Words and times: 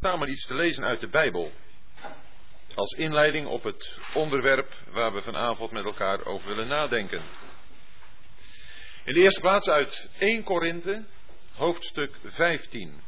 samen 0.00 0.28
iets 0.28 0.46
te 0.46 0.54
lezen 0.54 0.84
uit 0.84 1.00
de 1.00 1.08
Bijbel. 1.08 1.52
Als 2.74 2.92
inleiding 2.92 3.46
op 3.46 3.62
het 3.62 3.98
onderwerp 4.14 4.74
waar 4.90 5.12
we 5.12 5.22
vanavond 5.22 5.70
met 5.70 5.84
elkaar 5.84 6.24
over 6.24 6.48
willen 6.48 6.68
nadenken. 6.68 7.22
In 9.04 9.14
de 9.14 9.20
eerste 9.20 9.40
plaats 9.40 9.68
uit 9.68 10.10
1 10.18 10.42
Korinthe, 10.42 11.04
hoofdstuk 11.54 12.18
15. 12.24 13.04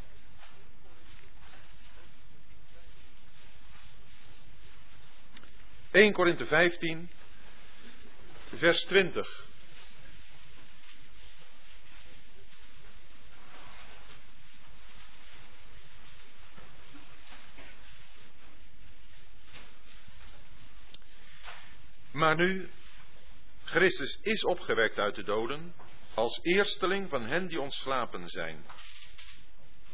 ...1 5.91 6.13
Korinthe 6.13 6.47
15, 6.47 7.11
vers 8.55 8.85
20. 8.85 9.48
Maar 22.19 22.37
nu, 22.37 22.71
Christus 23.65 24.19
is 24.23 24.45
opgewekt 24.45 24.99
uit 24.99 25.15
de 25.15 25.23
doden, 25.23 25.75
als 26.15 26.41
eersteling 26.43 27.09
van 27.09 27.23
hen 27.23 27.49
die 27.49 27.61
ontslapen 27.61 28.29
zijn. 28.29 28.67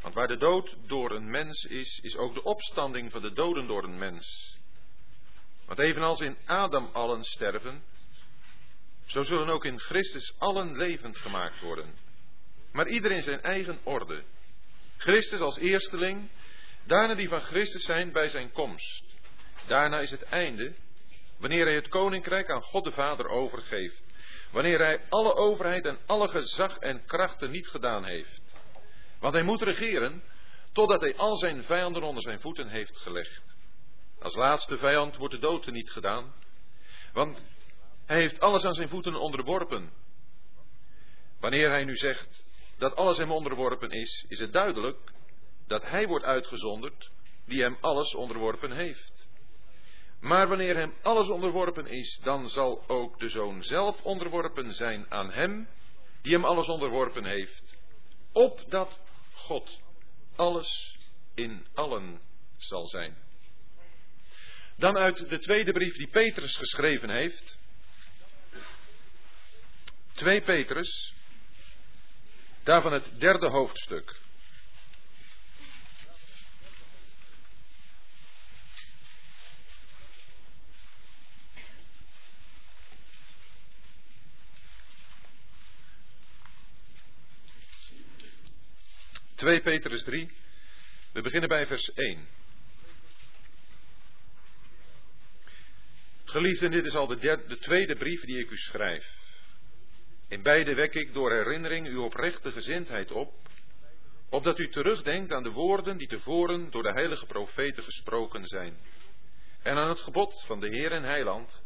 Want 0.02 0.14
waar 0.14 0.26
de 0.26 0.36
dood 0.36 0.76
door 0.86 1.10
een 1.10 1.30
mens 1.30 1.64
is, 1.64 1.98
is 2.02 2.16
ook 2.16 2.34
de 2.34 2.42
opstanding 2.42 3.10
van 3.10 3.22
de 3.22 3.32
doden 3.32 3.66
door 3.66 3.84
een 3.84 3.98
mens. 3.98 4.58
Want 5.66 5.78
evenals 5.78 6.20
in 6.20 6.36
Adam 6.44 6.90
allen 6.92 7.24
sterven, 7.24 7.84
zo 9.06 9.22
zullen 9.22 9.48
ook 9.48 9.64
in 9.64 9.80
Christus 9.80 10.34
allen 10.38 10.76
levend 10.76 11.18
gemaakt 11.18 11.60
worden. 11.60 11.94
Maar 12.72 12.88
ieder 12.88 13.10
in 13.10 13.22
zijn 13.22 13.42
eigen 13.42 13.78
orde. 13.82 14.24
Christus 14.96 15.40
als 15.40 15.58
eersteling, 15.58 16.30
daarna 16.84 17.14
die 17.14 17.28
van 17.28 17.40
Christus 17.40 17.84
zijn 17.84 18.12
bij 18.12 18.28
zijn 18.28 18.52
komst. 18.52 19.04
Daarna 19.66 20.00
is 20.00 20.10
het 20.10 20.22
einde, 20.22 20.74
Wanneer 21.44 21.64
hij 21.64 21.74
het 21.74 21.88
koninkrijk 21.88 22.50
aan 22.50 22.62
God 22.62 22.84
de 22.84 22.92
Vader 22.92 23.28
overgeeft. 23.28 24.02
Wanneer 24.50 24.78
hij 24.78 25.04
alle 25.08 25.34
overheid 25.34 25.86
en 25.86 25.98
alle 26.06 26.28
gezag 26.28 26.78
en 26.78 27.04
krachten 27.04 27.50
niet 27.50 27.68
gedaan 27.68 28.04
heeft. 28.04 28.40
Want 29.20 29.34
hij 29.34 29.42
moet 29.42 29.62
regeren 29.62 30.22
totdat 30.72 31.00
hij 31.00 31.16
al 31.16 31.36
zijn 31.36 31.62
vijanden 31.62 32.02
onder 32.02 32.22
zijn 32.22 32.40
voeten 32.40 32.68
heeft 32.68 32.98
gelegd. 32.98 33.56
Als 34.18 34.34
laatste 34.34 34.78
vijand 34.78 35.16
wordt 35.16 35.34
de 35.34 35.40
dood 35.40 35.66
niet 35.66 35.90
gedaan. 35.90 36.34
Want 37.12 37.44
hij 38.06 38.20
heeft 38.20 38.40
alles 38.40 38.64
aan 38.64 38.74
zijn 38.74 38.88
voeten 38.88 39.14
onderworpen. 39.14 39.92
Wanneer 41.40 41.70
hij 41.70 41.84
nu 41.84 41.96
zegt 41.96 42.44
dat 42.78 42.96
alles 42.96 43.16
hem 43.16 43.32
onderworpen 43.32 43.90
is, 43.90 44.24
is 44.28 44.38
het 44.38 44.52
duidelijk 44.52 44.98
dat 45.66 45.82
hij 45.82 46.06
wordt 46.06 46.24
uitgezonderd 46.24 47.10
die 47.46 47.62
hem 47.62 47.76
alles 47.80 48.14
onderworpen 48.14 48.72
heeft. 48.72 49.13
Maar 50.24 50.48
wanneer 50.48 50.76
hem 50.76 50.94
alles 51.02 51.28
onderworpen 51.28 51.86
is, 51.86 52.18
dan 52.22 52.48
zal 52.48 52.88
ook 52.88 53.20
de 53.20 53.28
zoon 53.28 53.62
zelf 53.62 54.02
onderworpen 54.02 54.72
zijn 54.72 55.10
aan 55.10 55.32
hem 55.32 55.68
die 56.22 56.32
hem 56.32 56.44
alles 56.44 56.66
onderworpen 56.66 57.24
heeft, 57.24 57.76
opdat 58.32 59.00
God 59.32 59.80
alles 60.36 60.98
in 61.34 61.66
allen 61.74 62.20
zal 62.56 62.86
zijn. 62.86 63.16
Dan 64.76 64.96
uit 64.96 65.28
de 65.28 65.38
tweede 65.38 65.72
brief 65.72 65.96
die 65.96 66.08
Petrus 66.08 66.56
geschreven 66.56 67.10
heeft. 67.10 67.58
2 70.12 70.42
Petrus, 70.42 71.14
daarvan 72.62 72.92
het 72.92 73.20
derde 73.20 73.48
hoofdstuk. 73.48 74.23
2 89.44 89.60
Petrus 89.60 90.04
3. 90.04 90.28
We 91.12 91.22
beginnen 91.22 91.48
bij 91.48 91.66
vers 91.66 91.92
1. 91.92 92.28
Geliefden, 96.24 96.70
dit 96.70 96.86
is 96.86 96.94
al 96.94 97.06
de, 97.06 97.18
derde, 97.18 97.46
de 97.46 97.58
tweede 97.58 97.96
brief 97.96 98.20
die 98.20 98.38
ik 98.38 98.50
u 98.50 98.56
schrijf. 98.56 99.06
In 100.28 100.42
beide 100.42 100.74
wek 100.74 100.94
ik 100.94 101.12
door 101.12 101.32
herinnering 101.32 101.86
uw 101.88 102.04
oprechte 102.04 102.52
gezindheid 102.52 103.10
op, 103.10 103.34
opdat 104.28 104.58
u 104.58 104.68
terugdenkt 104.68 105.32
aan 105.32 105.42
de 105.42 105.50
woorden 105.50 105.96
die 105.96 106.08
tevoren 106.08 106.70
door 106.70 106.82
de 106.82 106.92
heilige 106.92 107.26
profeten 107.26 107.82
gesproken 107.82 108.46
zijn, 108.46 108.76
en 109.62 109.76
aan 109.76 109.88
het 109.88 110.00
gebod 110.00 110.44
van 110.46 110.60
de 110.60 110.68
Heer 110.68 110.92
en 110.92 111.02
Heiland 111.02 111.62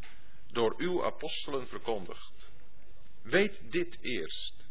door 0.52 0.74
uw 0.76 1.04
apostelen 1.04 1.66
verkondigd. 1.66 2.52
Weet 3.22 3.72
dit 3.72 3.98
eerst 4.00 4.67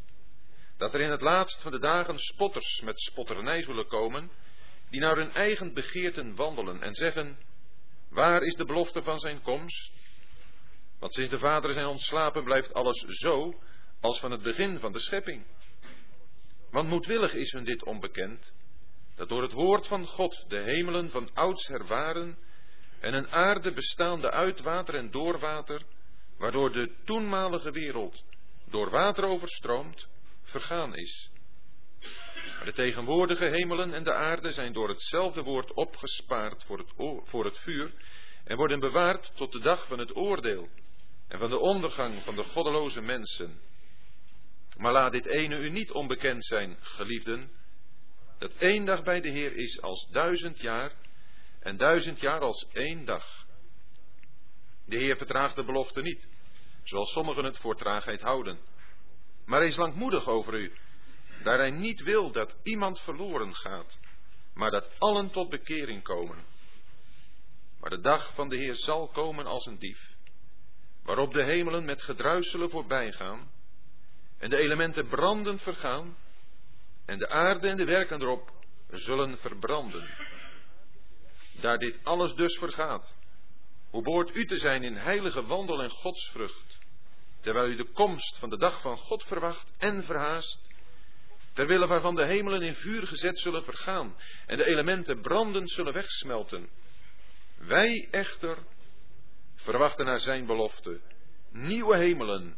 dat 0.77 0.93
er 0.93 1.01
in 1.01 1.11
het 1.11 1.21
laatst 1.21 1.61
van 1.61 1.71
de 1.71 1.79
dagen 1.79 2.19
spotters 2.19 2.81
met 2.81 3.01
spotternij 3.01 3.63
zullen 3.63 3.87
komen, 3.87 4.31
die 4.89 4.99
naar 4.99 5.15
hun 5.15 5.31
eigen 5.31 5.73
begeerten 5.73 6.35
wandelen 6.35 6.81
en 6.81 6.93
zeggen, 6.93 7.37
waar 8.09 8.43
is 8.43 8.55
de 8.55 8.65
belofte 8.65 9.03
van 9.03 9.19
zijn 9.19 9.41
komst? 9.41 9.91
Want 10.99 11.13
sinds 11.13 11.29
de 11.29 11.39
vaderen 11.39 11.75
zijn 11.75 11.87
ontslapen 11.87 12.43
blijft 12.43 12.73
alles 12.73 12.99
zo 13.07 13.59
als 14.01 14.19
van 14.19 14.31
het 14.31 14.41
begin 14.41 14.79
van 14.79 14.91
de 14.91 14.99
schepping. 14.99 15.45
Want 16.71 16.89
moedwillig 16.89 17.33
is 17.33 17.51
hun 17.51 17.63
dit 17.63 17.83
onbekend, 17.83 18.53
dat 19.15 19.29
door 19.29 19.41
het 19.41 19.53
woord 19.53 19.87
van 19.87 20.05
God 20.05 20.45
de 20.47 20.61
hemelen 20.61 21.09
van 21.09 21.29
oudsher 21.33 21.87
waren 21.87 22.37
en 22.99 23.13
een 23.13 23.29
aarde 23.29 23.71
bestaande 23.71 24.31
uit 24.31 24.61
water 24.61 24.95
en 24.95 25.11
door 25.11 25.39
water, 25.39 25.81
waardoor 26.37 26.71
de 26.71 26.95
toenmalige 27.05 27.71
wereld 27.71 28.23
door 28.69 28.89
water 28.89 29.23
overstroomt, 29.23 30.07
vergaan 30.49 30.95
is. 30.95 31.29
Maar 32.57 32.65
de 32.65 32.73
tegenwoordige 32.73 33.45
hemelen 33.45 33.93
en 33.93 34.03
de 34.03 34.13
aarde 34.13 34.51
zijn 34.51 34.73
door 34.73 34.89
hetzelfde 34.89 35.41
woord 35.41 35.73
opgespaard 35.73 36.63
voor 36.63 36.77
het, 36.77 36.93
voor 37.23 37.45
het 37.45 37.59
vuur 37.59 37.91
en 38.43 38.57
worden 38.57 38.79
bewaard 38.79 39.31
tot 39.35 39.51
de 39.51 39.59
dag 39.59 39.87
van 39.87 39.99
het 39.99 40.15
oordeel 40.15 40.69
en 41.27 41.39
van 41.39 41.49
de 41.49 41.59
ondergang 41.59 42.21
van 42.21 42.35
de 42.35 42.43
goddeloze 42.43 43.01
mensen. 43.01 43.59
Maar 44.77 44.91
laat 44.91 45.11
dit 45.11 45.25
ene 45.25 45.57
u 45.57 45.69
niet 45.69 45.91
onbekend 45.91 46.45
zijn, 46.45 46.77
geliefden, 46.81 47.51
dat 48.39 48.53
één 48.53 48.85
dag 48.85 49.03
bij 49.03 49.21
de 49.21 49.29
Heer 49.29 49.55
is 49.55 49.81
als 49.81 50.07
duizend 50.11 50.59
jaar 50.59 50.93
en 51.59 51.77
duizend 51.77 52.19
jaar 52.19 52.39
als 52.39 52.67
één 52.71 53.05
dag. 53.05 53.45
De 54.85 54.97
Heer 54.97 55.17
vertraagt 55.17 55.55
de 55.55 55.63
belofte 55.63 56.01
niet, 56.01 56.27
zoals 56.83 57.11
sommigen 57.11 57.43
het 57.43 57.57
voor 57.57 57.75
traagheid 57.75 58.21
houden 58.21 58.59
maar 59.47 59.59
hij 59.59 59.67
is 59.67 59.75
langmoedig 59.75 60.27
over 60.27 60.53
u, 60.53 60.71
daar 61.43 61.57
hij 61.57 61.71
niet 61.71 62.03
wil 62.03 62.31
dat 62.31 62.57
iemand 62.63 62.99
verloren 62.99 63.55
gaat, 63.55 63.99
maar 64.53 64.71
dat 64.71 64.99
allen 64.99 65.31
tot 65.31 65.49
bekering 65.49 66.03
komen. 66.03 66.37
Maar 67.79 67.89
de 67.89 68.01
dag 68.01 68.33
van 68.33 68.49
de 68.49 68.57
Heer 68.57 68.75
zal 68.75 69.07
komen 69.07 69.45
als 69.45 69.65
een 69.65 69.79
dief, 69.79 70.15
waarop 71.03 71.33
de 71.33 71.43
hemelen 71.43 71.85
met 71.85 72.01
gedruis 72.01 72.49
zullen 72.49 72.69
voorbijgaan, 72.69 73.51
en 74.37 74.49
de 74.49 74.57
elementen 74.57 75.07
brandend 75.07 75.61
vergaan, 75.61 76.17
en 77.05 77.19
de 77.19 77.29
aarde 77.29 77.67
en 77.67 77.77
de 77.77 77.85
werken 77.85 78.21
erop 78.21 78.51
zullen 78.89 79.37
verbranden. 79.37 80.09
Daar 81.61 81.77
dit 81.77 81.99
alles 82.03 82.33
dus 82.33 82.57
vergaat, 82.57 83.15
hoe 83.89 84.03
behoort 84.03 84.35
u 84.35 84.45
te 84.45 84.55
zijn 84.55 84.83
in 84.83 84.95
heilige 84.95 85.45
wandel 85.45 85.83
en 85.83 85.89
godsvrucht, 85.89 86.66
terwijl 87.47 87.69
u 87.69 87.75
de 87.75 87.91
komst 87.91 88.37
van 88.37 88.49
de 88.49 88.57
dag 88.57 88.81
van 88.81 88.97
God 88.97 89.23
verwacht 89.23 89.71
en 89.77 90.03
verhaast, 90.03 90.67
terwille 91.53 91.87
waarvan 91.87 92.15
de 92.15 92.25
hemelen 92.25 92.61
in 92.61 92.75
vuur 92.75 93.07
gezet 93.07 93.39
zullen 93.39 93.63
vergaan 93.63 94.15
en 94.45 94.57
de 94.57 94.65
elementen 94.65 95.21
brandend 95.21 95.69
zullen 95.71 95.93
wegsmelten. 95.93 96.69
Wij 97.57 98.07
echter 98.11 98.57
verwachten 99.55 100.05
naar 100.05 100.19
zijn 100.19 100.45
belofte 100.45 101.01
nieuwe 101.51 101.97
hemelen 101.97 102.57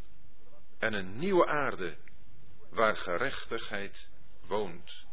en 0.80 0.94
een 0.94 1.18
nieuwe 1.18 1.48
aarde 1.48 1.98
waar 2.70 2.98
gerechtigheid 2.98 4.10
woont. 4.48 5.06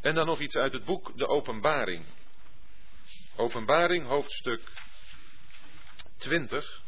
En 0.00 0.14
dan 0.14 0.26
nog 0.26 0.40
iets 0.40 0.56
uit 0.56 0.72
het 0.72 0.84
boek 0.84 1.18
De 1.18 1.26
Openbaring. 1.26 2.04
Openbaring 3.36 4.06
hoofdstuk 4.06 4.72
20. 6.16 6.84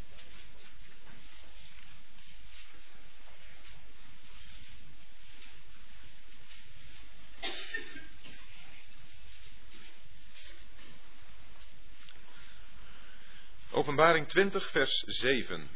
Openbaring 13.99 14.27
20, 14.27 14.71
vers 14.71 15.03
7. 15.07 15.69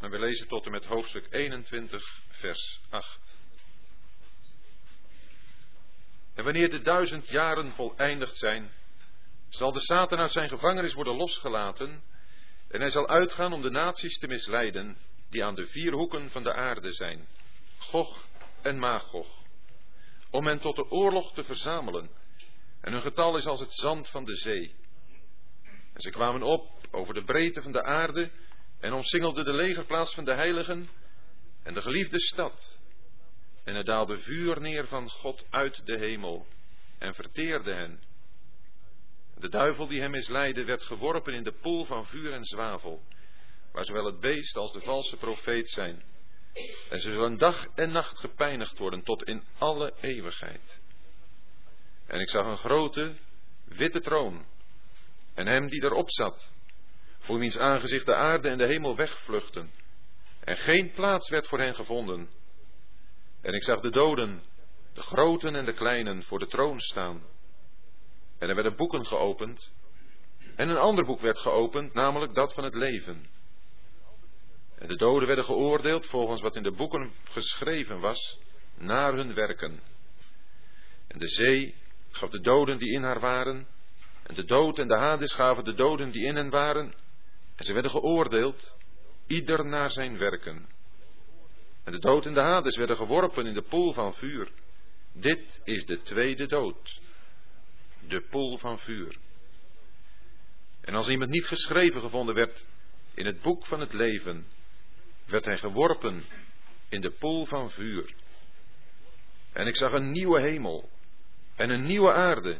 En 0.00 0.10
we 0.10 0.18
lezen 0.18 0.48
tot 0.48 0.64
en 0.64 0.70
met 0.70 0.84
hoofdstuk 0.84 1.26
21, 1.30 2.22
vers 2.28 2.80
8. 2.90 3.36
En 6.34 6.44
wanneer 6.44 6.70
de 6.70 6.82
duizend 6.82 7.28
jaren 7.28 7.72
voleindigd 7.72 8.36
zijn, 8.36 8.72
zal 9.48 9.72
de 9.72 9.80
Satan 9.80 10.18
uit 10.18 10.32
zijn 10.32 10.48
gevangenis 10.48 10.94
worden 10.94 11.16
losgelaten 11.16 12.02
en 12.68 12.80
hij 12.80 12.90
zal 12.90 13.08
uitgaan 13.08 13.52
om 13.52 13.62
de 13.62 13.70
naties 13.70 14.18
te 14.18 14.26
misleiden 14.26 14.96
die 15.30 15.44
aan 15.44 15.54
de 15.54 15.66
vier 15.66 15.92
hoeken 15.92 16.30
van 16.30 16.42
de 16.42 16.54
aarde 16.54 16.92
zijn, 16.92 17.26
Gog 17.78 18.26
en 18.62 18.78
Magog, 18.78 19.42
om 20.30 20.46
hen 20.46 20.60
tot 20.60 20.76
de 20.76 20.90
oorlog 20.90 21.34
te 21.34 21.44
verzamelen. 21.44 22.10
En 22.80 22.92
hun 22.92 23.02
getal 23.02 23.36
is 23.36 23.46
als 23.46 23.60
het 23.60 23.72
zand 23.72 24.08
van 24.08 24.24
de 24.24 24.34
zee. 24.34 24.74
En 25.92 26.00
ze 26.00 26.10
kwamen 26.10 26.42
op 26.42 26.88
over 26.90 27.14
de 27.14 27.24
breedte 27.24 27.62
van 27.62 27.72
de 27.72 27.82
aarde 27.82 28.30
en 28.80 28.92
omsingelden 28.92 29.44
de 29.44 29.52
legerplaats 29.52 30.14
van 30.14 30.24
de 30.24 30.34
heiligen 30.34 30.88
en 31.62 31.74
de 31.74 31.82
geliefde 31.82 32.20
stad. 32.20 32.78
En 33.64 33.74
er 33.74 33.84
daalde 33.84 34.18
vuur 34.18 34.60
neer 34.60 34.86
van 34.86 35.10
God 35.10 35.46
uit 35.50 35.86
de 35.86 35.98
hemel 35.98 36.46
en 36.98 37.14
verteerde 37.14 37.74
hen. 37.74 38.02
De 39.34 39.48
duivel 39.48 39.86
die 39.86 40.00
hem 40.00 40.10
misleidde 40.10 40.64
werd 40.64 40.82
geworpen 40.82 41.34
in 41.34 41.42
de 41.42 41.52
poel 41.52 41.84
van 41.84 42.06
vuur 42.06 42.32
en 42.32 42.44
zwavel, 42.44 43.02
waar 43.72 43.84
zowel 43.84 44.04
het 44.04 44.20
beest 44.20 44.56
als 44.56 44.72
de 44.72 44.80
valse 44.80 45.16
profeet 45.16 45.70
zijn. 45.70 46.02
En 46.90 47.00
ze 47.00 47.10
zullen 47.10 47.38
dag 47.38 47.66
en 47.74 47.90
nacht 47.92 48.18
gepijnigd 48.18 48.78
worden 48.78 49.02
tot 49.02 49.24
in 49.24 49.44
alle 49.58 49.92
eeuwigheid. 50.00 50.79
En 52.10 52.20
ik 52.20 52.28
zag 52.28 52.46
een 52.46 52.58
grote, 52.58 53.14
witte 53.64 54.00
troon, 54.00 54.44
en 55.34 55.46
hem 55.46 55.68
die 55.68 55.84
erop 55.84 56.10
zat, 56.10 56.50
voor 57.18 57.38
wiens 57.38 57.58
aangezicht 57.58 58.06
de 58.06 58.14
aarde 58.14 58.48
en 58.48 58.58
de 58.58 58.66
hemel 58.66 58.96
wegvluchten, 58.96 59.70
en 60.40 60.56
geen 60.56 60.90
plaats 60.90 61.28
werd 61.28 61.48
voor 61.48 61.58
hen 61.58 61.74
gevonden. 61.74 62.28
En 63.40 63.54
ik 63.54 63.62
zag 63.62 63.80
de 63.80 63.90
doden, 63.90 64.42
de 64.92 65.02
groten 65.02 65.54
en 65.54 65.64
de 65.64 65.72
kleinen, 65.72 66.22
voor 66.22 66.38
de 66.38 66.46
troon 66.46 66.80
staan. 66.80 67.22
En 68.38 68.48
er 68.48 68.54
werden 68.54 68.76
boeken 68.76 69.06
geopend. 69.06 69.72
En 70.56 70.68
een 70.68 70.76
ander 70.76 71.04
boek 71.04 71.20
werd 71.20 71.38
geopend, 71.38 71.94
namelijk 71.94 72.34
dat 72.34 72.54
van 72.54 72.64
het 72.64 72.74
leven. 72.74 73.26
En 74.74 74.88
de 74.88 74.96
doden 74.96 75.26
werden 75.26 75.44
geoordeeld 75.44 76.06
volgens 76.06 76.40
wat 76.40 76.56
in 76.56 76.62
de 76.62 76.72
boeken 76.72 77.12
geschreven 77.24 78.00
was, 78.00 78.38
naar 78.74 79.14
hun 79.14 79.34
werken. 79.34 79.80
En 81.06 81.18
de 81.18 81.28
zee 81.28 81.79
gaf 82.10 82.30
de 82.30 82.40
doden 82.40 82.78
die 82.78 82.92
in 82.92 83.02
haar 83.02 83.20
waren, 83.20 83.66
en 84.22 84.34
de 84.34 84.44
dood 84.44 84.78
en 84.78 84.88
de 84.88 84.96
Hades 84.96 85.32
gaven 85.32 85.64
de 85.64 85.74
doden 85.74 86.10
die 86.10 86.26
in 86.26 86.36
hen 86.36 86.50
waren, 86.50 86.94
en 87.56 87.64
ze 87.64 87.72
werden 87.72 87.90
geoordeeld, 87.90 88.76
ieder 89.26 89.66
naar 89.66 89.90
zijn 89.90 90.18
werken. 90.18 90.68
En 91.84 91.92
de 91.92 91.98
dood 91.98 92.26
en 92.26 92.34
de 92.34 92.40
Hades 92.40 92.76
werden 92.76 92.96
geworpen 92.96 93.46
in 93.46 93.54
de 93.54 93.62
poel 93.62 93.92
van 93.92 94.14
vuur. 94.14 94.50
Dit 95.12 95.60
is 95.64 95.84
de 95.84 96.02
tweede 96.02 96.46
dood 96.46 97.00
de 98.08 98.20
poel 98.20 98.58
van 98.58 98.78
vuur. 98.78 99.16
En 100.80 100.94
als 100.94 101.08
iemand 101.08 101.30
niet 101.30 101.46
geschreven 101.46 102.00
gevonden 102.00 102.34
werd 102.34 102.64
in 103.14 103.26
het 103.26 103.42
boek 103.42 103.66
van 103.66 103.80
het 103.80 103.92
leven, 103.92 104.46
werd 105.26 105.44
hij 105.44 105.58
geworpen 105.58 106.24
in 106.88 107.00
de 107.00 107.10
poel 107.10 107.46
van 107.46 107.70
vuur. 107.70 108.14
En 109.52 109.66
ik 109.66 109.76
zag 109.76 109.92
een 109.92 110.10
nieuwe 110.10 110.40
hemel 110.40 110.90
en 111.60 111.70
een 111.70 111.84
nieuwe 111.84 112.12
aarde. 112.12 112.58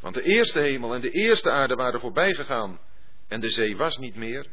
Want 0.00 0.14
de 0.14 0.22
eerste 0.22 0.60
hemel 0.60 0.94
en 0.94 1.00
de 1.00 1.10
eerste 1.10 1.50
aarde 1.50 1.74
waren 1.74 2.00
voorbij 2.00 2.34
gegaan 2.34 2.80
en 3.28 3.40
de 3.40 3.48
zee 3.48 3.76
was 3.76 3.96
niet 3.96 4.16
meer. 4.16 4.46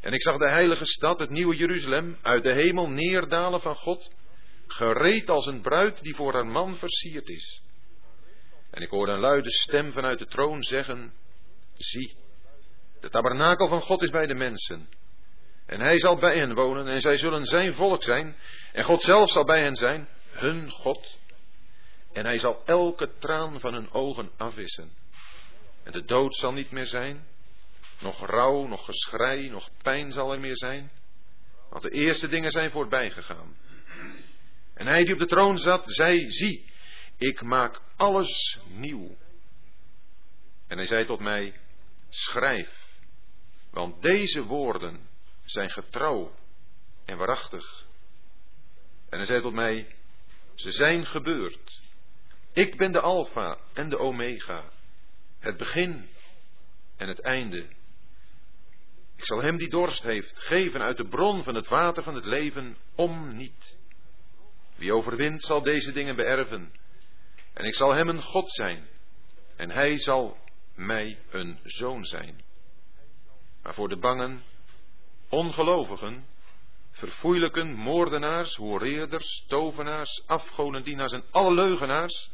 En 0.00 0.12
ik 0.12 0.22
zag 0.22 0.38
de 0.38 0.50
heilige 0.50 0.84
stad, 0.84 1.18
het 1.18 1.30
nieuwe 1.30 1.56
Jeruzalem, 1.56 2.18
uit 2.22 2.42
de 2.42 2.52
hemel 2.52 2.88
neerdalen 2.88 3.60
van 3.60 3.74
God, 3.74 4.10
gereed 4.66 5.30
als 5.30 5.46
een 5.46 5.60
bruid 5.60 6.02
die 6.02 6.14
voor 6.14 6.32
haar 6.32 6.46
man 6.46 6.74
versierd 6.74 7.28
is. 7.28 7.62
En 8.70 8.82
ik 8.82 8.88
hoorde 8.88 9.12
een 9.12 9.20
luide 9.20 9.50
stem 9.52 9.92
vanuit 9.92 10.18
de 10.18 10.26
troon 10.26 10.62
zeggen, 10.62 11.12
zie, 11.76 12.16
de 13.00 13.08
tabernakel 13.08 13.68
van 13.68 13.80
God 13.80 14.02
is 14.02 14.10
bij 14.10 14.26
de 14.26 14.34
mensen. 14.34 14.88
En 15.66 15.80
hij 15.80 15.98
zal 15.98 16.16
bij 16.16 16.38
hen 16.38 16.54
wonen 16.54 16.86
en 16.86 17.00
zij 17.00 17.16
zullen 17.16 17.44
zijn 17.44 17.74
volk 17.74 18.02
zijn. 18.02 18.36
En 18.72 18.84
God 18.84 19.02
zelf 19.02 19.30
zal 19.30 19.44
bij 19.44 19.62
hen 19.62 19.74
zijn, 19.74 20.08
hun 20.30 20.70
God. 20.70 21.22
En 22.14 22.24
hij 22.24 22.38
zal 22.38 22.62
elke 22.64 23.12
traan 23.18 23.60
van 23.60 23.74
hun 23.74 23.92
ogen 23.92 24.30
afwissen. 24.36 24.92
En 25.82 25.92
de 25.92 26.04
dood 26.04 26.34
zal 26.36 26.52
niet 26.52 26.70
meer 26.70 26.86
zijn. 26.86 27.26
Nog 28.00 28.26
rouw, 28.26 28.66
nog 28.66 28.84
geschrei, 28.84 29.50
nog 29.50 29.70
pijn 29.82 30.12
zal 30.12 30.32
er 30.32 30.40
meer 30.40 30.56
zijn. 30.56 30.90
Want 31.70 31.82
de 31.82 31.90
eerste 31.90 32.28
dingen 32.28 32.50
zijn 32.50 32.70
voorbij 32.70 33.10
gegaan. 33.10 33.56
En 34.74 34.86
hij 34.86 35.04
die 35.04 35.12
op 35.12 35.18
de 35.18 35.26
troon 35.26 35.58
zat, 35.58 35.82
zei, 35.90 36.30
zie, 36.30 36.72
ik 37.16 37.42
maak 37.42 37.80
alles 37.96 38.58
nieuw. 38.68 39.16
En 40.66 40.76
hij 40.76 40.86
zei 40.86 41.06
tot 41.06 41.20
mij, 41.20 41.60
schrijf, 42.08 42.84
want 43.70 44.02
deze 44.02 44.42
woorden 44.42 45.08
zijn 45.44 45.70
getrouw 45.70 46.34
en 47.04 47.16
waarachtig. 47.18 47.86
En 49.08 49.18
hij 49.18 49.26
zei 49.26 49.42
tot 49.42 49.52
mij, 49.52 49.96
ze 50.54 50.70
zijn 50.70 51.06
gebeurd. 51.06 51.82
Ik 52.54 52.76
ben 52.76 52.92
de 52.92 53.00
Alpha 53.00 53.58
en 53.72 53.88
de 53.88 53.98
Omega, 53.98 54.64
het 55.38 55.56
begin 55.56 56.08
en 56.96 57.08
het 57.08 57.20
einde. 57.20 57.66
Ik 59.16 59.26
zal 59.26 59.42
hem 59.42 59.56
die 59.56 59.68
dorst 59.68 60.02
heeft 60.02 60.38
geven 60.38 60.82
uit 60.82 60.96
de 60.96 61.08
bron 61.08 61.42
van 61.42 61.54
het 61.54 61.68
water 61.68 62.02
van 62.02 62.14
het 62.14 62.24
leven 62.24 62.76
om 62.94 63.36
niet. 63.36 63.76
Wie 64.76 64.94
overwint 64.94 65.42
zal 65.42 65.62
deze 65.62 65.92
dingen 65.92 66.16
beërven 66.16 66.72
en 67.52 67.64
ik 67.64 67.74
zal 67.74 67.94
hem 67.94 68.08
een 68.08 68.22
God 68.22 68.50
zijn. 68.50 68.88
En 69.56 69.70
hij 69.70 69.98
zal 69.98 70.38
mij 70.74 71.18
een 71.30 71.58
zoon 71.62 72.04
zijn. 72.04 72.40
Maar 73.62 73.74
voor 73.74 73.88
de 73.88 73.98
bangen, 73.98 74.42
ongelovigen, 75.28 76.26
verfoeilijken, 76.90 77.72
moordenaars, 77.72 78.56
hoereerders, 78.56 79.44
tovenaars, 79.48 80.22
afgodendienaars 80.26 81.12
en 81.12 81.24
alle 81.30 81.54
leugenaars, 81.54 82.30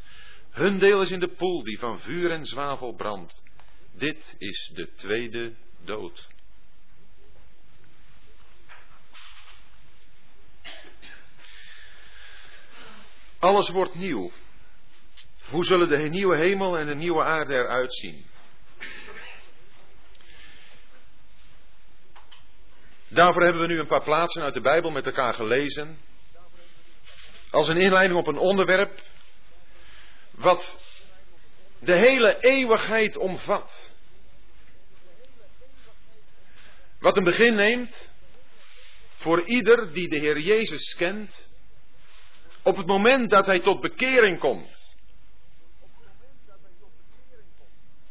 hun 0.50 0.79
deel 0.79 1.02
is 1.02 1.11
in 1.11 1.20
de 1.20 1.29
poel 1.29 1.62
die 1.64 1.79
van 1.79 2.00
vuur 2.00 2.31
en 2.31 2.44
zwavel 2.44 2.94
brandt. 2.94 3.43
Dit 3.93 4.35
is 4.38 4.70
de 4.75 4.93
tweede 4.94 5.55
dood. 5.85 6.29
Alles 13.38 13.69
wordt 13.69 13.95
nieuw. 13.95 14.30
Hoe 15.50 15.64
zullen 15.64 15.88
de 15.88 15.97
nieuwe 15.97 16.37
hemel 16.37 16.78
en 16.78 16.87
de 16.87 16.95
nieuwe 16.95 17.23
aarde 17.23 17.54
eruit 17.54 17.95
zien? 17.95 18.25
Daarvoor 23.09 23.42
hebben 23.42 23.61
we 23.61 23.66
nu 23.66 23.78
een 23.78 23.87
paar 23.87 24.02
plaatsen 24.02 24.42
uit 24.42 24.54
de 24.54 24.61
Bijbel 24.61 24.90
met 24.90 25.07
elkaar 25.07 25.35
gelezen. 25.35 25.99
Als 27.50 27.69
een 27.69 27.80
inleiding 27.80 28.19
op 28.19 28.26
een 28.26 28.38
onderwerp 28.38 29.02
wat 30.40 30.80
de 31.78 31.97
hele 31.97 32.37
eeuwigheid 32.40 33.16
omvat. 33.16 33.92
Wat 36.99 37.16
een 37.16 37.25
begin 37.25 37.54
neemt 37.54 38.11
voor 39.14 39.47
ieder 39.47 39.92
die 39.92 40.09
de 40.09 40.18
Heer 40.18 40.38
Jezus 40.38 40.94
kent. 40.94 41.49
Op 42.62 42.76
het 42.76 42.87
moment 42.87 43.30
dat 43.30 43.47
hij 43.47 43.61
tot 43.61 43.80
bekering 43.80 44.38
komt. 44.38 44.97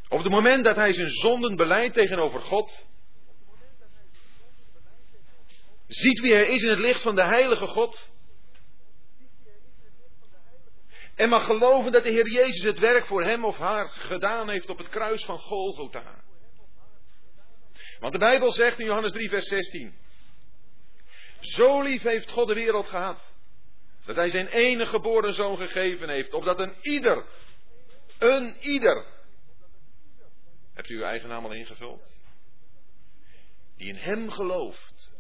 Op 0.10 0.24
het 0.24 0.32
moment 0.32 0.66
dat 0.66 0.76
hij 0.76 0.94
zijn 0.94 1.10
zonden 1.10 1.56
beleidt 1.56 1.94
tegenover 1.94 2.42
God, 2.42 2.88
ziet 5.88 6.20
wie 6.20 6.34
hij 6.34 6.46
is 6.48 6.64
in 6.64 6.70
het 6.70 6.80
licht 6.80 7.02
van 7.02 7.16
de 7.16 7.26
heilige 7.26 7.68
God, 7.68 8.12
en 11.20 11.30
mag 11.30 11.46
geloven 11.46 11.92
dat 11.92 12.04
de 12.04 12.10
Heer 12.10 12.28
Jezus 12.28 12.64
het 12.64 12.80
werk 12.80 13.06
voor 13.06 13.24
hem 13.24 13.46
of 13.46 13.58
haar 13.58 13.90
gedaan 13.90 14.50
heeft 14.50 14.70
op 14.70 14.78
het 14.78 14.90
kruis 14.90 15.26
van 15.26 15.38
Golgotha. 15.38 16.24
Want 18.00 18.14
de 18.14 18.20
Bijbel 18.20 18.52
zegt 18.52 18.80
in 18.80 18.86
Johannes 18.86 19.12
3, 19.12 19.30
vers 19.30 19.48
16: 19.48 19.96
Zo 21.40 21.82
lief 21.82 22.02
heeft 22.02 22.32
God 22.32 22.48
de 22.48 22.54
wereld 22.54 22.88
gehad, 22.88 23.34
dat 24.06 24.16
hij 24.16 24.30
zijn 24.30 24.48
enige 24.48 24.90
geboren 24.90 25.34
zoon 25.34 25.58
gegeven 25.58 26.10
heeft, 26.10 26.34
opdat 26.34 26.60
een 26.60 26.76
ieder, 26.82 27.26
een 28.18 28.56
ieder, 28.60 29.06
Hebt 30.74 30.90
u 30.90 30.96
uw 30.96 31.04
eigen 31.04 31.30
naam 31.30 31.46
al 31.46 31.52
ingevuld? 31.52 32.22
Die 33.78 33.88
in 33.88 33.96
Hem 33.96 34.30
gelooft. 34.30 35.16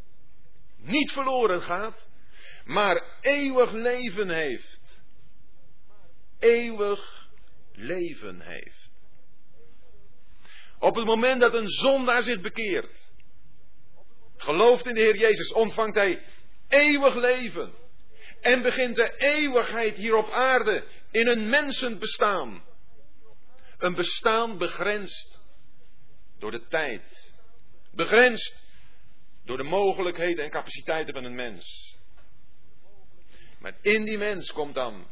Niet 0.77 1.12
verloren 1.12 1.62
gaat, 1.62 2.10
maar 2.65 3.18
eeuwig 3.22 3.72
leven 3.72 4.29
heeft. 4.29 4.78
Eeuwig 6.39 7.27
leven 7.74 8.41
heeft. 8.41 8.89
Op 10.79 10.96
het 10.96 11.05
moment 11.05 11.41
dat 11.41 11.53
een 11.53 11.69
zondaar 11.69 12.24
zich 12.24 12.41
bekeert. 12.41 13.13
gelooft 14.38 14.86
in 14.86 14.93
de 14.93 15.01
Heer 15.01 15.17
Jezus, 15.17 15.51
ontvangt 15.51 15.96
hij 15.96 16.25
eeuwig 16.67 17.15
leven. 17.15 17.74
En 18.41 18.62
begint 18.62 18.96
de 18.96 19.15
eeuwigheid 19.17 19.96
hier 19.96 20.15
op 20.15 20.29
aarde 20.29 20.86
in 21.12 21.27
een 21.27 21.50
mensenbestaan. 21.50 22.63
Een 23.77 23.96
bestaan 23.96 24.58
begrensd 24.58 25.39
door 26.38 26.51
de 26.51 26.67
tijd. 26.67 27.34
Begrensd 27.91 28.55
door 29.46 29.58
de 29.58 29.63
mogelijkheden 29.63 30.43
en 30.43 30.50
capaciteiten 30.50 31.13
van 31.13 31.24
een 31.24 31.36
mens. 31.36 31.98
Maar 33.60 33.77
in 33.81 34.03
die 34.03 34.17
mens 34.17 34.51
komt 34.51 34.74
dan 34.74 35.08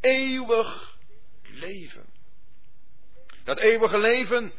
eeuwig 0.00 0.98
leven. 1.42 2.06
Dat 3.44 3.58
eeuwige 3.58 3.98
leven, 3.98 4.52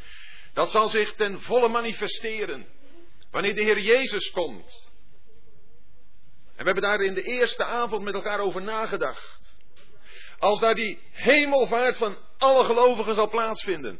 dat 0.53 0.71
zal 0.71 0.89
zich 0.89 1.13
ten 1.15 1.41
volle 1.41 1.67
manifesteren 1.67 2.67
wanneer 3.31 3.55
de 3.55 3.61
Heer 3.61 3.79
Jezus 3.79 4.31
komt. 4.31 4.89
En 6.55 6.67
we 6.67 6.71
hebben 6.71 6.83
daar 6.83 7.01
in 7.01 7.13
de 7.13 7.23
eerste 7.23 7.63
avond 7.63 8.03
met 8.03 8.13
elkaar 8.13 8.39
over 8.39 8.61
nagedacht. 8.61 9.59
Als 10.37 10.59
daar 10.59 10.75
die 10.75 10.99
hemelvaart 11.11 11.97
van 11.97 12.17
alle 12.37 12.65
gelovigen 12.65 13.15
zal 13.15 13.29
plaatsvinden, 13.29 13.99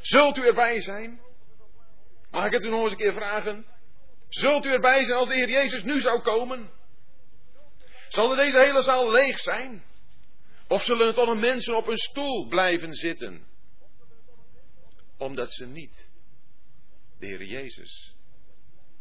zult 0.00 0.36
u 0.36 0.46
erbij 0.46 0.80
zijn? 0.80 1.20
Mag 2.30 2.46
ik 2.46 2.52
het 2.52 2.64
u 2.64 2.68
nog 2.68 2.82
eens 2.82 2.90
een 2.90 2.98
keer 2.98 3.12
vragen? 3.12 3.66
Zult 4.28 4.64
u 4.64 4.70
erbij 4.70 5.04
zijn 5.04 5.18
als 5.18 5.28
de 5.28 5.34
Heer 5.34 5.48
Jezus 5.48 5.82
nu 5.82 6.00
zou 6.00 6.20
komen? 6.20 6.70
Zal 8.08 8.28
deze 8.28 8.58
hele 8.58 8.82
zaal 8.82 9.10
leeg 9.10 9.38
zijn? 9.38 9.84
Of 10.72 10.82
zullen 10.82 11.14
toch 11.14 11.26
nog 11.26 11.40
mensen 11.40 11.76
op 11.76 11.86
een 11.86 11.98
stoel 11.98 12.46
blijven 12.48 12.92
zitten? 12.92 13.44
Omdat 15.16 15.52
ze 15.52 15.66
niet 15.66 16.08
de 17.18 17.26
Heer 17.26 17.44
Jezus 17.44 18.14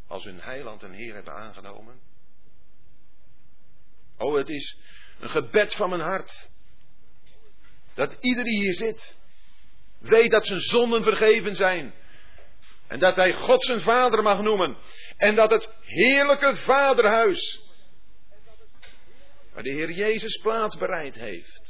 als 0.08 0.24
hun 0.24 0.42
heiland 0.42 0.84
en 0.84 0.92
Heer 0.92 1.14
hebben 1.14 1.34
aangenomen? 1.34 2.00
Oh, 4.18 4.36
het 4.36 4.50
is 4.50 4.78
een 5.20 5.30
gebed 5.30 5.76
van 5.76 5.90
mijn 5.90 6.02
hart. 6.02 6.50
Dat 7.94 8.16
ieder 8.20 8.44
die 8.44 8.60
hier 8.62 8.74
zit, 8.74 9.18
weet 10.00 10.32
dat 10.32 10.48
zijn 10.48 10.60
zonden 10.60 11.04
vergeven 11.04 11.56
zijn. 11.56 11.94
En 12.88 13.00
dat 13.00 13.16
hij 13.16 13.34
God 13.34 13.64
zijn 13.66 13.80
vader 13.80 14.24
mag 14.24 14.42
noemen. 14.42 14.78
En 15.18 15.36
dat 15.36 15.52
het 15.52 15.70
heerlijke 15.82 16.56
vaderhuis, 16.56 17.62
waar 19.54 19.64
de 19.64 19.72
Heer 19.72 19.92
Jezus 19.92 20.38
plaats 20.38 20.78
bereid 20.78 21.16
heeft, 21.16 21.61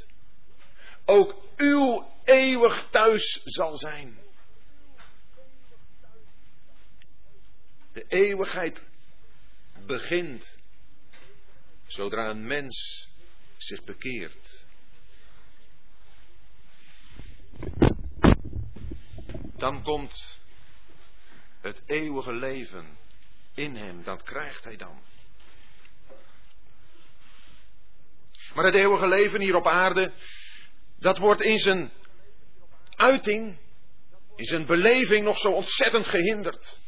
ook 1.04 1.34
uw 1.56 2.10
eeuwig 2.24 2.88
thuis 2.90 3.40
zal 3.44 3.76
zijn. 3.76 4.18
De 7.92 8.04
eeuwigheid 8.08 8.88
begint 9.86 10.58
zodra 11.86 12.30
een 12.30 12.46
mens 12.46 13.08
zich 13.56 13.84
bekeert. 13.84 14.66
Dan 19.56 19.82
komt 19.82 20.38
het 21.60 21.82
eeuwige 21.86 22.32
leven 22.32 22.96
in 23.54 23.76
hem, 23.76 24.02
dat 24.02 24.22
krijgt 24.22 24.64
hij 24.64 24.76
dan. 24.76 25.02
Maar 28.54 28.64
het 28.64 28.74
eeuwige 28.74 29.08
leven 29.08 29.40
hier 29.40 29.54
op 29.54 29.66
aarde, 29.66 30.12
dat 31.02 31.18
wordt 31.18 31.42
in 31.42 31.58
zijn 31.58 31.92
uiting, 32.96 33.58
in 34.36 34.44
zijn 34.44 34.66
beleving 34.66 35.24
nog 35.24 35.38
zo 35.38 35.48
ontzettend 35.48 36.06
gehinderd. 36.06 36.80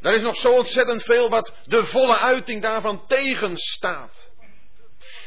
Er 0.00 0.14
is 0.14 0.22
nog 0.22 0.36
zo 0.36 0.52
ontzettend 0.52 1.02
veel 1.02 1.28
wat 1.28 1.54
de 1.64 1.86
volle 1.86 2.18
uiting 2.18 2.62
daarvan 2.62 3.06
tegenstaat. 3.06 4.30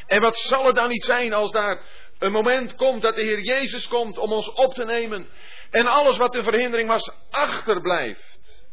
En 0.06 0.20
wat 0.20 0.38
zal 0.38 0.66
het 0.66 0.76
dan 0.76 0.88
niet 0.88 1.04
zijn 1.04 1.32
als 1.32 1.52
daar 1.52 1.80
een 2.18 2.32
moment 2.32 2.74
komt 2.74 3.02
dat 3.02 3.16
de 3.16 3.22
Heer 3.22 3.40
Jezus 3.40 3.88
komt 3.88 4.18
om 4.18 4.32
ons 4.32 4.52
op 4.52 4.74
te 4.74 4.84
nemen 4.84 5.28
en 5.70 5.86
alles 5.86 6.16
wat 6.16 6.32
de 6.32 6.42
verhindering 6.42 6.88
was 6.88 7.10
achterblijft. 7.30 8.64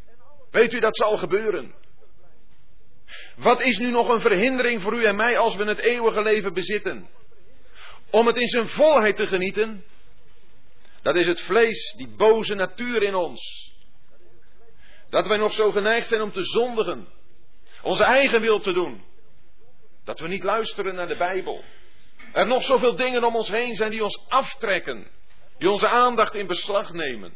Weet 0.52 0.74
u, 0.74 0.80
dat 0.80 0.98
zal 0.98 1.18
gebeuren. 1.18 1.76
Wat 3.36 3.62
is 3.62 3.78
nu 3.78 3.92
nog 3.92 4.10
een 4.10 4.22
verhindering 4.22 4.82
voor 4.82 4.94
u 4.94 5.04
en 5.06 5.16
mij 5.16 5.38
als 5.38 5.56
we 5.56 5.64
het 5.64 5.80
eeuwige 5.80 6.22
leven 6.22 6.54
bezitten? 6.54 7.10
Om 8.14 8.28
het 8.28 8.38
in 8.38 8.48
zijn 8.48 8.68
volheid 8.68 9.16
te 9.16 9.28
genieten? 9.28 9.84
Dat 11.02 11.16
is 11.16 11.28
het 11.28 11.42
vlees, 11.42 11.94
die 11.98 12.08
boze 12.08 12.54
natuur 12.54 13.04
in 13.04 13.16
ons. 13.16 13.72
Dat 15.10 15.28
wij 15.28 15.38
nog 15.38 15.54
zo 15.54 15.72
geneigd 15.72 16.08
zijn 16.08 16.22
om 16.22 16.32
te 16.32 16.44
zondigen. 16.44 17.08
Onze 17.82 18.04
eigen 18.04 18.42
wil 18.42 18.60
te 18.60 18.74
doen. 18.74 19.04
Dat 20.04 20.20
we 20.20 20.28
niet 20.28 20.44
luisteren 20.44 20.96
naar 20.96 21.08
de 21.08 21.18
Bijbel. 21.18 21.64
Er 22.34 22.48
nog 22.48 22.64
zoveel 22.64 22.96
dingen 22.96 23.24
om 23.24 23.36
ons 23.36 23.50
heen 23.50 23.76
zijn 23.76 23.92
die 23.92 24.04
ons 24.04 24.26
aftrekken. 24.28 25.08
Die 25.58 25.70
onze 25.70 25.90
aandacht 25.90 26.34
in 26.34 26.48
beslag 26.48 26.92
nemen. 26.92 27.34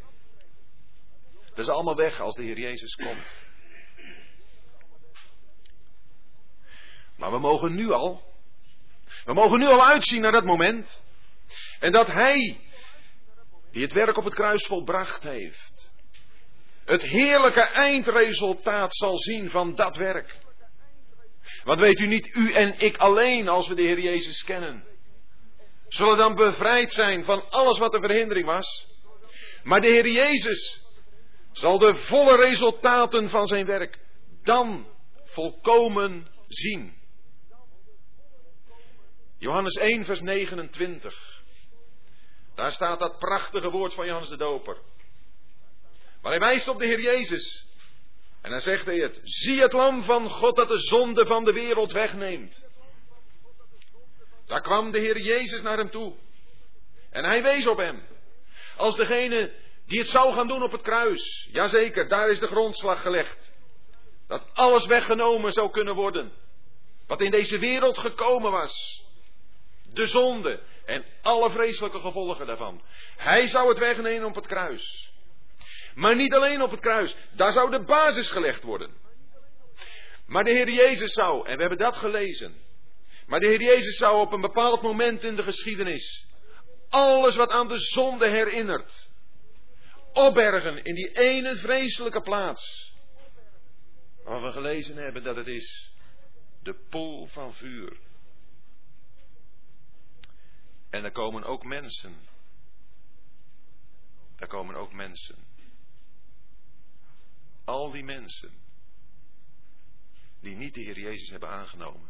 Dat 1.48 1.58
is 1.58 1.68
allemaal 1.68 1.96
weg 1.96 2.20
als 2.20 2.34
de 2.34 2.42
Heer 2.42 2.58
Jezus 2.58 2.94
komt. 2.94 3.26
Maar 7.16 7.30
we 7.30 7.38
mogen 7.38 7.74
nu 7.74 7.90
al. 7.90 8.27
We 9.28 9.34
mogen 9.34 9.58
nu 9.58 9.66
al 9.66 9.86
uitzien 9.86 10.20
naar 10.20 10.32
dat 10.32 10.44
moment. 10.44 11.02
En 11.80 11.92
dat 11.92 12.06
Hij, 12.06 12.60
die 13.70 13.82
het 13.82 13.92
werk 13.92 14.16
op 14.16 14.24
het 14.24 14.34
kruis 14.34 14.66
volbracht 14.66 15.22
heeft, 15.22 15.92
het 16.84 17.02
heerlijke 17.02 17.60
eindresultaat 17.60 18.96
zal 18.96 19.16
zien 19.16 19.50
van 19.50 19.74
dat 19.74 19.96
werk. 19.96 20.38
Want 21.64 21.80
weet 21.80 22.00
u 22.00 22.06
niet, 22.06 22.36
u 22.36 22.52
en 22.52 22.80
ik 22.80 22.96
alleen, 22.96 23.48
als 23.48 23.68
we 23.68 23.74
de 23.74 23.82
Heer 23.82 24.00
Jezus 24.00 24.44
kennen, 24.44 24.84
zullen 25.88 26.16
dan 26.16 26.34
bevrijd 26.34 26.92
zijn 26.92 27.24
van 27.24 27.48
alles 27.50 27.78
wat 27.78 27.92
de 27.92 28.00
verhindering 28.00 28.46
was. 28.46 28.86
Maar 29.62 29.80
de 29.80 29.88
Heer 29.88 30.08
Jezus 30.08 30.82
zal 31.52 31.78
de 31.78 31.94
volle 31.94 32.36
resultaten 32.36 33.28
van 33.28 33.46
zijn 33.46 33.66
werk 33.66 33.98
dan 34.42 34.86
volkomen 35.24 36.28
zien. 36.46 36.97
Johannes 39.38 39.74
1, 39.74 40.04
vers 40.04 40.20
29. 40.20 41.42
Daar 42.54 42.72
staat 42.72 42.98
dat 42.98 43.18
prachtige 43.18 43.70
woord 43.70 43.94
van 43.94 44.06
Johannes 44.06 44.28
de 44.28 44.36
Doper. 44.36 44.76
Maar 46.22 46.32
hij 46.32 46.40
wijst 46.40 46.68
op 46.68 46.78
de 46.78 46.86
Heer 46.86 47.00
Jezus. 47.00 47.66
En 48.40 48.50
dan 48.50 48.60
zegt 48.60 48.84
hij 48.84 48.96
het. 48.96 49.20
Zie 49.22 49.60
het 49.60 49.72
lam 49.72 50.02
van 50.02 50.28
God 50.28 50.56
dat 50.56 50.68
de 50.68 50.78
zonde 50.78 51.26
van 51.26 51.44
de 51.44 51.52
wereld 51.52 51.92
wegneemt. 51.92 52.66
Daar 54.44 54.60
kwam 54.60 54.90
de 54.90 55.00
Heer 55.00 55.18
Jezus 55.20 55.62
naar 55.62 55.78
hem 55.78 55.90
toe. 55.90 56.14
En 57.10 57.24
hij 57.24 57.42
wees 57.42 57.66
op 57.66 57.78
hem. 57.78 58.02
Als 58.76 58.96
degene 58.96 59.52
die 59.86 59.98
het 59.98 60.08
zou 60.08 60.32
gaan 60.32 60.48
doen 60.48 60.62
op 60.62 60.72
het 60.72 60.82
kruis. 60.82 61.48
Jazeker, 61.52 62.08
daar 62.08 62.28
is 62.28 62.40
de 62.40 62.48
grondslag 62.48 63.02
gelegd. 63.02 63.52
Dat 64.26 64.42
alles 64.54 64.86
weggenomen 64.86 65.52
zou 65.52 65.70
kunnen 65.70 65.94
worden. 65.94 66.32
Wat 67.06 67.20
in 67.20 67.30
deze 67.30 67.58
wereld 67.58 67.98
gekomen 67.98 68.50
was. 68.50 69.06
De 69.92 70.06
zonde 70.06 70.60
en 70.84 71.04
alle 71.22 71.50
vreselijke 71.50 71.98
gevolgen 71.98 72.46
daarvan. 72.46 72.82
Hij 73.16 73.46
zou 73.46 73.68
het 73.68 73.78
wegnemen 73.78 74.28
op 74.28 74.34
het 74.34 74.46
kruis. 74.46 75.12
Maar 75.94 76.16
niet 76.16 76.34
alleen 76.34 76.62
op 76.62 76.70
het 76.70 76.80
kruis. 76.80 77.16
Daar 77.32 77.52
zou 77.52 77.70
de 77.70 77.84
basis 77.84 78.30
gelegd 78.30 78.62
worden. 78.62 78.90
Maar 80.26 80.44
de 80.44 80.50
Heer 80.50 80.70
Jezus 80.70 81.12
zou, 81.12 81.46
en 81.46 81.54
we 81.54 81.60
hebben 81.60 81.78
dat 81.78 81.96
gelezen. 81.96 82.54
Maar 83.26 83.40
de 83.40 83.46
Heer 83.46 83.62
Jezus 83.62 83.96
zou 83.96 84.20
op 84.20 84.32
een 84.32 84.40
bepaald 84.40 84.82
moment 84.82 85.22
in 85.22 85.36
de 85.36 85.42
geschiedenis. 85.42 86.26
Alles 86.88 87.36
wat 87.36 87.50
aan 87.50 87.68
de 87.68 87.78
zonde 87.78 88.30
herinnert. 88.30 89.08
Opbergen 90.12 90.84
in 90.84 90.94
die 90.94 91.18
ene 91.18 91.56
vreselijke 91.56 92.20
plaats. 92.20 92.92
Waar 94.24 94.42
we 94.42 94.52
gelezen 94.52 94.96
hebben 94.96 95.22
dat 95.22 95.36
het 95.36 95.46
is 95.46 95.92
de 96.62 96.74
pool 96.88 97.26
van 97.26 97.54
vuur. 97.54 97.96
En 100.90 101.04
er 101.04 101.12
komen 101.12 101.44
ook 101.44 101.64
mensen. 101.64 102.16
Er 104.36 104.46
komen 104.46 104.74
ook 104.74 104.92
mensen 104.92 105.48
al 107.68 107.90
die 107.90 108.04
mensen 108.04 108.50
die 110.40 110.56
niet 110.56 110.74
de 110.74 110.80
Heer 110.80 110.98
Jezus 110.98 111.30
hebben 111.30 111.48
aangenomen. 111.48 112.08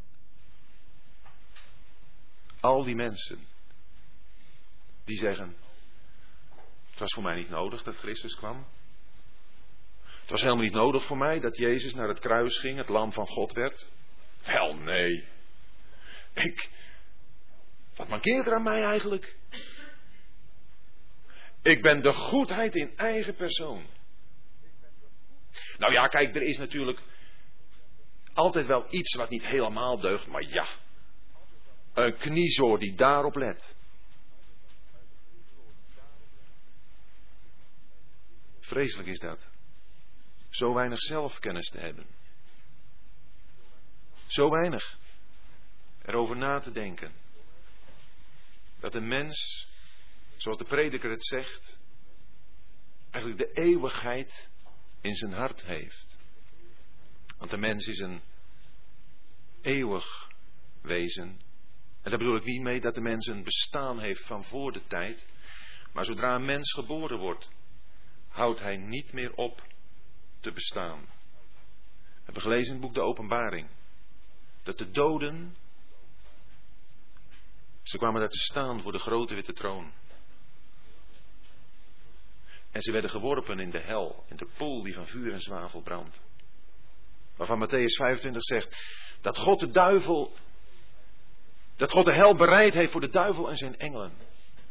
Al 2.60 2.84
die 2.84 2.94
mensen 2.94 3.46
die 5.04 5.16
zeggen, 5.16 5.56
het 6.90 6.98
was 6.98 7.12
voor 7.12 7.22
mij 7.22 7.36
niet 7.36 7.48
nodig 7.48 7.82
dat 7.82 7.96
Christus 7.96 8.34
kwam. 8.34 8.66
Het 10.02 10.30
was 10.30 10.40
helemaal 10.40 10.64
niet 10.64 10.72
nodig 10.72 11.04
voor 11.04 11.18
mij 11.18 11.40
dat 11.40 11.56
Jezus 11.56 11.94
naar 11.94 12.08
het 12.08 12.18
kruis 12.18 12.58
ging, 12.58 12.76
het 12.76 12.88
lam 12.88 13.12
van 13.12 13.26
God 13.26 13.52
werd. 13.52 13.90
Wel 14.44 14.76
nee. 14.76 15.28
Ik. 16.34 16.70
Wat 17.98 18.08
mankeert 18.08 18.46
er 18.46 18.54
aan 18.54 18.62
mij 18.62 18.84
eigenlijk? 18.84 19.36
Ik 21.62 21.82
ben 21.82 22.02
de 22.02 22.12
goedheid 22.12 22.74
in 22.74 22.96
eigen 22.96 23.34
persoon. 23.34 23.86
Nou 25.78 25.92
ja, 25.92 26.06
kijk, 26.06 26.36
er 26.36 26.42
is 26.42 26.58
natuurlijk 26.58 27.00
altijd 28.32 28.66
wel 28.66 28.86
iets 28.90 29.14
wat 29.14 29.30
niet 29.30 29.46
helemaal 29.46 30.00
deugt, 30.00 30.26
maar 30.26 30.42
ja. 30.42 30.66
Een 31.92 32.16
kniezoor 32.16 32.78
die 32.78 32.94
daarop 32.94 33.34
let. 33.34 33.76
Vreselijk 38.60 39.08
is 39.08 39.18
dat. 39.18 39.48
Zo 40.50 40.74
weinig 40.74 41.00
zelfkennis 41.00 41.70
te 41.70 41.78
hebben. 41.78 42.06
Zo 44.26 44.50
weinig 44.50 44.98
erover 46.04 46.36
na 46.36 46.60
te 46.60 46.72
denken. 46.72 47.12
Dat 48.80 48.94
een 48.94 49.08
mens, 49.08 49.68
zoals 50.36 50.58
de 50.58 50.64
prediker 50.64 51.10
het 51.10 51.26
zegt, 51.26 51.78
eigenlijk 53.10 53.42
de 53.42 53.60
eeuwigheid 53.60 54.48
in 55.00 55.14
zijn 55.14 55.32
hart 55.32 55.62
heeft. 55.62 56.18
Want 57.38 57.50
de 57.50 57.56
mens 57.56 57.86
is 57.86 57.98
een 57.98 58.20
eeuwig 59.62 60.28
wezen. 60.82 61.40
En 62.02 62.10
daar 62.10 62.18
bedoel 62.18 62.36
ik 62.36 62.44
niet 62.44 62.62
mee 62.62 62.80
dat 62.80 62.94
de 62.94 63.00
mens 63.00 63.26
een 63.26 63.42
bestaan 63.42 63.98
heeft 63.98 64.26
van 64.26 64.44
voor 64.44 64.72
de 64.72 64.86
tijd. 64.86 65.26
Maar 65.92 66.04
zodra 66.04 66.34
een 66.34 66.44
mens 66.44 66.72
geboren 66.72 67.18
wordt, 67.18 67.48
houdt 68.28 68.60
hij 68.60 68.76
niet 68.76 69.12
meer 69.12 69.34
op 69.34 69.66
te 70.40 70.52
bestaan. 70.52 71.00
We 72.00 72.24
hebben 72.24 72.42
gelezen 72.42 72.66
in 72.66 72.72
het 72.72 72.80
boek 72.80 72.94
De 72.94 73.00
Openbaring. 73.00 73.68
Dat 74.62 74.78
de 74.78 74.90
doden. 74.90 75.56
Ze 77.88 77.98
kwamen 77.98 78.20
daar 78.20 78.28
te 78.28 78.38
staan 78.38 78.80
voor 78.82 78.92
de 78.92 78.98
grote 78.98 79.34
witte 79.34 79.52
troon. 79.52 79.92
En 82.70 82.80
ze 82.80 82.92
werden 82.92 83.10
geworpen 83.10 83.58
in 83.58 83.70
de 83.70 83.78
hel, 83.78 84.24
in 84.28 84.36
de 84.36 84.48
pool 84.56 84.82
die 84.82 84.94
van 84.94 85.06
vuur 85.06 85.32
en 85.32 85.40
zwavel 85.40 85.82
brandt. 85.82 86.20
Waarvan 87.36 87.66
Matthäus 87.66 87.96
25 87.96 88.44
zegt 88.44 88.76
dat 89.20 89.38
God 89.38 89.60
de 89.60 89.70
duivel, 89.70 90.32
dat 91.76 91.90
God 91.90 92.04
de 92.04 92.14
hel 92.14 92.36
bereid 92.36 92.74
heeft 92.74 92.92
voor 92.92 93.00
de 93.00 93.08
duivel 93.08 93.50
en 93.50 93.56
zijn 93.56 93.78
engelen. 93.78 94.12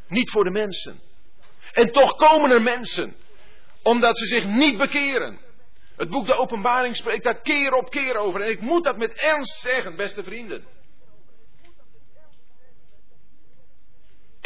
Niet 0.08 0.30
voor 0.30 0.44
de 0.44 0.50
mensen. 0.50 1.00
En 1.72 1.92
toch 1.92 2.16
komen 2.16 2.50
er 2.50 2.62
mensen, 2.62 3.16
omdat 3.82 4.18
ze 4.18 4.26
zich 4.26 4.44
niet 4.44 4.76
bekeren. 4.76 5.40
Het 5.96 6.10
boek 6.10 6.26
De 6.26 6.34
Openbaring 6.34 6.96
spreekt 6.96 7.24
daar 7.24 7.40
keer 7.40 7.72
op 7.72 7.90
keer 7.90 8.16
over. 8.16 8.42
En 8.42 8.50
ik 8.50 8.60
moet 8.60 8.84
dat 8.84 8.96
met 8.96 9.14
ernst 9.14 9.60
zeggen, 9.60 9.96
beste 9.96 10.22
vrienden. 10.22 10.77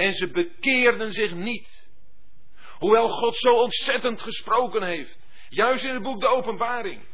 En 0.03 0.13
ze 0.13 0.31
bekeerden 0.31 1.13
zich 1.13 1.35
niet. 1.35 1.91
Hoewel 2.79 3.09
God 3.09 3.37
zo 3.37 3.55
ontzettend 3.55 4.21
gesproken 4.21 4.83
heeft. 4.83 5.19
Juist 5.49 5.85
in 5.85 5.95
het 5.95 6.03
boek 6.03 6.21
De 6.21 6.29
Openbaring. 6.29 7.05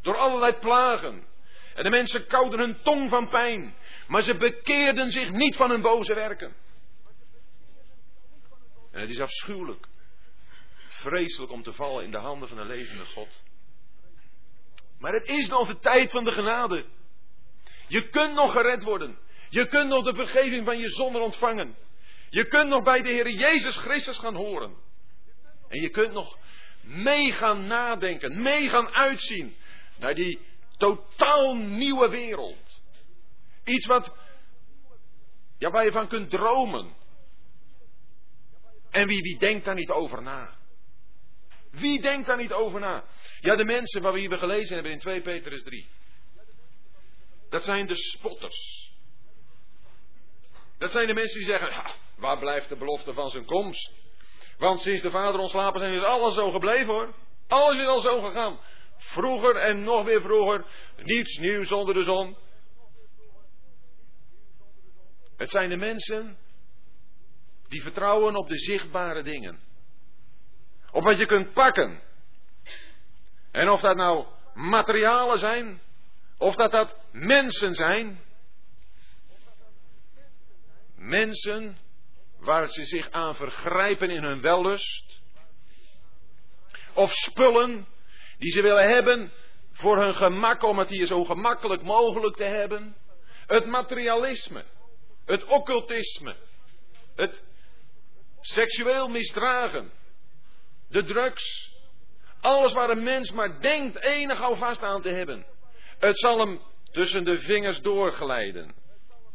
Door 0.00 0.16
allerlei 0.16 0.52
plagen. 0.52 1.26
En 1.74 1.84
de 1.84 1.90
mensen 1.90 2.26
kouden 2.26 2.60
hun 2.60 2.82
tong 2.82 3.10
van 3.10 3.28
pijn. 3.28 3.76
Maar 4.08 4.22
ze 4.22 4.36
bekeerden 4.36 5.10
zich 5.10 5.30
niet 5.30 5.56
van 5.56 5.70
hun 5.70 5.80
boze 5.80 6.14
werken. 6.14 6.54
En 8.90 9.00
het 9.00 9.10
is 9.10 9.20
afschuwelijk. 9.20 9.86
Vreselijk 10.88 11.52
om 11.52 11.62
te 11.62 11.72
vallen 11.72 12.04
in 12.04 12.10
de 12.10 12.18
handen 12.18 12.48
van 12.48 12.58
een 12.58 12.66
levende 12.66 13.04
God. 13.04 13.42
Maar 14.98 15.12
het 15.12 15.28
is 15.28 15.48
nog 15.48 15.68
de 15.68 15.78
tijd 15.78 16.10
van 16.10 16.24
de 16.24 16.32
genade. 16.32 16.86
Je 17.88 18.08
kunt 18.08 18.34
nog 18.34 18.52
gered 18.52 18.82
worden. 18.82 19.18
Je 19.48 19.66
kunt 19.66 19.88
nog 19.88 20.04
de 20.04 20.14
vergeving 20.14 20.64
van 20.64 20.78
je 20.78 20.88
zonden 20.88 21.22
ontvangen. 21.22 21.76
Je 22.32 22.48
kunt 22.48 22.68
nog 22.68 22.82
bij 22.82 23.02
de 23.02 23.12
Heer 23.12 23.30
Jezus 23.30 23.76
Christus 23.76 24.18
gaan 24.18 24.34
horen. 24.34 24.76
En 25.68 25.80
je 25.80 25.88
kunt 25.88 26.12
nog 26.12 26.38
mee 26.82 27.32
gaan 27.32 27.66
nadenken, 27.66 28.42
mee 28.42 28.68
gaan 28.68 28.88
uitzien 28.88 29.56
naar 29.98 30.14
die 30.14 30.40
totaal 30.76 31.56
nieuwe 31.56 32.08
wereld. 32.08 32.80
Iets 33.64 33.86
wat, 33.86 34.14
ja, 35.58 35.70
waar 35.70 35.84
je 35.84 35.92
van 35.92 36.08
kunt 36.08 36.30
dromen. 36.30 36.94
En 38.90 39.06
wie, 39.06 39.20
wie 39.20 39.38
denkt 39.38 39.64
daar 39.64 39.74
niet 39.74 39.90
over 39.90 40.22
na? 40.22 40.56
Wie 41.70 42.00
denkt 42.00 42.26
daar 42.26 42.36
niet 42.36 42.52
over 42.52 42.80
na? 42.80 43.04
Ja, 43.40 43.56
de 43.56 43.64
mensen 43.64 44.02
waar 44.02 44.12
we 44.12 44.20
hier 44.20 44.38
gelezen 44.38 44.74
hebben 44.74 44.92
in 44.92 44.98
2 44.98 45.20
Petrus 45.20 45.62
3. 45.62 45.88
Dat 47.50 47.64
zijn 47.64 47.86
de 47.86 47.96
spotters. 47.96 48.90
Dat 50.78 50.90
zijn 50.90 51.06
de 51.06 51.14
mensen 51.14 51.38
die 51.38 51.48
zeggen, 51.48 52.00
waar 52.22 52.38
blijft 52.38 52.68
de 52.68 52.76
belofte 52.76 53.12
van 53.12 53.30
zijn 53.30 53.44
komst? 53.44 53.90
Want 54.58 54.80
sinds 54.80 55.02
de 55.02 55.10
vader 55.10 55.40
ontslapen 55.40 55.80
zijn 55.80 55.92
is 55.92 56.02
alles 56.02 56.34
zo 56.34 56.50
gebleven 56.50 56.92
hoor. 56.94 57.14
Alles 57.48 57.78
is 57.78 57.86
al 57.86 58.00
zo 58.00 58.20
gegaan. 58.20 58.58
Vroeger 58.96 59.56
en 59.56 59.82
nog 59.82 60.04
weer 60.04 60.20
vroeger. 60.20 60.64
Niets 60.96 61.38
nieuws 61.38 61.72
onder 61.72 61.94
de 61.94 62.02
zon. 62.02 62.36
Het 65.36 65.50
zijn 65.50 65.68
de 65.68 65.76
mensen 65.76 66.38
die 67.68 67.82
vertrouwen 67.82 68.36
op 68.36 68.48
de 68.48 68.58
zichtbare 68.58 69.22
dingen. 69.22 69.60
Op 70.90 71.02
wat 71.02 71.18
je 71.18 71.26
kunt 71.26 71.52
pakken. 71.52 72.02
En 73.50 73.68
of 73.68 73.80
dat 73.80 73.96
nou 73.96 74.26
materialen 74.54 75.38
zijn, 75.38 75.80
of 76.38 76.54
dat 76.54 76.70
dat 76.70 76.96
mensen 77.12 77.72
zijn. 77.72 78.20
Mensen 80.94 81.76
waar 82.42 82.68
ze 82.68 82.84
zich 82.84 83.10
aan 83.10 83.34
vergrijpen 83.34 84.10
in 84.10 84.22
hun 84.22 84.40
wellust. 84.40 85.20
Of 86.94 87.12
spullen 87.12 87.86
die 88.38 88.50
ze 88.50 88.62
willen 88.62 88.88
hebben 88.88 89.32
voor 89.72 89.98
hun 89.98 90.14
gemak, 90.14 90.62
om 90.62 90.78
het 90.78 90.88
hier 90.88 91.06
zo 91.06 91.24
gemakkelijk 91.24 91.82
mogelijk 91.82 92.36
te 92.36 92.44
hebben. 92.44 92.96
Het 93.46 93.66
materialisme, 93.66 94.64
het 95.24 95.44
occultisme, 95.44 96.36
het 97.14 97.42
seksueel 98.40 99.08
misdragen, 99.08 99.92
de 100.88 101.04
drugs, 101.04 101.72
alles 102.40 102.72
waar 102.72 102.90
een 102.90 103.02
mens 103.02 103.32
maar 103.32 103.60
denkt 103.60 104.02
enig 104.02 104.38
houvast 104.38 104.82
aan 104.82 105.02
te 105.02 105.10
hebben. 105.10 105.46
Het 105.98 106.18
zal 106.18 106.38
hem 106.38 106.60
tussen 106.90 107.24
de 107.24 107.38
vingers 107.38 107.80
doorglijden. 107.80 108.74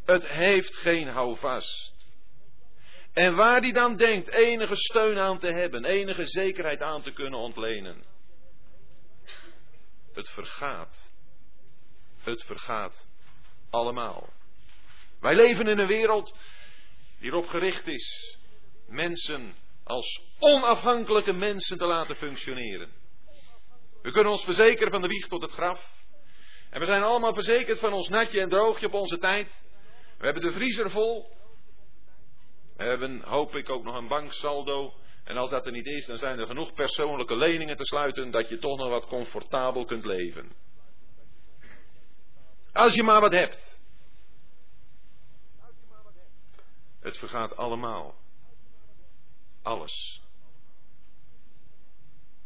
Het 0.04 0.28
heeft 0.28 0.76
geen 0.76 1.08
houvast. 1.08 1.97
En 3.18 3.34
waar 3.34 3.60
die 3.60 3.72
dan 3.72 3.96
denkt 3.96 4.32
enige 4.32 4.76
steun 4.76 5.18
aan 5.18 5.38
te 5.38 5.52
hebben, 5.52 5.84
enige 5.84 6.26
zekerheid 6.26 6.82
aan 6.82 7.02
te 7.02 7.12
kunnen 7.12 7.38
ontlenen. 7.38 8.04
Het 10.12 10.28
vergaat. 10.28 11.12
Het 12.18 12.44
vergaat 12.44 13.06
allemaal. 13.70 14.32
Wij 15.20 15.34
leven 15.34 15.66
in 15.66 15.78
een 15.78 15.86
wereld 15.86 16.36
die 17.18 17.30
erop 17.30 17.46
gericht 17.46 17.86
is 17.86 18.38
mensen 18.86 19.54
als 19.84 20.22
onafhankelijke 20.38 21.32
mensen 21.32 21.78
te 21.78 21.86
laten 21.86 22.16
functioneren. 22.16 22.90
We 24.02 24.12
kunnen 24.12 24.32
ons 24.32 24.44
verzekeren 24.44 24.90
van 24.90 25.02
de 25.02 25.08
wieg 25.08 25.26
tot 25.26 25.42
het 25.42 25.52
graf. 25.52 25.92
En 26.70 26.80
we 26.80 26.86
zijn 26.86 27.02
allemaal 27.02 27.34
verzekerd 27.34 27.78
van 27.78 27.92
ons 27.92 28.08
natje 28.08 28.40
en 28.40 28.48
droogje 28.48 28.86
op 28.86 28.94
onze 28.94 29.18
tijd. 29.18 29.62
We 30.18 30.24
hebben 30.24 30.42
de 30.42 30.52
vriezer 30.52 30.90
vol. 30.90 31.36
Hebben, 32.86 33.22
hoop 33.22 33.54
ik, 33.54 33.70
ook 33.70 33.84
nog 33.84 33.94
een 33.94 34.08
banksaldo. 34.08 34.94
En 35.24 35.36
als 35.36 35.50
dat 35.50 35.66
er 35.66 35.72
niet 35.72 35.86
is, 35.86 36.06
dan 36.06 36.18
zijn 36.18 36.38
er 36.38 36.46
genoeg 36.46 36.72
persoonlijke 36.72 37.36
leningen 37.36 37.76
te 37.76 37.84
sluiten 37.84 38.30
dat 38.30 38.48
je 38.48 38.58
toch 38.58 38.78
nog 38.78 38.88
wat 38.88 39.06
comfortabel 39.06 39.84
kunt 39.84 40.04
leven. 40.04 40.52
Als 42.72 42.94
je 42.94 43.02
maar 43.02 43.20
wat 43.20 43.32
hebt. 43.32 43.82
Het 47.00 47.16
vergaat 47.16 47.56
allemaal. 47.56 48.14
Alles. 49.62 50.22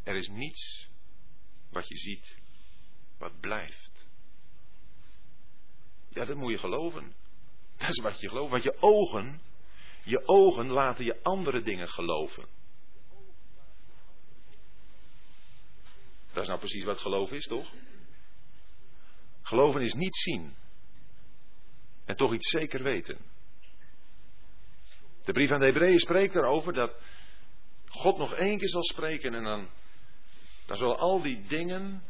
Er 0.03 0.15
is 0.15 0.27
niets 0.27 0.89
wat 1.69 1.87
je 1.87 1.95
ziet 1.95 2.37
wat 3.17 3.39
blijft. 3.39 4.07
Ja, 6.09 6.25
dat 6.25 6.35
moet 6.35 6.51
je 6.51 6.57
geloven. 6.57 7.15
Dat 7.77 7.89
is 7.89 8.01
wat 8.01 8.19
je 8.19 8.29
gelooft. 8.29 8.51
Want 8.51 8.63
je 8.63 8.81
ogen, 8.81 9.41
je 10.03 10.27
ogen 10.27 10.67
laten 10.67 11.05
je 11.05 11.23
andere 11.23 11.61
dingen 11.61 11.87
geloven. 11.87 12.45
Dat 16.33 16.41
is 16.41 16.47
nou 16.47 16.59
precies 16.59 16.83
wat 16.83 16.97
geloof 16.99 17.31
is, 17.31 17.45
toch? 17.45 17.71
Geloven 19.41 19.81
is 19.81 19.93
niet 19.93 20.15
zien. 20.15 20.55
En 22.05 22.15
toch 22.15 22.33
iets 22.33 22.49
zeker 22.49 22.83
weten. 22.83 23.17
De 25.23 25.31
brief 25.31 25.51
aan 25.51 25.59
de 25.59 25.65
Hebreeën 25.65 25.99
spreekt 25.99 26.35
erover 26.35 26.73
dat 26.73 26.97
God 27.87 28.17
nog 28.17 28.33
één 28.33 28.57
keer 28.57 28.69
zal 28.69 28.83
spreken 28.83 29.33
en 29.33 29.43
dan, 29.43 29.69
dan 30.65 30.77
zullen 30.77 30.97
al 30.97 31.21
die 31.21 31.41
dingen 31.47 32.03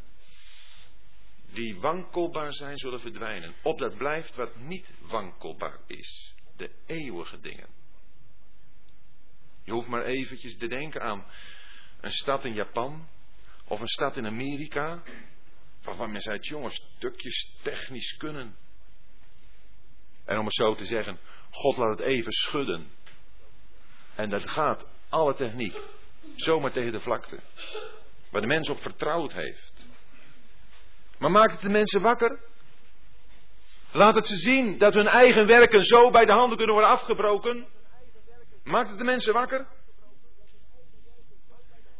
die 1.52 1.80
wankelbaar 1.80 2.52
zijn, 2.52 2.78
zullen 2.78 3.00
verdwijnen. 3.00 3.54
Opdat 3.62 3.96
blijft 3.96 4.36
wat 4.36 4.56
niet 4.56 4.94
wankelbaar 5.00 5.80
is. 5.86 6.34
De 6.56 6.70
eeuwige 6.86 7.40
dingen. 7.40 7.83
Je 9.64 9.72
hoeft 9.72 9.88
maar 9.88 10.04
eventjes 10.04 10.56
te 10.56 10.66
denken 10.66 11.02
aan 11.02 11.24
een 12.00 12.10
stad 12.10 12.44
in 12.44 12.54
Japan 12.54 13.08
Of 13.64 13.80
een 13.80 13.88
stad 13.88 14.16
in 14.16 14.26
Amerika, 14.26 15.02
waarvan 15.82 16.12
men 16.12 16.20
zei, 16.20 16.38
jongens, 16.38 16.90
stukjes 16.96 17.54
technisch 17.62 18.16
kunnen. 18.16 18.56
En 20.24 20.38
om 20.38 20.44
het 20.44 20.54
zo 20.54 20.74
te 20.74 20.84
zeggen, 20.84 21.18
God 21.50 21.76
laat 21.76 21.98
het 21.98 22.06
even 22.06 22.32
schudden. 22.32 22.90
En 24.14 24.30
dat 24.30 24.50
gaat, 24.50 24.86
alle 25.08 25.34
techniek, 25.34 25.76
zomaar 26.36 26.72
tegen 26.72 26.92
de 26.92 27.00
vlakte. 27.00 27.40
Waar 28.30 28.40
de 28.40 28.46
mens 28.46 28.68
op 28.68 28.78
vertrouwd 28.78 29.32
heeft. 29.32 29.86
Maar 31.18 31.30
maakt 31.30 31.52
het 31.52 31.60
de 31.60 31.68
mensen 31.68 32.00
wakker? 32.00 32.40
Laat 33.92 34.14
het 34.14 34.26
ze 34.26 34.36
zien 34.36 34.78
dat 34.78 34.94
hun 34.94 35.06
eigen 35.06 35.46
werken 35.46 35.80
zo 35.80 36.10
bij 36.10 36.24
de 36.24 36.32
handen 36.32 36.56
kunnen 36.56 36.74
worden 36.74 36.92
afgebroken. 36.92 37.66
Maakt 38.64 38.88
het 38.88 38.98
de 38.98 39.04
mensen 39.04 39.32
wakker? 39.32 39.66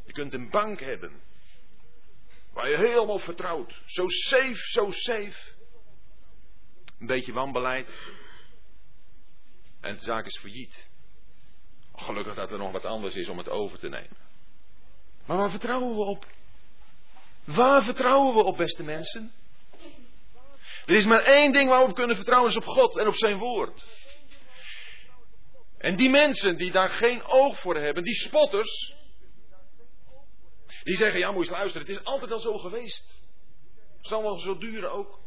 Je 0.04 0.12
kunt 0.12 0.34
een 0.34 0.50
bank 0.50 0.80
hebben. 0.80 1.22
Waar 2.52 2.68
je 2.68 2.76
helemaal 2.76 3.18
vertrouwt. 3.18 3.82
Zo 3.86 4.08
safe, 4.08 4.70
zo 4.70 4.90
safe. 4.90 5.52
Een 6.98 7.06
beetje 7.06 7.32
wanbeleid. 7.32 7.90
En 9.80 9.94
de 9.94 10.02
zaak 10.02 10.26
is 10.26 10.38
failliet. 10.38 10.88
Gelukkig 11.94 12.34
dat 12.34 12.50
er 12.50 12.58
nog 12.58 12.72
wat 12.72 12.84
anders 12.84 13.14
is 13.14 13.28
om 13.28 13.38
het 13.38 13.48
over 13.48 13.78
te 13.78 13.88
nemen. 13.88 14.16
Maar 15.26 15.36
waar 15.36 15.50
vertrouwen 15.50 15.94
we 15.94 16.02
op? 16.02 16.26
Waar 17.44 17.82
vertrouwen 17.82 18.34
we 18.34 18.42
op, 18.42 18.56
beste 18.56 18.82
mensen? 18.82 19.32
Er 20.86 20.94
is 20.94 21.04
maar 21.04 21.22
één 21.22 21.52
ding 21.52 21.68
waar 21.68 21.86
we 21.86 21.92
kunnen 21.92 22.16
vertrouwen, 22.16 22.50
is 22.50 22.56
op 22.56 22.64
God 22.64 22.98
en 22.98 23.06
op 23.06 23.14
zijn 23.14 23.38
woord. 23.38 23.86
En 25.84 25.96
die 25.96 26.10
mensen 26.10 26.56
die 26.56 26.70
daar 26.70 26.88
geen 26.88 27.22
oog 27.24 27.60
voor 27.60 27.76
hebben, 27.76 28.02
die 28.02 28.14
spotters, 28.14 28.94
die 30.82 30.96
zeggen, 30.96 31.20
ja 31.20 31.30
moet 31.30 31.50
luisteren, 31.50 31.86
het 31.86 31.96
is 31.96 32.04
altijd 32.04 32.32
al 32.32 32.38
zo 32.38 32.58
geweest. 32.58 33.22
Het 33.96 34.06
zal 34.06 34.22
wel 34.22 34.38
zo 34.38 34.58
duren 34.58 34.90
ook. 34.90 35.20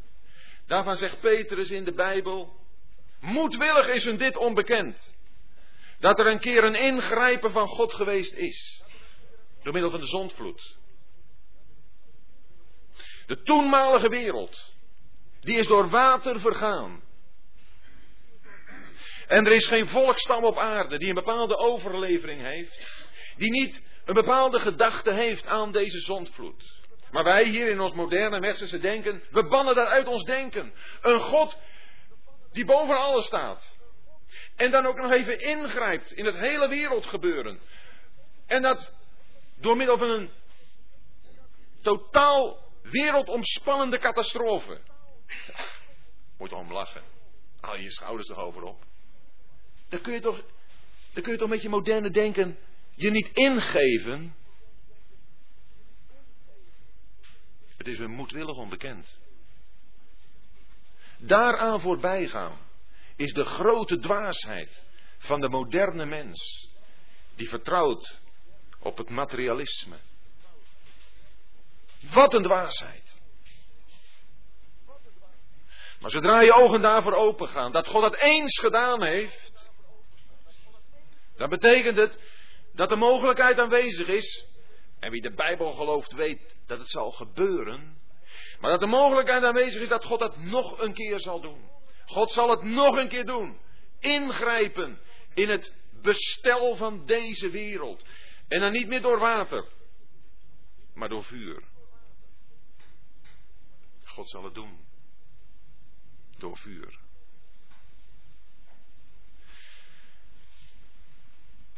Daarvan 0.65 0.95
zegt 0.95 1.19
Petrus 1.19 1.69
in 1.69 1.83
de 1.83 1.93
Bijbel, 1.93 2.55
moedwillig 3.19 3.87
is 3.87 4.03
hun 4.03 4.17
dit 4.17 4.37
onbekend. 4.37 5.15
Dat 5.99 6.19
er 6.19 6.25
een 6.25 6.39
keer 6.39 6.63
een 6.63 6.79
ingrijpen 6.79 7.51
van 7.51 7.67
God 7.67 7.93
geweest 7.93 8.33
is. 8.33 8.83
Door 9.63 9.73
middel 9.73 9.91
van 9.91 9.99
de 9.99 10.07
zondvloed. 10.07 10.77
De 13.25 13.41
toenmalige 13.41 14.09
wereld 14.09 14.75
die 15.39 15.57
is 15.57 15.67
door 15.67 15.89
water 15.89 16.39
vergaan. 16.39 17.06
En 19.27 19.45
er 19.45 19.51
is 19.51 19.67
geen 19.67 19.87
volkstam 19.87 20.43
op 20.43 20.57
aarde 20.57 20.97
die 20.97 21.09
een 21.09 21.15
bepaalde 21.15 21.57
overlevering 21.57 22.41
heeft, 22.41 22.81
die 23.35 23.51
niet 23.51 23.83
een 24.05 24.13
bepaalde 24.13 24.59
gedachte 24.59 25.13
heeft 25.13 25.45
aan 25.45 25.71
deze 25.71 25.99
zondvloed. 25.99 26.75
Maar 27.11 27.23
wij 27.23 27.43
hier 27.43 27.67
in 27.69 27.79
ons 27.79 27.93
moderne 27.93 28.39
westerse 28.39 28.79
denken, 28.79 29.23
we 29.29 29.47
bannen 29.47 29.75
dat 29.75 29.87
uit 29.87 30.07
ons 30.07 30.23
denken. 30.23 30.73
Een 31.01 31.19
God 31.19 31.57
die 32.51 32.65
boven 32.65 32.97
alles 32.97 33.25
staat. 33.25 33.77
En 34.55 34.71
dan 34.71 34.85
ook 34.85 34.99
nog 34.99 35.11
even 35.11 35.39
ingrijpt 35.39 36.11
in 36.11 36.25
het 36.25 36.35
hele 36.35 36.67
wereldgebeuren. 36.67 37.59
En 38.45 38.61
dat 38.61 38.93
door 39.59 39.77
middel 39.77 39.97
van 39.97 40.09
een 40.09 40.29
totaal 41.81 42.59
wereldomspannende 42.81 43.97
catastrofe. 43.97 44.81
Moet 46.37 46.53
om 46.53 46.73
lachen. 46.73 47.03
Haal 47.59 47.77
je 47.77 47.91
schouders 47.91 48.29
erover 48.29 48.63
op. 48.63 48.83
Dan 49.89 50.01
kun 50.01 50.13
je 50.13 50.19
toch, 50.19 50.43
dan 51.13 51.23
kun 51.23 51.31
je 51.31 51.37
toch 51.37 51.49
met 51.49 51.61
je 51.61 51.69
moderne 51.69 52.09
denken 52.09 52.57
je 52.95 53.11
niet 53.11 53.29
ingeven. 53.33 54.35
Het 57.77 57.87
is 57.87 57.99
een 57.99 58.11
moedwillig 58.11 58.57
onbekend. 58.57 59.19
Daaraan 61.17 61.81
voorbij 61.81 62.27
gaan 62.27 62.57
is 63.15 63.33
de 63.33 63.45
grote 63.45 63.99
dwaasheid 63.99 64.85
van 65.17 65.41
de 65.41 65.49
moderne 65.49 66.05
mens. 66.05 66.69
Die 67.35 67.49
vertrouwt 67.49 68.19
op 68.79 68.97
het 68.97 69.09
materialisme. 69.09 69.97
Wat 72.13 72.33
een 72.33 72.43
dwaasheid. 72.43 73.19
Maar 75.99 76.11
zodra 76.11 76.41
je 76.41 76.53
ogen 76.53 76.81
daarvoor 76.81 77.13
open 77.13 77.47
gaan, 77.47 77.71
dat 77.71 77.87
God 77.87 78.01
dat 78.01 78.15
eens 78.15 78.59
gedaan 78.59 79.03
heeft, 79.03 79.46
dan 81.37 81.49
betekent 81.49 81.97
het 81.97 82.17
dat 82.73 82.89
de 82.89 82.95
mogelijkheid 82.95 83.59
aanwezig 83.59 84.07
is, 84.07 84.45
en 84.99 85.11
wie 85.11 85.21
de 85.21 85.33
Bijbel 85.33 85.73
gelooft 85.73 86.13
weet 86.13 86.55
dat 86.65 86.79
het 86.79 86.89
zal 86.89 87.11
gebeuren, 87.11 87.97
maar 88.59 88.71
dat 88.71 88.79
de 88.79 88.87
mogelijkheid 88.87 89.43
aanwezig 89.43 89.81
is 89.81 89.89
dat 89.89 90.05
God 90.05 90.19
dat 90.19 90.37
nog 90.37 90.81
een 90.81 90.93
keer 90.93 91.19
zal 91.19 91.41
doen. 91.41 91.69
God 92.05 92.31
zal 92.31 92.49
het 92.49 92.63
nog 92.63 92.95
een 92.95 93.07
keer 93.07 93.25
doen. 93.25 93.59
Ingrijpen 93.99 94.99
in 95.33 95.49
het 95.49 95.75
bestel 96.01 96.75
van 96.75 97.05
deze 97.05 97.49
wereld. 97.49 98.05
En 98.47 98.59
dan 98.59 98.71
niet 98.71 98.87
meer 98.87 99.01
door 99.01 99.19
water, 99.19 99.65
maar 100.93 101.09
door 101.09 101.23
vuur. 101.23 101.63
God 104.03 104.29
zal 104.29 104.43
het 104.43 104.53
doen 104.53 104.85
door 106.37 106.57
vuur. 106.57 106.99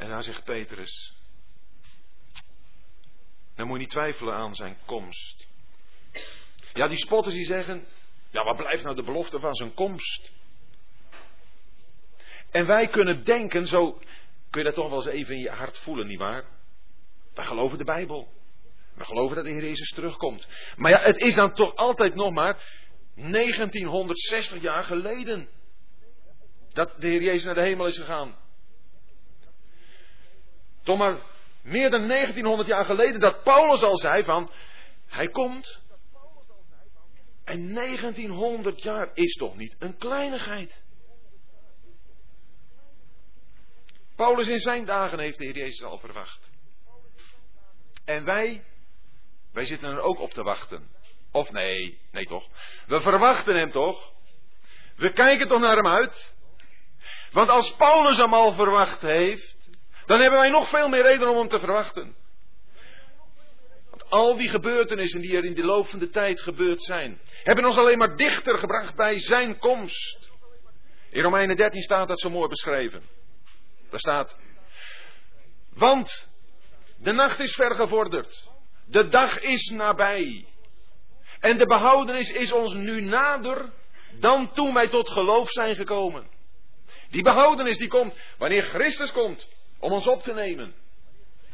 En 0.00 0.08
daar 0.08 0.22
zegt 0.22 0.44
Petrus, 0.44 1.14
dan 3.54 3.66
moet 3.66 3.76
je 3.76 3.82
niet 3.82 3.90
twijfelen 3.90 4.34
aan 4.34 4.54
zijn 4.54 4.76
komst. 4.84 5.46
Ja, 6.72 6.88
die 6.88 6.98
spotters 6.98 7.34
die 7.34 7.44
zeggen, 7.44 7.86
ja, 8.30 8.44
wat 8.44 8.56
blijft 8.56 8.84
nou 8.84 8.96
de 8.96 9.02
belofte 9.02 9.40
van 9.40 9.54
zijn 9.54 9.74
komst? 9.74 10.30
En 12.50 12.66
wij 12.66 12.88
kunnen 12.88 13.24
denken, 13.24 13.66
zo 13.66 13.92
kun 14.50 14.62
je 14.62 14.64
dat 14.64 14.74
toch 14.74 14.88
wel 14.88 14.96
eens 14.96 15.06
even 15.06 15.34
in 15.34 15.40
je 15.40 15.50
hart 15.50 15.78
voelen, 15.78 16.06
nietwaar? 16.06 16.44
Wij 17.34 17.44
geloven 17.44 17.78
de 17.78 17.84
Bijbel. 17.84 18.32
We 18.94 19.04
geloven 19.04 19.36
dat 19.36 19.44
de 19.44 19.52
Heer 19.52 19.64
Jezus 19.64 19.90
terugkomt. 19.90 20.48
Maar 20.76 20.90
ja, 20.90 21.00
het 21.00 21.16
is 21.16 21.34
dan 21.34 21.54
toch 21.54 21.74
altijd 21.74 22.14
nog 22.14 22.32
maar 22.32 22.82
1960 23.14 24.62
jaar 24.62 24.84
geleden. 24.84 25.48
Dat 26.72 26.94
de 27.00 27.08
Heer 27.08 27.22
Jezus 27.22 27.44
naar 27.44 27.54
de 27.54 27.64
hemel 27.64 27.86
is 27.86 27.98
gegaan. 27.98 28.38
Toch 30.82 30.98
maar 30.98 31.18
meer 31.62 31.90
dan 31.90 32.08
1900 32.08 32.68
jaar 32.68 32.84
geleden 32.84 33.20
dat 33.20 33.42
Paulus 33.42 33.82
al 33.82 33.98
zei 33.98 34.24
van, 34.24 34.50
hij 35.06 35.28
komt. 35.28 35.82
En 37.44 37.74
1900 37.74 38.82
jaar 38.82 39.10
is 39.14 39.34
toch 39.34 39.56
niet 39.56 39.76
een 39.78 39.96
kleinigheid. 39.96 40.82
Paulus 44.16 44.48
in 44.48 44.58
zijn 44.58 44.84
dagen 44.84 45.18
heeft 45.18 45.38
de 45.38 45.44
Heer 45.44 45.56
Jezus 45.56 45.82
al 45.82 45.98
verwacht. 45.98 46.50
En 48.04 48.24
wij, 48.24 48.64
wij 49.52 49.64
zitten 49.64 49.90
er 49.90 50.00
ook 50.00 50.18
op 50.18 50.32
te 50.32 50.42
wachten. 50.42 50.88
Of 51.30 51.50
nee, 51.50 51.98
nee 52.10 52.26
toch. 52.26 52.48
We 52.86 53.00
verwachten 53.00 53.56
hem 53.56 53.70
toch. 53.70 54.12
We 54.96 55.12
kijken 55.12 55.48
toch 55.48 55.60
naar 55.60 55.76
hem 55.76 55.86
uit. 55.86 56.36
Want 57.32 57.48
als 57.48 57.74
Paulus 57.76 58.16
hem 58.16 58.34
al 58.34 58.52
verwacht 58.52 59.00
heeft, 59.00 59.59
dan 60.06 60.20
hebben 60.20 60.38
wij 60.38 60.48
nog 60.48 60.68
veel 60.68 60.88
meer 60.88 61.02
reden 61.02 61.28
om 61.28 61.36
hem 61.36 61.48
te 61.48 61.58
verwachten. 61.58 62.16
Want 63.90 64.10
al 64.10 64.36
die 64.36 64.48
gebeurtenissen 64.48 65.20
die 65.20 65.36
er 65.36 65.44
in 65.44 65.54
de 65.54 65.64
loop 65.64 65.86
van 65.86 65.98
de 65.98 66.10
tijd 66.10 66.40
gebeurd 66.40 66.82
zijn, 66.82 67.20
hebben 67.42 67.64
ons 67.64 67.76
alleen 67.76 67.98
maar 67.98 68.16
dichter 68.16 68.58
gebracht 68.58 68.96
bij 68.96 69.20
zijn 69.20 69.58
komst. 69.58 70.30
In 71.10 71.22
Romeinen 71.22 71.56
13 71.56 71.82
staat 71.82 72.08
dat 72.08 72.20
zo 72.20 72.30
mooi 72.30 72.48
beschreven. 72.48 73.02
Daar 73.90 74.00
staat, 74.00 74.38
want 75.74 76.28
de 76.96 77.12
nacht 77.12 77.38
is 77.38 77.52
vergevorderd, 77.52 78.48
de 78.86 79.08
dag 79.08 79.40
is 79.40 79.70
nabij. 79.70 80.46
En 81.40 81.58
de 81.58 81.66
behoudenis 81.66 82.32
is 82.32 82.52
ons 82.52 82.74
nu 82.74 83.00
nader 83.00 83.72
dan 84.18 84.52
toen 84.52 84.74
wij 84.74 84.88
tot 84.88 85.10
geloof 85.10 85.50
zijn 85.50 85.74
gekomen. 85.74 86.28
Die 87.10 87.22
behoudenis 87.22 87.78
die 87.78 87.88
komt 87.88 88.14
wanneer 88.38 88.62
Christus 88.62 89.12
komt 89.12 89.48
om 89.80 89.92
ons 89.92 90.06
op 90.06 90.22
te 90.22 90.32
nemen. 90.32 90.74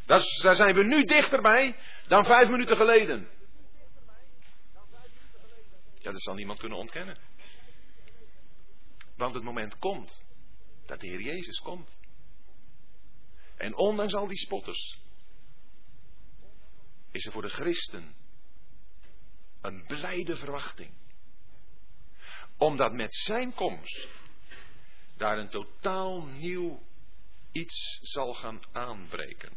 Daar 0.06 0.20
zijn 0.54 0.74
we 0.74 0.84
nu 0.84 1.02
dichterbij 1.02 1.76
dan 2.08 2.24
vijf 2.24 2.48
minuten 2.48 2.76
geleden. 2.76 3.28
Ja, 5.94 6.12
dat 6.12 6.22
zal 6.22 6.34
niemand 6.34 6.58
kunnen 6.58 6.78
ontkennen. 6.78 7.18
Want 9.16 9.34
het 9.34 9.44
moment 9.44 9.78
komt 9.78 10.24
dat 10.86 11.00
de 11.00 11.06
Heer 11.06 11.20
Jezus 11.20 11.58
komt. 11.58 11.98
En 13.56 13.76
ondanks 13.76 14.14
al 14.14 14.28
die 14.28 14.38
spotters 14.38 14.98
is 17.10 17.26
er 17.26 17.32
voor 17.32 17.42
de 17.42 17.48
christen 17.48 18.14
een 19.60 19.84
blijde 19.86 20.36
verwachting. 20.36 20.90
Omdat 22.56 22.92
met 22.92 23.14
zijn 23.14 23.54
komst 23.54 24.08
daar 25.16 25.38
een 25.38 25.48
totaal 25.48 26.24
nieuw 26.24 26.85
iets 27.58 27.98
zal 28.02 28.34
gaan 28.34 28.60
aanbreken. 28.72 29.56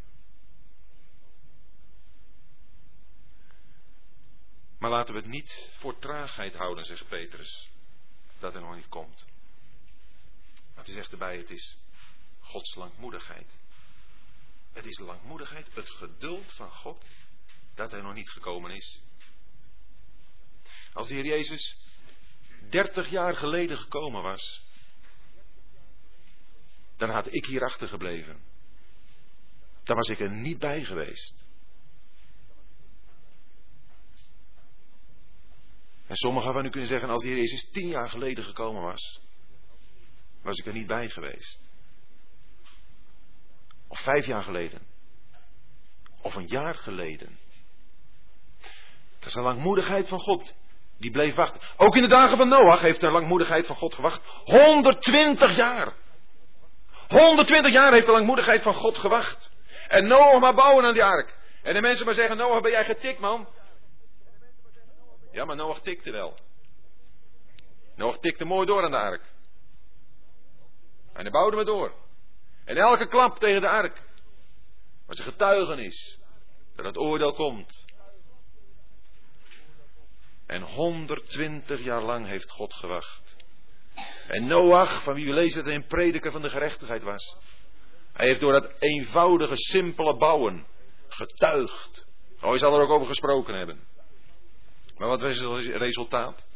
Maar 4.79 4.89
laten 4.89 5.13
we 5.13 5.19
het 5.19 5.29
niet 5.29 5.69
voor 5.71 5.99
traagheid 5.99 6.53
houden, 6.53 6.85
zegt 6.85 7.07
Petrus, 7.07 7.69
dat 8.39 8.55
er 8.55 8.61
nog 8.61 8.75
niet 8.75 8.87
komt. 8.87 9.25
Maar 10.75 10.85
hij 10.85 10.93
zegt 10.93 11.11
erbij, 11.11 11.37
het 11.37 11.49
is 11.49 11.77
Gods 12.39 12.75
langmoedigheid. 12.75 13.47
Het 14.73 14.85
is 14.85 14.99
langmoedigheid, 14.99 15.75
het 15.75 15.89
geduld 15.89 16.53
van 16.53 16.71
God, 16.71 17.03
dat 17.75 17.91
hij 17.91 18.01
nog 18.01 18.13
niet 18.13 18.29
gekomen 18.29 18.71
is. 18.71 19.01
Als 20.93 21.07
de 21.07 21.13
Heer 21.13 21.25
Jezus 21.25 21.77
30 22.69 23.09
jaar 23.09 23.35
geleden 23.35 23.77
gekomen 23.77 24.21
was, 24.21 24.63
dan 26.99 27.09
had 27.09 27.33
ik 27.33 27.45
hier 27.45 27.63
achtergebleven. 27.63 28.37
Dan 29.83 29.95
was 29.95 30.09
ik 30.09 30.19
er 30.19 30.31
niet 30.31 30.59
bij 30.59 30.83
geweest. 30.83 31.45
En 36.07 36.15
sommigen 36.15 36.53
van 36.53 36.65
u 36.65 36.69
kunnen 36.69 36.89
zeggen, 36.89 37.09
als 37.09 37.21
de 37.21 37.29
Heer 37.29 37.37
Jezus 37.37 37.69
tien 37.71 37.87
jaar 37.87 38.09
geleden 38.09 38.43
gekomen 38.43 38.81
was, 38.81 39.21
was 40.41 40.57
ik 40.57 40.65
er 40.65 40.73
niet 40.73 40.87
bij 40.87 41.09
geweest. 41.09 41.59
Of 43.87 43.99
vijf 43.99 44.25
jaar 44.25 44.43
geleden. 44.43 44.81
Of 46.21 46.35
een 46.35 46.47
jaar 46.47 46.75
geleden. 46.75 47.39
Dat 49.19 49.27
is 49.27 49.35
een 49.35 49.43
langmoedigheid 49.43 50.07
van 50.07 50.19
God. 50.19 50.55
Die 50.97 51.11
bleef 51.11 51.35
wachten. 51.35 51.61
Ook 51.77 51.95
in 51.95 52.01
de 52.01 52.07
dagen 52.07 52.37
van 52.37 52.47
Noach 52.47 52.81
heeft 52.81 52.99
de 52.99 53.11
langmoedigheid 53.11 53.67
van 53.67 53.75
God 53.75 53.93
gewacht. 53.93 54.41
120 54.45 55.55
jaar. 55.55 55.95
120 57.09 57.73
jaar 57.73 57.93
heeft 57.93 58.05
de 58.05 58.11
langmoedigheid 58.11 58.61
van 58.61 58.73
God 58.73 58.97
gewacht. 58.97 59.51
En 59.87 60.07
Noach 60.07 60.39
maar 60.39 60.55
bouwen 60.55 60.85
aan 60.85 60.93
die 60.93 61.03
ark. 61.03 61.37
En 61.63 61.73
de 61.73 61.81
mensen 61.81 62.05
maar 62.05 62.13
zeggen, 62.13 62.37
Noach 62.37 62.61
ben 62.61 62.71
jij 62.71 62.85
getikt 62.85 63.19
man? 63.19 63.47
Ja, 65.31 65.45
maar 65.45 65.55
Noach 65.55 65.81
tikte 65.81 66.11
wel. 66.11 66.37
Noach 67.95 68.19
tikte 68.19 68.45
mooi 68.45 68.65
door 68.65 68.83
aan 68.83 68.91
de 68.91 68.97
ark. 68.97 69.33
En 71.13 71.21
hij 71.21 71.31
bouwde 71.31 71.55
me 71.55 71.63
door. 71.63 71.93
En 72.65 72.77
elke 72.77 73.07
klap 73.07 73.39
tegen 73.39 73.61
de 73.61 73.69
ark 73.69 74.01
was 75.05 75.19
een 75.19 75.25
getuigenis 75.25 76.19
dat 76.75 76.85
het 76.85 76.97
oordeel 76.97 77.33
komt. 77.33 77.85
En 80.45 80.61
120 80.61 81.83
jaar 81.83 82.01
lang 82.01 82.25
heeft 82.25 82.49
God 82.49 82.73
gewacht. 82.73 83.28
En 84.29 84.47
Noach, 84.47 85.03
van 85.03 85.13
wie 85.13 85.25
we 85.25 85.33
lezen 85.33 85.55
dat 85.55 85.65
hij 85.65 85.75
een 85.75 85.87
prediker 85.87 86.31
van 86.31 86.41
de 86.41 86.49
gerechtigheid 86.49 87.03
was. 87.03 87.37
Hij 88.13 88.27
heeft 88.27 88.39
door 88.39 88.51
dat 88.51 88.73
eenvoudige, 88.79 89.57
simpele 89.57 90.17
bouwen 90.17 90.65
getuigd. 91.07 92.07
Oh, 92.41 92.49
hij 92.49 92.57
zal 92.57 92.73
er 92.73 92.81
ook 92.81 92.89
over 92.89 93.07
gesproken 93.07 93.55
hebben. 93.55 93.79
Maar 94.97 95.07
wat 95.07 95.21
was 95.21 95.39
het 95.39 95.65
resultaat? 95.65 96.47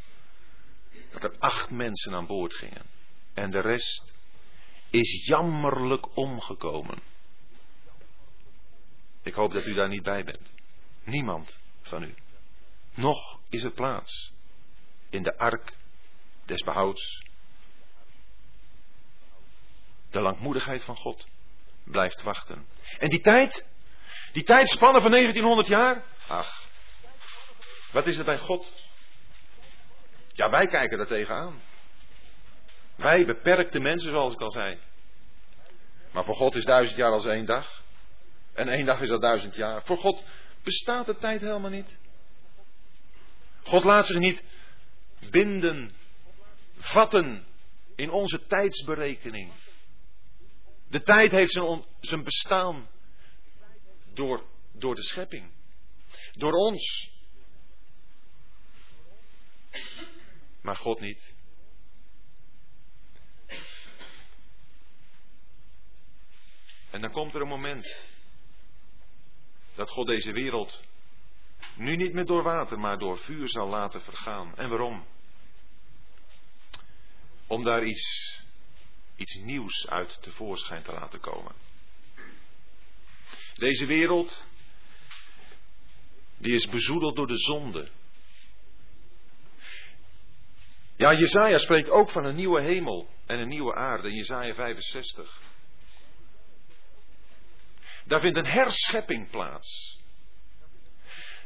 Dat 1.11 1.23
er 1.23 1.35
acht 1.39 1.69
mensen 1.69 2.13
aan 2.13 2.27
boord 2.27 2.53
gingen. 2.53 2.85
En 3.33 3.51
de 3.51 3.61
rest 3.61 4.13
is 4.89 5.25
jammerlijk 5.27 6.17
omgekomen. 6.17 7.01
Ik 9.23 9.33
hoop 9.33 9.51
dat 9.51 9.65
u 9.65 9.73
daar 9.73 9.89
niet 9.89 10.03
bij 10.03 10.23
bent. 10.23 10.53
Niemand 11.03 11.59
van 11.81 12.03
u. 12.03 12.13
Nog 12.93 13.39
is 13.49 13.63
er 13.63 13.71
plaats 13.71 14.33
in 15.09 15.23
de 15.23 15.37
ark 15.37 15.73
des 16.45 16.63
behouds. 16.63 17.31
De 20.13 20.21
langmoedigheid 20.21 20.83
van 20.83 20.95
God 20.95 21.27
blijft 21.83 22.21
wachten. 22.21 22.65
En 22.99 23.09
die 23.09 23.21
tijd, 23.21 23.65
die 24.33 24.43
tijdspannen 24.43 25.01
van 25.01 25.11
1900 25.11 25.67
jaar, 25.67 26.03
ach, 26.27 26.67
wat 27.91 28.07
is 28.07 28.17
het 28.17 28.25
bij 28.25 28.37
God? 28.37 28.81
Ja, 30.33 30.49
wij 30.49 30.67
kijken 30.67 30.99
er 30.99 31.07
tegenaan. 31.07 31.61
Wij 32.95 33.25
beperkte 33.25 33.79
mensen, 33.79 34.09
zoals 34.11 34.33
ik 34.33 34.39
al 34.39 34.51
zei. 34.51 34.79
Maar 36.11 36.23
voor 36.23 36.35
God 36.35 36.55
is 36.55 36.65
duizend 36.65 36.97
jaar 36.97 37.11
als 37.11 37.25
één 37.25 37.45
dag. 37.45 37.83
En 38.53 38.67
één 38.67 38.85
dag 38.85 39.01
is 39.01 39.09
al 39.09 39.19
duizend 39.19 39.55
jaar. 39.55 39.83
Voor 39.83 39.97
God 39.97 40.23
bestaat 40.63 41.05
de 41.05 41.15
tijd 41.15 41.41
helemaal 41.41 41.69
niet. 41.69 41.99
God 43.63 43.83
laat 43.83 44.05
zich 44.05 44.17
niet 44.17 44.43
binden, 45.31 45.91
vatten 46.77 47.45
in 47.95 48.09
onze 48.09 48.45
tijdsberekening. 48.47 49.51
De 50.93 51.01
tijd 51.01 51.31
heeft 51.31 51.51
zijn, 51.51 51.85
zijn 51.99 52.23
bestaan 52.23 52.89
door, 54.13 54.45
door 54.71 54.95
de 54.95 55.03
schepping. 55.03 55.51
Door 56.31 56.51
ons. 56.51 57.11
Maar 60.61 60.75
God 60.75 60.99
niet. 60.99 61.35
En 66.89 67.01
dan 67.01 67.11
komt 67.11 67.33
er 67.33 67.41
een 67.41 67.47
moment 67.47 67.97
dat 69.75 69.89
God 69.89 70.07
deze 70.07 70.31
wereld 70.31 70.83
nu 71.75 71.95
niet 71.95 72.13
meer 72.13 72.25
door 72.25 72.43
water, 72.43 72.79
maar 72.79 72.97
door 72.97 73.17
vuur 73.17 73.49
zal 73.49 73.67
laten 73.67 74.01
vergaan. 74.01 74.55
En 74.55 74.69
waarom? 74.69 75.05
Om 77.47 77.63
daar 77.63 77.83
iets, 77.83 78.42
iets 79.15 79.35
nieuws 79.35 79.87
uit 79.89 80.21
tevoorschijn 80.21 80.83
te 80.83 80.91
laten 80.91 81.19
komen. 81.19 81.55
Deze 83.55 83.85
wereld, 83.85 84.45
die 86.37 86.53
is 86.53 86.67
bezoedeld 86.67 87.15
door 87.15 87.27
de 87.27 87.37
zonde. 87.37 87.89
Ja, 90.95 91.13
Jezaja 91.13 91.57
spreekt 91.57 91.89
ook 91.89 92.09
van 92.09 92.25
een 92.25 92.35
nieuwe 92.35 92.61
hemel 92.61 93.09
en 93.25 93.39
een 93.39 93.47
nieuwe 93.47 93.75
aarde 93.75 94.07
in 94.07 94.15
Jezaja 94.15 94.53
65. 94.53 95.41
Daar 98.05 98.21
vindt 98.21 98.37
een 98.37 98.51
herschepping 98.51 99.29
plaats. 99.29 100.01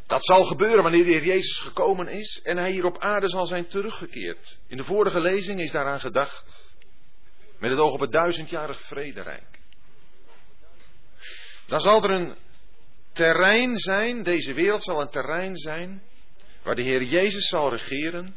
Dat 0.07 0.25
zal 0.25 0.45
gebeuren 0.45 0.83
wanneer 0.83 1.03
de 1.03 1.09
Heer 1.09 1.25
Jezus 1.25 1.57
gekomen 1.57 2.07
is 2.07 2.41
en 2.43 2.57
hij 2.57 2.71
hier 2.71 2.85
op 2.85 2.99
aarde 2.99 3.29
zal 3.29 3.45
zijn 3.45 3.67
teruggekeerd. 3.67 4.57
In 4.67 4.77
de 4.77 4.83
vorige 4.83 5.19
lezing 5.19 5.59
is 5.59 5.71
daaraan 5.71 5.99
gedacht. 5.99 6.66
Met 7.59 7.69
het 7.71 7.79
oog 7.79 7.93
op 7.93 7.99
het 7.99 8.11
duizendjarig 8.11 8.79
vrederijk. 8.79 9.59
Dan 11.67 11.79
zal 11.79 12.03
er 12.03 12.09
een 12.09 12.35
terrein 13.13 13.77
zijn, 13.77 14.23
deze 14.23 14.53
wereld 14.53 14.83
zal 14.83 15.01
een 15.01 15.09
terrein 15.09 15.55
zijn, 15.55 16.01
waar 16.63 16.75
de 16.75 16.81
Heer 16.81 17.03
Jezus 17.03 17.47
zal 17.47 17.69
regeren. 17.69 18.35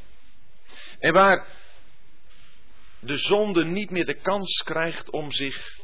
En 0.99 1.13
waar 1.13 1.47
de 3.01 3.17
zonde 3.17 3.65
niet 3.65 3.91
meer 3.91 4.05
de 4.05 4.21
kans 4.21 4.63
krijgt 4.63 5.11
om 5.11 5.33
zich 5.33 5.79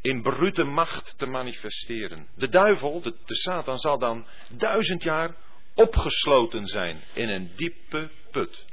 in 0.00 0.22
brute 0.22 0.64
macht 0.64 1.18
te 1.18 1.26
manifesteren. 1.26 2.28
De 2.34 2.48
duivel, 2.48 3.00
de, 3.00 3.14
de 3.24 3.34
Satan, 3.34 3.78
zal 3.78 3.98
dan 3.98 4.26
duizend 4.56 5.02
jaar 5.02 5.36
opgesloten 5.74 6.66
zijn 6.66 7.02
in 7.12 7.28
een 7.28 7.50
diepe 7.54 8.10
put. 8.30 8.66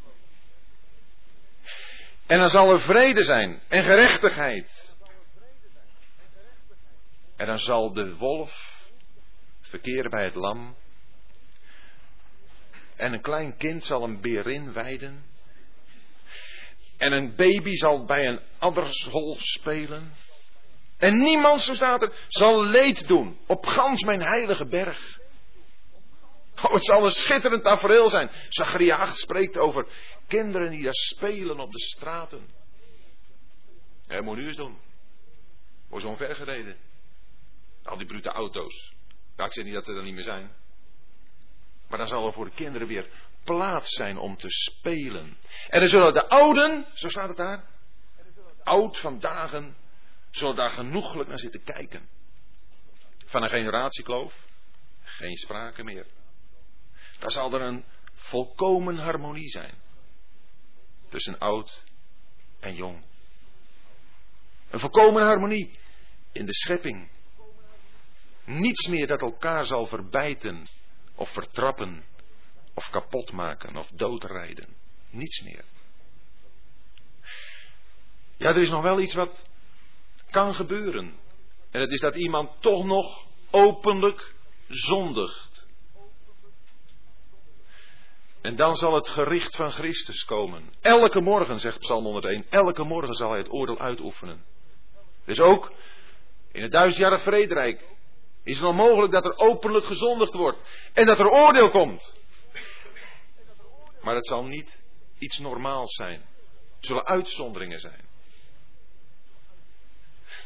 En 2.27 2.39
dan 2.39 2.49
zal 2.49 2.71
er 2.71 2.81
vrede 2.81 3.23
zijn 3.23 3.61
en 3.67 3.83
gerechtigheid. 3.83 4.95
En 7.35 7.47
dan 7.47 7.59
zal 7.59 7.93
de 7.93 8.15
wolf 8.15 8.79
verkeren 9.61 10.09
bij 10.09 10.23
het 10.23 10.35
lam. 10.35 10.75
En 12.95 13.13
een 13.13 13.21
klein 13.21 13.57
kind 13.57 13.85
zal 13.85 14.03
een 14.03 14.21
berin 14.21 14.73
weiden. 14.73 15.25
En 16.97 17.11
een 17.11 17.35
baby 17.35 17.75
zal 17.75 18.05
bij 18.05 18.27
een 18.27 18.39
addershol 18.57 19.35
spelen. 19.39 20.13
En 20.97 21.17
niemand, 21.17 21.61
zo 21.61 21.73
staat 21.73 22.03
er, 22.03 22.25
zal 22.27 22.63
leed 22.63 23.07
doen 23.07 23.37
op 23.47 23.65
gans 23.65 24.03
mijn 24.03 24.21
heilige 24.21 24.65
berg. 24.65 25.19
Oh, 26.63 26.73
het 26.73 26.85
zal 26.85 27.05
een 27.05 27.11
schitterend 27.11 27.63
tafereel 27.63 28.09
zijn. 28.09 28.29
Zacharia 28.49 28.95
8 28.95 29.17
spreekt 29.17 29.57
over 29.57 29.87
kinderen 30.27 30.71
die 30.71 30.83
daar 30.83 30.93
spelen 30.93 31.59
op 31.59 31.71
de 31.71 31.79
straten. 31.79 32.49
Ja, 34.07 34.21
moet 34.21 34.37
nu 34.37 34.47
eens 34.47 34.57
doen. 34.57 34.77
Wordt 35.89 36.05
zo'n 36.05 36.17
ver 36.17 36.35
gereden. 36.35 36.77
Al 37.83 37.97
die 37.97 38.07
brute 38.07 38.29
auto's. 38.29 38.93
Ja, 39.35 39.45
ik 39.45 39.53
zeg 39.53 39.65
niet 39.65 39.73
dat 39.73 39.85
ze 39.85 39.93
er 39.93 40.03
niet 40.03 40.13
meer 40.13 40.23
zijn. 40.23 40.55
Maar 41.89 41.97
dan 41.97 42.07
zal 42.07 42.27
er 42.27 42.33
voor 42.33 42.45
de 42.45 42.55
kinderen 42.55 42.87
weer 42.87 43.09
plaats 43.43 43.89
zijn 43.89 44.17
om 44.17 44.37
te 44.37 44.49
spelen. 44.49 45.37
En 45.69 45.79
dan 45.79 45.89
zullen 45.89 46.13
de 46.13 46.29
ouden, 46.29 46.85
zo 46.93 47.07
staat 47.07 47.27
het 47.27 47.37
daar, 47.37 47.63
oud 48.63 48.99
van 48.99 49.19
dagen 49.19 49.77
zullen 50.31 50.55
daar 50.55 50.69
genoeglijk 50.69 51.29
naar 51.29 51.39
zitten 51.39 51.63
kijken. 51.63 52.09
Van 53.25 53.43
een 53.43 53.49
generatiekloof, 53.49 54.45
geen 55.01 55.35
sprake 55.35 55.83
meer. 55.83 56.05
Daar 57.19 57.31
zal 57.31 57.53
er 57.53 57.61
een 57.61 57.85
volkomen 58.13 58.97
harmonie 58.97 59.49
zijn. 59.49 59.75
Tussen 61.09 61.39
oud 61.39 61.83
en 62.59 62.75
jong. 62.75 63.03
Een 64.69 64.79
volkomen 64.79 65.23
harmonie 65.23 65.79
in 66.31 66.45
de 66.45 66.53
schepping. 66.53 67.09
Niets 68.45 68.87
meer 68.87 69.07
dat 69.07 69.21
elkaar 69.21 69.65
zal 69.65 69.85
verbijten 69.85 70.67
of 71.15 71.29
vertrappen 71.29 72.03
of 72.73 72.89
kapot 72.89 73.31
maken 73.31 73.75
of 73.75 73.87
doodrijden. 73.87 74.75
Niets 75.09 75.41
meer. 75.41 75.63
Ja, 78.37 78.49
er 78.49 78.61
is 78.61 78.69
nog 78.69 78.81
wel 78.81 78.99
iets 78.99 79.13
wat 79.13 79.49
kan 80.29 80.53
gebeuren. 80.53 81.19
En 81.71 81.81
het 81.81 81.91
is 81.91 81.99
dat 81.99 82.15
iemand 82.15 82.61
toch 82.61 82.85
nog 82.85 83.25
openlijk 83.51 84.35
zondigt. 84.67 85.46
En 88.47 88.55
dan 88.55 88.75
zal 88.75 88.93
het 88.93 89.09
gericht 89.09 89.55
van 89.55 89.71
Christus 89.71 90.23
komen. 90.23 90.73
Elke 90.81 91.21
morgen, 91.21 91.59
zegt 91.59 91.79
Psalm 91.79 92.03
101, 92.03 92.45
elke 92.49 92.83
morgen 92.83 93.13
zal 93.13 93.29
hij 93.29 93.37
het 93.37 93.51
oordeel 93.51 93.79
uitoefenen. 93.79 94.45
Dus 95.25 95.39
ook 95.39 95.71
in 96.51 96.61
het 96.61 96.71
duizendjarig 96.71 97.21
vrederijk 97.21 97.81
is 98.43 98.55
het 98.55 98.63
nog 98.63 98.75
mogelijk 98.75 99.11
dat 99.11 99.25
er 99.25 99.37
openlijk 99.37 99.85
gezondigd 99.85 100.33
wordt 100.33 100.57
en 100.93 101.05
dat 101.05 101.19
er 101.19 101.29
oordeel 101.29 101.69
komt. 101.69 102.15
Maar 104.01 104.15
het 104.15 104.27
zal 104.27 104.45
niet 104.45 104.83
iets 105.19 105.39
normaals 105.39 105.95
zijn. 105.95 106.21
Het 106.75 106.85
zullen 106.85 107.05
uitzonderingen 107.05 107.79
zijn. 107.79 108.05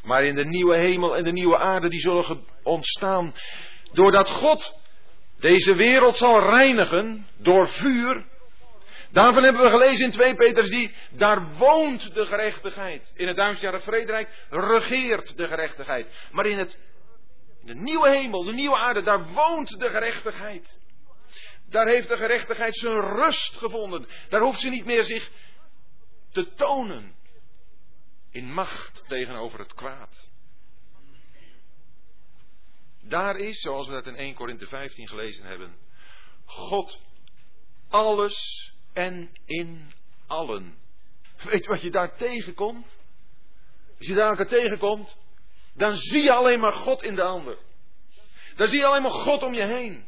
Maar 0.04 0.24
in 0.24 0.36
de 0.36 0.46
nieuwe 0.46 0.76
hemel 0.76 1.18
en 1.18 1.24
de 1.24 1.32
nieuwe 1.32 1.58
aarde 1.58 1.90
die 1.90 2.02
zullen 2.02 2.46
ontstaan 2.64 3.34
doordat 3.92 4.30
God 4.30 4.80
deze 5.42 5.76
wereld 5.76 6.18
zal 6.18 6.40
reinigen 6.40 7.28
door 7.38 7.68
vuur. 7.68 8.26
Daarvan 9.12 9.44
hebben 9.44 9.62
we 9.62 9.70
gelezen 9.70 10.06
in 10.06 10.12
2 10.12 10.36
Petrus 10.36 10.70
die, 10.70 10.96
daar 11.12 11.58
woont 11.58 12.14
de 12.14 12.26
gerechtigheid. 12.26 13.14
In 13.16 13.28
het 13.28 13.38
duizendjarige 13.38 13.84
vrederijk 13.84 14.46
regeert 14.50 15.38
de 15.38 15.48
gerechtigheid. 15.48 16.08
Maar 16.32 16.46
in 16.46 16.58
het, 16.58 16.78
de 17.64 17.76
nieuwe 17.76 18.10
hemel, 18.10 18.44
de 18.44 18.54
nieuwe 18.54 18.78
aarde, 18.78 19.02
daar 19.02 19.34
woont 19.34 19.80
de 19.80 19.90
gerechtigheid. 19.90 20.80
Daar 21.70 21.88
heeft 21.88 22.08
de 22.08 22.18
gerechtigheid 22.18 22.76
zijn 22.76 23.00
rust 23.00 23.58
gevonden. 23.58 24.06
Daar 24.30 24.42
hoeft 24.42 24.60
ze 24.60 24.70
niet 24.70 24.86
meer 24.86 25.04
zich 25.04 25.30
te 26.32 26.54
tonen 26.56 27.16
in 28.32 28.54
macht 28.54 29.04
tegenover 29.08 29.60
het 29.60 29.74
kwaad. 29.74 30.31
Daar 33.12 33.36
is, 33.36 33.60
zoals 33.60 33.88
we 33.88 33.94
dat 33.94 34.06
in 34.06 34.16
1 34.16 34.34
Korinthe 34.34 34.68
15 34.68 35.08
gelezen 35.08 35.46
hebben, 35.46 35.76
God 36.46 37.00
alles 37.90 38.72
en 38.94 39.30
in 39.46 39.92
allen. 40.28 40.78
Weet 41.44 41.64
je 41.64 41.70
wat 41.70 41.82
je 41.82 41.92
daar 41.92 42.18
tegenkomt? 42.18 42.98
Als 43.98 44.08
je 44.08 44.14
daar 44.14 44.30
elkaar 44.30 44.48
tegenkomt, 44.48 45.18
dan 45.74 45.96
zie 45.96 46.24
je 46.24 46.32
alleen 46.32 46.60
maar 46.60 46.74
God 46.74 47.04
in 47.04 47.16
de 47.16 47.24
ander. 47.24 47.58
Dan 48.56 48.68
zie 48.68 48.80
je 48.80 48.86
alleen 48.86 49.02
maar 49.02 49.12
God 49.12 49.44
om 49.44 49.54
je 49.54 49.66
heen. 49.66 50.06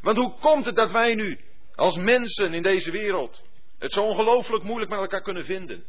Want 0.00 0.16
hoe 0.16 0.34
komt 0.40 0.64
het 0.64 0.76
dat 0.76 0.90
wij 0.90 1.14
nu, 1.14 1.40
als 1.74 1.96
mensen 1.96 2.52
in 2.52 2.62
deze 2.62 2.90
wereld, 2.90 3.42
het 3.78 3.92
zo 3.92 4.02
ongelooflijk 4.02 4.62
moeilijk 4.62 4.90
met 4.90 5.00
elkaar 5.00 5.22
kunnen 5.22 5.44
vinden? 5.44 5.84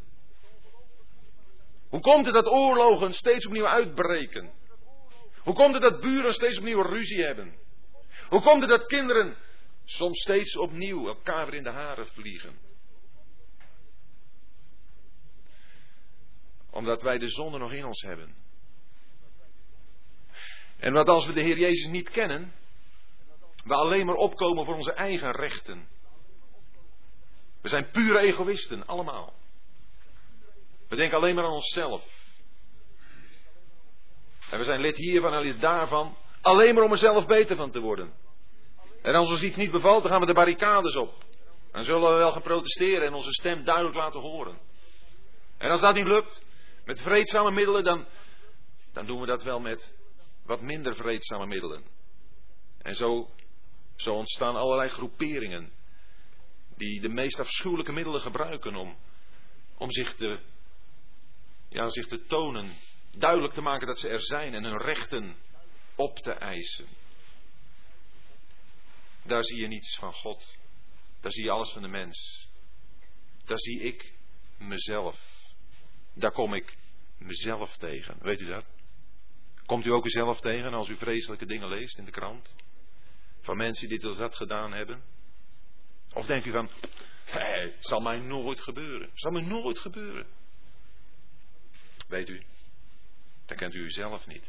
Hoe 1.89 1.99
komt 2.01 2.25
het 2.25 2.33
dat 2.33 2.47
oorlogen 2.47 3.13
steeds 3.13 3.45
opnieuw 3.45 3.67
uitbreken? 3.67 4.65
Hoe 5.47 5.55
komt 5.55 5.73
het 5.73 5.83
dat 5.83 6.01
buren 6.01 6.33
steeds 6.33 6.57
opnieuw 6.57 6.81
ruzie 6.81 7.23
hebben? 7.23 7.55
Hoe 8.29 8.41
komt 8.41 8.61
het 8.61 8.69
dat 8.69 8.85
kinderen 8.85 9.37
soms 9.85 10.21
steeds 10.21 10.57
opnieuw 10.57 11.07
elkaar 11.07 11.45
weer 11.45 11.53
in 11.53 11.63
de 11.63 11.69
haren 11.69 12.07
vliegen? 12.07 12.59
Omdat 16.69 17.01
wij 17.01 17.17
de 17.17 17.27
zonde 17.27 17.57
nog 17.57 17.71
in 17.71 17.85
ons 17.85 18.01
hebben. 18.01 18.35
En 20.77 20.93
wat 20.93 21.07
als 21.07 21.25
we 21.25 21.33
de 21.33 21.43
Heer 21.43 21.57
Jezus 21.57 21.91
niet 21.91 22.09
kennen, 22.09 22.53
we 23.65 23.73
alleen 23.73 24.05
maar 24.05 24.15
opkomen 24.15 24.65
voor 24.65 24.75
onze 24.75 24.93
eigen 24.93 25.31
rechten. 25.31 25.87
We 27.61 27.69
zijn 27.69 27.89
pure 27.89 28.19
egoïsten, 28.19 28.85
allemaal. 28.85 29.33
We 30.87 30.95
denken 30.95 31.17
alleen 31.17 31.35
maar 31.35 31.45
aan 31.45 31.51
onszelf. 31.51 32.16
En 34.49 34.57
we 34.57 34.63
zijn 34.63 34.81
lid 34.81 34.97
hiervan 34.97 35.33
en 35.33 35.41
lid 35.41 35.61
daarvan. 35.61 36.17
Alleen 36.41 36.75
maar 36.75 36.83
om 36.83 36.91
er 36.91 36.97
zelf 36.97 37.25
beter 37.25 37.55
van 37.55 37.71
te 37.71 37.79
worden. 37.79 38.13
En 39.01 39.13
als 39.13 39.29
ons 39.29 39.41
iets 39.41 39.55
niet 39.55 39.71
bevalt, 39.71 40.01
dan 40.01 40.11
gaan 40.11 40.19
we 40.19 40.25
de 40.25 40.33
barricades 40.33 40.95
op. 40.95 41.25
Dan 41.71 41.83
zullen 41.83 42.11
we 42.11 42.17
wel 42.17 42.31
gaan 42.31 42.41
protesteren 42.41 43.07
en 43.07 43.13
onze 43.13 43.31
stem 43.33 43.63
duidelijk 43.63 43.95
laten 43.95 44.19
horen. 44.19 44.57
En 45.57 45.71
als 45.71 45.81
dat 45.81 45.95
niet 45.95 46.07
lukt, 46.07 46.45
met 46.85 47.01
vreedzame 47.01 47.51
middelen, 47.51 47.83
dan, 47.83 48.05
dan 48.93 49.05
doen 49.05 49.19
we 49.19 49.25
dat 49.25 49.43
wel 49.43 49.59
met 49.59 49.93
wat 50.45 50.61
minder 50.61 50.95
vreedzame 50.95 51.45
middelen. 51.45 51.83
En 52.81 52.95
zo, 52.95 53.29
zo 53.95 54.13
ontstaan 54.13 54.55
allerlei 54.55 54.89
groeperingen 54.89 55.71
die 56.75 57.01
de 57.01 57.09
meest 57.09 57.39
afschuwelijke 57.39 57.91
middelen 57.91 58.21
gebruiken 58.21 58.75
om, 58.75 58.97
om 59.77 59.91
zich, 59.91 60.15
te, 60.15 60.39
ja, 61.69 61.87
zich 61.87 62.07
te 62.07 62.25
tonen 62.25 62.71
duidelijk 63.17 63.53
te 63.53 63.61
maken 63.61 63.87
dat 63.87 63.99
ze 63.99 64.09
er 64.09 64.21
zijn 64.21 64.53
en 64.53 64.63
hun 64.63 64.77
rechten 64.77 65.35
op 65.95 66.17
te 66.17 66.31
eisen. 66.31 66.87
Daar 69.23 69.43
zie 69.43 69.57
je 69.57 69.67
niets 69.67 69.97
van 69.97 70.13
God. 70.13 70.57
Daar 71.21 71.31
zie 71.31 71.43
je 71.43 71.51
alles 71.51 71.71
van 71.71 71.81
de 71.81 71.87
mens. 71.87 72.47
Daar 73.45 73.59
zie 73.59 73.81
ik 73.81 74.13
mezelf. 74.57 75.45
Daar 76.13 76.31
kom 76.31 76.53
ik 76.53 76.77
mezelf 77.17 77.77
tegen. 77.77 78.17
Weet 78.19 78.39
u 78.39 78.45
dat? 78.45 78.65
Komt 79.65 79.85
u 79.85 79.91
ook 79.91 80.05
uzelf 80.05 80.39
tegen 80.39 80.73
als 80.73 80.89
u 80.89 80.95
vreselijke 80.95 81.45
dingen 81.45 81.67
leest 81.67 81.97
in 81.97 82.05
de 82.05 82.11
krant? 82.11 82.55
Van 83.41 83.57
mensen 83.57 83.89
die 83.89 83.99
dit 83.99 84.11
of 84.11 84.17
dat 84.17 84.35
gedaan 84.35 84.71
hebben? 84.71 85.03
Of 86.13 86.25
denkt 86.25 86.45
u 86.45 86.51
van, 86.51 86.69
het 87.25 87.77
zal 87.79 87.99
mij 87.99 88.19
nooit 88.19 88.61
gebeuren. 88.61 89.09
Zal 89.13 89.31
mij 89.31 89.41
nooit 89.41 89.79
gebeuren. 89.79 90.27
Weet 92.07 92.29
u, 92.29 92.43
dan 93.47 93.57
kent 93.57 93.73
u 93.73 93.79
uzelf 93.79 94.27
niet. 94.27 94.47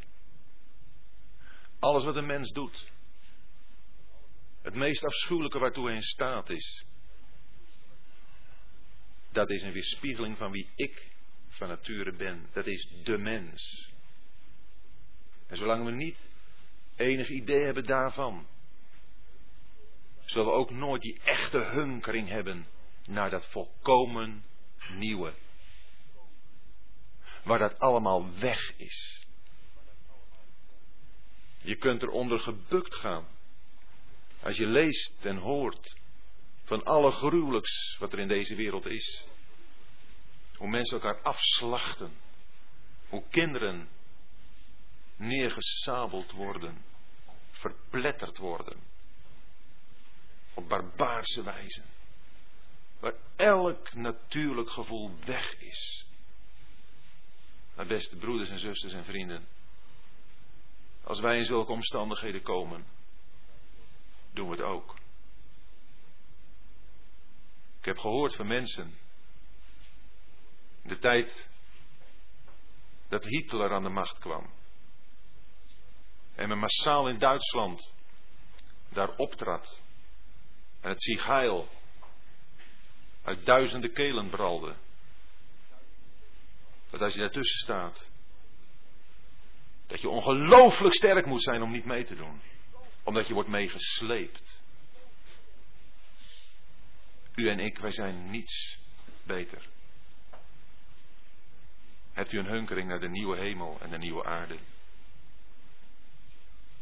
Alles 1.79 2.03
wat 2.03 2.15
een 2.15 2.25
mens 2.25 2.51
doet, 2.51 2.91
het 4.61 4.75
meest 4.75 5.05
afschuwelijke 5.05 5.59
waartoe 5.59 5.85
hij 5.85 5.95
in 5.95 6.01
staat 6.01 6.49
is, 6.49 6.85
dat 9.31 9.49
is 9.49 9.61
een 9.61 9.71
weerspiegeling 9.71 10.37
van 10.37 10.51
wie 10.51 10.69
ik 10.75 11.11
van 11.47 11.67
nature 11.67 12.15
ben. 12.15 12.49
Dat 12.53 12.67
is 12.67 12.87
de 13.03 13.17
mens. 13.17 13.91
En 15.47 15.57
zolang 15.57 15.85
we 15.85 15.91
niet 15.91 16.29
enig 16.95 17.29
idee 17.29 17.63
hebben 17.63 17.83
daarvan, 17.85 18.47
zullen 20.25 20.47
we 20.47 20.53
ook 20.53 20.71
nooit 20.71 21.01
die 21.01 21.19
echte 21.23 21.57
hunkering 21.57 22.27
hebben 22.27 22.65
naar 23.05 23.29
dat 23.29 23.47
volkomen 23.47 24.43
nieuwe 24.93 25.33
waar 27.43 27.59
dat 27.59 27.79
allemaal 27.79 28.39
weg 28.39 28.77
is. 28.77 29.25
Je 31.61 31.75
kunt 31.75 32.01
eronder 32.01 32.39
gebukt 32.39 32.95
gaan. 32.95 33.27
Als 34.41 34.57
je 34.57 34.67
leest 34.67 35.25
en 35.25 35.37
hoort 35.37 35.97
van 36.63 36.83
alle 36.83 37.11
gruwelijks 37.11 37.97
wat 37.99 38.13
er 38.13 38.19
in 38.19 38.27
deze 38.27 38.55
wereld 38.55 38.85
is. 38.85 39.25
Hoe 40.55 40.69
mensen 40.69 41.01
elkaar 41.01 41.21
afslachten. 41.21 42.13
Hoe 43.09 43.23
kinderen 43.29 43.89
neergesabeld 45.15 46.31
worden. 46.31 46.85
Verpletterd 47.51 48.37
worden. 48.37 48.79
Op 50.53 50.69
barbaarse 50.69 51.43
wijze. 51.43 51.83
Waar 52.99 53.15
elk 53.35 53.93
natuurlijk 53.93 54.69
gevoel 54.69 55.11
weg 55.25 55.59
is. 55.59 56.08
Maar 57.79 57.87
beste 57.87 58.15
broeders 58.15 58.49
en 58.49 58.59
zusters 58.59 58.93
en 58.93 59.05
vrienden, 59.05 59.47
als 61.03 61.19
wij 61.19 61.37
in 61.37 61.45
zulke 61.45 61.71
omstandigheden 61.71 62.41
komen, 62.41 62.85
doen 64.31 64.49
we 64.49 64.55
het 64.55 64.65
ook. 64.65 64.95
Ik 67.79 67.85
heb 67.85 67.97
gehoord 67.97 68.35
van 68.35 68.47
mensen, 68.47 68.97
de 70.83 70.97
tijd 70.97 71.49
dat 73.07 73.25
Hitler 73.25 73.73
aan 73.73 73.83
de 73.83 73.89
macht 73.89 74.19
kwam. 74.19 74.49
En 76.35 76.49
men 76.49 76.57
massaal 76.59 77.09
in 77.09 77.19
Duitsland 77.19 77.93
daar 78.89 79.15
optrad. 79.15 79.81
En 80.81 80.89
het 80.89 81.01
Sigail 81.01 81.69
uit 83.23 83.45
duizenden 83.45 83.93
kelen 83.93 84.29
bralde. 84.29 84.75
Dat 86.89 87.01
als 87.01 87.13
je 87.13 87.19
daartussen 87.19 87.59
staat, 87.59 88.11
dat 89.87 90.01
je 90.01 90.09
ongelooflijk 90.09 90.93
sterk 90.93 91.25
moet 91.25 91.43
zijn 91.43 91.61
om 91.61 91.71
niet 91.71 91.85
mee 91.85 92.03
te 92.03 92.15
doen. 92.15 92.41
Omdat 93.03 93.27
je 93.27 93.33
wordt 93.33 93.49
meegesleept. 93.49 94.61
U 97.35 97.49
en 97.49 97.59
ik, 97.59 97.77
wij 97.77 97.91
zijn 97.91 98.29
niets 98.29 98.79
beter. 99.23 99.67
Hebt 102.11 102.31
u 102.31 102.39
een 102.39 102.45
hunkering 102.45 102.87
naar 102.87 102.99
de 102.99 103.09
nieuwe 103.09 103.37
hemel 103.37 103.77
en 103.81 103.89
de 103.89 103.97
nieuwe 103.97 104.25
aarde? 104.25 104.57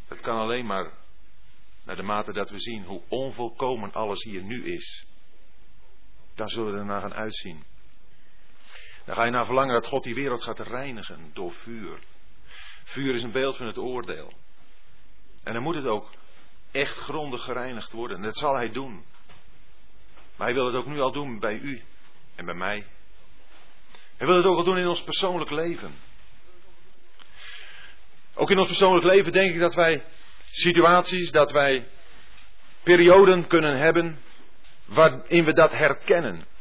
Het 0.07 0.21
kan 0.21 0.37
alleen 0.37 0.65
maar 0.65 0.91
naar 1.83 1.95
de 1.95 2.03
mate 2.03 2.33
dat 2.33 2.49
we 2.49 2.59
zien 2.59 2.83
hoe 2.83 3.01
onvolkomen 3.07 3.91
alles 3.91 4.23
hier 4.23 4.41
nu 4.41 4.65
is, 4.73 5.05
dan 6.35 6.49
zullen 6.49 6.73
we 6.73 6.79
ernaar 6.79 7.01
gaan 7.01 7.13
uitzien. 7.13 7.63
Dan 9.07 9.15
ga 9.15 9.23
je 9.23 9.31
naar 9.31 9.45
verlangen 9.45 9.73
dat 9.73 9.87
God 9.87 10.03
die 10.03 10.15
wereld 10.15 10.43
gaat 10.43 10.59
reinigen 10.59 11.29
door 11.33 11.51
vuur. 11.51 11.99
Vuur 12.83 13.15
is 13.15 13.23
een 13.23 13.31
beeld 13.31 13.57
van 13.57 13.67
het 13.67 13.77
oordeel. 13.77 14.31
En 15.43 15.53
dan 15.53 15.61
moet 15.61 15.75
het 15.75 15.85
ook 15.85 16.09
echt 16.71 16.97
grondig 16.97 17.43
gereinigd 17.43 17.91
worden. 17.91 18.17
En 18.17 18.23
dat 18.23 18.37
zal 18.37 18.55
hij 18.55 18.71
doen. 18.71 19.03
Maar 20.35 20.47
hij 20.47 20.55
wil 20.55 20.65
het 20.65 20.75
ook 20.75 20.85
nu 20.85 20.99
al 20.99 21.11
doen 21.11 21.39
bij 21.39 21.53
u 21.53 21.81
en 22.35 22.45
bij 22.45 22.53
mij. 22.53 22.85
Hij 24.17 24.27
wil 24.27 24.35
het 24.35 24.45
ook 24.45 24.57
al 24.57 24.63
doen 24.63 24.77
in 24.77 24.87
ons 24.87 25.03
persoonlijk 25.03 25.51
leven. 25.51 25.95
Ook 28.33 28.49
in 28.49 28.57
ons 28.57 28.67
persoonlijk 28.67 29.05
leven 29.05 29.31
denk 29.31 29.53
ik 29.53 29.59
dat 29.59 29.73
wij 29.73 30.03
situaties, 30.49 31.31
dat 31.31 31.51
wij 31.51 31.87
perioden 32.83 33.47
kunnen 33.47 33.77
hebben 33.77 34.19
waarin 34.85 35.45
we 35.45 35.53
dat 35.53 35.71
herkennen. 35.71 36.55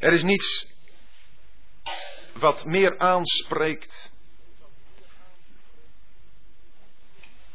Er 0.00 0.12
is 0.12 0.22
niets 0.22 0.66
wat 2.32 2.64
meer 2.64 2.98
aanspreekt. 2.98 4.12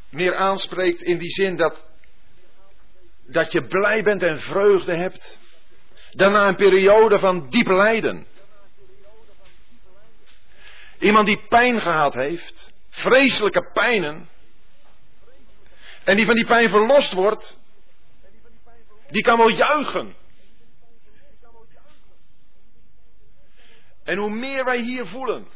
Meer 0.09 0.35
aanspreekt 0.35 1.01
in 1.01 1.17
die 1.17 1.29
zin 1.29 1.55
dat, 1.55 1.85
dat 3.27 3.51
je 3.51 3.65
blij 3.65 4.03
bent 4.03 4.23
en 4.23 4.39
vreugde 4.39 4.93
hebt. 4.93 5.39
Dan 6.09 6.31
na 6.31 6.47
een 6.47 6.55
periode 6.55 7.19
van 7.19 7.49
diep 7.49 7.67
lijden. 7.67 8.27
Iemand 10.99 11.27
die 11.27 11.47
pijn 11.47 11.79
gehad 11.79 12.13
heeft, 12.13 12.73
vreselijke 12.89 13.71
pijnen, 13.73 14.29
en 16.03 16.15
die 16.15 16.25
van 16.25 16.35
die 16.35 16.45
pijn 16.45 16.69
verlost 16.69 17.13
wordt, 17.13 17.59
die 19.09 19.21
kan 19.21 19.37
wel 19.37 19.49
juichen. 19.49 20.15
En 24.05 24.17
hoe 24.17 24.29
meer 24.29 24.63
wij 24.63 24.79
hier 24.79 25.05
voelen, 25.05 25.47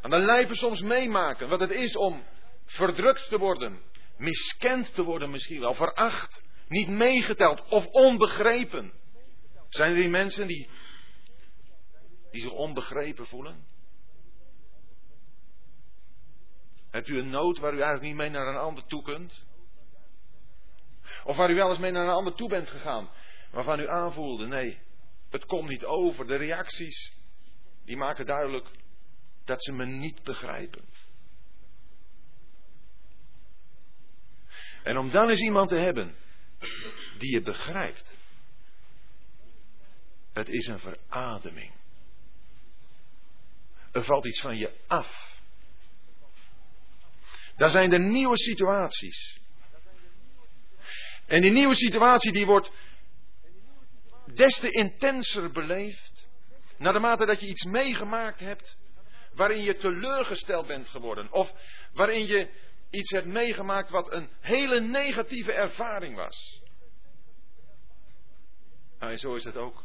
aan 0.00 0.10
de 0.10 0.18
lijve 0.18 0.54
soms 0.54 0.80
meemaken 0.80 1.48
wat 1.48 1.60
het 1.60 1.70
is 1.70 1.96
om 1.96 2.22
verdrukt 2.64 3.28
te 3.28 3.38
worden, 3.38 3.80
miskend 4.16 4.94
te 4.94 5.02
worden 5.02 5.30
misschien 5.30 5.60
wel, 5.60 5.74
veracht, 5.74 6.42
niet 6.68 6.88
meegeteld 6.88 7.68
of 7.68 7.86
onbegrepen. 7.86 8.92
Zijn 9.68 9.90
er 9.90 9.96
die 9.96 10.08
mensen 10.08 10.46
die, 10.46 10.68
die 12.30 12.40
zich 12.40 12.50
onbegrepen 12.50 13.26
voelen? 13.26 13.66
Hebt 16.90 17.08
u 17.08 17.18
een 17.18 17.30
nood 17.30 17.58
waar 17.58 17.72
u 17.72 17.80
eigenlijk 17.80 18.06
niet 18.06 18.16
mee 18.16 18.30
naar 18.30 18.46
een 18.46 18.60
ander 18.60 18.86
toe 18.86 19.02
kunt? 19.02 19.46
Of 21.24 21.36
waar 21.36 21.50
u 21.50 21.54
wel 21.54 21.68
eens 21.68 21.78
mee 21.78 21.90
naar 21.90 22.04
een 22.04 22.14
ander 22.14 22.34
toe 22.34 22.48
bent 22.48 22.68
gegaan, 22.68 23.10
waarvan 23.50 23.80
u 23.80 23.88
aanvoelde, 23.88 24.46
nee, 24.46 24.78
het 25.30 25.44
komt 25.46 25.68
niet 25.68 25.84
over. 25.84 26.26
De 26.26 26.36
reacties, 26.36 27.12
die 27.84 27.96
maken 27.96 28.26
duidelijk 28.26 28.70
dat 29.44 29.64
ze 29.64 29.72
me 29.72 29.86
niet 29.86 30.22
begrijpen. 30.22 30.84
En 34.82 34.98
om 34.98 35.10
dan 35.10 35.28
eens 35.28 35.40
iemand 35.40 35.68
te 35.68 35.76
hebben 35.76 36.16
die 37.18 37.32
je 37.32 37.42
begrijpt, 37.42 38.18
het 40.32 40.48
is 40.48 40.66
een 40.66 40.78
verademing. 40.78 41.72
Er 43.92 44.04
valt 44.04 44.26
iets 44.26 44.40
van 44.40 44.56
je 44.56 44.72
af. 44.86 45.38
Daar 47.56 47.70
zijn 47.70 47.92
er 47.92 48.00
nieuwe 48.00 48.38
situaties. 48.38 49.40
En 51.26 51.40
die 51.40 51.50
nieuwe 51.50 51.74
situatie 51.74 52.32
die 52.32 52.46
wordt 52.46 52.70
des 54.34 54.58
te 54.58 54.70
intenser 54.70 55.50
beleefd. 55.50 56.28
Naar 56.78 56.92
de 56.92 56.98
mate 56.98 57.26
dat 57.26 57.40
je 57.40 57.46
iets 57.46 57.64
meegemaakt 57.64 58.40
hebt 58.40 58.78
waarin 59.34 59.62
je 59.62 59.76
teleurgesteld 59.76 60.66
bent 60.66 60.88
geworden. 60.88 61.32
Of 61.32 61.52
waarin 61.92 62.26
je 62.26 62.48
iets 62.90 63.10
hebt 63.10 63.26
meegemaakt 63.26 63.90
wat 63.90 64.12
een 64.12 64.30
hele 64.40 64.80
negatieve 64.80 65.52
ervaring 65.52 66.16
was. 66.16 66.62
Nou, 68.98 69.12
en 69.12 69.18
zo 69.18 69.34
is 69.34 69.44
het 69.44 69.56
ook 69.56 69.84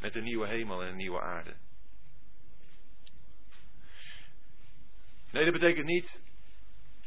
met 0.00 0.14
een 0.14 0.24
nieuwe 0.24 0.46
hemel 0.46 0.82
en 0.82 0.88
een 0.88 0.96
nieuwe 0.96 1.20
aarde. 1.20 1.56
Nee, 5.30 5.44
dat 5.44 5.52
betekent 5.52 5.86
niet 5.86 6.20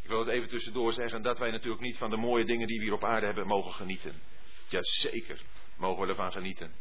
ik 0.10 0.16
wil 0.16 0.26
het 0.26 0.36
even 0.36 0.50
tussendoor 0.50 0.94
zeggen 0.94 1.22
dat 1.22 1.38
wij 1.38 1.52
natuurlijk 1.52 1.82
niet 1.82 1.98
van 1.98 2.10
de 2.10 2.18
mooie 2.18 2.46
dingen 2.46 2.68
die 2.68 2.78
we 2.78 2.84
hier 2.84 2.94
op 2.94 3.04
aarde 3.04 3.26
hebben 3.26 3.48
mogen 3.48 3.74
genieten. 3.74 4.14
Jazeker 4.68 5.42
mogen 5.80 6.04
we 6.04 6.10
ervan 6.10 6.32
genieten. 6.32 6.72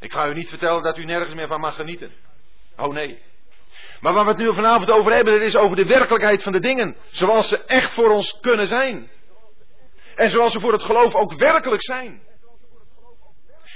Ik 0.00 0.12
ga 0.12 0.28
u 0.28 0.34
niet 0.34 0.48
vertellen 0.48 0.82
dat 0.82 0.98
u 0.98 1.04
nergens 1.04 1.34
meer 1.34 1.46
van 1.46 1.60
mag 1.60 1.74
genieten. 1.74 2.12
Oh 2.76 2.92
nee. 2.92 3.22
Maar 4.00 4.12
waar 4.12 4.24
we 4.24 4.30
het 4.30 4.38
nu 4.38 4.54
vanavond 4.54 4.90
over 4.90 5.12
hebben, 5.12 5.32
dat 5.32 5.42
is 5.42 5.56
over 5.56 5.76
de 5.76 5.86
werkelijkheid 5.86 6.42
van 6.42 6.52
de 6.52 6.60
dingen. 6.60 6.96
Zoals 7.10 7.48
ze 7.48 7.64
echt 7.64 7.94
voor 7.94 8.10
ons 8.10 8.38
kunnen 8.40 8.66
zijn. 8.66 9.10
En 10.14 10.28
zoals 10.28 10.52
ze 10.52 10.60
voor 10.60 10.72
het 10.72 10.82
geloof 10.82 11.14
ook 11.14 11.32
werkelijk 11.32 11.82
zijn. 11.82 12.22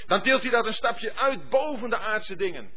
Dan 0.07 0.23
tilt 0.23 0.43
hij 0.43 0.51
dat 0.51 0.67
een 0.67 0.73
stapje 0.73 1.15
uit 1.15 1.49
boven 1.49 1.91
de 1.91 1.99
aardse 1.99 2.37
dingen. 2.37 2.73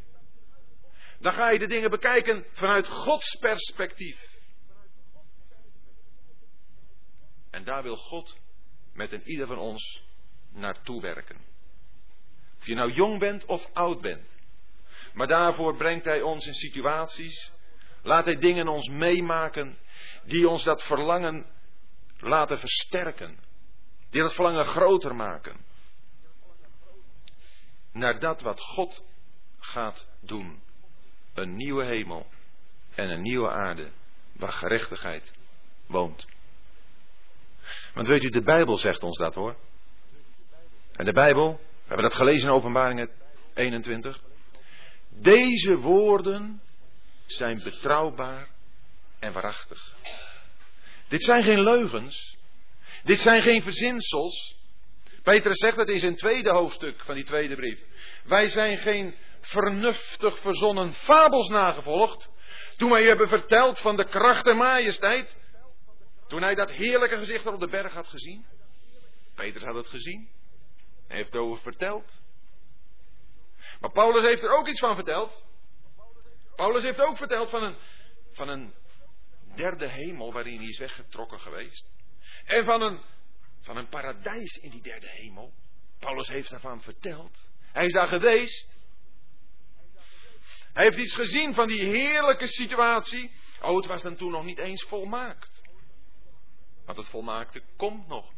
Dan 1.20 1.34
ga 1.34 1.49
je 1.49 1.59
de 1.59 1.68
dingen 1.68 1.89
bekijken 1.89 2.45
vanuit 2.51 2.88
Gods 2.88 3.36
perspectief. 3.36 4.34
En 7.51 7.63
daar 7.63 7.84
wil 7.84 7.95
God 7.95 8.38
met 8.93 9.11
een 9.11 9.24
ieder 9.24 9.47
van 9.47 9.57
ons 9.57 10.03
naartoe 10.51 11.01
werken. 11.01 11.55
Of 12.66 12.72
je 12.72 12.78
nou 12.78 12.91
jong 12.91 13.20
bent 13.20 13.45
of 13.45 13.70
oud 13.74 14.01
bent. 14.01 14.38
Maar 15.13 15.28
daarvoor 15.28 15.76
brengt 15.76 16.05
Hij 16.05 16.22
ons 16.22 16.47
in 16.47 16.53
situaties. 16.53 17.51
Laat 18.01 18.26
Hij 18.26 18.38
dingen 18.38 18.68
ons 18.68 18.89
meemaken. 18.89 19.78
Die 20.24 20.49
ons 20.49 20.63
dat 20.63 20.84
verlangen 20.84 21.45
laten 22.18 22.59
versterken. 22.59 23.39
Die 24.09 24.22
dat 24.22 24.34
verlangen 24.34 24.66
groter 24.66 25.16
maken. 25.16 25.66
Naar 27.91 28.20
dat 28.20 28.41
wat 28.41 28.61
God 28.61 29.05
gaat 29.59 30.07
doen. 30.20 30.61
Een 31.34 31.55
nieuwe 31.55 31.84
hemel 31.84 32.28
en 32.95 33.09
een 33.09 33.22
nieuwe 33.22 33.49
aarde 33.49 33.91
waar 34.32 34.51
gerechtigheid 34.51 35.34
woont. 35.88 36.28
Want 37.93 38.07
weet 38.07 38.24
u, 38.24 38.30
de 38.30 38.43
Bijbel 38.43 38.78
zegt 38.78 39.03
ons 39.03 39.18
dat 39.18 39.36
hoor. 39.36 39.55
En 40.91 41.05
de 41.05 41.13
Bijbel, 41.13 41.59
we 41.86 41.94
hebben 41.94 42.10
dat 42.10 42.18
gelezen 42.18 42.50
in 42.50 42.56
Openbaring 42.56 43.10
21. 43.54 44.20
Deze 45.10 45.76
woorden 45.76 46.62
zijn 47.26 47.62
betrouwbaar 47.64 48.48
en 49.20 49.34
waarachtig. 49.34 49.94
Dit 51.08 51.24
zijn 51.24 51.44
geen 51.44 51.64
leugens. 51.64 52.38
Dit 53.04 53.20
zijn 53.20 53.42
geen 53.42 53.62
verzinsels. 53.62 54.56
Petrus 55.24 55.58
zegt 55.58 55.78
het 55.78 55.90
in 55.90 56.00
zijn 56.00 56.16
tweede 56.16 56.52
hoofdstuk 56.52 57.04
van 57.04 57.16
die 57.16 57.24
tweede 57.24 57.56
brief. 57.56 57.80
Wij 58.24 58.46
zijn 58.46 58.78
geen 58.78 59.16
vernuftig 59.42 60.40
verzonnen 60.40 60.94
fabels 60.94 61.50
nagevolgd. 61.50 62.30
Toen 62.78 62.90
wij 62.90 63.04
hebben 63.04 63.30
verteld 63.30 63.80
van 63.80 63.96
de 63.96 64.06
kracht 64.06 64.50
en 64.50 64.58
majesteit 64.58 65.38
toen 66.28 66.42
hij 66.42 66.56
dat 66.56 66.72
heerlijke 66.72 67.18
gezicht 67.18 67.48
op 67.48 67.60
de 67.60 67.68
berg 67.68 67.94
had 67.94 68.08
gezien. 68.08 68.46
Petrus 69.36 69.64
had 69.64 69.76
het 69.76 69.88
gezien. 69.88 70.30
Hij 71.08 71.18
heeft 71.18 71.34
erover 71.34 71.62
verteld. 71.62 72.22
Maar 73.80 73.91
Paulus 73.91 74.24
heeft 74.24 74.43
er 74.43 74.58
ook 74.58 74.68
iets 74.68 74.80
van 74.80 74.95
verteld. 74.95 75.43
Paulus 76.56 76.84
heeft 76.84 77.01
ook 77.01 77.18
verteld 77.18 77.49
van 77.49 77.64
een, 77.64 77.76
van 78.32 78.47
een 78.49 78.74
derde 79.56 79.88
hemel 79.88 80.34
waarin 80.34 80.58
hij 80.58 80.68
is 80.68 80.78
weggetrokken 80.78 81.39
geweest. 81.39 81.86
En 82.45 82.66
van 82.66 82.82
een, 82.82 83.01
van 83.62 83.78
een 83.78 83.88
paradijs 83.88 84.56
in 84.56 84.70
die 84.70 84.82
derde 84.82 85.10
hemel. 85.10 85.53
Paulus 85.99 86.28
heeft 86.28 86.49
daarvan 86.49 86.82
verteld. 86.82 87.49
Hij 87.72 87.86
is 87.86 87.93
daar 87.93 88.08
geweest. 88.08 88.76
Hij 90.74 90.84
heeft 90.84 90.97
iets 90.97 91.16
gezien 91.16 91.53
van 91.53 91.68
die 91.68 91.82
heerlijke 91.82 92.47
situatie. 92.47 93.32
Oh, 93.62 93.76
het 93.76 93.86
was 93.86 94.01
dan 94.01 94.16
toen 94.16 94.32
nog 94.32 94.43
niet 94.43 94.58
eens 94.58 94.84
volmaakt. 94.84 95.62
Want 96.86 96.97
het 96.97 97.10
volmaakte 97.10 97.62
komt 97.78 98.08
nog. 98.08 98.35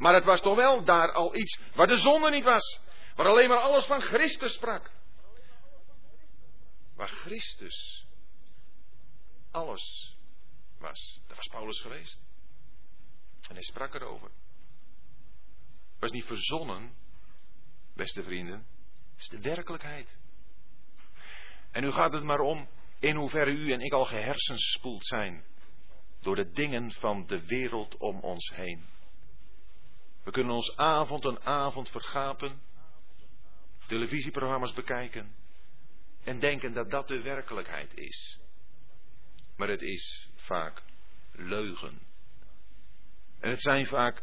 Maar 0.00 0.14
het 0.14 0.24
was 0.24 0.40
toch 0.40 0.56
wel 0.56 0.84
daar 0.84 1.12
al 1.12 1.36
iets 1.36 1.58
waar 1.74 1.86
de 1.86 1.96
zonde 1.96 2.30
niet 2.30 2.44
was. 2.44 2.80
Waar 3.14 3.26
alleen 3.26 3.48
maar 3.48 3.58
alles 3.58 3.84
van 3.84 4.00
Christus 4.00 4.54
sprak. 4.54 4.90
Waar 6.94 7.08
Christus 7.08 8.06
alles 9.50 10.16
was. 10.78 11.20
Daar 11.26 11.36
was 11.36 11.46
Paulus 11.46 11.80
geweest. 11.80 12.20
En 13.48 13.54
hij 13.54 13.62
sprak 13.62 13.94
erover. 13.94 14.30
Het 15.90 16.00
was 16.00 16.10
niet 16.10 16.24
verzonnen, 16.24 16.94
beste 17.94 18.22
vrienden. 18.22 18.66
Het 19.10 19.20
is 19.20 19.28
de 19.28 19.40
werkelijkheid. 19.40 20.16
En 21.70 21.82
nu 21.82 21.90
gaat 21.90 22.12
het 22.12 22.24
maar 22.24 22.40
om 22.40 22.68
in 22.98 23.16
hoeverre 23.16 23.50
u 23.50 23.72
en 23.72 23.80
ik 23.80 23.92
al 23.92 24.04
gehersenspoeld 24.04 25.06
zijn 25.06 25.44
door 26.20 26.36
de 26.36 26.50
dingen 26.50 26.92
van 26.92 27.26
de 27.26 27.46
wereld 27.46 27.96
om 27.96 28.20
ons 28.20 28.50
heen. 28.54 28.98
We 30.24 30.30
kunnen 30.30 30.54
ons 30.54 30.76
avond 30.76 31.24
en 31.24 31.42
avond 31.42 31.90
vergapen, 31.90 32.60
televisieprogramma's 33.86 34.72
bekijken 34.72 35.34
en 36.24 36.38
denken 36.38 36.72
dat 36.72 36.90
dat 36.90 37.08
de 37.08 37.22
werkelijkheid 37.22 37.94
is. 37.94 38.38
Maar 39.56 39.68
het 39.68 39.82
is 39.82 40.28
vaak 40.34 40.82
leugen. 41.32 42.00
En 43.40 43.50
het 43.50 43.60
zijn 43.62 43.86
vaak, 43.86 44.22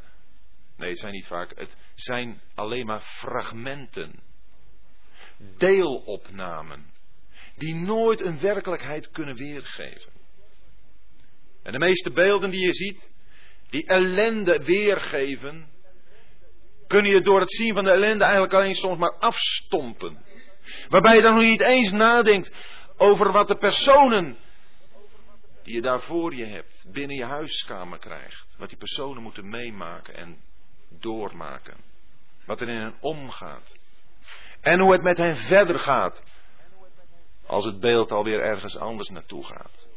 nee 0.75 0.89
het 0.89 0.99
zijn 0.99 1.13
niet 1.13 1.27
vaak, 1.27 1.57
het 1.57 1.77
zijn 1.93 2.41
alleen 2.55 2.85
maar 2.85 3.01
fragmenten, 3.01 4.19
deelopnamen, 5.57 6.93
die 7.55 7.75
nooit 7.75 8.21
een 8.21 8.39
werkelijkheid 8.39 9.11
kunnen 9.11 9.35
weergeven. 9.35 10.11
En 11.63 11.71
de 11.71 11.79
meeste 11.79 12.11
beelden 12.11 12.49
die 12.49 12.65
je 12.65 12.73
ziet, 12.73 13.11
die 13.69 13.85
ellende 13.85 14.63
weergeven, 14.63 15.69
kun 16.87 17.05
je 17.05 17.21
door 17.21 17.39
het 17.39 17.53
zien 17.53 17.73
van 17.73 17.83
de 17.83 17.91
ellende 17.91 18.23
eigenlijk 18.23 18.53
alleen 18.53 18.75
soms 18.75 18.97
maar 18.97 19.15
afstompen. 19.19 20.25
Waarbij 20.89 21.15
je 21.15 21.21
dan 21.21 21.33
nog 21.33 21.43
niet 21.43 21.61
eens 21.61 21.91
nadenkt 21.91 22.51
over 22.97 23.31
wat 23.31 23.47
de 23.47 23.57
personen 23.57 24.37
die 25.67 25.75
je 25.75 25.81
daar 25.81 26.01
voor 26.01 26.35
je 26.35 26.45
hebt, 26.45 26.85
binnen 26.91 27.15
je 27.15 27.25
huiskamer 27.25 27.99
krijgt. 27.99 28.55
Wat 28.57 28.69
die 28.69 28.77
personen 28.77 29.21
moeten 29.21 29.49
meemaken 29.49 30.15
en 30.15 30.37
doormaken. 30.89 31.77
Wat 32.45 32.61
er 32.61 32.69
in 32.69 32.77
hen 32.77 32.97
omgaat. 32.99 33.77
En 34.61 34.79
hoe 34.79 34.91
het 34.91 35.01
met 35.01 35.17
hen 35.17 35.35
verder 35.35 35.79
gaat. 35.79 36.23
Als 37.45 37.65
het 37.65 37.79
beeld 37.79 38.11
alweer 38.11 38.39
ergens 38.39 38.77
anders 38.77 39.09
naartoe 39.09 39.45
gaat. 39.45 39.87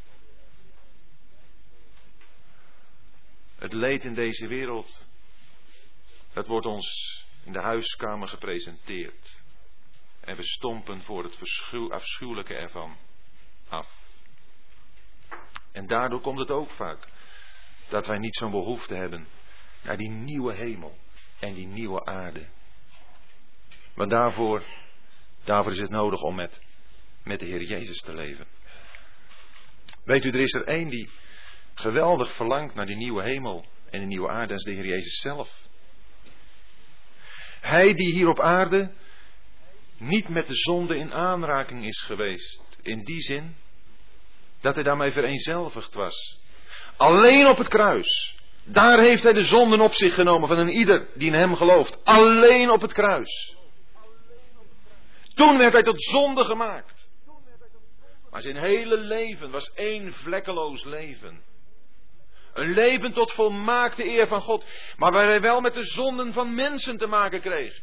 Het 3.58 3.72
leed 3.72 4.04
in 4.04 4.14
deze 4.14 4.46
wereld, 4.46 5.08
dat 6.32 6.46
wordt 6.46 6.66
ons 6.66 7.18
in 7.44 7.52
de 7.52 7.60
huiskamer 7.60 8.28
gepresenteerd. 8.28 9.42
En 10.20 10.36
we 10.36 10.42
stompen 10.42 11.02
voor 11.02 11.24
het 11.24 11.38
afschuwelijke 11.90 12.54
ervan 12.54 12.96
af. 13.68 13.98
En 15.72 15.86
daardoor 15.86 16.20
komt 16.20 16.38
het 16.38 16.50
ook 16.50 16.70
vaak 16.70 17.08
dat 17.88 18.06
wij 18.06 18.18
niet 18.18 18.34
zo'n 18.34 18.50
behoefte 18.50 18.94
hebben 18.94 19.26
naar 19.82 19.96
die 19.96 20.10
nieuwe 20.10 20.52
hemel 20.52 20.98
en 21.38 21.54
die 21.54 21.66
nieuwe 21.66 22.04
aarde. 22.04 22.48
Want 23.94 24.10
daarvoor, 24.10 24.62
daarvoor 25.44 25.72
is 25.72 25.80
het 25.80 25.90
nodig 25.90 26.20
om 26.20 26.34
met, 26.34 26.60
met 27.22 27.40
de 27.40 27.46
Heer 27.46 27.62
Jezus 27.62 28.00
te 28.00 28.14
leven. 28.14 28.46
Weet 30.04 30.24
u, 30.24 30.28
er 30.28 30.40
is 30.40 30.52
er 30.52 30.64
één 30.64 30.88
die 30.88 31.10
geweldig 31.74 32.32
verlangt 32.32 32.74
naar 32.74 32.86
die 32.86 32.96
nieuwe 32.96 33.22
hemel 33.22 33.64
en 33.90 34.00
de 34.00 34.06
nieuwe 34.06 34.28
aarde, 34.28 34.46
dat 34.46 34.58
is 34.58 34.64
de 34.64 34.72
Heer 34.72 34.86
Jezus 34.86 35.20
zelf. 35.20 35.68
Hij 37.60 37.94
die 37.94 38.12
hier 38.12 38.28
op 38.28 38.40
aarde 38.40 38.90
niet 39.96 40.28
met 40.28 40.46
de 40.46 40.54
zonde 40.54 40.98
in 40.98 41.12
aanraking 41.12 41.86
is 41.86 42.00
geweest, 42.00 42.78
in 42.82 43.04
die 43.04 43.20
zin 43.20 43.56
dat 44.60 44.74
hij 44.74 44.84
daarmee 44.84 45.12
vereenzelvigd 45.12 45.94
was. 45.94 46.38
Alleen 46.96 47.48
op 47.48 47.56
het 47.56 47.68
kruis. 47.68 48.38
Daar 48.64 49.00
heeft 49.00 49.22
hij 49.22 49.32
de 49.32 49.44
zonden 49.44 49.80
op 49.80 49.92
zich 49.92 50.14
genomen 50.14 50.48
van 50.48 50.58
een 50.58 50.68
ieder 50.68 51.08
die 51.14 51.26
in 51.26 51.34
hem 51.34 51.54
gelooft. 51.54 52.04
Alleen 52.04 52.70
op 52.70 52.80
het 52.80 52.92
kruis. 52.92 53.56
Toen 55.34 55.58
werd 55.58 55.72
hij 55.72 55.82
tot 55.82 56.02
zonde 56.02 56.44
gemaakt. 56.44 57.10
Maar 58.30 58.42
zijn 58.42 58.56
hele 58.56 58.96
leven 58.96 59.50
was 59.50 59.72
één 59.74 60.12
vlekkeloos 60.12 60.84
leven. 60.84 61.42
Een 62.52 62.72
leven 62.72 63.12
tot 63.12 63.32
volmaakte 63.32 64.04
eer 64.04 64.28
van 64.28 64.40
God. 64.40 64.66
Maar 64.96 65.12
waar 65.12 65.26
hij 65.26 65.40
wel 65.40 65.60
met 65.60 65.74
de 65.74 65.84
zonden 65.84 66.32
van 66.32 66.54
mensen 66.54 66.96
te 66.96 67.06
maken 67.06 67.40
kreeg. 67.40 67.80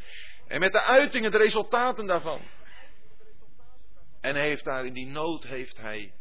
En 0.48 0.60
met 0.60 0.72
de 0.72 0.82
uitingen, 0.82 1.32
de 1.32 1.38
resultaten 1.38 2.08
daarvan. 2.08 2.42
En 4.22 4.36
heeft 4.36 4.64
daar 4.64 4.86
in 4.86 4.94
die 4.94 5.08
nood 5.08 5.44
heeft 5.44 5.78
hij, 5.78 6.14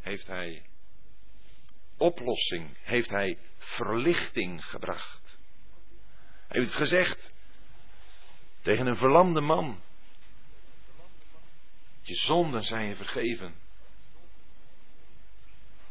heeft 0.00 0.26
hij 0.26 0.62
oplossing, 1.96 2.76
heeft 2.82 3.10
hij 3.10 3.38
verlichting 3.58 4.64
gebracht. 4.64 5.38
Hij 6.48 6.60
heeft 6.60 6.66
het 6.66 6.76
gezegd 6.76 7.32
tegen 8.62 8.86
een 8.86 8.96
verlamde 8.96 9.40
man. 9.40 9.80
Je 12.02 12.14
zonden 12.14 12.62
zijn 12.62 12.88
je 12.88 12.96
vergeven. 12.96 13.54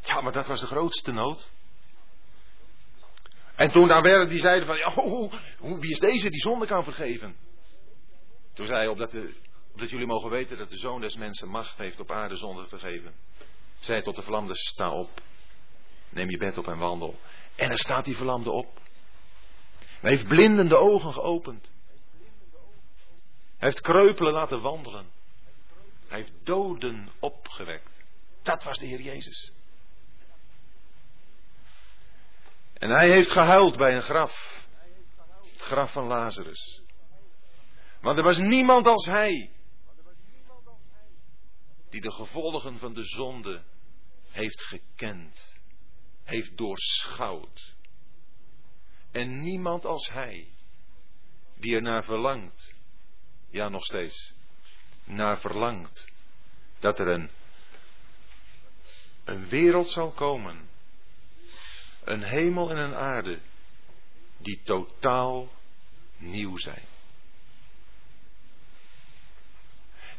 Ja, 0.04 0.22
maar 0.22 0.32
dat 0.32 0.48
was 0.48 0.60
de 0.60 0.66
grootste 0.66 1.12
nood. 1.12 1.52
En 3.56 3.72
toen 3.72 3.88
daar 3.88 4.02
werden 4.02 4.30
die 4.30 4.40
zeiden 4.40 4.68
van, 4.68 5.04
hoe, 5.04 5.80
wie 5.80 5.92
is 5.92 6.00
deze 6.00 6.30
die 6.30 6.42
zonde 6.42 6.66
kan 6.66 6.84
vergeven? 6.84 7.36
Toen 8.54 8.66
zei 8.66 8.78
hij, 8.78 8.88
opdat, 8.88 9.12
de, 9.12 9.34
opdat 9.72 9.90
jullie 9.90 10.08
mogen 10.08 10.30
weten 10.30 10.58
dat 10.58 10.70
de 10.70 10.78
zoon 10.78 11.02
des 11.02 11.16
mensen 11.16 11.48
macht 11.48 11.78
heeft 11.78 12.00
op 12.00 12.12
aarde 12.12 12.36
zonde 12.36 12.64
te 12.64 12.70
vergeven. 12.70 13.14
Zei 13.80 14.02
tot 14.02 14.16
de 14.16 14.22
verlamde, 14.22 14.56
sta 14.56 14.92
op. 14.92 15.22
Neem 16.10 16.30
je 16.30 16.38
bed 16.38 16.58
op 16.58 16.68
en 16.68 16.78
wandel. 16.78 17.20
En 17.56 17.70
er 17.70 17.78
staat 17.78 18.06
die 18.06 18.16
verlamde 18.16 18.52
op. 18.52 18.80
Hij 20.00 20.12
heeft 20.12 20.28
blinden 20.28 20.68
de 20.68 20.78
ogen 20.78 21.14
geopend. 21.14 21.72
Hij 23.58 23.70
heeft 23.70 23.82
kreupelen 23.82 24.34
laten 24.34 24.62
wandelen. 24.62 25.06
Hij 26.08 26.20
heeft 26.20 26.34
doden 26.44 27.10
opgewekt. 27.20 27.90
Dat 28.44 28.64
was 28.64 28.78
de 28.78 28.86
Heer 28.86 29.02
Jezus. 29.02 29.52
En 32.76 32.90
hij 32.90 33.10
heeft 33.10 33.32
gehuild 33.32 33.78
bij 33.78 33.96
een 33.96 34.02
graf. 34.02 34.66
Het 35.52 35.62
graf 35.62 35.92
van 35.92 36.08
Lazarus. 36.08 36.84
Want 38.02 38.18
er 38.18 38.24
was 38.24 38.38
niemand 38.38 38.88
als 38.88 39.06
hij. 39.06 39.52
Die 41.90 42.02
de 42.02 42.12
gevolgen 42.12 42.78
van 42.78 42.94
de 42.94 43.04
zonde 43.04 43.64
heeft 44.32 44.62
gekend. 44.62 45.60
Heeft 46.24 46.58
doorschouwd. 46.58 47.76
En 49.12 49.42
niemand 49.42 49.86
als 49.86 50.10
hij. 50.10 50.48
Die 51.58 51.76
er 51.76 51.82
naar 51.82 52.04
verlangt. 52.04 52.74
Ja, 53.50 53.70
nog 53.70 53.84
steeds. 53.84 54.34
Naar 55.04 55.40
verlangt. 55.40 56.12
Dat 56.80 57.00
er 57.00 57.08
een, 57.08 57.30
een 59.24 59.48
wereld 59.48 59.90
zal 59.90 60.12
komen 60.12 60.74
een 62.06 62.24
hemel 62.24 62.70
en 62.70 62.78
een 62.78 62.96
aarde 62.96 63.40
die 64.38 64.62
totaal 64.64 65.48
nieuw 66.18 66.58
zijn. 66.58 66.84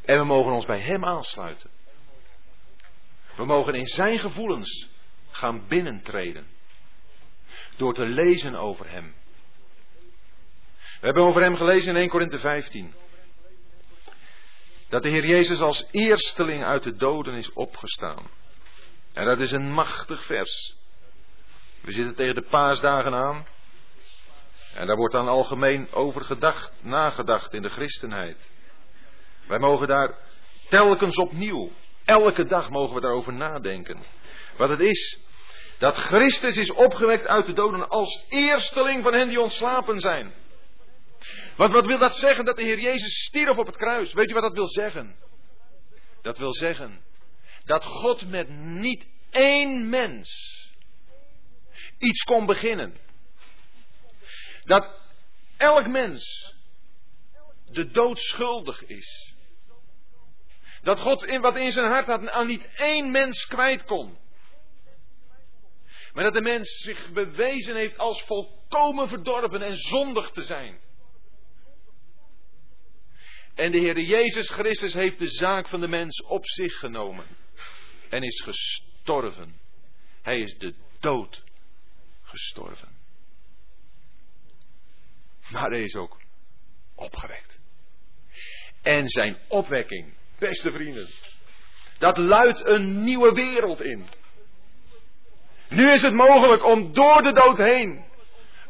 En 0.05 0.19
we 0.19 0.25
mogen 0.25 0.53
ons 0.53 0.67
bij 0.67 0.81
Hem 0.81 1.05
aansluiten. 1.05 1.71
We 3.37 3.45
mogen 3.45 3.75
in 3.75 3.87
Zijn 3.87 4.19
gevoelens 4.19 4.89
gaan 5.31 5.67
binnentreden. 5.69 6.47
Door 7.77 7.95
te 7.95 8.07
lezen 8.07 8.55
over 8.55 8.91
Hem. 8.91 9.15
We 10.77 11.07
hebben 11.07 11.23
over 11.23 11.43
Hem 11.43 11.57
gelezen 11.57 11.95
in 11.95 12.01
1 12.01 12.09
Korinthe 12.09 12.39
15. 12.39 12.95
Dat 14.89 15.03
de 15.03 15.09
Heer 15.09 15.27
Jezus 15.27 15.61
als 15.61 15.87
eersteling 15.91 16.65
uit 16.65 16.83
de 16.83 16.97
doden 16.97 17.35
is 17.35 17.53
opgestaan. 17.53 18.31
En 19.13 19.25
dat 19.25 19.41
is 19.41 19.51
een 19.51 19.71
machtig 19.71 20.25
vers. 20.25 20.76
We 21.81 21.93
zitten 21.93 22.15
tegen 22.15 22.35
de 22.35 22.47
paasdagen 22.51 23.15
aan. 23.15 23.47
En 24.75 24.87
daar 24.87 24.97
wordt 24.97 25.15
dan 25.15 25.29
algemeen 25.29 25.93
over 25.93 26.25
gedacht, 26.25 26.73
nagedacht 26.83 27.55
in 27.55 27.63
de 27.63 27.69
christenheid. 27.69 28.51
Wij 29.47 29.59
mogen 29.59 29.89
daar 29.89 30.15
telkens 30.69 31.17
opnieuw, 31.17 31.71
elke 32.05 32.45
dag 32.45 32.71
mogen 32.71 32.95
we 32.95 33.01
daarover 33.01 33.33
nadenken. 33.33 34.03
Wat 34.57 34.69
het 34.69 34.81
is, 34.81 35.19
dat 35.79 35.97
Christus 35.97 36.57
is 36.57 36.73
opgewekt 36.73 37.27
uit 37.27 37.47
de 37.47 37.53
doden 37.53 37.89
als 37.89 38.25
eersteling 38.29 39.03
van 39.03 39.15
hen 39.15 39.29
die 39.29 39.41
ontslapen 39.41 40.01
zijn. 40.01 40.35
Wat, 41.57 41.71
wat 41.71 41.87
wil 41.87 41.99
dat 41.99 42.17
zeggen 42.17 42.45
dat 42.45 42.57
de 42.57 42.65
Heer 42.65 42.81
Jezus 42.81 43.25
stierf 43.25 43.57
op 43.57 43.67
het 43.67 43.77
kruis? 43.77 44.13
Weet 44.13 44.29
je 44.29 44.35
wat 44.35 44.43
dat 44.43 44.55
wil 44.55 44.69
zeggen? 44.69 45.17
Dat 46.23 46.39
wil 46.39 46.53
zeggen 46.53 47.05
dat 47.65 47.85
God 47.85 48.31
met 48.31 48.49
niet 48.59 49.07
één 49.31 49.89
mens 49.89 50.56
iets 51.99 52.23
kon 52.23 52.47
beginnen. 52.47 52.97
Dat 54.65 55.01
elk 55.57 55.87
mens 55.87 56.55
de 57.65 57.91
dood 57.91 58.19
schuldig 58.19 58.85
is. 58.85 59.35
Dat 60.83 61.01
God 61.01 61.25
in 61.25 61.41
wat 61.41 61.57
in 61.57 61.73
zijn 61.73 61.91
hart 61.91 62.07
had 62.07 62.29
aan 62.29 62.47
niet 62.47 62.69
één 62.75 63.11
mens 63.11 63.47
kwijt 63.47 63.85
kon. 63.85 64.19
Maar 66.13 66.25
dat 66.25 66.35
de 66.35 66.41
mens 66.41 66.69
zich 66.83 67.13
bewezen 67.13 67.77
heeft 67.77 67.99
als 67.99 68.23
volkomen 68.23 69.09
verdorven 69.09 69.63
en 69.63 69.77
zondig 69.77 70.31
te 70.31 70.43
zijn. 70.43 70.81
En 73.55 73.73
de 73.73 73.79
Heer 73.79 74.01
Jezus 74.01 74.51
Christus 74.51 74.95
heeft 74.95 75.19
de 75.19 75.31
zaak 75.31 75.69
van 75.69 75.81
de 75.81 75.89
mens 75.89 76.23
op 76.23 76.47
zich 76.47 76.79
genomen. 76.79 77.27
En 78.09 78.23
is 78.23 78.43
gestorven. 78.43 79.61
Hij 80.23 80.39
is 80.39 80.59
de 80.59 80.75
dood 81.01 81.43
gestorven. 82.37 82.89
Maar 85.51 85.71
hij 85.71 85.83
is 85.83 85.95
ook 85.95 86.21
opgewekt. 86.95 87.59
En 88.83 89.09
zijn 89.09 89.39
opwekking, 89.49 90.15
beste 90.39 90.73
vrienden, 90.73 91.09
dat 91.99 92.17
luidt 92.17 92.67
een 92.67 93.03
nieuwe 93.03 93.33
wereld 93.33 93.83
in. 93.83 94.09
Nu 95.69 95.91
is 95.93 96.03
het 96.03 96.15
mogelijk 96.15 96.65
om 96.65 96.93
door 96.93 97.23
de 97.23 97.33
dood 97.33 97.59
heen 97.59 98.05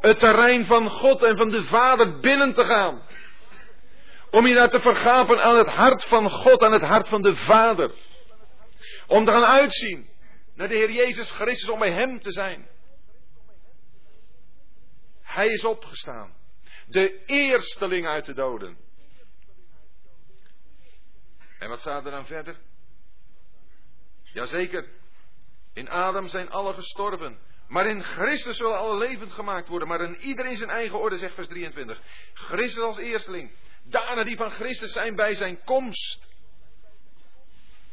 het 0.00 0.18
terrein 0.18 0.66
van 0.66 0.88
God 0.88 1.22
en 1.22 1.36
van 1.36 1.50
de 1.50 1.64
Vader 1.64 2.20
binnen 2.20 2.54
te 2.54 2.64
gaan. 2.64 3.02
Om 4.30 4.46
je 4.46 4.54
naar 4.54 4.70
te 4.70 4.80
vergapen 4.80 5.42
aan 5.42 5.56
het 5.56 5.66
hart 5.66 6.04
van 6.04 6.30
God, 6.30 6.62
aan 6.62 6.72
het 6.72 6.82
hart 6.82 7.08
van 7.08 7.22
de 7.22 7.36
Vader. 7.36 7.90
Om 9.06 9.24
te 9.24 9.30
gaan 9.30 9.44
uitzien 9.44 10.08
naar 10.54 10.68
de 10.68 10.74
Heer 10.74 10.90
Jezus 10.90 11.30
Christus, 11.30 11.68
om 11.68 11.78
bij 11.78 11.92
Hem 11.92 12.20
te 12.20 12.32
zijn. 12.32 12.68
Hij 15.36 15.48
is 15.48 15.64
opgestaan. 15.64 16.34
De 16.86 17.24
eersteling 17.24 18.06
uit 18.06 18.24
de 18.24 18.34
doden. 18.34 18.76
En 21.58 21.68
wat 21.68 21.80
staat 21.80 22.04
er 22.04 22.10
dan 22.10 22.26
verder? 22.26 22.56
Jazeker, 24.22 24.88
in 25.72 25.88
Adam 25.88 26.28
zijn 26.28 26.50
alle 26.50 26.72
gestorven. 26.72 27.38
Maar 27.68 27.86
in 27.86 28.02
Christus 28.02 28.56
zullen 28.56 28.78
alle 28.78 28.98
levend 28.98 29.32
gemaakt 29.32 29.68
worden. 29.68 29.88
Maar 29.88 30.00
in 30.00 30.16
iedereen 30.16 30.56
zijn 30.56 30.70
eigen 30.70 30.98
orde, 30.98 31.18
zegt 31.18 31.34
vers 31.34 31.48
23. 31.48 32.00
Christus 32.34 32.82
als 32.82 32.98
eersteling. 32.98 33.50
Daarna 33.82 34.24
die 34.24 34.36
van 34.36 34.50
Christus 34.50 34.92
zijn 34.92 35.14
bij 35.14 35.34
zijn 35.34 35.64
komst. 35.64 36.28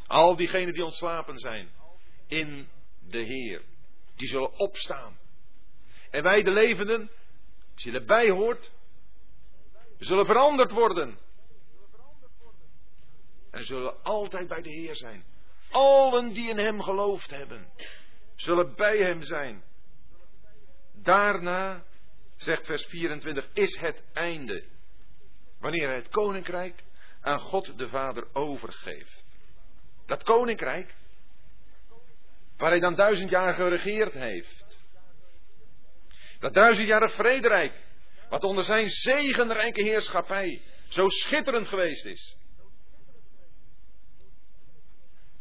Al 0.08 0.36
diegenen 0.36 0.74
die 0.74 0.86
ontslapen 0.86 1.38
zijn. 1.38 1.70
In 2.28 2.70
de 3.00 3.22
Heer. 3.22 3.62
Die 4.16 4.28
zullen 4.28 4.60
opstaan. 4.60 5.18
En 6.10 6.24
wij 6.24 6.44
de 6.44 6.52
levenden, 6.52 7.10
als 7.74 7.84
je 7.84 7.92
erbij 7.92 8.30
hoort, 8.30 8.72
zullen 9.98 10.26
veranderd 10.26 10.72
worden. 10.72 11.20
En 13.52 13.64
zullen 13.64 14.04
altijd 14.04 14.48
bij 14.48 14.62
de 14.62 14.70
Heer 14.70 14.96
zijn. 14.96 15.24
Allen 15.70 16.34
die 16.34 16.50
in 16.50 16.58
Hem 16.58 16.82
geloofd 16.82 17.30
hebben, 17.30 17.68
zullen 18.36 18.76
bij 18.76 18.98
Hem 18.98 19.24
zijn. 19.24 19.64
Daarna, 20.94 21.84
zegt 22.36 22.66
vers 22.66 22.86
24, 22.86 23.50
is 23.54 23.80
het 23.80 24.04
einde. 24.14 24.66
Wanneer 25.60 25.88
Hij 25.88 25.96
het 25.96 26.10
koninkrijk 26.10 26.84
aan 27.22 27.40
God 27.40 27.78
de 27.78 27.90
Vader 27.90 28.28
overgeeft. 28.34 29.24
Dat 30.06 30.24
koninkrijk, 30.24 30.96
waar 32.58 32.72
Hij 32.72 32.80
dan 32.80 32.96
duizend 32.96 33.30
jaar 33.30 33.54
geregeerd 33.54 34.14
heeft. 34.14 34.63
Dat 36.44 36.54
duizendjarig 36.54 37.14
vrederijk, 37.14 37.84
wat 38.30 38.44
onder 38.44 38.64
Zijn 38.64 38.88
zegenrijke 38.88 39.84
heerschappij 39.84 40.62
zo 40.90 41.08
schitterend 41.08 41.68
geweest 41.68 42.06
is. 42.06 42.38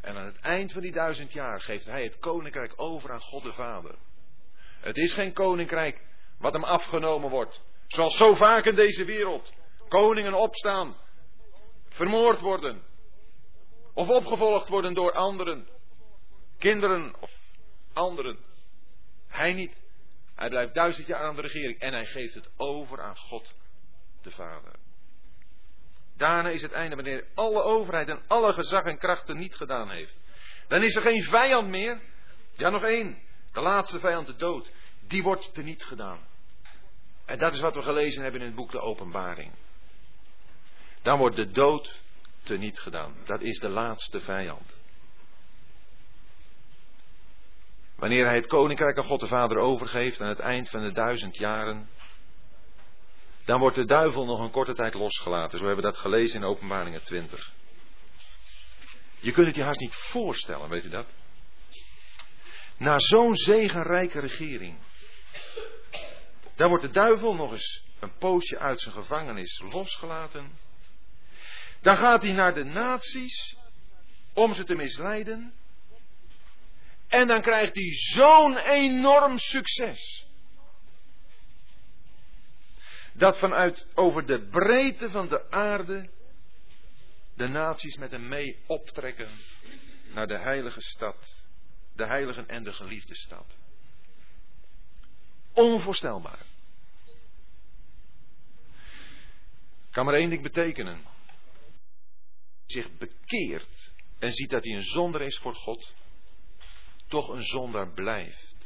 En 0.00 0.16
aan 0.16 0.24
het 0.24 0.40
eind 0.40 0.72
van 0.72 0.82
die 0.82 0.92
duizend 0.92 1.32
jaar 1.32 1.60
geeft 1.60 1.86
hij 1.86 2.02
het 2.02 2.18
koninkrijk 2.18 2.72
over 2.76 3.12
aan 3.12 3.20
God 3.20 3.42
de 3.42 3.52
Vader. 3.52 3.94
Het 4.80 4.96
is 4.96 5.12
geen 5.12 5.32
koninkrijk 5.32 6.00
wat 6.38 6.52
hem 6.52 6.64
afgenomen 6.64 7.30
wordt. 7.30 7.60
Zoals 7.86 8.16
zo 8.16 8.34
vaak 8.34 8.64
in 8.64 8.74
deze 8.74 9.04
wereld. 9.04 9.52
Koningen 9.88 10.34
opstaan, 10.34 10.96
vermoord 11.88 12.40
worden. 12.40 12.82
Of 13.94 14.08
opgevolgd 14.08 14.68
worden 14.68 14.94
door 14.94 15.12
anderen. 15.12 15.68
Kinderen 16.58 17.14
of 17.20 17.30
anderen. 17.92 18.38
Hij 19.26 19.52
niet. 19.52 19.81
Hij 20.42 20.50
blijft 20.50 20.74
duizend 20.74 21.06
jaar 21.06 21.20
aan 21.20 21.34
de 21.34 21.40
regering 21.40 21.78
en 21.78 21.92
hij 21.92 22.04
geeft 22.04 22.34
het 22.34 22.50
over 22.56 23.02
aan 23.02 23.16
God 23.16 23.54
de 24.22 24.30
Vader. 24.30 24.72
Daarna 26.16 26.48
is 26.48 26.62
het 26.62 26.72
einde 26.72 26.94
wanneer 26.94 27.26
alle 27.34 27.62
overheid 27.62 28.08
en 28.08 28.22
alle 28.26 28.52
gezag 28.52 28.84
en 28.84 28.98
krachten 28.98 29.38
niet 29.38 29.54
gedaan 29.54 29.90
heeft. 29.90 30.16
Dan 30.68 30.82
is 30.82 30.96
er 30.96 31.02
geen 31.02 31.22
vijand 31.22 31.68
meer. 31.68 32.00
Ja, 32.52 32.70
nog 32.70 32.82
één. 32.82 33.18
De 33.52 33.60
laatste 33.60 33.98
vijand, 33.98 34.26
de 34.26 34.36
dood. 34.36 34.72
Die 35.06 35.22
wordt 35.22 35.56
er 35.56 35.62
niet 35.62 35.84
gedaan. 35.84 36.20
En 37.24 37.38
dat 37.38 37.52
is 37.52 37.60
wat 37.60 37.74
we 37.74 37.82
gelezen 37.82 38.22
hebben 38.22 38.40
in 38.40 38.46
het 38.46 38.56
boek 38.56 38.70
De 38.70 38.80
Openbaring. 38.80 39.52
Dan 41.02 41.18
wordt 41.18 41.36
de 41.36 41.50
dood 41.50 42.00
te 42.42 42.56
niet 42.56 42.78
gedaan. 42.78 43.14
Dat 43.24 43.40
is 43.40 43.58
de 43.58 43.68
laatste 43.68 44.20
vijand. 44.20 44.80
Wanneer 48.02 48.26
hij 48.26 48.34
het 48.34 48.46
koninkrijk 48.46 48.98
aan 48.98 49.04
God 49.04 49.20
de 49.20 49.26
Vader 49.26 49.58
overgeeft 49.58 50.20
aan 50.20 50.28
het 50.28 50.40
eind 50.40 50.70
van 50.70 50.80
de 50.80 50.92
duizend 50.92 51.36
jaren, 51.36 51.88
dan 53.44 53.58
wordt 53.58 53.76
de 53.76 53.84
duivel 53.84 54.24
nog 54.24 54.40
een 54.40 54.50
korte 54.50 54.74
tijd 54.74 54.94
losgelaten. 54.94 55.58
Zo 55.58 55.64
hebben 55.64 55.84
we 55.84 55.90
dat 55.90 56.00
gelezen 56.00 56.40
in 56.40 56.46
Openbaringen 56.46 57.04
20. 57.04 57.52
Je 59.18 59.32
kunt 59.32 59.46
het 59.46 59.56
je 59.56 59.62
haast 59.62 59.80
niet 59.80 59.94
voorstellen, 59.94 60.68
weet 60.68 60.84
u 60.84 60.88
dat? 60.88 61.06
Na 62.76 62.98
zo'n 62.98 63.36
zegenrijke 63.36 64.20
regering. 64.20 64.78
Dan 66.56 66.68
wordt 66.68 66.84
de 66.84 66.90
duivel 66.90 67.34
nog 67.34 67.52
eens 67.52 67.84
een 68.00 68.16
poosje 68.18 68.58
uit 68.58 68.80
zijn 68.80 68.94
gevangenis 68.94 69.62
losgelaten. 69.70 70.58
Dan 71.80 71.96
gaat 71.96 72.22
hij 72.22 72.32
naar 72.32 72.54
de 72.54 72.64
naties 72.64 73.56
om 74.32 74.54
ze 74.54 74.64
te 74.64 74.74
misleiden. 74.74 75.52
En 77.12 77.26
dan 77.26 77.40
krijgt 77.40 77.74
hij 77.74 77.92
zo'n 77.92 78.58
enorm 78.58 79.38
succes 79.38 80.26
dat 83.12 83.38
vanuit 83.38 83.86
over 83.94 84.26
de 84.26 84.48
breedte 84.48 85.10
van 85.10 85.28
de 85.28 85.50
aarde 85.50 86.10
de 87.34 87.48
naties 87.48 87.96
met 87.96 88.10
hem 88.10 88.28
mee 88.28 88.58
optrekken 88.66 89.28
naar 90.14 90.26
de 90.26 90.38
heilige 90.38 90.80
stad, 90.80 91.46
de 91.94 92.06
heilige 92.06 92.46
en 92.46 92.62
de 92.62 92.72
geliefde 92.72 93.14
stad. 93.14 93.56
Onvoorstelbaar. 95.52 96.46
Kan 99.90 100.04
maar 100.04 100.14
één 100.14 100.30
ding 100.30 100.42
betekenen. 100.42 101.04
Zich 102.66 102.96
bekeert 102.98 103.92
en 104.18 104.32
ziet 104.32 104.50
dat 104.50 104.64
hij 104.64 104.72
een 104.72 104.84
zondaar 104.84 105.22
is 105.22 105.38
voor 105.38 105.54
God, 105.54 105.94
toch 107.12 107.28
een 107.28 107.42
zondaar 107.42 107.92
blijft. 107.92 108.56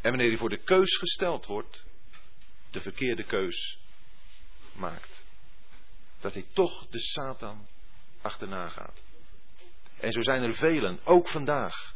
En 0.00 0.10
wanneer 0.10 0.28
hij 0.28 0.36
voor 0.36 0.48
de 0.48 0.62
keus 0.62 0.96
gesteld 0.96 1.46
wordt, 1.46 1.84
de 2.70 2.80
verkeerde 2.80 3.24
keus 3.24 3.78
maakt. 4.72 5.24
Dat 6.20 6.34
hij 6.34 6.46
toch 6.52 6.86
de 6.88 7.00
Satan 7.00 7.66
achterna 8.22 8.68
gaat. 8.68 9.02
En 9.98 10.12
zo 10.12 10.22
zijn 10.22 10.42
er 10.42 10.54
velen, 10.54 11.00
ook 11.04 11.28
vandaag, 11.28 11.94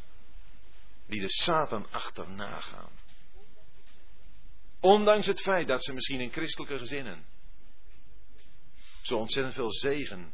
die 1.07 1.21
de 1.21 1.31
Satan 1.31 1.91
achterna 1.91 2.61
gaan. 2.61 2.93
Ondanks 4.81 5.27
het 5.27 5.41
feit 5.41 5.69
dat 5.69 5.85
ze 5.85 5.93
misschien 5.93 6.21
in 6.21 6.33
christelijke 6.33 6.79
gezinnen 6.79 7.25
zo 9.03 9.15
ontzettend 9.15 9.55
veel 9.55 9.73
zegen 9.73 10.33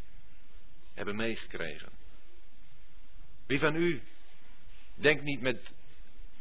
hebben 0.95 1.17
meegekregen. 1.17 1.93
Wie 3.47 3.59
van 3.59 3.75
u 3.75 4.03
denkt 4.97 5.23
niet 5.23 5.41
met 5.41 5.75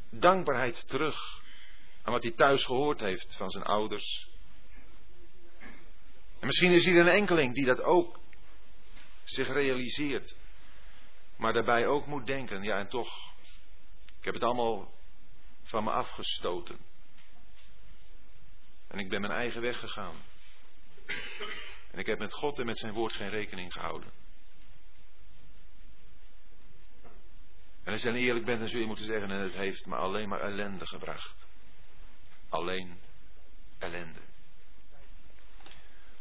dankbaarheid 0.10 0.88
terug 0.88 1.44
aan 2.02 2.14
wat 2.14 2.24
hij 2.24 2.32
thuis 2.32 2.66
gehoord 2.66 3.00
heeft 3.00 3.36
van 3.36 3.50
zijn 3.50 3.64
ouders. 3.64 4.30
En 6.40 6.48
misschien 6.48 6.72
is 6.72 6.86
hier 6.86 7.00
een 7.00 7.08
enkeling 7.08 7.54
die 7.54 7.66
dat 7.66 7.82
ook 7.82 8.20
zich 9.24 9.48
realiseert. 9.48 10.36
Maar 11.38 11.54
daarbij 11.54 11.86
ook 11.86 12.06
moet 12.06 12.28
denken, 12.28 12.64
ja 12.64 12.78
en 12.78 12.90
toch, 12.90 13.34
ik 14.20 14.26
heb 14.26 14.34
het 14.34 14.44
allemaal 14.44 14.94
van 15.64 15.84
me 15.84 15.92
afgestoten. 15.92 16.78
En 18.88 19.00
ik 19.00 19.10
ben 19.10 19.22
mijn 19.22 19.34
eigen 19.34 19.62
weg 19.62 19.80
gegaan. 19.80 20.16
En 21.92 22.00
ik 22.00 22.06
heb 22.06 22.20
met 22.20 22.34
God 22.34 22.60
en 22.60 22.66
met 22.66 22.78
zijn 22.78 22.94
woord 22.94 23.14
geen 23.14 23.30
rekening 23.30 23.74
gehouden. 23.74 24.12
En 27.86 27.94
als 27.94 28.02
je 28.02 28.14
eerlijk 28.14 28.46
bent, 28.46 28.60
dan 28.60 28.70
zul 28.70 28.80
je 28.80 28.86
moeten 28.86 29.06
zeggen, 29.06 29.32
en 29.32 29.42
het 29.42 29.54
heeft 29.54 29.86
me 29.86 29.96
alleen 29.96 30.30
maar 30.30 30.42
ellende 30.42 30.88
gebracht 30.88 31.46
alleen 32.56 33.00
ellende. 33.80 34.20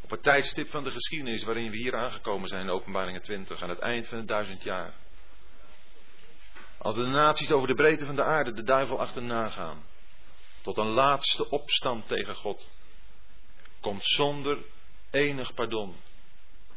Op 0.01 0.11
het 0.11 0.23
tijdstip 0.23 0.71
van 0.71 0.85
de 0.85 0.91
geschiedenis 0.91 1.43
waarin 1.43 1.71
we 1.71 1.77
hier 1.77 1.97
aangekomen 1.97 2.49
zijn 2.49 2.63
in 2.63 2.71
openbaringen 2.71 3.23
20, 3.23 3.63
aan 3.63 3.69
het 3.69 3.79
eind 3.79 4.09
van 4.09 4.19
het 4.19 4.29
duizend 4.29 4.63
jaar. 4.63 4.95
Als 6.79 6.95
de 6.95 7.07
naties 7.07 7.53
over 7.53 7.69
de 7.69 7.75
breedte 7.75 8.07
van 8.07 8.17
de 8.17 8.25
aarde 8.25 8.53
de 8.53 8.63
duivel 8.63 9.01
achterna 9.01 9.49
gaan, 9.49 9.87
tot 10.63 10.77
een 10.77 10.91
laatste 10.91 11.51
opstand 11.51 12.09
tegen 12.09 12.35
God, 12.35 12.71
komt 13.81 14.07
zonder 14.07 14.59
enig 15.11 15.55
pardon 15.55 15.97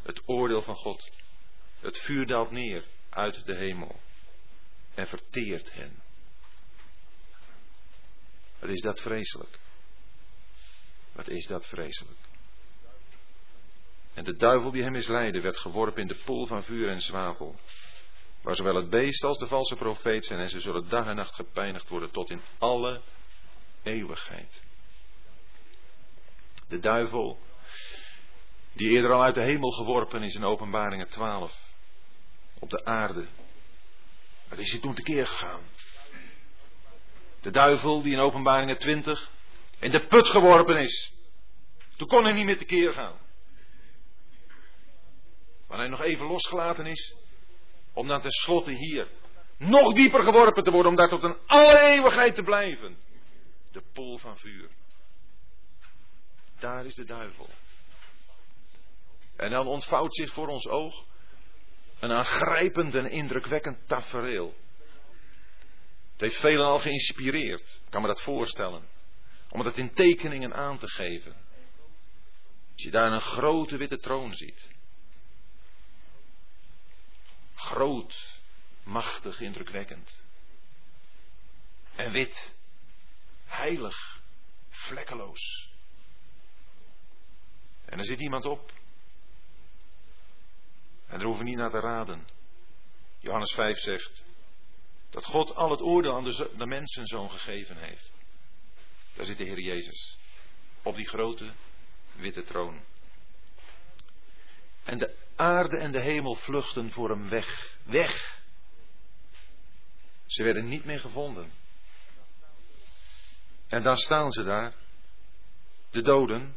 het 0.04 0.22
oordeel 0.26 0.62
van 0.62 0.76
God. 0.76 1.12
Het 1.80 1.98
vuur 1.98 2.28
daalt 2.28 2.52
neer 2.52 2.86
uit 3.10 3.46
de 3.46 3.56
hemel 3.56 4.00
en 4.98 5.08
verteert 5.08 5.74
hen. 5.74 6.02
Wat 8.60 8.70
is 8.70 8.82
dat 8.82 9.02
vreselijk? 9.02 9.60
Wat 11.12 11.28
is 11.28 11.46
dat 11.46 11.68
vreselijk? 11.68 12.20
En 14.14 14.24
de 14.24 14.36
duivel 14.36 14.72
die 14.72 14.84
hem 14.84 14.92
misleidde 14.92 15.42
werd 15.42 15.58
geworpen 15.58 16.02
in 16.02 16.08
de 16.08 16.22
poel 16.26 16.48
van 16.48 16.64
vuur 16.64 16.90
en 16.90 17.02
zwavel. 17.02 17.56
Waar 18.42 18.56
zowel 18.56 18.76
het 18.76 18.90
beest 18.90 19.24
als 19.24 19.38
de 19.38 19.48
valse 19.48 19.76
profeet 19.76 20.26
zijn 20.26 20.40
en 20.40 20.50
ze 20.50 20.60
zullen 20.60 20.90
dag 20.90 21.06
en 21.06 21.16
nacht 21.16 21.36
gepijnigd 21.36 21.90
worden 21.90 22.12
tot 22.12 22.30
in 22.30 22.42
alle 22.58 23.02
eeuwigheid. 23.84 24.62
De 26.68 26.80
duivel, 26.80 27.40
die 28.74 28.90
eerder 28.90 29.12
al 29.12 29.24
uit 29.24 29.36
de 29.36 29.44
hemel 29.44 29.72
geworpen 29.72 30.24
is 30.24 30.36
in 30.36 30.44
openbaringen 30.44 31.10
12, 31.10 31.74
op 32.60 32.70
de 32.70 32.86
aarde. 32.86 33.28
Wat 34.50 34.60
is 34.60 34.72
hij 34.72 34.80
toen 34.80 34.94
tekeer 34.94 35.28
gegaan? 35.28 35.62
De 37.42 37.52
duivel 37.52 38.02
die 38.02 38.14
in 38.14 38.20
openbaringen 38.20 38.78
20 38.78 39.30
in 39.80 39.92
de 39.92 40.08
put 40.08 40.28
geworpen 40.28 40.78
is. 40.78 41.14
Toen 41.96 42.08
kon 42.08 42.24
hij 42.24 42.34
niet 42.34 42.46
meer 42.46 42.58
tekeer 42.58 42.94
gaan. 42.94 43.16
Maar 45.68 45.78
hij 45.78 45.88
nog 45.88 46.02
even 46.02 46.26
losgelaten 46.26 46.86
is, 46.86 47.16
om 47.94 48.08
dan 48.08 48.22
tenslotte 48.22 48.72
hier 48.72 49.08
nog 49.58 49.94
dieper 49.94 50.24
geworpen 50.24 50.64
te 50.64 50.72
worden, 50.72 50.92
om 50.92 50.98
daar 50.98 51.10
tot 51.10 51.24
een 51.24 51.38
alle 51.46 51.80
eeuwigheid 51.80 52.36
te 52.36 52.44
blijven. 52.44 52.98
De 53.72 53.84
pool 53.94 54.18
van 54.18 54.38
vuur. 54.38 54.70
Daar 56.60 56.86
is 56.86 56.96
de 56.96 57.06
duivel. 57.06 57.50
En 59.36 59.50
dan 59.50 59.68
ontvouwt 59.68 60.16
zich 60.16 60.34
voor 60.34 60.48
ons 60.48 60.68
oog 60.68 61.06
een 62.00 62.12
aangrijpend 62.12 62.96
en 62.96 63.10
indrukwekkend 63.10 63.88
tafereel. 63.88 64.56
Het 66.12 66.22
heeft 66.22 66.40
velen 66.40 66.66
al 66.66 66.80
geïnspireerd, 66.80 67.82
ik 67.86 67.90
kan 67.92 68.02
me 68.02 68.08
dat 68.08 68.22
voorstellen. 68.22 68.88
Om 69.50 69.60
het 69.60 69.78
in 69.78 69.94
tekeningen 69.94 70.54
aan 70.54 70.78
te 70.78 70.88
geven. 70.88 71.36
Als 72.74 72.84
je 72.84 72.92
daar 72.92 73.12
een 73.12 73.22
grote 73.22 73.78
witte 73.78 73.98
troon 73.98 74.34
ziet. 74.34 74.70
Groot, 77.56 78.40
machtig, 78.84 79.40
indrukwekkend. 79.40 80.24
En 81.96 82.12
wit, 82.12 82.56
heilig, 83.46 84.22
vlekkeloos. 84.70 85.70
En 87.86 87.98
er 87.98 88.06
zit 88.06 88.20
iemand 88.20 88.46
op. 88.46 88.77
En 91.08 91.18
daar 91.18 91.26
hoeven 91.28 91.44
we 91.44 91.50
niet 91.50 91.60
naar 91.60 91.72
te 91.72 91.80
raden. 91.80 92.28
Johannes 93.20 93.54
5 93.54 93.78
zegt 93.78 94.24
dat 95.10 95.26
God 95.26 95.56
al 95.56 95.72
het 95.72 95.82
oordeel 95.82 96.16
aan 96.16 96.24
de, 96.24 96.52
de 96.58 96.66
mensenzoon 96.66 97.32
gegeven 97.32 97.78
heeft. 97.78 98.12
Daar 99.14 99.26
zit 99.26 99.38
de 99.38 99.44
Heer 99.44 99.60
Jezus. 99.60 100.18
Op 100.82 100.96
die 100.96 101.08
grote 101.08 101.52
witte 102.16 102.44
troon. 102.44 102.80
En 104.84 104.98
de 104.98 105.16
aarde 105.36 105.78
en 105.78 105.92
de 105.92 106.02
hemel 106.02 106.36
vluchten 106.36 106.92
voor 106.92 107.10
hem 107.10 107.30
weg. 107.30 107.78
Weg. 107.84 108.42
Ze 110.26 110.44
werden 110.44 110.68
niet 110.68 110.86
meer 110.86 111.00
gevonden. 111.00 111.52
En 113.68 113.84
dan 113.84 113.98
staan 113.98 114.32
ze 114.32 114.44
daar. 114.44 114.74
De 115.90 116.02
doden. 116.02 116.56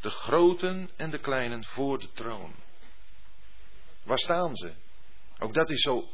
De 0.00 0.10
groten 0.10 0.90
en 0.96 1.10
de 1.10 1.18
kleinen 1.18 1.64
voor 1.64 1.98
de 1.98 2.12
troon. 2.12 2.54
Waar 4.08 4.18
staan 4.18 4.54
ze? 4.54 4.72
Ook 5.38 5.54
dat 5.54 5.70
is 5.70 5.80
zo 5.80 6.08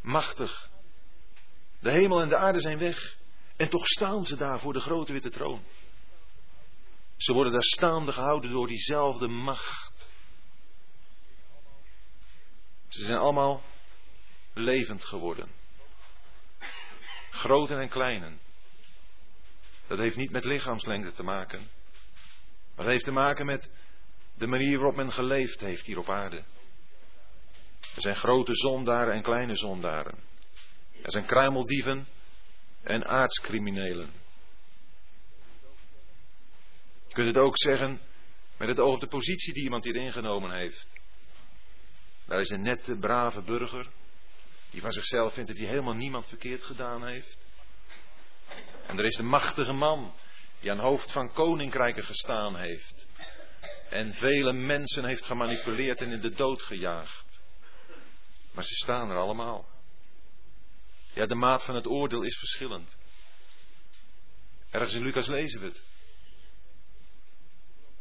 machtig. 0.00 0.70
De 1.78 1.92
hemel 1.92 2.20
en 2.20 2.28
de 2.28 2.36
aarde 2.36 2.60
zijn 2.60 2.78
weg. 2.78 3.16
En 3.56 3.68
toch 3.68 3.86
staan 3.86 4.24
ze 4.24 4.36
daar 4.36 4.60
voor 4.60 4.72
de 4.72 4.80
grote 4.80 5.12
witte 5.12 5.30
troon. 5.30 5.64
Ze 7.16 7.32
worden 7.32 7.52
daar 7.52 7.62
staande 7.62 8.12
gehouden 8.12 8.50
door 8.50 8.66
diezelfde 8.66 9.28
macht. 9.28 10.08
Ze 12.88 13.04
zijn 13.04 13.18
allemaal 13.18 13.62
levend 14.52 15.04
geworden. 15.04 15.50
Groten 17.30 17.80
en 17.80 17.88
kleinen. 17.88 18.40
Dat 19.86 19.98
heeft 19.98 20.16
niet 20.16 20.30
met 20.30 20.44
lichaamslengte 20.44 21.12
te 21.12 21.22
maken. 21.22 21.70
Maar 22.74 22.84
het 22.84 22.94
heeft 22.94 23.04
te 23.04 23.12
maken 23.12 23.46
met 23.46 23.70
de 24.34 24.46
manier 24.46 24.76
waarop 24.76 24.96
men 24.96 25.12
geleefd 25.12 25.60
heeft 25.60 25.86
hier 25.86 25.98
op 25.98 26.08
aarde. 26.08 26.44
Er 27.94 28.02
zijn 28.02 28.16
grote 28.16 28.54
zondaren 28.54 29.14
en 29.14 29.22
kleine 29.22 29.56
zondaren. 29.56 30.18
Er 31.02 31.10
zijn 31.10 31.26
kruimeldieven 31.26 32.06
en 32.82 33.04
aardscriminelen. 33.04 34.10
Je 37.06 37.14
kunt 37.14 37.26
het 37.26 37.44
ook 37.44 37.58
zeggen 37.58 38.00
met 38.56 38.68
het 38.68 38.78
oog 38.78 38.94
op 38.94 39.00
de 39.00 39.06
positie 39.06 39.52
die 39.52 39.62
iemand 39.62 39.84
hier 39.84 39.96
ingenomen 39.96 40.52
heeft. 40.52 40.86
Daar 42.26 42.40
is 42.40 42.50
een 42.50 42.62
nette, 42.62 42.96
brave 42.96 43.42
burger, 43.42 43.86
die 44.70 44.80
van 44.80 44.92
zichzelf 44.92 45.34
vindt 45.34 45.48
dat 45.48 45.58
hij 45.58 45.68
helemaal 45.68 45.94
niemand 45.94 46.26
verkeerd 46.26 46.62
gedaan 46.62 47.06
heeft. 47.06 47.46
En 48.86 48.98
er 48.98 49.04
is 49.04 49.16
de 49.16 49.22
machtige 49.22 49.72
man, 49.72 50.14
die 50.60 50.70
aan 50.70 50.78
hoofd 50.78 51.12
van 51.12 51.32
koninkrijken 51.32 52.04
gestaan 52.04 52.56
heeft. 52.56 53.06
En 53.90 54.12
vele 54.12 54.52
mensen 54.52 55.04
heeft 55.04 55.24
gemanipuleerd 55.24 56.00
en 56.00 56.10
in 56.10 56.20
de 56.20 56.34
dood 56.34 56.62
gejaagd. 56.62 57.21
Maar 58.52 58.64
ze 58.64 58.74
staan 58.74 59.10
er 59.10 59.16
allemaal. 59.16 59.68
Ja, 61.14 61.26
de 61.26 61.34
maat 61.34 61.64
van 61.64 61.74
het 61.74 61.86
oordeel 61.86 62.22
is 62.22 62.38
verschillend. 62.38 62.96
Ergens 64.70 64.94
in 64.94 65.02
Lucas 65.02 65.26
lezen 65.26 65.60
we 65.60 65.66
het. 65.66 65.82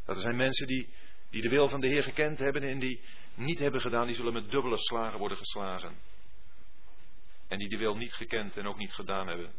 Dat 0.05 0.15
er 0.15 0.21
zijn 0.21 0.35
mensen 0.35 0.67
die, 0.67 0.89
die 1.29 1.41
de 1.41 1.49
wil 1.49 1.69
van 1.69 1.79
de 1.79 1.87
Heer 1.87 2.03
gekend 2.03 2.39
hebben 2.39 2.63
en 2.63 2.79
die 2.79 3.01
niet 3.33 3.59
hebben 3.59 3.81
gedaan, 3.81 4.05
die 4.05 4.15
zullen 4.15 4.33
met 4.33 4.51
dubbele 4.51 4.77
slagen 4.77 5.19
worden 5.19 5.37
geslagen. 5.37 5.99
En 7.47 7.57
die 7.57 7.69
de 7.69 7.77
wil 7.77 7.95
niet 7.95 8.13
gekend 8.13 8.57
en 8.57 8.67
ook 8.67 8.77
niet 8.77 8.93
gedaan 8.93 9.27
hebben, 9.27 9.53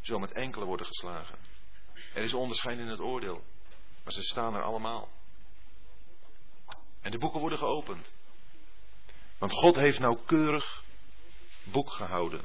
zullen 0.00 0.20
met 0.20 0.32
enkele 0.32 0.64
worden 0.64 0.86
geslagen. 0.86 1.38
Er 2.14 2.22
is 2.22 2.34
onderscheid 2.34 2.78
in 2.78 2.86
het 2.86 3.00
oordeel, 3.00 3.44
maar 4.04 4.12
ze 4.12 4.22
staan 4.22 4.54
er 4.54 4.62
allemaal. 4.62 5.12
En 7.00 7.10
de 7.10 7.18
boeken 7.18 7.40
worden 7.40 7.58
geopend. 7.58 8.12
Want 9.38 9.52
God 9.52 9.76
heeft 9.76 9.98
nauwkeurig 9.98 10.84
boek 11.64 11.92
gehouden. 11.92 12.44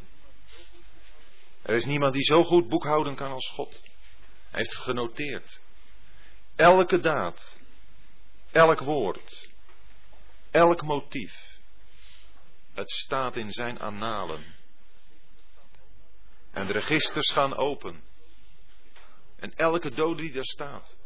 Er 1.62 1.74
is 1.74 1.86
niemand 1.86 2.14
die 2.14 2.24
zo 2.24 2.44
goed 2.44 2.70
boekhouden 2.70 3.16
kan 3.16 3.32
als 3.32 3.50
God. 3.50 3.72
Hij 4.50 4.60
heeft 4.60 4.76
genoteerd. 4.76 5.60
Elke 6.56 7.00
daad, 7.00 7.60
elk 8.52 8.80
woord, 8.80 9.50
elk 10.52 10.82
motief. 10.82 11.58
Het 12.74 12.90
staat 12.90 13.36
in 13.36 13.50
zijn 13.50 13.80
annalen. 13.80 14.56
En 16.52 16.68
de 16.68 16.74
registers 16.74 17.32
gaan 17.32 17.56
open. 17.56 18.04
En 19.36 19.54
elke 19.56 19.92
dode 19.92 20.22
die 20.22 20.32
daar 20.32 20.44
staat. 20.44 20.98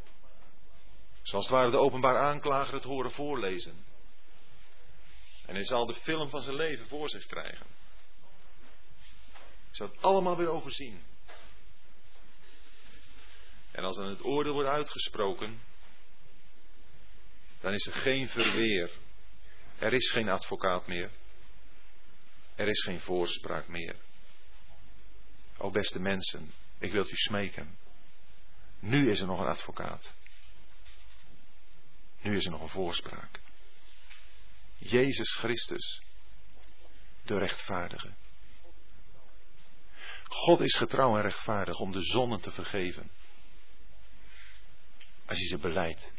Zoals 1.22 1.46
het 1.46 1.54
ware 1.54 1.72
de 1.72 1.78
openbaar 1.78 2.18
aanklager 2.18 2.74
het 2.74 2.84
horen 2.84 3.12
voorlezen. 3.12 3.86
En 5.46 5.56
hij 5.56 5.64
zal 5.64 5.86
de 5.86 5.94
film 5.94 6.30
van 6.30 6.42
zijn 6.42 6.56
leven 6.56 6.88
voor 6.88 7.10
zich 7.10 7.26
krijgen. 7.26 7.66
Ik 9.70 9.80
zal 9.80 9.88
het 9.88 10.02
allemaal 10.02 10.38
weer 10.38 10.48
overzien. 10.48 11.04
En 13.72 13.84
als 13.84 13.96
dan 13.96 14.08
het 14.08 14.24
oordeel 14.24 14.54
wordt 14.54 14.70
uitgesproken, 14.70 15.62
dan 17.60 17.74
is 17.74 17.86
er 17.86 17.94
geen 17.94 18.28
verweer. 18.28 18.92
Er 19.80 19.94
is 19.94 20.12
geen 20.12 20.30
advocaat 20.30 20.88
meer. 20.88 21.12
Er 22.56 22.68
is 22.68 22.84
geen 22.84 23.00
voorspraak 23.00 23.68
meer. 23.68 23.96
O 25.58 25.72
beste 25.72 26.00
mensen, 26.00 26.54
ik 26.78 26.92
wil 26.92 27.06
u 27.10 27.16
smeken. 27.16 27.78
Nu 28.80 29.12
is 29.12 29.20
er 29.20 29.28
nog 29.28 29.40
een 29.40 29.48
advocaat. 29.48 30.14
Nu 32.22 32.36
is 32.36 32.46
er 32.46 32.52
nog 32.52 32.62
een 32.62 32.70
voorspraak. 32.70 33.43
Jezus 34.90 35.36
Christus, 35.36 36.02
de 37.24 37.38
rechtvaardige. 37.38 38.14
God 40.24 40.60
is 40.60 40.76
getrouw 40.76 41.16
en 41.16 41.22
rechtvaardig 41.22 41.80
om 41.80 41.92
de 41.92 42.02
zonden 42.02 42.42
te 42.42 42.52
vergeven. 42.52 43.12
Als 45.26 45.38
je 45.38 45.48
ze 45.48 45.58
beleidt. 45.58 46.12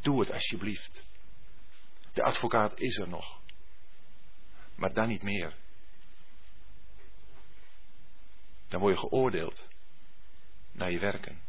Doe 0.00 0.20
het 0.20 0.32
alsjeblieft. 0.32 1.04
De 2.12 2.22
advocaat 2.22 2.78
is 2.78 2.98
er 2.98 3.08
nog. 3.08 3.40
Maar 4.74 4.92
dan 4.92 5.08
niet 5.08 5.22
meer. 5.22 5.56
Dan 8.68 8.80
word 8.80 8.94
je 8.94 9.00
geoordeeld 9.00 9.68
naar 10.72 10.90
je 10.90 10.98
werken. 10.98 11.42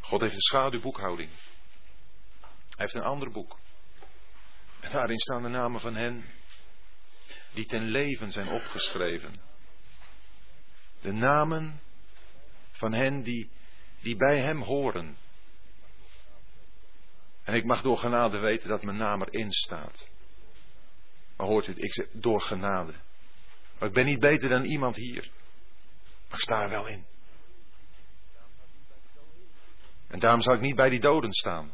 God 0.00 0.20
heeft 0.20 0.34
een 0.34 0.40
schaduwboekhouding. 0.40 1.30
Hij 2.76 2.84
heeft 2.84 2.94
een 2.94 3.10
ander 3.10 3.30
boek. 3.30 3.58
En 4.80 4.90
daarin 4.90 5.18
staan 5.18 5.42
de 5.42 5.48
namen 5.48 5.80
van 5.80 5.94
hen 5.94 6.24
die 7.52 7.66
ten 7.66 7.82
leven 7.82 8.32
zijn 8.32 8.48
opgeschreven. 8.48 9.34
De 11.00 11.12
namen 11.12 11.80
van 12.70 12.92
hen 12.92 13.22
die, 13.22 13.50
die 14.00 14.16
bij 14.16 14.38
hem 14.38 14.62
horen. 14.62 15.16
En 17.42 17.54
ik 17.54 17.64
mag 17.64 17.82
door 17.82 17.98
genade 17.98 18.38
weten 18.38 18.68
dat 18.68 18.82
mijn 18.82 18.96
naam 18.96 19.22
erin 19.22 19.50
staat. 19.50 20.08
Maar 21.36 21.46
hoort 21.46 21.66
u 21.66 21.70
het, 21.70 21.82
ik 21.82 21.92
zeg 21.92 22.06
door 22.12 22.40
genade. 22.40 22.94
Maar 23.78 23.88
ik 23.88 23.94
ben 23.94 24.04
niet 24.04 24.20
beter 24.20 24.48
dan 24.48 24.64
iemand 24.64 24.96
hier. 24.96 25.30
Maar 26.28 26.38
ik 26.38 26.44
sta 26.44 26.62
er 26.62 26.70
wel 26.70 26.86
in. 26.86 27.04
En 30.06 30.18
daarom 30.18 30.40
zal 30.40 30.54
ik 30.54 30.60
niet 30.60 30.76
bij 30.76 30.88
die 30.88 31.00
doden 31.00 31.32
staan. 31.32 31.72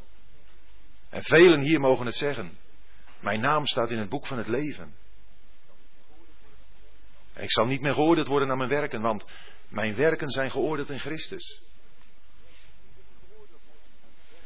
En 1.13 1.23
velen 1.23 1.61
hier 1.61 1.81
mogen 1.81 2.07
het 2.07 2.15
zeggen. 2.15 2.59
Mijn 3.21 3.41
naam 3.41 3.67
staat 3.67 3.91
in 3.91 3.99
het 3.99 4.09
boek 4.09 4.27
van 4.27 4.39
het 4.39 4.47
leven. 4.47 4.95
En 7.33 7.43
ik 7.43 7.53
zal 7.53 7.67
niet 7.67 7.81
meer 7.81 7.95
geoordeeld 7.95 8.27
worden 8.27 8.49
naar 8.49 8.57
mijn 8.57 8.69
werken, 8.69 9.01
want 9.01 9.25
mijn 9.69 9.95
werken 9.95 10.29
zijn 10.29 10.51
geoordeeld 10.51 10.91
in 10.91 10.99
Christus. 10.99 11.63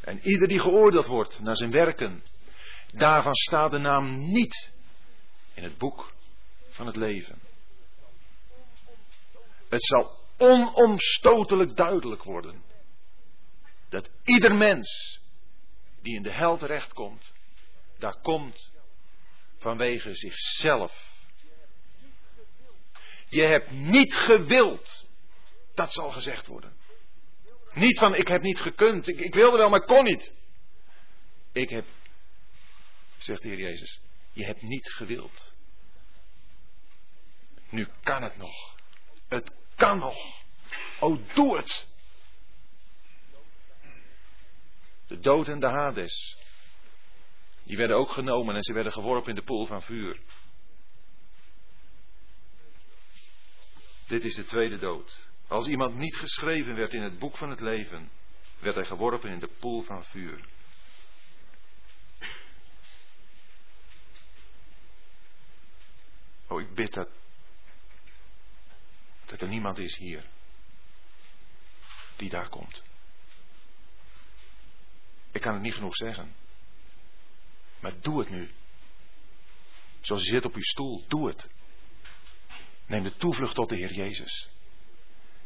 En 0.01 0.19
ieder 0.23 0.49
die 0.49 0.61
geoordeeld 0.61 1.07
wordt 1.07 1.41
naar 1.41 1.57
zijn 1.57 1.71
werken, 1.71 2.23
daarvan 2.87 3.35
staat 3.35 3.71
de 3.71 3.79
naam 3.79 4.19
niet 4.19 4.73
in 5.55 5.62
het 5.62 5.79
boek 5.79 6.12
van 6.69 6.87
het 6.87 6.97
leven. 6.97 7.39
Het 9.69 9.85
zal 9.85 10.19
onomstotelijk 10.37 11.77
duidelijk 11.77 12.23
worden 12.23 12.62
dat 13.89 14.11
ieder 14.25 14.55
mens 14.55 15.21
die 16.07 16.15
in 16.15 16.23
de 16.23 16.33
hel 16.33 16.59
terechtkomt, 16.59 17.33
daar 17.99 18.21
komt 18.21 18.73
vanwege 19.57 20.15
zichzelf. 20.15 21.15
Je 23.29 23.43
hebt 23.43 23.71
niet 23.71 24.15
gewild, 24.15 25.09
dat 25.75 25.93
zal 25.93 26.11
gezegd 26.11 26.47
worden. 26.47 26.77
Niet 27.73 27.99
van 27.99 28.15
ik 28.15 28.29
heb 28.29 28.43
niet 28.43 28.61
gekund, 28.61 29.09
ik, 29.09 29.19
ik 29.19 29.35
wilde 29.35 29.57
wel, 29.57 29.69
maar 29.69 29.85
kon 29.85 30.05
niet. 30.05 30.35
Ik 31.53 31.69
heb, 31.71 31.85
zegt 33.19 33.43
de 33.43 33.49
Heer 33.49 33.59
Jezus, 33.59 34.01
je 34.33 34.45
hebt 34.45 34.63
niet 34.63 34.93
gewild. 34.93 35.57
Nu 37.71 37.89
kan 38.03 38.23
het 38.23 38.37
nog. 38.37 38.77
Het 39.29 39.51
kan 39.75 39.99
nog. 39.99 40.17
Oh, 41.01 41.35
doe 41.35 41.57
het. 41.57 41.89
De 45.07 45.19
dood 45.19 45.49
en 45.49 45.61
de 45.61 45.69
Hades. 45.69 46.37
Die 47.65 47.77
werden 47.77 47.97
ook 47.97 48.11
genomen 48.11 48.55
en 48.55 48.63
ze 48.63 48.73
werden 48.73 48.93
geworpen 48.93 49.29
in 49.29 49.35
de 49.35 49.43
poel 49.43 49.67
van 49.67 49.83
vuur. 49.83 50.21
Dit 54.07 54.25
is 54.25 54.35
de 54.35 54.45
tweede 54.45 54.79
dood. 54.79 55.29
Als 55.49 55.67
iemand 55.67 55.95
niet 55.95 56.17
geschreven 56.17 56.75
werd 56.75 56.93
in 56.93 57.03
het 57.03 57.19
boek 57.19 57.37
van 57.37 57.51
het 57.51 57.61
leven, 57.61 58.11
werd 58.59 58.75
hij 58.75 58.85
geworpen 58.85 59.31
in 59.31 59.39
de 59.39 59.51
poel 59.59 59.83
van 59.83 60.05
vuur. 60.05 60.49
Oh, 66.49 66.61
ik 66.61 66.75
bid 66.75 66.93
dat, 66.93 67.09
dat 69.25 69.41
er 69.41 69.49
niemand 69.49 69.79
is 69.79 69.97
hier 69.97 70.25
die 72.17 72.31
daar 72.31 72.49
komt. 72.49 72.83
Ik 75.37 75.43
kan 75.43 75.53
het 75.53 75.62
niet 75.62 75.74
genoeg 75.74 75.97
zeggen. 75.97 76.34
Maar 77.80 77.93
doe 78.01 78.18
het 78.18 78.30
nu. 78.30 78.51
Zoals 80.01 80.22
je 80.24 80.30
zit 80.30 80.45
op 80.45 80.55
uw 80.55 80.62
stoel, 80.62 81.05
doe 81.09 81.28
het. 81.28 81.49
Neem 82.87 83.03
de 83.03 83.16
toevlucht 83.16 83.55
tot 83.55 83.68
de 83.68 83.76
Heer 83.76 83.93
Jezus. 83.93 84.49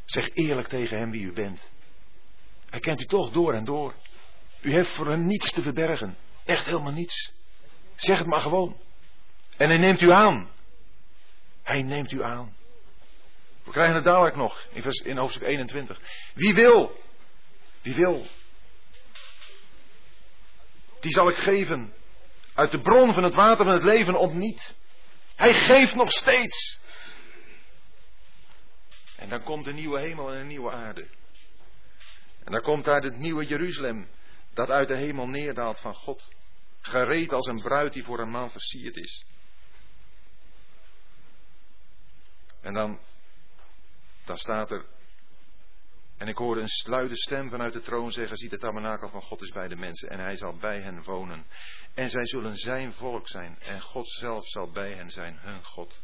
Zeg 0.04 0.34
eerlijk 0.34 0.68
tegen 0.68 0.98
Hem 0.98 1.10
wie 1.10 1.22
u 1.22 1.32
bent. 1.32 1.70
Hij 2.68 2.80
kent 2.80 3.02
u 3.02 3.04
toch 3.04 3.30
door 3.30 3.54
en 3.54 3.64
door. 3.64 3.94
U 4.60 4.72
heeft 4.72 4.94
voor 4.94 5.10
hem 5.10 5.26
niets 5.26 5.52
te 5.52 5.62
verbergen. 5.62 6.16
Echt 6.44 6.66
helemaal 6.66 6.92
niets. 6.92 7.32
Zeg 7.96 8.18
het 8.18 8.26
maar 8.26 8.40
gewoon. 8.40 8.80
En 9.56 9.68
hij 9.68 9.78
neemt 9.78 10.00
u 10.00 10.10
aan. 10.10 10.50
Hij 11.62 11.82
neemt 11.82 12.12
u 12.12 12.22
aan. 12.22 12.56
We 13.64 13.70
krijgen 13.70 13.94
het 13.94 14.04
dadelijk 14.04 14.36
nog 14.36 14.66
in, 15.02 15.16
hoofdstuk 15.16 15.42
21. 15.42 16.00
Wie 16.34 16.54
wil, 16.54 17.00
wie 17.82 17.94
wil, 17.94 18.26
die 21.00 21.12
zal 21.12 21.28
ik 21.28 21.36
geven 21.36 21.94
uit 22.54 22.70
de 22.70 22.80
bron 22.80 23.12
van 23.12 23.22
het 23.22 23.34
water 23.34 23.64
van 23.64 23.74
het 23.74 23.82
leven 23.82 24.18
ontniet. 24.18 24.76
Hij 25.36 25.52
geeft 25.52 25.94
nog 25.94 26.10
steeds. 26.10 26.80
En 29.16 29.28
dan 29.28 29.42
komt 29.42 29.66
een 29.66 29.74
nieuwe 29.74 30.00
hemel 30.00 30.32
en 30.32 30.38
een 30.38 30.46
nieuwe 30.46 30.70
aarde. 30.70 31.08
En 32.44 32.52
dan 32.52 32.62
komt 32.62 32.88
uit 32.88 33.04
het 33.04 33.18
nieuwe 33.18 33.46
Jeruzalem, 33.46 34.08
dat 34.54 34.70
uit 34.70 34.88
de 34.88 34.96
hemel 34.96 35.28
neerdaalt 35.28 35.80
van 35.80 35.94
God. 35.94 36.34
Gereed 36.80 37.32
als 37.32 37.46
een 37.46 37.60
bruid 37.62 37.92
die 37.92 38.04
voor 38.04 38.18
een 38.18 38.30
man 38.30 38.50
versierd 38.50 38.96
is. 38.96 39.24
En 42.60 42.74
dan, 42.74 43.00
dan 44.24 44.38
staat 44.38 44.70
er, 44.70 44.84
en 46.20 46.28
ik 46.28 46.36
hoorde 46.36 46.60
een 46.60 46.90
luide 46.90 47.16
stem 47.16 47.50
vanuit 47.50 47.72
de 47.72 47.80
troon 47.80 48.12
zeggen, 48.12 48.36
zie 48.36 48.48
de 48.48 48.58
tabernakel 48.58 49.08
van 49.08 49.22
God 49.22 49.42
is 49.42 49.50
bij 49.50 49.68
de 49.68 49.76
mensen 49.76 50.08
en 50.10 50.18
hij 50.18 50.36
zal 50.36 50.56
bij 50.56 50.80
hen 50.80 51.02
wonen. 51.02 51.46
En 51.94 52.10
zij 52.10 52.26
zullen 52.26 52.56
zijn 52.56 52.92
volk 52.92 53.28
zijn 53.28 53.58
en 53.60 53.80
God 53.80 54.08
zelf 54.08 54.48
zal 54.48 54.70
bij 54.70 54.92
hen 54.92 55.10
zijn, 55.10 55.38
hun 55.40 55.64
God. 55.64 56.00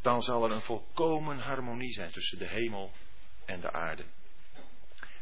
Dan 0.00 0.20
zal 0.20 0.44
er 0.44 0.50
een 0.50 0.60
volkomen 0.60 1.38
harmonie 1.38 1.92
zijn 1.92 2.10
tussen 2.10 2.38
de 2.38 2.46
hemel 2.46 2.92
en 3.44 3.60
de 3.60 3.72
aarde. 3.72 4.04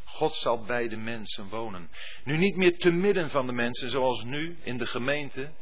God 0.04 0.34
zal 0.34 0.64
bij 0.64 0.88
de 0.88 0.96
mensen 0.96 1.48
wonen. 1.48 1.90
Nu 2.24 2.36
niet 2.36 2.56
meer 2.56 2.78
te 2.78 2.90
midden 2.90 3.30
van 3.30 3.46
de 3.46 3.52
mensen 3.52 3.90
zoals 3.90 4.24
nu 4.24 4.58
in 4.62 4.78
de 4.78 4.86
gemeente, 4.86 5.52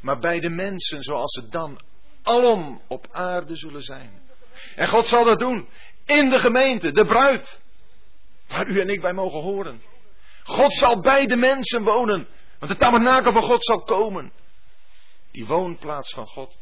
maar 0.00 0.18
bij 0.18 0.40
de 0.40 0.50
mensen 0.50 1.02
zoals 1.02 1.32
ze 1.32 1.48
dan 1.48 1.80
alom 2.22 2.82
op 2.88 3.06
aarde 3.10 3.56
zullen 3.56 3.82
zijn. 3.82 4.26
En 4.74 4.88
God 4.88 5.06
zal 5.06 5.24
dat 5.24 5.38
doen 5.38 5.68
in 6.08 6.28
de 6.28 6.38
gemeente, 6.38 6.92
de 6.92 7.04
bruid, 7.04 7.60
waar 8.46 8.66
u 8.66 8.80
en 8.80 8.88
ik 8.88 9.00
bij 9.00 9.12
mogen 9.12 9.40
horen. 9.40 9.82
God 10.42 10.72
zal 10.72 11.00
bij 11.00 11.26
de 11.26 11.36
mensen 11.36 11.82
wonen, 11.82 12.28
want 12.58 12.72
de 12.72 12.78
tabernakel 12.78 13.32
van 13.32 13.42
God 13.42 13.64
zal 13.64 13.82
komen. 13.82 14.32
Die 15.30 15.46
woonplaats 15.46 16.14
van 16.14 16.26
God. 16.26 16.58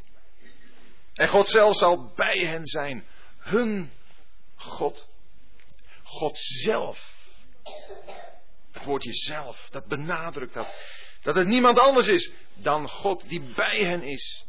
En 1.13 1.29
God 1.29 1.49
zelf 1.49 1.77
zal 1.77 2.13
bij 2.15 2.39
hen 2.39 2.67
zijn, 2.67 3.07
hun 3.39 3.93
God. 4.55 5.09
God 6.03 6.39
zelf. 6.39 7.15
Het 8.73 8.85
woordje 8.85 9.13
zelf, 9.13 9.69
dat 9.71 9.87
benadrukt 9.87 10.55
dat. 10.55 10.75
Dat 11.23 11.37
het 11.37 11.47
niemand 11.47 11.79
anders 11.79 12.07
is 12.07 12.33
dan 12.55 12.89
God 12.89 13.29
die 13.29 13.53
bij 13.55 13.79
hen 13.79 14.03
is. 14.03 14.47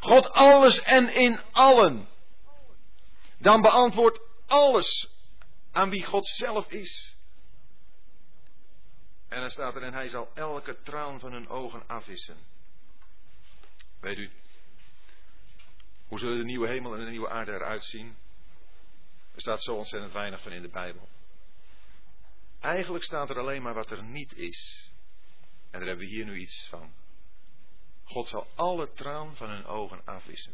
God 0.00 0.30
alles 0.30 0.80
en 0.80 1.14
in 1.14 1.40
allen. 1.52 2.08
Dan 3.38 3.60
beantwoordt 3.60 4.20
alles 4.48 5.08
aan 5.72 5.90
wie 5.90 6.04
God 6.04 6.28
zelf 6.28 6.70
is. 6.70 7.16
En 9.28 9.40
dan 9.40 9.50
staat 9.50 9.74
er, 9.74 9.82
en 9.82 9.92
hij 9.92 10.08
zal 10.08 10.30
elke 10.34 10.82
traan 10.82 11.20
van 11.20 11.32
hun 11.32 11.48
ogen 11.48 11.88
afwissen. 11.88 12.36
Weet 14.00 14.18
u, 14.18 14.30
hoe 16.06 16.18
zullen 16.18 16.36
de 16.36 16.44
nieuwe 16.44 16.68
hemel 16.68 16.94
en 16.94 17.04
de 17.04 17.10
nieuwe 17.10 17.28
aarde 17.28 17.52
eruit 17.52 17.84
zien? 17.84 18.16
Er 19.34 19.40
staat 19.40 19.62
zo 19.62 19.74
ontzettend 19.74 20.12
weinig 20.12 20.42
van 20.42 20.52
in 20.52 20.62
de 20.62 20.68
Bijbel. 20.68 21.08
Eigenlijk 22.60 23.04
staat 23.04 23.30
er 23.30 23.38
alleen 23.38 23.62
maar 23.62 23.74
wat 23.74 23.90
er 23.90 24.02
niet 24.02 24.36
is. 24.36 24.90
En 25.70 25.78
daar 25.78 25.88
hebben 25.88 26.06
we 26.06 26.12
hier 26.12 26.24
nu 26.24 26.38
iets 26.38 26.66
van. 26.68 26.92
God 28.04 28.28
zal 28.28 28.46
alle 28.54 28.92
traan 28.92 29.36
van 29.36 29.50
hun 29.50 29.64
ogen 29.64 30.04
afwissen. 30.04 30.52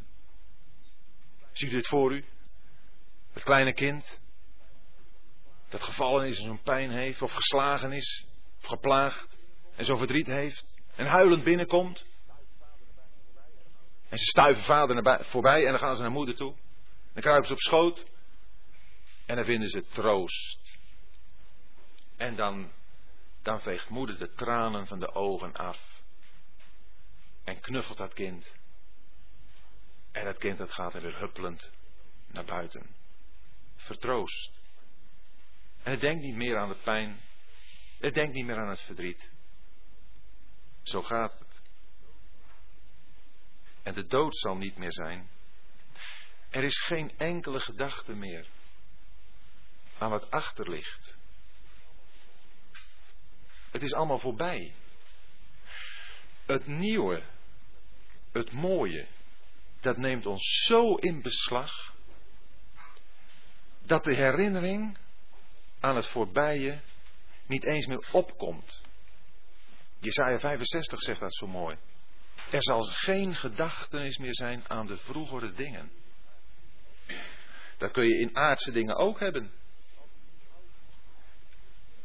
Ziet 1.52 1.70
u 1.70 1.74
dit 1.74 1.86
voor 1.86 2.14
u? 2.14 2.24
Het 3.34 3.42
kleine 3.42 3.72
kind 3.72 4.20
dat 5.68 5.82
gevallen 5.82 6.26
is 6.26 6.38
en 6.38 6.44
zo'n 6.44 6.62
pijn 6.62 6.90
heeft, 6.90 7.22
of 7.22 7.32
geslagen 7.32 7.92
is, 7.92 8.26
of 8.58 8.66
geplaagd 8.66 9.38
en 9.76 9.84
zo'n 9.84 9.98
verdriet 9.98 10.26
heeft, 10.26 10.82
en 10.94 11.06
huilend 11.06 11.44
binnenkomt. 11.44 12.06
En 14.08 14.18
ze 14.18 14.24
stuiven 14.24 14.62
vader 14.64 15.24
voorbij 15.24 15.64
en 15.64 15.70
dan 15.70 15.78
gaan 15.78 15.96
ze 15.96 16.02
naar 16.02 16.10
moeder 16.10 16.34
toe. 16.34 16.54
Dan 17.12 17.22
kruipen 17.22 17.46
ze 17.46 17.52
op 17.52 17.58
schoot 17.60 18.06
en 19.26 19.36
dan 19.36 19.44
vinden 19.44 19.68
ze 19.68 19.86
troost. 19.86 20.78
En 22.16 22.36
dan, 22.36 22.72
dan 23.42 23.60
veegt 23.60 23.88
moeder 23.88 24.18
de 24.18 24.32
tranen 24.32 24.86
van 24.86 24.98
de 24.98 25.14
ogen 25.14 25.52
af. 25.52 26.02
En 27.44 27.60
knuffelt 27.60 27.98
dat 27.98 28.14
kind. 28.14 28.54
En 30.12 30.24
dat 30.24 30.38
kind 30.38 30.58
dat 30.58 30.72
gaat 30.72 30.94
er 30.94 31.02
weer 31.02 31.18
huppelend 31.18 31.72
naar 32.26 32.44
buiten 32.44 33.02
vertroost. 33.84 34.52
En 35.82 35.90
het 35.90 36.00
denkt 36.00 36.22
niet 36.22 36.36
meer 36.36 36.58
aan 36.58 36.68
de 36.68 36.80
pijn. 36.84 37.20
Het 37.98 38.14
denkt 38.14 38.34
niet 38.34 38.46
meer 38.46 38.58
aan 38.58 38.68
het 38.68 38.80
verdriet. 38.80 39.30
Zo 40.82 41.02
gaat 41.02 41.38
het. 41.38 41.60
En 43.82 43.94
de 43.94 44.06
dood 44.06 44.36
zal 44.36 44.56
niet 44.56 44.76
meer 44.76 44.92
zijn. 44.92 45.28
Er 46.50 46.64
is 46.64 46.80
geen 46.80 47.18
enkele 47.18 47.60
gedachte 47.60 48.14
meer 48.14 48.46
aan 49.98 50.10
wat 50.10 50.30
achter 50.30 50.70
ligt. 50.70 51.16
Het 53.70 53.82
is 53.82 53.92
allemaal 53.92 54.18
voorbij. 54.18 54.74
Het 56.46 56.66
nieuwe, 56.66 57.22
het 58.32 58.52
mooie, 58.52 59.06
dat 59.80 59.96
neemt 59.96 60.26
ons 60.26 60.62
zo 60.64 60.94
in 60.94 61.22
beslag 61.22 61.93
dat 63.86 64.04
de 64.04 64.14
herinnering 64.14 64.98
aan 65.80 65.96
het 65.96 66.06
voorbije 66.06 66.80
niet 67.46 67.64
eens 67.64 67.86
meer 67.86 68.08
opkomt. 68.12 68.84
Jesaja 70.00 70.38
65 70.38 71.02
zegt 71.02 71.20
dat 71.20 71.34
zo 71.34 71.46
mooi. 71.46 71.76
Er 72.50 72.62
zal 72.62 72.82
geen 72.82 73.34
gedachtenis 73.34 74.18
meer 74.18 74.34
zijn 74.34 74.68
aan 74.68 74.86
de 74.86 74.96
vroegere 74.96 75.52
dingen. 75.52 75.90
Dat 77.78 77.90
kun 77.90 78.04
je 78.04 78.18
in 78.18 78.36
aardse 78.36 78.72
dingen 78.72 78.96
ook 78.96 79.20
hebben. 79.20 79.52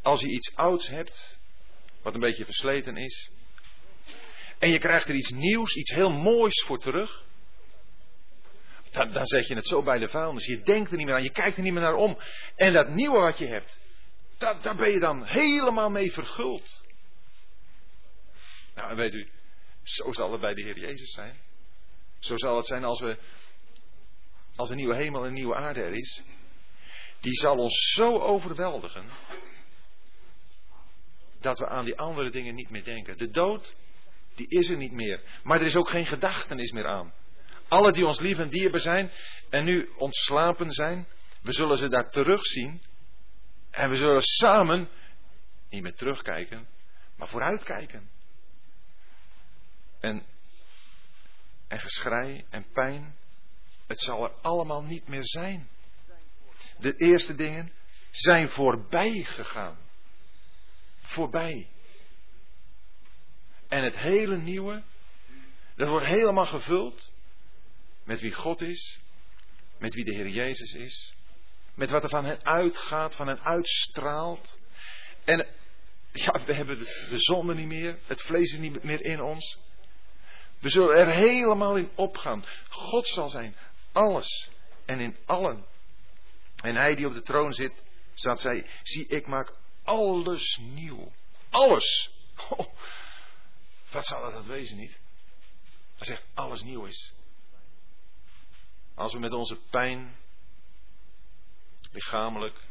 Als 0.02 0.22
je 0.22 0.28
iets 0.28 0.56
ouds 0.56 0.88
hebt, 0.88 1.40
wat 2.02 2.14
een 2.14 2.20
beetje 2.20 2.46
versleten 2.46 2.98
is, 2.98 3.32
en 4.60 4.70
je 4.70 4.80
krijgt 4.80 5.10
er 5.10 5.16
iets 5.16 5.32
nieuws, 5.32 5.76
iets 5.76 5.92
heel 5.92 6.12
moois 6.12 6.64
voor 6.66 6.80
terug, 6.80 7.26
dan, 8.92 9.12
dan 9.12 9.26
zet 9.26 9.48
je 9.48 9.56
het 9.56 9.68
zo 9.68 9.84
bij 9.84 10.00
de 10.00 10.08
vuilnis. 10.08 10.46
Je 10.46 10.62
denkt 10.62 10.92
er 10.92 10.98
niet 10.98 11.06
meer 11.06 11.16
aan, 11.16 11.24
je 11.24 11.32
kijkt 11.32 11.58
er 11.58 11.64
niet 11.64 11.74
meer 11.74 11.82
naar 11.82 11.96
om. 11.96 12.18
En 12.56 12.74
dat 12.74 12.90
nieuwe 12.90 13.20
wat 13.20 13.38
je 13.38 13.46
hebt, 13.46 13.80
daar, 14.38 14.62
daar 14.62 14.76
ben 14.76 14.92
je 14.92 15.00
dan 15.00 15.26
helemaal 15.26 15.90
mee 15.90 16.12
verguld. 16.12 16.86
Nou, 18.76 18.90
en 18.90 18.96
weet 18.96 19.14
u, 19.14 19.30
zo 19.84 20.12
zal 20.12 20.32
het 20.32 20.42
bij 20.42 20.54
de 20.54 20.62
Heer 20.62 20.80
Jezus 20.80 21.12
zijn. 21.12 21.38
Zo 22.20 22.38
zal 22.38 22.56
het 22.56 22.66
zijn 22.66 22.84
als 22.84 23.00
we, 23.00 23.18
als 24.56 24.70
een 24.70 24.78
nieuwe 24.78 24.96
hemel 24.96 25.22
en 25.22 25.28
een 25.28 25.34
nieuwe 25.34 25.56
aarde 25.56 25.82
er 25.82 25.94
is. 25.94 26.24
Die 27.20 27.34
zal 27.34 27.58
ons 27.58 27.92
zo 27.94 28.20
overweldigen, 28.20 29.10
dat 31.40 31.60
we 31.60 31.68
aan 31.68 31.86
die 31.86 31.98
andere 31.98 32.30
dingen 32.30 32.56
niet 32.56 32.70
meer 32.70 32.84
denken. 32.84 33.18
De 33.18 33.30
dood, 33.30 33.76
die 34.36 34.48
is 34.48 34.70
er 34.70 34.78
niet 34.78 34.92
meer. 34.92 35.22
Maar 35.44 35.60
er 35.60 35.66
is 35.66 35.76
ook 35.76 35.90
geen 35.90 36.06
gedachtenis 36.06 36.72
meer 36.72 36.88
aan. 36.88 37.14
Alle 37.70 37.92
die 37.92 38.06
ons 38.06 38.20
lief 38.20 38.38
en 38.38 38.50
dierbaar 38.50 38.82
zijn 38.82 39.12
en 39.50 39.64
nu 39.64 39.90
ontslapen 39.98 40.72
zijn, 40.72 41.08
we 41.42 41.54
zullen 41.54 41.78
ze 41.78 41.90
daar 41.90 42.10
terugzien. 42.10 42.82
En 43.72 43.90
we 43.90 43.96
zullen 43.96 44.22
samen 44.22 44.90
niet 45.70 45.82
meer 45.82 45.96
terugkijken, 45.96 46.68
maar 47.16 47.28
vooruitkijken. 47.28 48.10
En, 50.00 50.26
en 51.68 51.80
geschrei 51.80 52.46
en 52.50 52.66
pijn, 52.72 53.16
het 53.88 54.02
zal 54.02 54.24
er 54.24 54.32
allemaal 54.42 54.84
niet 54.84 55.08
meer 55.08 55.26
zijn. 55.26 55.70
De 56.78 56.96
eerste 56.96 57.36
dingen 57.36 57.72
zijn 58.10 58.50
voorbij 58.50 59.24
gegaan. 59.24 59.78
Voorbij. 61.00 61.70
En 63.68 63.84
het 63.84 63.98
hele 63.98 64.38
nieuwe, 64.38 64.84
dat 65.76 65.88
wordt 65.88 66.06
helemaal 66.06 66.46
gevuld 66.46 67.14
met 68.10 68.22
wie 68.22 68.34
God 68.34 68.62
is, 68.62 69.00
met 69.78 69.94
wie 69.94 70.04
de 70.04 70.14
Heer 70.14 70.28
Jezus 70.28 70.74
is, 70.74 71.14
met 71.74 71.90
wat 71.90 72.04
er 72.04 72.10
van 72.10 72.26
hen 72.26 72.46
uitgaat, 72.46 73.16
van 73.16 73.28
hen 73.28 73.42
uitstraalt. 73.44 74.60
En 75.24 75.48
ja, 76.12 76.46
we 76.46 76.54
hebben 76.54 76.78
de, 76.78 77.08
de 77.10 77.20
zonde 77.20 77.56
niet 77.56 77.68
meer, 77.68 78.00
het 78.06 78.22
vlees 78.22 78.54
is 78.54 78.60
niet 78.60 78.84
meer 78.84 79.02
in 79.02 79.22
ons. 79.22 79.58
We 80.60 80.70
zullen 80.70 80.98
er 80.98 81.14
helemaal 81.14 81.76
in 81.76 81.92
opgaan. 81.96 82.46
God 82.70 83.08
zal 83.08 83.30
zijn 83.30 83.56
alles 83.92 84.50
en 84.86 85.00
in 85.00 85.18
allen. 85.26 85.66
En 86.64 86.76
hij 86.76 86.96
die 86.96 87.08
op 87.08 87.14
de 87.14 87.22
troon 87.22 87.54
zit, 87.54 87.84
staat 88.14 88.40
zij, 88.40 88.66
zie 88.84 89.08
ik 89.08 89.28
maak 89.28 89.54
alles 89.84 90.58
nieuw. 90.62 91.12
Alles. 91.50 92.12
Wat 93.92 94.06
zal 94.06 94.32
dat 94.32 94.46
wezen 94.46 94.78
niet? 94.78 95.00
Hij 95.96 96.06
zegt 96.06 96.26
alles 96.34 96.62
nieuw 96.62 96.86
is. 96.86 97.14
Als 99.00 99.14
we 99.14 99.20
met 99.20 99.34
onze 99.34 99.60
pijn, 99.70 100.16
lichamelijk, 101.92 102.68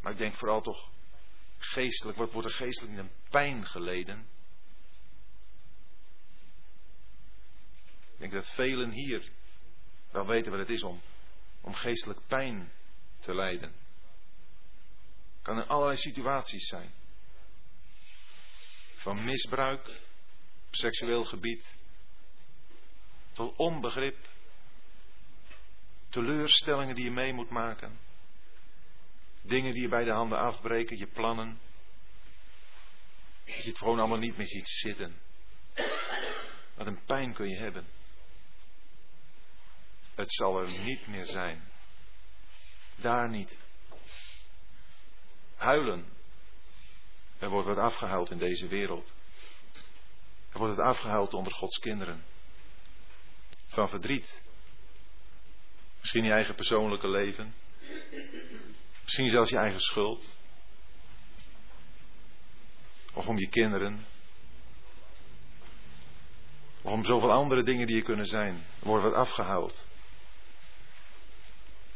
maar 0.00 0.12
ik 0.12 0.18
denk 0.18 0.34
vooral 0.34 0.60
toch 0.62 0.90
geestelijk, 1.58 2.18
wordt 2.18 2.48
er 2.48 2.54
geestelijk 2.54 2.92
in 2.92 2.98
een 2.98 3.10
pijn 3.30 3.66
geleden? 3.66 4.28
Ik 8.12 8.18
denk 8.18 8.32
dat 8.32 8.48
velen 8.48 8.90
hier 8.90 9.30
wel 10.10 10.26
weten 10.26 10.50
wat 10.50 10.60
het 10.60 10.70
is 10.70 10.82
om, 10.82 11.00
om 11.60 11.74
geestelijk 11.74 12.20
pijn 12.26 12.72
te 13.20 13.34
lijden. 13.34 13.74
Kan 15.42 15.56
in 15.56 15.68
allerlei 15.68 15.96
situaties 15.96 16.68
zijn. 16.68 16.92
Van 18.96 19.24
misbruik 19.24 19.86
op 20.66 20.74
seksueel 20.74 21.24
gebied 21.24 21.74
tot 23.32 23.56
onbegrip, 23.56 24.34
teleurstellingen 26.08 26.94
die 26.94 27.04
je 27.04 27.10
mee 27.10 27.32
moet 27.32 27.50
maken, 27.50 27.98
dingen 29.42 29.72
die 29.72 29.82
je 29.82 29.88
bij 29.88 30.04
de 30.04 30.12
handen 30.12 30.38
afbreken, 30.38 30.98
je 30.98 31.06
plannen. 31.06 31.58
Je 33.44 33.68
het 33.68 33.78
gewoon 33.78 33.98
allemaal 33.98 34.18
niet 34.18 34.36
meer 34.36 34.46
ziet 34.46 34.68
zitten. 34.68 35.20
Wat 36.74 36.86
een 36.86 37.04
pijn 37.04 37.34
kun 37.34 37.48
je 37.48 37.56
hebben. 37.56 37.86
Het 40.14 40.32
zal 40.32 40.60
er 40.60 40.68
niet 40.68 41.06
meer 41.06 41.26
zijn. 41.26 41.68
Daar 42.96 43.28
niet. 43.28 43.56
Huilen. 45.56 46.12
Er 47.38 47.48
wordt 47.48 47.66
wat 47.66 47.78
afgehuild 47.78 48.30
in 48.30 48.38
deze 48.38 48.68
wereld. 48.68 49.12
Er 50.52 50.58
wordt 50.58 50.76
het 50.76 50.86
afgehuild 50.86 51.34
onder 51.34 51.52
Gods 51.52 51.78
kinderen. 51.78 52.24
Van 53.66 53.88
verdriet. 53.88 54.42
Misschien 56.06 56.24
je 56.24 56.32
eigen 56.32 56.54
persoonlijke 56.54 57.08
leven. 57.08 57.54
Misschien 59.02 59.30
zelfs 59.30 59.50
je 59.50 59.56
eigen 59.56 59.80
schuld. 59.80 60.24
Of 63.12 63.26
om 63.26 63.38
je 63.38 63.48
kinderen. 63.48 64.06
Of 66.82 66.92
om 66.92 67.04
zoveel 67.04 67.32
andere 67.32 67.62
dingen 67.62 67.86
die 67.86 67.96
er 67.96 68.02
kunnen 68.02 68.26
zijn. 68.26 68.54
Er 68.54 68.86
wordt 68.86 69.04
wat 69.04 69.14
afgehuild. 69.14 69.86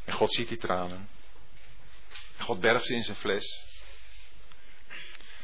En 0.05 0.13
God 0.13 0.33
ziet 0.35 0.49
die 0.49 0.59
tranen. 0.59 1.09
En 2.37 2.45
God 2.45 2.61
bergt 2.61 2.85
ze 2.85 2.95
in 2.95 3.03
zijn 3.03 3.17
fles. 3.17 3.65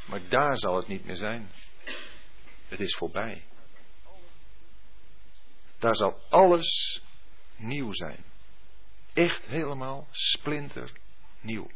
Maar 0.07 0.29
daar 0.29 0.59
zal 0.59 0.77
het 0.77 0.89
niet 0.89 1.05
meer 1.05 1.17
zijn. 1.17 1.51
Het 2.69 2.81
is 2.81 2.95
voorbij. 2.97 3.45
Daar 5.79 5.97
zal 5.97 6.21
alles 6.29 7.01
nieuw 7.57 7.93
zijn. 7.93 8.35
Echt 9.17 9.47
helemaal 9.47 10.09
splinter 10.11 10.93
nieuw. 11.41 11.71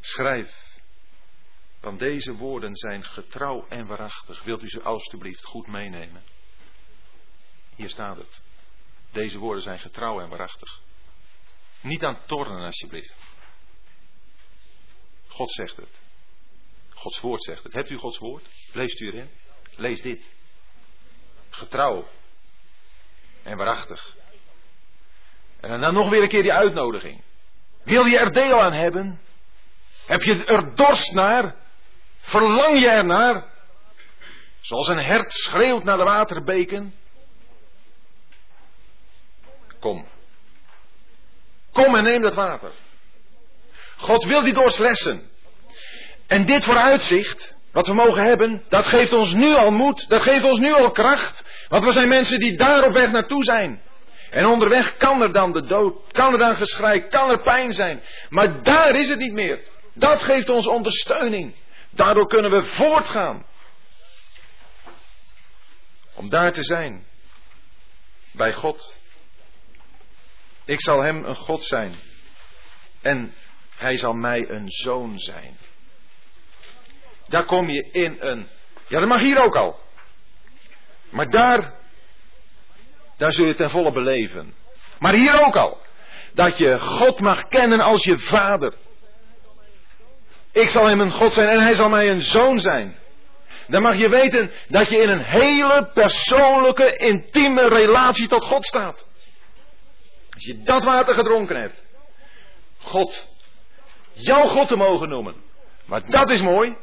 Schrijf, 0.00 0.80
want 1.80 1.98
deze 1.98 2.32
woorden 2.32 2.76
zijn 2.76 3.04
getrouw 3.04 3.66
en 3.68 3.86
waarachtig. 3.86 4.42
Wilt 4.42 4.62
u 4.62 4.68
ze 4.68 4.82
alstublieft 4.82 5.44
goed 5.44 5.66
meenemen? 5.66 6.22
Hier 7.76 7.88
staat 7.88 8.16
het. 8.16 8.42
Deze 9.10 9.38
woorden 9.38 9.62
zijn 9.62 9.78
getrouw 9.78 10.20
en 10.20 10.28
waarachtig. 10.28 10.80
Niet 11.80 12.02
aan 12.02 12.26
tornen, 12.26 12.64
alsjeblieft. 12.64 13.16
God 15.26 15.52
zegt 15.52 15.76
het. 15.76 16.00
Gods 16.88 17.20
woord 17.20 17.42
zegt 17.42 17.62
het. 17.62 17.72
Hebt 17.72 17.90
u 17.90 17.96
Gods 17.96 18.18
woord? 18.18 18.48
Leest 18.72 19.00
u 19.00 19.06
erin? 19.06 19.30
Lees 19.76 20.02
dit. 20.02 20.30
Getrouw 21.50 22.08
en 23.42 23.56
waarachtig. 23.56 24.20
En 25.62 25.80
dan 25.80 25.94
nog 25.94 26.10
weer 26.10 26.22
een 26.22 26.28
keer 26.28 26.42
die 26.42 26.52
uitnodiging. 26.52 27.22
Wil 27.84 28.04
je 28.04 28.18
er 28.18 28.32
deel 28.32 28.62
aan 28.62 28.72
hebben? 28.72 29.20
Heb 30.06 30.22
je 30.22 30.44
er 30.44 30.74
dorst 30.74 31.12
naar? 31.12 31.54
Verlang 32.20 32.80
je 32.80 32.88
er 32.88 33.04
naar? 33.04 33.44
Zoals 34.60 34.88
een 34.88 35.04
hert 35.04 35.32
schreeuwt 35.32 35.84
naar 35.84 35.96
de 35.96 36.04
waterbeken. 36.04 36.94
Kom. 39.80 40.06
Kom 41.72 41.96
en 41.96 42.04
neem 42.04 42.22
dat 42.22 42.34
water. 42.34 42.72
God 43.96 44.24
wil 44.24 44.42
die 44.42 44.54
dorst 44.54 44.78
lessen. 44.78 45.30
En 46.26 46.44
dit 46.44 46.64
vooruitzicht, 46.64 47.56
wat 47.72 47.86
we 47.86 47.94
mogen 47.94 48.24
hebben, 48.24 48.64
dat 48.68 48.86
geeft 48.86 49.12
ons 49.12 49.32
nu 49.32 49.54
al 49.54 49.70
moed, 49.70 50.08
dat 50.08 50.22
geeft 50.22 50.44
ons 50.44 50.58
nu 50.58 50.72
al 50.72 50.90
kracht. 50.90 51.66
Want 51.68 51.84
we 51.84 51.92
zijn 51.92 52.08
mensen 52.08 52.38
die 52.38 52.56
daar 52.56 52.84
op 52.84 52.92
weg 52.92 53.10
naartoe 53.10 53.44
zijn. 53.44 53.82
En 54.32 54.46
onderweg 54.46 54.96
kan 54.96 55.22
er 55.22 55.32
dan 55.32 55.52
de 55.52 55.62
dood, 55.62 56.12
kan 56.12 56.32
er 56.32 56.38
dan 56.38 56.56
geschrei, 56.56 57.08
kan 57.08 57.30
er 57.30 57.42
pijn 57.42 57.72
zijn. 57.72 58.02
Maar 58.28 58.62
daar 58.62 58.94
is 58.94 59.08
het 59.08 59.18
niet 59.18 59.32
meer. 59.32 59.68
Dat 59.94 60.22
geeft 60.22 60.48
ons 60.48 60.66
ondersteuning. 60.66 61.54
Daardoor 61.90 62.26
kunnen 62.26 62.50
we 62.50 62.62
voortgaan. 62.62 63.46
Om 66.14 66.28
daar 66.28 66.52
te 66.52 66.64
zijn. 66.64 67.04
bij 68.32 68.52
God. 68.52 68.98
Ik 70.64 70.80
zal 70.80 71.02
hem 71.02 71.24
een 71.24 71.36
God 71.36 71.64
zijn. 71.64 71.94
En 73.02 73.34
hij 73.76 73.96
zal 73.96 74.12
mij 74.12 74.50
een 74.50 74.68
zoon 74.70 75.18
zijn. 75.18 75.56
Daar 77.28 77.44
kom 77.44 77.68
je 77.68 77.90
in 77.90 78.16
een. 78.20 78.48
Ja, 78.88 78.98
dat 78.98 79.08
mag 79.08 79.20
hier 79.20 79.44
ook 79.44 79.56
al. 79.56 79.80
Maar 81.10 81.30
daar. 81.30 81.80
Daar 83.22 83.32
zul 83.32 83.46
je 83.46 83.54
ten 83.54 83.70
volle 83.70 83.92
beleven. 83.92 84.54
Maar 84.98 85.12
hier 85.12 85.44
ook 85.46 85.56
al. 85.56 85.78
Dat 86.34 86.58
je 86.58 86.78
God 86.78 87.20
mag 87.20 87.48
kennen 87.48 87.80
als 87.80 88.04
je 88.04 88.18
vader. 88.18 88.74
Ik 90.52 90.68
zal 90.68 90.86
hem 90.86 91.00
een 91.00 91.10
God 91.10 91.32
zijn 91.32 91.48
en 91.48 91.60
hij 91.60 91.74
zal 91.74 91.88
mij 91.88 92.08
een 92.08 92.20
zoon 92.20 92.60
zijn. 92.60 92.96
Dan 93.66 93.82
mag 93.82 93.98
je 93.98 94.08
weten 94.08 94.50
dat 94.68 94.88
je 94.88 94.96
in 94.96 95.08
een 95.08 95.24
hele 95.24 95.90
persoonlijke, 95.94 96.96
intieme 96.96 97.68
relatie 97.68 98.28
tot 98.28 98.44
God 98.44 98.64
staat. 98.64 99.06
Als 100.34 100.44
je 100.44 100.62
dat 100.62 100.84
water 100.84 101.14
gedronken 101.14 101.60
hebt. 101.60 101.84
God. 102.78 103.28
Jouw 104.12 104.46
God 104.46 104.68
te 104.68 104.76
mogen 104.76 105.08
noemen. 105.08 105.34
Maar 105.86 106.10
dat 106.10 106.30
is 106.30 106.42
mooi. 106.42 106.76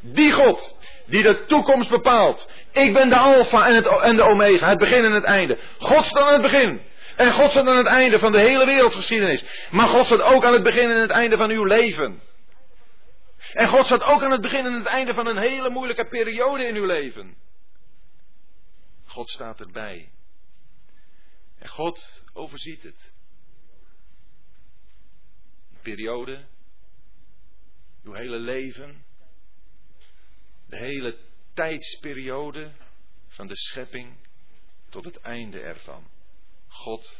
Die 0.00 0.32
God. 0.32 0.76
Die 1.08 1.22
de 1.22 1.44
toekomst 1.46 1.90
bepaalt. 1.90 2.50
Ik 2.72 2.92
ben 2.92 3.08
de 3.08 3.16
alfa 3.16 3.66
en, 3.66 3.74
het, 3.74 3.86
en 4.02 4.16
de 4.16 4.22
omega. 4.22 4.68
Het 4.68 4.78
begin 4.78 5.04
en 5.04 5.12
het 5.12 5.24
einde. 5.24 5.58
God 5.78 6.04
staat 6.04 6.22
aan 6.22 6.32
het 6.32 6.42
begin. 6.42 6.80
En 7.16 7.32
God 7.32 7.50
staat 7.50 7.66
aan 7.66 7.76
het 7.76 7.86
einde 7.86 8.18
van 8.18 8.32
de 8.32 8.40
hele 8.40 8.66
wereldgeschiedenis. 8.66 9.68
Maar 9.70 9.86
God 9.86 10.06
staat 10.06 10.22
ook 10.22 10.44
aan 10.44 10.52
het 10.52 10.62
begin 10.62 10.90
en 10.90 11.00
het 11.00 11.10
einde 11.10 11.36
van 11.36 11.50
uw 11.50 11.64
leven. 11.64 12.22
En 13.52 13.68
God 13.68 13.84
staat 13.84 14.04
ook 14.04 14.22
aan 14.22 14.30
het 14.30 14.40
begin 14.40 14.66
en 14.66 14.72
het 14.72 14.86
einde 14.86 15.14
van 15.14 15.26
een 15.26 15.38
hele 15.38 15.70
moeilijke 15.70 16.08
periode 16.08 16.66
in 16.66 16.74
uw 16.74 16.86
leven. 16.86 17.36
God 19.06 19.28
staat 19.28 19.60
erbij. 19.60 20.12
En 21.58 21.68
God 21.68 22.24
overziet 22.32 22.82
het. 22.82 23.12
Die 25.68 25.78
periode, 25.82 26.44
uw 28.04 28.12
hele 28.12 28.38
leven, 28.38 29.04
de 30.68 30.76
hele 30.76 31.18
tijdsperiode 31.54 32.72
van 33.26 33.46
de 33.46 33.56
schepping 33.56 34.16
tot 34.88 35.04
het 35.04 35.20
einde 35.20 35.60
ervan. 35.60 36.10
God 36.68 37.16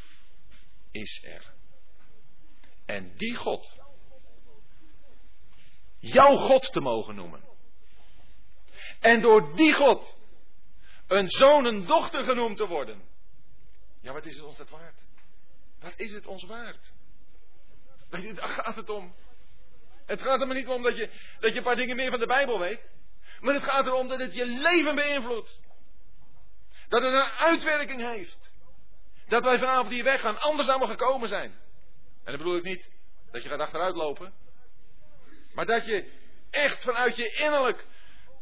is 0.91 1.25
er. 1.25 1.53
En 2.87 3.17
die 3.17 3.35
God, 3.35 3.81
jouw 5.99 6.37
God 6.37 6.73
te 6.73 6.81
mogen 6.81 7.15
noemen. 7.15 7.45
En 9.01 9.21
door 9.21 9.57
die 9.57 9.73
God 9.73 10.17
een 11.07 11.29
zoon, 11.29 11.65
een 11.65 11.87
dochter 11.87 12.25
genoemd 12.25 12.57
te 12.57 12.67
worden. 12.67 13.03
Ja, 14.01 14.13
wat 14.13 14.27
is 14.27 14.37
het 14.37 14.45
ons 14.45 14.57
dat 14.57 14.71
waard? 14.71 15.03
Wat 15.81 15.93
is 15.97 16.13
het 16.13 16.27
ons 16.27 16.45
waard? 16.45 16.93
Daar 18.11 18.49
gaat 18.49 18.77
het 18.77 18.89
om. 18.89 19.15
Het 20.07 20.23
gaat 20.23 20.41
er 20.41 20.47
maar 20.47 20.57
niet 20.57 20.69
om 20.69 20.83
dat 20.83 20.97
je, 20.97 21.11
dat 21.41 21.53
je 21.53 21.59
een 21.59 21.65
paar 21.65 21.77
dingen 21.77 21.97
meer 21.97 22.11
van 22.11 22.19
de 22.19 22.27
Bijbel 22.27 22.59
weet. 22.59 22.93
Maar 23.41 23.55
het 23.55 23.63
gaat 23.63 23.87
erom 23.87 24.09
dat 24.09 24.21
het 24.21 24.35
je 24.35 24.47
leven 24.47 24.95
beïnvloedt. 24.95 25.63
Dat 26.89 27.03
het 27.03 27.13
een 27.13 27.31
uitwerking 27.31 28.01
heeft. 28.01 28.55
Dat 29.29 29.43
wij 29.43 29.59
vanavond 29.59 29.93
hier 29.93 30.05
weggaan 30.05 30.39
anders 30.39 30.67
dan 30.67 30.81
we 30.81 30.87
gekomen 30.87 31.29
zijn. 31.29 31.51
En 32.25 32.35
dan 32.35 32.37
bedoel 32.37 32.57
ik 32.57 32.65
niet 32.65 32.91
dat 33.31 33.43
je 33.43 33.49
gaat 33.49 33.61
achteruit 33.61 33.95
lopen. 33.95 34.33
Maar 35.55 35.67
dat 35.67 35.85
je 35.85 36.13
echt 36.51 36.83
vanuit 36.83 37.17
je 37.17 37.33
innerlijk 37.33 37.87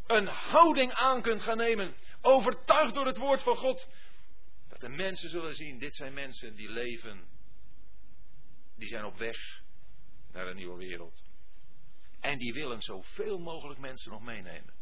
een 0.07 0.26
houding 0.26 0.92
aan 0.92 1.22
kunt 1.22 1.42
gaan 1.42 1.57
nemen. 1.57 1.94
Overtuigd 2.20 2.94
door 2.94 3.07
het 3.07 3.16
woord 3.16 3.42
van 3.42 3.57
God. 3.57 3.88
Dat 4.68 4.80
de 4.80 4.88
mensen 4.88 5.30
zullen 5.30 5.55
zien, 5.55 5.78
dit 5.78 5.94
zijn 5.94 6.14
mensen 6.14 6.55
die 6.55 6.68
leven. 6.68 7.28
Die 8.76 8.88
zijn 8.88 9.05
op 9.05 9.16
weg 9.16 9.36
naar 10.32 10.47
een 10.47 10.57
nieuwe 10.57 10.78
wereld. 10.78 11.24
En 12.20 12.38
die 12.38 12.53
willen 12.53 12.82
zoveel 12.82 13.38
mogelijk 13.38 13.80
mensen 13.80 14.11
nog 14.11 14.22
meenemen. 14.22 14.76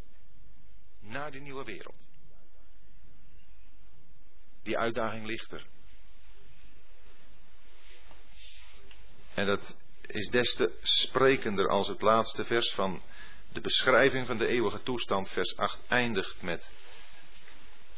Naar 1.04 1.30
die 1.30 1.40
nieuwe 1.40 1.64
wereld. 1.64 2.08
Die 4.62 4.78
uitdaging 4.78 5.26
ligt 5.26 5.52
er. 5.52 5.66
En 9.34 9.46
dat 9.46 9.74
is 10.00 10.28
des 10.28 10.54
te 10.54 10.78
sprekender 10.82 11.68
als 11.68 11.88
het 11.88 12.00
laatste 12.00 12.44
vers 12.44 12.72
van 12.72 13.02
de 13.52 13.60
beschrijving 13.60 14.26
van 14.26 14.38
de 14.38 14.46
eeuwige 14.46 14.82
toestand, 14.82 15.30
vers 15.30 15.56
8, 15.56 15.78
eindigt 15.88 16.42
met 16.42 16.72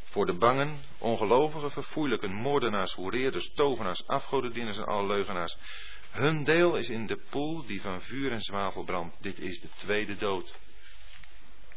voor 0.05 0.27
de 0.27 0.35
bangen, 0.35 0.81
ongelovigen, 0.99 1.71
verfoeilijken, 1.71 2.33
moordenaars, 2.33 2.93
hoereerders, 2.93 3.53
tovenaars, 3.55 4.07
afgodendieners 4.07 4.77
en 4.77 4.85
alle 4.85 5.07
leugenaars. 5.07 5.57
Hun 6.11 6.45
deel 6.45 6.77
is 6.77 6.89
in 6.89 7.07
de 7.07 7.17
poel 7.31 7.67
die 7.67 7.81
van 7.81 8.01
vuur 8.01 8.33
en 8.33 8.41
zwavel 8.41 8.85
brandt. 8.85 9.17
Dit 9.21 9.39
is 9.39 9.61
de 9.61 9.69
tweede 9.77 10.17
dood. 10.17 10.59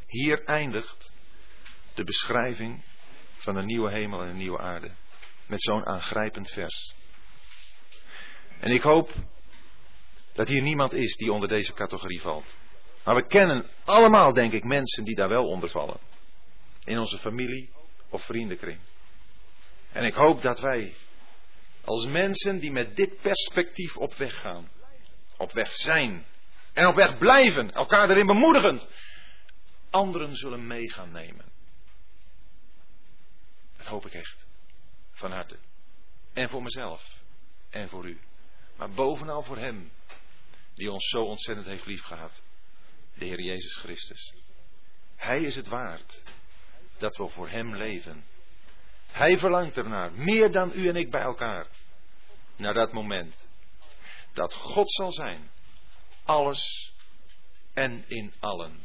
Hier 0.07 0.43
eindigt 0.43 1.11
de 1.99 2.05
beschrijving 2.05 2.83
van 3.37 3.55
een 3.55 3.65
nieuwe 3.65 3.91
hemel 3.91 4.21
en 4.21 4.27
een 4.27 4.37
nieuwe 4.37 4.59
aarde. 4.59 4.91
Met 5.47 5.63
zo'n 5.63 5.85
aangrijpend 5.85 6.49
vers. 6.49 6.95
En 8.59 8.71
ik 8.71 8.81
hoop 8.81 9.13
dat 10.33 10.47
hier 10.47 10.61
niemand 10.61 10.93
is 10.93 11.15
die 11.15 11.31
onder 11.31 11.49
deze 11.49 11.73
categorie 11.73 12.21
valt. 12.21 12.57
Maar 13.03 13.15
we 13.15 13.27
kennen 13.27 13.65
allemaal, 13.85 14.33
denk 14.33 14.53
ik, 14.53 14.63
mensen 14.63 15.03
die 15.03 15.15
daar 15.15 15.29
wel 15.29 15.45
onder 15.45 15.69
vallen. 15.69 15.99
In 16.83 16.99
onze 16.99 17.17
familie 17.17 17.69
of 18.09 18.25
vriendenkring. 18.25 18.79
En 19.91 20.03
ik 20.03 20.13
hoop 20.13 20.41
dat 20.41 20.59
wij, 20.59 20.93
als 21.83 22.05
mensen 22.05 22.59
die 22.59 22.71
met 22.71 22.95
dit 22.95 23.21
perspectief 23.21 23.97
op 23.97 24.13
weg 24.13 24.41
gaan, 24.41 24.69
op 25.37 25.51
weg 25.51 25.75
zijn 25.75 26.25
en 26.73 26.87
op 26.87 26.95
weg 26.95 27.17
blijven, 27.17 27.71
elkaar 27.71 28.09
erin 28.09 28.25
bemoedigend, 28.25 28.89
anderen 29.89 30.35
zullen 30.35 30.67
mee 30.67 30.91
gaan 30.91 31.11
nemen. 31.11 31.57
Dat 33.79 33.87
hoop 33.87 34.05
ik 34.05 34.13
echt. 34.13 34.45
Van 35.11 35.31
harte. 35.31 35.57
En 36.33 36.49
voor 36.49 36.63
mezelf. 36.63 37.17
En 37.69 37.89
voor 37.89 38.07
u. 38.07 38.19
Maar 38.77 38.89
bovenal 38.89 39.41
voor 39.41 39.57
Hem 39.57 39.91
die 40.73 40.91
ons 40.91 41.09
zo 41.09 41.23
ontzettend 41.23 41.67
heeft 41.67 41.85
liefgehad. 41.85 42.41
De 43.13 43.25
Heer 43.25 43.41
Jezus 43.41 43.75
Christus. 43.75 44.33
Hij 45.15 45.41
is 45.41 45.55
het 45.55 45.67
waard 45.67 46.23
dat 46.97 47.17
we 47.17 47.27
voor 47.27 47.49
Hem 47.49 47.75
leven. 47.75 48.25
Hij 49.07 49.37
verlangt 49.37 49.77
ernaar, 49.77 50.13
meer 50.13 50.51
dan 50.51 50.71
u 50.73 50.87
en 50.87 50.95
ik 50.95 51.11
bij 51.11 51.21
elkaar. 51.21 51.67
Naar 52.55 52.73
dat 52.73 52.91
moment 52.91 53.49
dat 54.33 54.53
God 54.53 54.91
zal 54.91 55.11
zijn. 55.11 55.49
Alles 56.23 56.93
en 57.73 58.03
in 58.07 58.33
allen. 58.39 58.83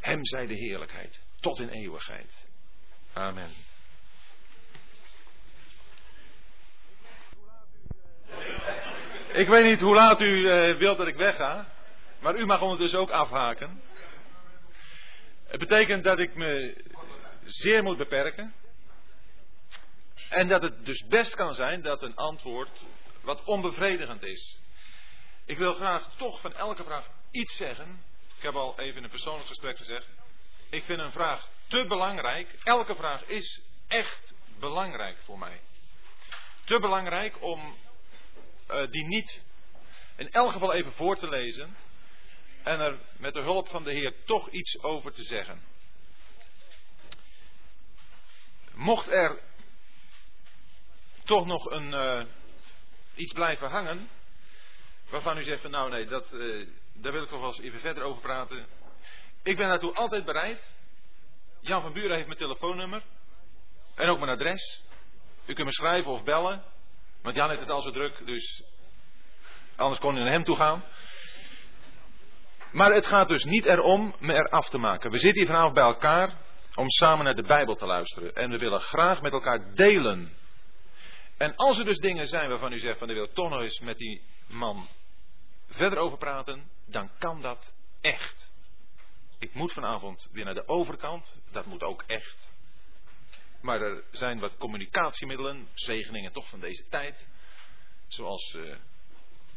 Hem 0.00 0.24
zij 0.24 0.46
de 0.46 0.54
heerlijkheid 0.54 1.22
tot 1.40 1.58
in 1.58 1.68
eeuwigheid. 1.68 2.48
Amen. 3.12 3.50
Ik 9.32 9.48
weet 9.48 9.64
niet 9.64 9.80
hoe 9.80 9.94
laat 9.94 10.20
u 10.20 10.26
uh, 10.26 10.76
wilt 10.76 10.98
dat 10.98 11.06
ik 11.06 11.16
wegga. 11.16 11.66
Maar 12.20 12.36
u 12.36 12.46
mag 12.46 12.60
ondertussen 12.60 13.00
ook 13.00 13.10
afhaken. 13.10 13.82
Het 15.46 15.58
betekent 15.58 16.04
dat 16.04 16.20
ik 16.20 16.34
me 16.34 16.82
zeer 17.44 17.82
moet 17.82 17.96
beperken. 17.96 18.54
En 20.28 20.48
dat 20.48 20.62
het 20.62 20.84
dus 20.84 21.06
best 21.06 21.34
kan 21.34 21.54
zijn 21.54 21.82
dat 21.82 22.02
een 22.02 22.14
antwoord 22.14 22.84
wat 23.20 23.44
onbevredigend 23.44 24.22
is. 24.22 24.58
Ik 25.44 25.58
wil 25.58 25.72
graag 25.72 26.16
toch 26.16 26.40
van 26.40 26.54
elke 26.54 26.84
vraag 26.84 27.08
iets 27.30 27.56
zeggen. 27.56 28.02
Ik 28.36 28.42
heb 28.42 28.54
al 28.54 28.78
even 28.78 28.96
in 28.96 29.04
een 29.04 29.10
persoonlijk 29.10 29.46
gesprek 29.46 29.76
gezegd. 29.76 30.06
Ik 30.70 30.82
vind 30.82 30.98
een 30.98 31.12
vraag 31.12 31.48
te 31.68 31.84
belangrijk. 31.88 32.58
Elke 32.64 32.94
vraag 32.94 33.24
is 33.24 33.62
echt 33.88 34.34
belangrijk 34.58 35.18
voor 35.18 35.38
mij. 35.38 35.60
Te 36.64 36.78
belangrijk 36.78 37.42
om 37.42 37.76
uh, 38.72 38.90
die 38.90 39.06
niet 39.06 39.42
in 40.16 40.30
elk 40.30 40.52
geval 40.52 40.72
even 40.72 40.92
voor 40.92 41.16
te 41.16 41.28
lezen 41.28 41.76
en 42.62 42.80
er 42.80 42.98
met 43.16 43.34
de 43.34 43.40
hulp 43.40 43.68
van 43.68 43.82
de 43.82 43.92
Heer 43.92 44.24
toch 44.24 44.48
iets 44.50 44.82
over 44.82 45.12
te 45.12 45.22
zeggen. 45.22 45.62
Mocht 48.74 49.08
er 49.08 49.38
toch 51.24 51.46
nog 51.46 51.70
een, 51.70 51.92
uh, 51.92 52.22
iets 53.14 53.32
blijven 53.32 53.70
hangen, 53.70 54.08
waarvan 55.08 55.38
u 55.38 55.42
zegt 55.42 55.62
van 55.62 55.70
nou 55.70 55.90
nee, 55.90 56.06
dat, 56.06 56.32
uh, 56.32 56.66
daar 56.92 57.12
wil 57.12 57.22
ik 57.22 57.28
toch 57.28 57.40
wel 57.40 57.48
eens 57.48 57.60
even 57.60 57.80
verder 57.80 58.02
over 58.02 58.22
praten. 58.22 58.66
Ik 59.42 59.56
ben 59.56 59.68
daartoe 59.68 59.94
altijd 59.94 60.24
bereid. 60.24 60.74
Jan 61.60 61.82
van 61.82 61.92
Buren 61.92 62.14
heeft 62.14 62.26
mijn 62.26 62.38
telefoonnummer 62.38 63.02
en 63.94 64.08
ook 64.08 64.18
mijn 64.18 64.30
adres. 64.30 64.82
U 65.46 65.52
kunt 65.52 65.66
me 65.66 65.72
schrijven 65.72 66.10
of 66.10 66.24
bellen. 66.24 66.64
Want 67.22 67.36
Jan 67.36 67.48
heeft 67.48 67.60
het 67.60 67.70
al 67.70 67.80
zo 67.80 67.90
druk, 67.90 68.26
dus 68.26 68.64
anders 69.76 70.00
kon 70.00 70.14
hij 70.14 70.22
naar 70.22 70.32
hem 70.32 70.44
toe 70.44 70.56
gaan. 70.56 70.84
Maar 72.72 72.92
het 72.92 73.06
gaat 73.06 73.28
dus 73.28 73.44
niet 73.44 73.64
erom 73.64 74.14
me 74.18 74.34
eraf 74.34 74.68
te 74.68 74.78
maken. 74.78 75.10
We 75.10 75.18
zitten 75.18 75.38
hier 75.38 75.50
vanavond 75.50 75.74
bij 75.74 75.84
elkaar 75.84 76.36
om 76.74 76.88
samen 76.88 77.24
naar 77.24 77.34
de 77.34 77.42
Bijbel 77.42 77.76
te 77.76 77.86
luisteren. 77.86 78.34
En 78.34 78.50
we 78.50 78.58
willen 78.58 78.80
graag 78.80 79.22
met 79.22 79.32
elkaar 79.32 79.74
delen 79.74 80.32
En 81.36 81.56
als 81.56 81.78
er 81.78 81.84
dus 81.84 81.98
dingen 81.98 82.26
zijn 82.26 82.48
waarvan 82.48 82.72
u 82.72 82.78
zegt 82.78 82.98
van 82.98 83.08
de 83.08 83.14
wil 83.14 83.60
eens 83.60 83.80
met 83.80 83.98
die 83.98 84.22
man 84.46 84.88
verder 85.68 85.98
over 85.98 86.18
praten, 86.18 86.70
dan 86.86 87.10
kan 87.18 87.40
dat 87.40 87.74
echt. 88.00 88.52
Ik 89.38 89.54
moet 89.54 89.72
vanavond 89.72 90.28
weer 90.32 90.44
naar 90.44 90.54
de 90.54 90.68
overkant, 90.68 91.40
dat 91.50 91.66
moet 91.66 91.82
ook 91.82 92.02
echt. 92.06 92.49
Maar 93.60 93.80
er 93.80 94.04
zijn 94.10 94.38
wat 94.38 94.56
communicatiemiddelen, 94.56 95.68
zegeningen 95.74 96.32
toch 96.32 96.48
van 96.48 96.60
deze 96.60 96.88
tijd, 96.88 97.28
zoals 98.08 98.54
uh, 98.54 98.76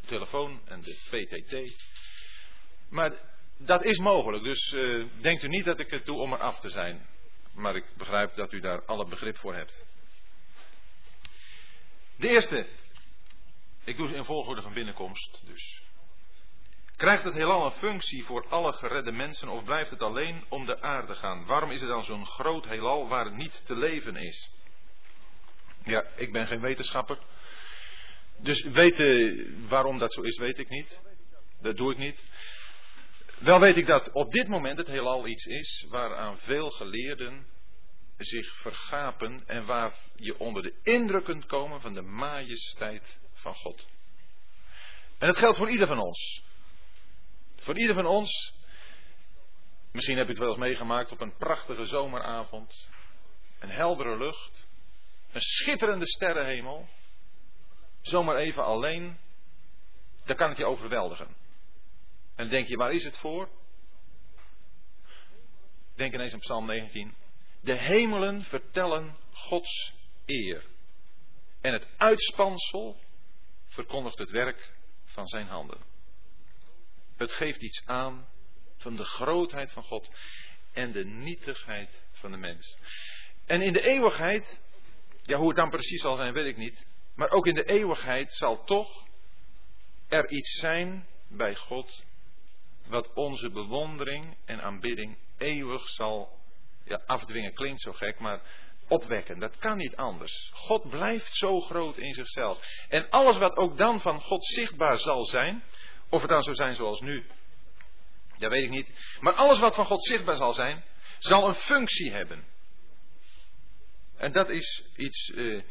telefoon 0.06 0.62
en 0.66 0.82
de 0.82 0.98
PTT. 1.10 1.76
Maar 2.90 3.12
dat 3.58 3.84
is 3.84 4.00
mogelijk, 4.00 4.44
dus 4.44 4.72
uh, 4.72 5.08
denkt 5.22 5.44
u 5.44 5.48
niet 5.48 5.66
dat 5.66 5.80
ik 5.80 5.92
het 5.92 6.06
doe 6.06 6.20
om 6.20 6.34
er 6.34 6.40
af 6.40 6.60
te 6.60 6.70
zijn. 6.70 7.08
Maar 7.54 7.76
ik 7.76 7.86
begrijp 7.98 8.36
dat 8.36 8.54
u 8.54 8.60
daar 8.60 8.86
alle 8.86 9.08
begrip 9.08 9.38
voor 9.38 9.56
hebt. 9.56 9.86
De 12.16 12.30
eerste. 12.30 12.68
Ik 13.84 13.98
doe 13.98 14.08
ze 14.08 14.16
in 14.16 14.24
volgorde 14.24 14.62
van 14.62 14.74
binnenkomst. 14.74 15.42
Dus. 15.46 15.83
Krijgt 16.95 17.24
het 17.24 17.34
heelal 17.34 17.65
een 17.65 17.72
functie 17.72 18.24
voor 18.24 18.48
alle 18.49 18.74
geredde 18.74 19.11
mensen 19.11 19.48
of 19.48 19.64
blijft 19.64 19.90
het 19.90 20.02
alleen 20.02 20.45
om 20.49 20.65
de 20.65 20.82
aarde 20.82 21.15
gaan? 21.15 21.45
Waarom 21.45 21.72
is 21.72 21.80
het 21.80 21.90
dan 21.90 22.03
zo'n 22.03 22.26
groot 22.26 22.65
heelal 22.65 23.07
waar 23.07 23.32
niet 23.32 23.65
te 23.65 23.76
leven 23.76 24.15
is? 24.15 24.52
Ja, 25.84 26.06
ik 26.15 26.32
ben 26.32 26.48
geen 26.48 26.61
wetenschapper. 26.61 27.18
Dus 28.38 28.64
weten 28.64 29.68
waarom 29.68 29.98
dat 29.98 30.14
zo 30.14 30.22
is, 30.22 30.38
weet 30.38 30.60
ik 30.60 30.70
niet. 30.70 31.02
Dat 31.61 31.78
doe 31.78 31.91
ik 31.91 31.98
niet. 31.98 32.24
Wel 33.40 33.60
weet 33.60 33.78
ik 33.78 33.86
dat 33.86 34.11
op 34.11 34.32
dit 34.32 34.48
moment 34.48 34.78
het 34.78 34.88
heelal 34.88 35.28
iets 35.28 35.45
is 35.45 35.86
waaraan 35.90 36.38
veel 36.38 36.70
geleerden 36.70 37.45
zich 38.18 38.56
vergapen 38.56 39.44
en 39.48 39.65
waar 39.65 39.94
je 40.15 40.40
onder 40.40 40.64
de 40.64 40.74
indruk 40.84 41.24
kunt 41.24 41.45
komen 41.45 41.82
van 41.82 41.94
de 41.94 42.02
majesteit 42.02 43.20
van 43.34 43.56
God. 43.56 43.88
En 45.18 45.28
dat 45.28 45.38
geldt 45.38 45.57
voor 45.57 45.70
ieder 45.70 45.88
van 45.88 45.99
ons. 45.99 46.44
Voor 47.64 47.77
ieder 47.77 47.95
van 47.95 48.06
ons. 48.06 48.53
Misschien 49.91 50.18
heb 50.18 50.26
je 50.26 50.31
het 50.31 50.41
wel 50.41 50.49
eens 50.49 50.57
meegemaakt 50.57 51.11
op 51.11 51.22
een 51.22 51.38
prachtige 51.38 51.85
zomeravond. 51.85 52.90
Een 53.60 53.69
heldere 53.69 54.18
lucht. 54.18 54.68
Een 55.31 55.41
schitterende 55.41 56.07
sterrenhemel. 56.07 56.88
Zomaar 58.02 58.35
even 58.35 58.64
alleen. 58.64 59.18
Dan 60.26 60.35
kan 60.35 60.49
het 60.49 60.57
je 60.57 60.65
overweldigen. 60.65 61.35
En 62.35 62.49
denk 62.49 62.68
je, 62.68 62.77
waar 62.77 62.91
is 62.91 63.03
het 63.03 63.18
voor? 63.18 63.49
Denk 65.95 66.14
ineens 66.14 66.34
aan 66.34 66.40
Psalm 66.40 66.65
19. 66.65 67.15
De 67.61 67.76
hemelen 67.76 68.44
vertellen 68.44 69.18
Gods 69.31 69.94
eer. 70.26 70.65
En 71.61 71.73
het 71.73 71.88
uitspansel 71.98 72.99
verkondigt 73.65 74.18
het 74.18 74.30
werk 74.30 74.73
van 75.06 75.27
zijn 75.27 75.48
handen. 75.48 75.93
Het 77.24 77.32
geeft 77.32 77.62
iets 77.62 77.82
aan 77.86 78.28
van 78.78 78.95
de 78.95 79.04
grootheid 79.04 79.72
van 79.72 79.84
God 79.84 80.10
en 80.74 80.91
de 80.91 81.06
nietigheid 81.06 82.04
van 82.12 82.32
de 82.32 82.38
mens. 82.38 82.78
En 83.45 83.62
in 83.62 83.74
de 83.74 83.82
eeuwigheid, 83.82 84.62
ja 85.22 85.38
hoe 85.38 85.48
het 85.48 85.58
dan 85.58 85.70
precies 85.70 86.02
zal 86.02 86.16
zijn, 86.16 86.34
weet 86.34 86.45
ik 86.45 86.58
niet. 86.58 86.86
Maar 87.16 87.30
ook 87.30 87.48
in 87.48 87.54
de 87.54 87.64
eeuwigheid 87.64 88.34
zal 88.34 88.64
toch 88.64 89.08
er 90.08 90.30
iets 90.30 90.60
zijn 90.60 91.08
bij 91.28 91.56
God 91.56 92.04
wat 92.88 93.14
onze 93.14 93.50
bewondering 93.50 94.38
en 94.45 94.62
aanbidding 94.62 95.18
eeuwig 95.38 95.90
zal 95.90 96.40
ja, 96.84 97.02
afdwingen 97.06 97.54
klinkt 97.54 97.82
zo 97.82 97.91
gek, 97.91 98.20
maar 98.20 98.41
opwekken. 98.88 99.40
Dat 99.40 99.58
kan 99.58 99.78
niet 99.78 99.95
anders. 99.95 100.52
God 100.54 100.90
blijft 100.90 101.36
zo 101.36 101.60
groot 101.60 101.98
in 101.98 102.14
zichzelf. 102.14 102.86
En 102.90 103.10
alles 103.10 103.38
wat 103.38 103.56
ook 103.56 103.78
dan 103.78 104.02
van 104.02 104.22
God 104.22 104.45
zichtbaar 104.45 104.98
zal 104.98 105.26
zijn, 105.26 105.64
of 106.14 106.22
het 106.22 106.30
dan 106.30 106.44
zou 106.44 106.56
zijn 106.56 106.73
zoals 106.73 107.02
nu, 107.02 107.26
dat 108.38 108.52
weet 108.52 108.64
ik 108.64 108.69
niet. 108.69 109.18
Maar 109.19 109.34
alles 109.34 109.60
wat 109.60 109.76
van 109.76 109.85
God 109.85 110.06
zichtbaar 110.06 110.38
zal 110.38 110.53
zijn, 110.53 110.84
zal 111.19 111.48
een 111.48 111.56
functie 111.56 112.11
hebben. 112.11 112.45
En 114.18 114.31
dat 114.31 114.49
is 114.49 114.84
iets 114.95 115.30
uh, 115.30 115.64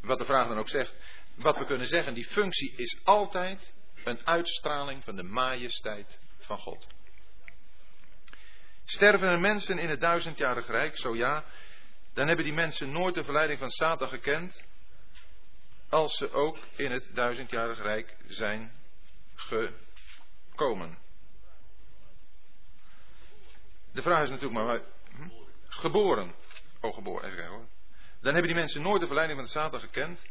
wat 0.00 0.18
de 0.18 0.24
vraag 0.24 0.48
dan 0.48 0.58
ook 0.58 0.68
zegt. 0.68 0.94
Wat 1.34 1.58
we 1.58 1.66
kunnen 1.66 1.86
zeggen, 1.86 2.14
die 2.14 2.26
functie 2.26 2.76
is 2.76 3.00
altijd 3.04 3.74
een 4.04 4.26
uitstraling 4.26 5.04
van 5.04 5.16
de 5.16 5.22
majesteit 5.22 6.18
van 6.38 6.58
God. 6.58 6.86
Sterven 8.84 9.28
er 9.28 9.40
mensen 9.40 9.78
in 9.78 9.88
het 9.88 10.00
duizendjarig 10.00 10.66
rijk? 10.66 10.98
Zo 10.98 11.16
ja. 11.16 11.44
Dan 12.14 12.26
hebben 12.26 12.44
die 12.44 12.54
mensen 12.54 12.92
nooit 12.92 13.14
de 13.14 13.24
verleiding 13.24 13.58
van 13.58 13.70
Satan 13.70 14.08
gekend. 14.08 14.64
Als 15.88 16.16
ze 16.16 16.30
ook 16.30 16.58
in 16.76 16.90
het 16.90 17.08
duizendjarig 17.14 17.78
rijk 17.78 18.16
zijn 18.26 18.84
gekomen. 19.36 20.98
De 23.92 24.02
vraag 24.02 24.22
is 24.22 24.30
natuurlijk 24.30 24.64
maar. 24.64 24.80
Hm? 25.10 25.28
Geboren. 25.68 26.34
Oh, 26.80 26.94
geboren. 26.94 27.24
Even 27.24 27.36
kijken 27.36 27.54
hoor. 27.54 27.68
Dan 28.20 28.32
hebben 28.32 28.52
die 28.52 28.60
mensen 28.60 28.82
nooit 28.82 29.00
de 29.00 29.06
verleiding 29.06 29.38
van 29.38 29.48
Satan 29.48 29.80
gekend. 29.80 30.30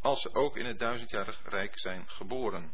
Als 0.00 0.20
ze 0.20 0.34
ook 0.34 0.56
in 0.56 0.66
het 0.66 0.78
duizendjarig 0.78 1.40
rijk 1.44 1.78
zijn 1.78 2.08
geboren. 2.08 2.72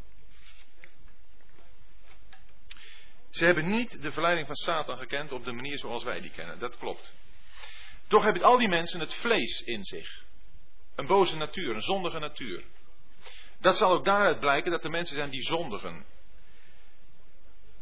Ze 3.29 3.45
hebben 3.45 3.67
niet 3.67 4.01
de 4.01 4.11
verleiding 4.11 4.47
van 4.47 4.55
Satan 4.55 4.97
gekend 4.97 5.31
op 5.31 5.45
de 5.45 5.51
manier 5.51 5.77
zoals 5.77 6.03
wij 6.03 6.21
die 6.21 6.31
kennen. 6.31 6.59
Dat 6.59 6.77
klopt. 6.77 7.13
Toch 8.07 8.23
hebben 8.23 8.43
al 8.43 8.57
die 8.57 8.67
mensen 8.67 8.99
het 8.99 9.13
vlees 9.13 9.61
in 9.61 9.83
zich. 9.83 10.23
Een 10.95 11.05
boze 11.05 11.35
natuur, 11.35 11.75
een 11.75 11.81
zondige 11.81 12.19
natuur. 12.19 12.63
Dat 13.65 13.77
zal 13.77 13.91
ook 13.91 14.05
daaruit 14.05 14.39
blijken 14.39 14.71
dat 14.71 14.83
er 14.83 14.89
mensen 14.89 15.15
zijn 15.15 15.29
die 15.29 15.41
zondigen. 15.41 16.05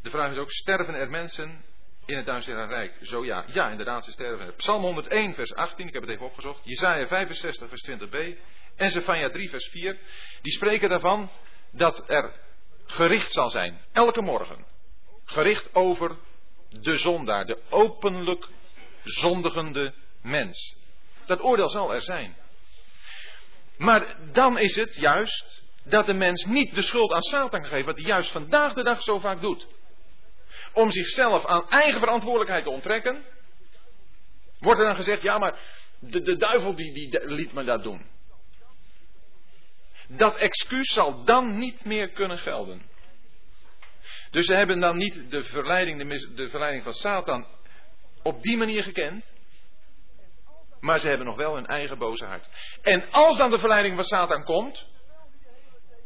De 0.01 0.09
vraag 0.09 0.31
is 0.31 0.37
ook, 0.37 0.51
sterven 0.51 0.93
er 0.93 1.09
mensen 1.09 1.65
in 2.05 2.17
het 2.17 2.25
duizendjarig 2.25 2.69
rijk? 2.69 2.97
Zo 3.01 3.25
ja. 3.25 3.45
Ja, 3.47 3.69
inderdaad, 3.69 4.03
ze 4.03 4.11
sterven 4.11 4.45
er. 4.45 4.53
Psalm 4.53 4.81
101, 4.81 5.33
vers 5.33 5.53
18, 5.53 5.87
ik 5.87 5.93
heb 5.93 6.01
het 6.01 6.11
even 6.11 6.25
opgezocht. 6.25 6.61
Jezaja 6.63 7.07
65, 7.07 7.69
vers 7.69 7.89
20b. 7.89 8.39
En 8.75 8.89
Zephania 8.89 9.29
3, 9.29 9.49
vers 9.49 9.69
4. 9.69 9.97
Die 10.41 10.51
spreken 10.51 10.89
daarvan 10.89 11.29
dat 11.71 12.09
er 12.09 12.33
gericht 12.85 13.31
zal 13.31 13.49
zijn. 13.49 13.81
Elke 13.91 14.21
morgen 14.21 14.65
gericht 15.25 15.75
over 15.75 16.17
de 16.69 16.97
zondaar, 16.97 17.45
de 17.45 17.61
openlijk 17.69 18.47
zondigende 19.03 19.93
mens. 20.21 20.77
Dat 21.25 21.41
oordeel 21.41 21.69
zal 21.69 21.93
er 21.93 22.01
zijn. 22.01 22.35
Maar 23.77 24.31
dan 24.31 24.57
is 24.57 24.75
het 24.75 24.95
juist 24.95 25.62
dat 25.83 26.05
de 26.05 26.13
mens 26.13 26.45
niet 26.45 26.75
de 26.75 26.81
schuld 26.81 27.11
aan 27.11 27.21
Satan 27.21 27.65
geeft, 27.65 27.85
wat 27.85 27.97
hij 27.97 28.05
juist 28.05 28.31
vandaag 28.31 28.73
de 28.73 28.83
dag 28.83 29.03
zo 29.03 29.19
vaak 29.19 29.41
doet. 29.41 29.67
Om 30.73 30.91
zichzelf 30.91 31.45
aan 31.45 31.69
eigen 31.69 31.99
verantwoordelijkheid 31.99 32.63
te 32.63 32.69
onttrekken, 32.69 33.23
wordt 34.59 34.79
er 34.79 34.85
dan 34.85 34.95
gezegd, 34.95 35.21
ja 35.21 35.37
maar 35.37 35.59
de, 35.99 36.21
de 36.21 36.35
duivel 36.35 36.75
die, 36.75 36.93
die 36.93 37.19
liet 37.25 37.53
me 37.53 37.63
dat 37.63 37.83
doen. 37.83 38.05
Dat 40.07 40.35
excuus 40.35 40.93
zal 40.93 41.23
dan 41.23 41.57
niet 41.57 41.85
meer 41.85 42.09
kunnen 42.09 42.37
gelden. 42.37 42.81
Dus 44.31 44.45
ze 44.45 44.55
hebben 44.55 44.79
dan 44.79 44.97
niet 44.97 45.31
de 45.31 45.43
verleiding, 45.43 45.97
de, 45.97 46.33
de 46.33 46.47
verleiding 46.47 46.83
van 46.83 46.93
Satan 46.93 47.47
op 48.23 48.41
die 48.41 48.57
manier 48.57 48.83
gekend. 48.83 49.31
Maar 50.79 50.99
ze 50.99 51.07
hebben 51.07 51.25
nog 51.25 51.35
wel 51.35 51.55
hun 51.55 51.65
eigen 51.65 51.97
boze 51.97 52.25
hart. 52.25 52.49
En 52.81 53.09
als 53.09 53.37
dan 53.37 53.49
de 53.49 53.59
verleiding 53.59 53.95
van 53.95 54.03
Satan 54.03 54.43
komt, 54.43 54.87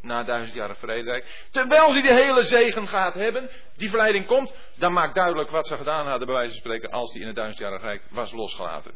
na 0.08 0.24
duizend 0.24 0.56
jaren 0.56 0.76
vrederijk, 0.76 1.48
terwijl 1.52 1.92
ze 1.92 2.02
die 2.02 2.14
hele 2.14 2.44
zegen 2.44 2.88
gaat 2.88 3.14
hebben, 3.14 3.50
die 3.76 3.90
verleiding 3.90 4.26
komt, 4.26 4.54
dan 4.76 4.94
maakt 4.94 5.16
duidelijk 5.16 5.50
wat 5.50 5.68
ze 5.68 5.78
gedaan 5.78 6.08
hadden, 6.08 6.28
bij 6.28 6.36
wijze 6.36 6.52
van 6.52 6.60
spreken, 6.60 6.92
als 6.92 7.12
die 7.12 7.22
in 7.22 7.28
het 7.28 7.36
duizendjarig 7.36 7.82
rijk 7.82 8.04
was 8.10 8.32
losgelaten. 8.32 8.94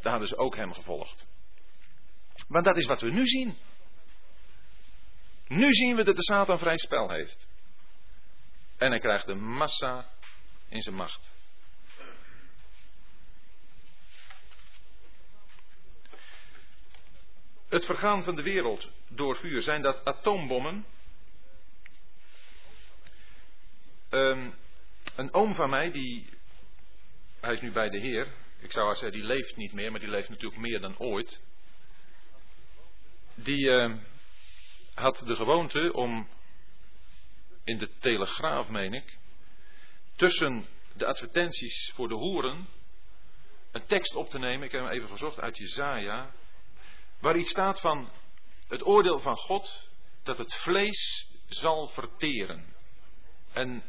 Dan 0.00 0.10
hadden 0.10 0.28
ze 0.28 0.36
ook 0.36 0.56
hem 0.56 0.72
gevolgd. 0.72 1.26
Want 2.48 2.64
dat 2.64 2.76
is 2.76 2.86
wat 2.86 3.00
we 3.00 3.10
nu 3.10 3.26
zien. 3.26 3.56
Nu 5.48 5.72
zien 5.72 5.96
we 5.96 6.04
dat 6.04 6.16
de 6.16 6.22
Satan 6.22 6.58
vrij 6.58 6.76
spel 6.76 7.10
heeft. 7.10 7.46
En 8.78 8.90
hij 8.90 9.00
krijgt 9.00 9.26
de 9.26 9.34
massa 9.34 10.06
in 10.68 10.80
zijn 10.80 10.94
macht. 10.94 11.32
Het 17.72 17.84
vergaan 17.84 18.24
van 18.24 18.36
de 18.36 18.42
wereld 18.42 18.90
door 19.08 19.36
vuur, 19.36 19.62
zijn 19.62 19.82
dat 19.82 20.04
atoombommen? 20.04 20.86
Um, 24.10 24.54
een 25.16 25.32
oom 25.32 25.54
van 25.54 25.70
mij, 25.70 25.90
die, 25.90 26.26
hij 27.40 27.52
is 27.52 27.60
nu 27.60 27.72
bij 27.72 27.88
de 27.88 27.98
Heer. 27.98 28.32
Ik 28.60 28.72
zou 28.72 28.94
zeggen, 28.94 29.12
die 29.12 29.26
leeft 29.26 29.56
niet 29.56 29.72
meer, 29.72 29.90
maar 29.90 30.00
die 30.00 30.08
leeft 30.08 30.28
natuurlijk 30.28 30.60
meer 30.60 30.80
dan 30.80 30.98
ooit. 30.98 31.40
Die 33.34 33.68
uh, 33.68 33.94
had 34.94 35.22
de 35.26 35.36
gewoonte 35.36 35.92
om 35.92 36.28
in 37.64 37.78
de 37.78 37.90
Telegraaf, 37.98 38.68
meen 38.68 38.94
ik, 38.94 39.18
tussen 40.16 40.66
de 40.94 41.06
advertenties 41.06 41.90
voor 41.94 42.08
de 42.08 42.14
hoeren 42.14 42.66
een 43.70 43.86
tekst 43.86 44.14
op 44.14 44.30
te 44.30 44.38
nemen. 44.38 44.66
Ik 44.66 44.72
heb 44.72 44.80
hem 44.80 44.90
even 44.90 45.08
gezocht 45.08 45.40
uit 45.40 45.56
Jezaja. 45.56 46.30
Waar 47.22 47.36
iets 47.36 47.50
staat 47.50 47.80
van 47.80 48.10
het 48.68 48.86
oordeel 48.86 49.18
van 49.18 49.36
God 49.36 49.88
dat 50.22 50.38
het 50.38 50.54
vlees 50.54 51.30
zal 51.48 51.86
verteren. 51.86 52.74
En 53.52 53.84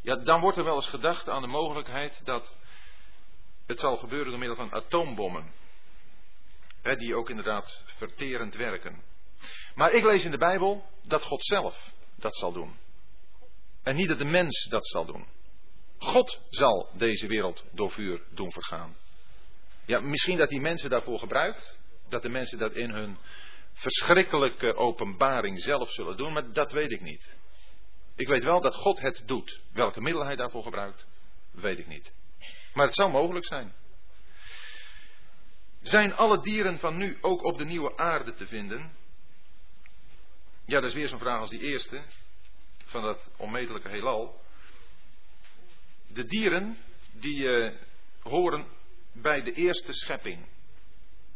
ja, 0.00 0.16
dan 0.16 0.40
wordt 0.40 0.58
er 0.58 0.64
wel 0.64 0.74
eens 0.74 0.88
gedacht 0.88 1.28
aan 1.28 1.42
de 1.42 1.48
mogelijkheid 1.48 2.24
dat 2.24 2.56
het 3.66 3.80
zal 3.80 3.96
gebeuren 3.96 4.30
door 4.30 4.38
middel 4.38 4.56
van 4.56 4.72
atoombommen. 4.72 5.52
Hè, 6.82 6.96
die 6.96 7.14
ook 7.14 7.30
inderdaad 7.30 7.82
verterend 7.86 8.54
werken. 8.54 9.02
Maar 9.74 9.92
ik 9.92 10.04
lees 10.04 10.24
in 10.24 10.30
de 10.30 10.38
Bijbel 10.38 10.84
dat 11.02 11.22
God 11.22 11.44
zelf 11.44 11.94
dat 12.14 12.36
zal 12.36 12.52
doen. 12.52 12.76
En 13.82 13.94
niet 13.94 14.08
dat 14.08 14.18
de 14.18 14.24
mens 14.24 14.68
dat 14.68 14.86
zal 14.86 15.04
doen. 15.04 15.26
God 15.98 16.40
zal 16.50 16.90
deze 16.92 17.26
wereld 17.26 17.64
door 17.72 17.90
vuur 17.90 18.22
doen 18.30 18.52
vergaan. 18.52 18.96
Ja, 19.84 20.00
misschien 20.00 20.38
dat 20.38 20.48
die 20.48 20.60
mensen 20.60 20.90
daarvoor 20.90 21.18
gebruikt. 21.18 21.78
Dat 22.10 22.22
de 22.22 22.28
mensen 22.28 22.58
dat 22.58 22.72
in 22.72 22.90
hun 22.90 23.18
verschrikkelijke 23.72 24.74
openbaring 24.74 25.62
zelf 25.62 25.90
zullen 25.90 26.16
doen, 26.16 26.32
maar 26.32 26.52
dat 26.52 26.72
weet 26.72 26.92
ik 26.92 27.00
niet. 27.00 27.36
Ik 28.16 28.28
weet 28.28 28.44
wel 28.44 28.60
dat 28.60 28.74
God 28.74 29.00
het 29.00 29.22
doet. 29.26 29.60
Welke 29.72 30.00
middelen 30.00 30.26
hij 30.26 30.36
daarvoor 30.36 30.62
gebruikt, 30.62 31.06
weet 31.50 31.78
ik 31.78 31.86
niet. 31.86 32.12
Maar 32.74 32.86
het 32.86 32.94
zou 32.94 33.10
mogelijk 33.10 33.46
zijn. 33.46 33.74
Zijn 35.82 36.14
alle 36.14 36.40
dieren 36.40 36.78
van 36.78 36.96
nu 36.96 37.18
ook 37.20 37.44
op 37.44 37.58
de 37.58 37.64
nieuwe 37.64 37.96
aarde 37.96 38.34
te 38.34 38.46
vinden? 38.46 38.92
Ja, 40.64 40.80
dat 40.80 40.88
is 40.88 40.94
weer 40.94 41.08
zo'n 41.08 41.18
vraag 41.18 41.40
als 41.40 41.50
die 41.50 41.60
eerste 41.60 42.02
van 42.84 43.02
dat 43.02 43.30
onmetelijke 43.36 43.88
heelal. 43.88 44.40
De 46.06 46.24
dieren 46.24 46.78
die 47.12 47.42
uh, 47.42 47.72
horen 48.22 48.66
bij 49.12 49.42
de 49.42 49.52
eerste 49.52 49.92
schepping. 49.92 50.46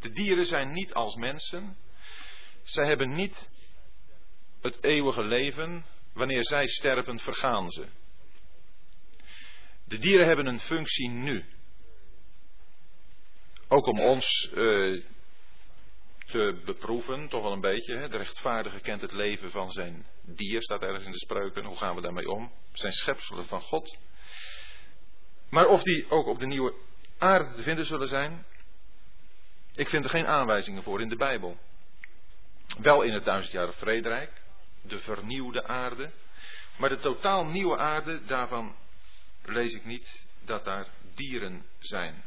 De 0.05 0.11
dieren 0.11 0.45
zijn 0.45 0.71
niet 0.71 0.93
als 0.93 1.15
mensen. 1.15 1.77
Zij 2.63 2.87
hebben 2.87 3.13
niet 3.13 3.49
het 4.61 4.83
eeuwige 4.83 5.23
leven. 5.23 5.85
Wanneer 6.13 6.43
zij 6.43 6.67
sterven, 6.67 7.19
vergaan 7.19 7.71
ze. 7.71 7.87
De 9.85 9.97
dieren 9.97 10.27
hebben 10.27 10.45
een 10.45 10.59
functie 10.59 11.09
nu. 11.09 11.45
Ook 13.67 13.85
om 13.85 13.99
ons 13.99 14.49
uh, 14.53 15.03
te 16.25 16.61
beproeven, 16.65 17.29
toch 17.29 17.41
wel 17.41 17.51
een 17.51 17.61
beetje. 17.61 17.95
Hè? 17.95 18.09
De 18.09 18.17
rechtvaardige 18.17 18.79
kent 18.79 19.01
het 19.01 19.11
leven 19.11 19.51
van 19.51 19.71
zijn 19.71 20.05
dier, 20.21 20.61
staat 20.61 20.81
ergens 20.81 21.05
in 21.05 21.11
de 21.11 21.19
spreuken. 21.19 21.65
Hoe 21.65 21.77
gaan 21.77 21.95
we 21.95 22.01
daarmee 22.01 22.29
om? 22.29 22.51
Zijn 22.73 22.93
schepselen 22.93 23.45
van 23.45 23.61
God. 23.61 23.97
Maar 25.49 25.67
of 25.67 25.83
die 25.83 26.09
ook 26.09 26.27
op 26.27 26.39
de 26.39 26.47
nieuwe 26.47 26.73
aarde 27.17 27.55
te 27.55 27.61
vinden 27.61 27.85
zullen 27.85 28.07
zijn, 28.07 28.45
ik 29.75 29.87
vind 29.87 30.03
er 30.03 30.09
geen 30.09 30.27
aanwijzingen 30.27 30.83
voor 30.83 31.01
in 31.01 31.09
de 31.09 31.15
Bijbel. 31.15 31.57
Wel 32.77 33.01
in 33.01 33.13
het 33.13 33.23
duizendjarige 33.23 33.77
vrederijk, 33.77 34.41
de 34.81 34.99
vernieuwde 34.99 35.67
aarde. 35.67 36.11
Maar 36.77 36.89
de 36.89 36.99
totaal 36.99 37.45
nieuwe 37.45 37.77
aarde, 37.77 38.25
daarvan 38.25 38.75
lees 39.43 39.73
ik 39.73 39.85
niet 39.85 40.25
dat 40.41 40.65
daar 40.65 40.87
dieren 41.15 41.65
zijn. 41.79 42.23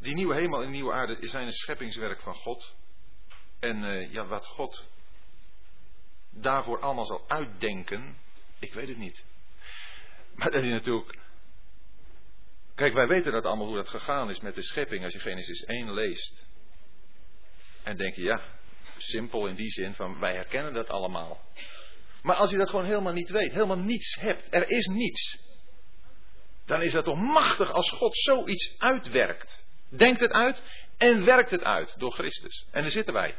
Die 0.00 0.14
nieuwe 0.14 0.34
hemel 0.34 0.62
en 0.62 0.70
nieuwe 0.70 0.92
aarde 0.92 1.28
zijn 1.28 1.46
een 1.46 1.52
scheppingswerk 1.52 2.20
van 2.20 2.34
God. 2.34 2.74
En 3.58 3.82
uh, 3.82 4.12
ja, 4.12 4.26
wat 4.26 4.46
God 4.46 4.86
daarvoor 6.30 6.80
allemaal 6.80 7.06
zal 7.06 7.28
uitdenken, 7.28 8.18
ik 8.58 8.72
weet 8.72 8.88
het 8.88 8.96
niet. 8.96 9.24
Maar 10.34 10.50
dat 10.50 10.62
is 10.62 10.70
natuurlijk. 10.70 11.18
Kijk, 12.78 12.92
wij 12.92 13.06
weten 13.06 13.32
dat 13.32 13.44
allemaal 13.44 13.66
hoe 13.66 13.76
dat 13.76 13.88
gegaan 13.88 14.30
is 14.30 14.40
met 14.40 14.54
de 14.54 14.62
schepping 14.62 15.04
als 15.04 15.12
je 15.12 15.18
Genesis 15.18 15.64
1 15.64 15.92
leest. 15.92 16.44
En 17.82 17.96
denk 17.96 18.14
je, 18.14 18.22
ja, 18.22 18.42
simpel 18.98 19.46
in 19.46 19.54
die 19.54 19.70
zin 19.70 19.94
van 19.94 20.20
wij 20.20 20.34
herkennen 20.34 20.72
dat 20.72 20.90
allemaal. 20.90 21.40
Maar 22.22 22.36
als 22.36 22.50
je 22.50 22.56
dat 22.56 22.70
gewoon 22.70 22.84
helemaal 22.84 23.12
niet 23.12 23.30
weet, 23.30 23.52
helemaal 23.52 23.78
niets 23.78 24.16
hebt, 24.20 24.46
er 24.50 24.70
is 24.70 24.86
niets. 24.86 25.38
Dan 26.66 26.82
is 26.82 26.92
dat 26.92 27.04
toch 27.04 27.16
machtig 27.16 27.70
als 27.70 27.90
God 27.90 28.16
zoiets 28.16 28.78
uitwerkt. 28.78 29.64
Denkt 29.88 30.20
het 30.20 30.32
uit 30.32 30.62
en 30.96 31.24
werkt 31.24 31.50
het 31.50 31.64
uit 31.64 31.98
door 31.98 32.12
Christus. 32.12 32.66
En 32.70 32.82
daar 32.82 32.90
zitten 32.90 33.14
wij. 33.14 33.34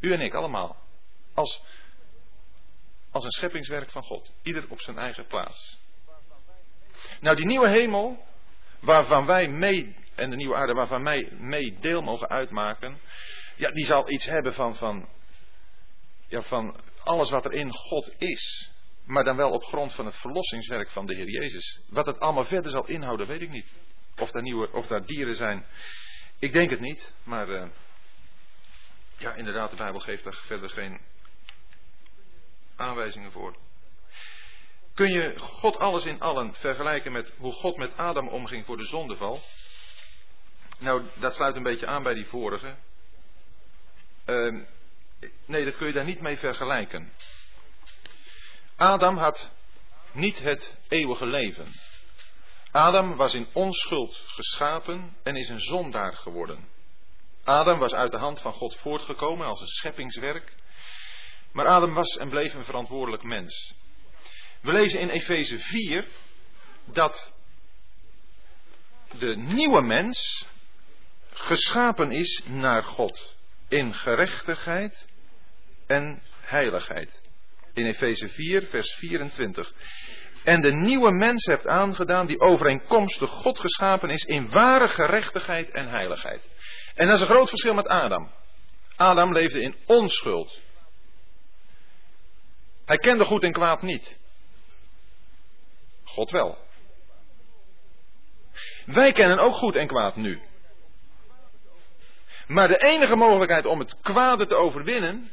U 0.00 0.12
en 0.12 0.20
ik 0.20 0.34
allemaal. 0.34 0.82
Als, 1.34 1.62
als 3.10 3.24
een 3.24 3.30
scheppingswerk 3.30 3.90
van 3.90 4.02
God. 4.02 4.32
Ieder 4.42 4.70
op 4.70 4.80
zijn 4.80 4.98
eigen 4.98 5.26
plaats. 5.26 5.84
Nou, 7.20 7.36
die 7.36 7.46
nieuwe 7.46 7.68
hemel, 7.68 8.26
waarvan 8.80 9.26
wij 9.26 9.48
mee, 9.48 9.96
en 10.14 10.30
de 10.30 10.36
nieuwe 10.36 10.54
aarde, 10.54 10.72
waarvan 10.72 11.04
wij 11.04 11.28
mee 11.38 11.76
deel 11.80 12.02
mogen 12.02 12.28
uitmaken. 12.28 13.00
Ja, 13.56 13.70
die 13.70 13.84
zal 13.84 14.10
iets 14.10 14.24
hebben 14.24 14.52
van, 14.52 14.74
van, 14.74 15.08
ja, 16.28 16.42
van 16.42 16.76
alles 17.04 17.30
wat 17.30 17.44
er 17.44 17.52
in 17.52 17.72
God 17.72 18.14
is. 18.18 18.70
Maar 19.04 19.24
dan 19.24 19.36
wel 19.36 19.50
op 19.50 19.62
grond 19.62 19.94
van 19.94 20.06
het 20.06 20.16
verlossingswerk 20.16 20.90
van 20.90 21.06
de 21.06 21.14
Heer 21.14 21.28
Jezus. 21.28 21.80
Wat 21.88 22.06
het 22.06 22.20
allemaal 22.20 22.44
verder 22.44 22.70
zal 22.70 22.86
inhouden, 22.86 23.26
weet 23.26 23.42
ik 23.42 23.50
niet. 23.50 23.72
Of 24.16 24.30
daar, 24.30 24.42
nieuwe, 24.42 24.72
of 24.72 24.86
daar 24.86 25.06
dieren 25.06 25.34
zijn. 25.34 25.66
Ik 26.38 26.52
denk 26.52 26.70
het 26.70 26.80
niet, 26.80 27.12
maar 27.22 27.48
uh, 27.48 27.68
ja, 29.18 29.34
inderdaad, 29.34 29.70
de 29.70 29.76
Bijbel 29.76 30.00
geeft 30.00 30.24
daar 30.24 30.34
verder 30.46 30.68
geen 30.68 31.00
aanwijzingen 32.76 33.32
voor. 33.32 33.56
Kun 34.96 35.10
je 35.10 35.38
God 35.38 35.78
alles 35.78 36.04
in 36.04 36.20
allen 36.20 36.54
vergelijken 36.54 37.12
met 37.12 37.32
hoe 37.38 37.52
God 37.52 37.76
met 37.76 37.96
Adam 37.96 38.28
omging 38.28 38.66
voor 38.66 38.76
de 38.76 38.86
zondeval? 38.86 39.40
Nou, 40.78 41.02
dat 41.14 41.34
sluit 41.34 41.56
een 41.56 41.62
beetje 41.62 41.86
aan 41.86 42.02
bij 42.02 42.14
die 42.14 42.26
vorige. 42.26 42.76
Uh, 44.26 44.62
nee, 45.46 45.64
dat 45.64 45.76
kun 45.76 45.86
je 45.86 45.92
daar 45.92 46.04
niet 46.04 46.20
mee 46.20 46.38
vergelijken. 46.38 47.12
Adam 48.76 49.16
had 49.16 49.52
niet 50.12 50.38
het 50.38 50.78
eeuwige 50.88 51.26
leven. 51.26 51.72
Adam 52.70 53.16
was 53.16 53.34
in 53.34 53.48
onschuld 53.52 54.22
geschapen 54.26 55.16
en 55.22 55.36
is 55.36 55.48
een 55.48 55.60
zondaar 55.60 56.16
geworden. 56.16 56.68
Adam 57.44 57.78
was 57.78 57.94
uit 57.94 58.12
de 58.12 58.18
hand 58.18 58.40
van 58.40 58.52
God 58.52 58.76
voortgekomen 58.76 59.46
als 59.46 59.60
een 59.60 59.66
scheppingswerk. 59.66 60.54
Maar 61.52 61.66
Adam 61.66 61.94
was 61.94 62.16
en 62.16 62.28
bleef 62.28 62.54
een 62.54 62.64
verantwoordelijk 62.64 63.22
mens. 63.22 63.74
We 64.66 64.72
lezen 64.72 65.00
in 65.00 65.08
Efeze 65.08 65.58
4 65.58 66.06
dat 66.84 67.32
de 69.18 69.36
nieuwe 69.36 69.82
mens 69.82 70.48
geschapen 71.30 72.10
is 72.10 72.42
naar 72.46 72.82
God 72.82 73.36
in 73.68 73.94
gerechtigheid 73.94 75.06
en 75.86 76.22
heiligheid. 76.40 77.22
In 77.72 77.86
Efeze 77.86 78.28
4, 78.28 78.62
vers 78.62 78.94
24 78.94 79.72
en 80.44 80.60
de 80.60 80.72
nieuwe 80.72 81.10
mens 81.10 81.44
hebt 81.44 81.66
aangedaan 81.66 82.26
die 82.26 82.40
overeenkomstig 82.40 83.30
God 83.30 83.60
geschapen 83.60 84.10
is 84.10 84.24
in 84.24 84.50
ware 84.50 84.88
gerechtigheid 84.88 85.70
en 85.70 85.88
heiligheid. 85.88 86.50
En 86.94 87.06
dat 87.06 87.14
is 87.14 87.20
een 87.20 87.26
groot 87.26 87.48
verschil 87.48 87.74
met 87.74 87.88
Adam. 87.88 88.30
Adam 88.96 89.32
leefde 89.32 89.62
in 89.62 89.76
onschuld. 89.86 90.60
Hij 92.84 92.96
kende 92.96 93.24
goed 93.24 93.42
en 93.42 93.52
kwaad 93.52 93.82
niet. 93.82 94.24
God 96.16 96.30
wel. 96.30 96.58
Wij 98.86 99.12
kennen 99.12 99.38
ook 99.38 99.54
goed 99.54 99.74
en 99.74 99.86
kwaad 99.86 100.16
nu. 100.16 100.40
Maar 102.46 102.68
de 102.68 102.78
enige 102.78 103.16
mogelijkheid 103.16 103.66
om 103.66 103.78
het 103.78 104.00
kwade 104.00 104.46
te 104.46 104.54
overwinnen 104.54 105.30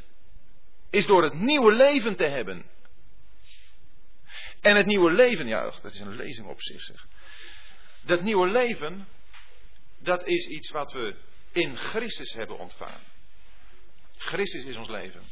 is 0.90 1.06
door 1.06 1.22
het 1.22 1.34
nieuwe 1.34 1.72
leven 1.72 2.16
te 2.16 2.24
hebben. 2.24 2.66
En 4.60 4.76
het 4.76 4.86
nieuwe 4.86 5.12
leven, 5.12 5.46
ja, 5.46 5.62
dat 5.62 5.92
is 5.92 6.00
een 6.00 6.16
lezing 6.16 6.48
op 6.48 6.62
zich 6.62 6.82
zeg. 6.82 7.06
Dat 8.02 8.22
nieuwe 8.22 8.48
leven, 8.48 9.08
dat 9.98 10.26
is 10.26 10.46
iets 10.46 10.70
wat 10.70 10.92
we 10.92 11.16
in 11.52 11.76
Christus 11.76 12.32
hebben 12.32 12.58
ontvangen. 12.58 13.00
Christus 14.16 14.64
is 14.64 14.76
ons 14.76 14.88
leven. 14.88 15.22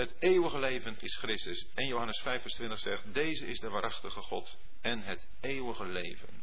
Het 0.00 0.14
eeuwige 0.18 0.58
leven 0.58 0.96
is 1.00 1.16
Christus. 1.16 1.66
En 1.74 1.86
Johannes 1.86 2.20
5 2.20 2.42
vers 2.42 2.54
20 2.54 2.78
zegt, 2.78 3.14
deze 3.14 3.46
is 3.46 3.60
de 3.60 3.68
waarachtige 3.68 4.20
God 4.20 4.58
en 4.80 5.02
het 5.02 5.28
eeuwige 5.40 5.86
leven. 5.86 6.42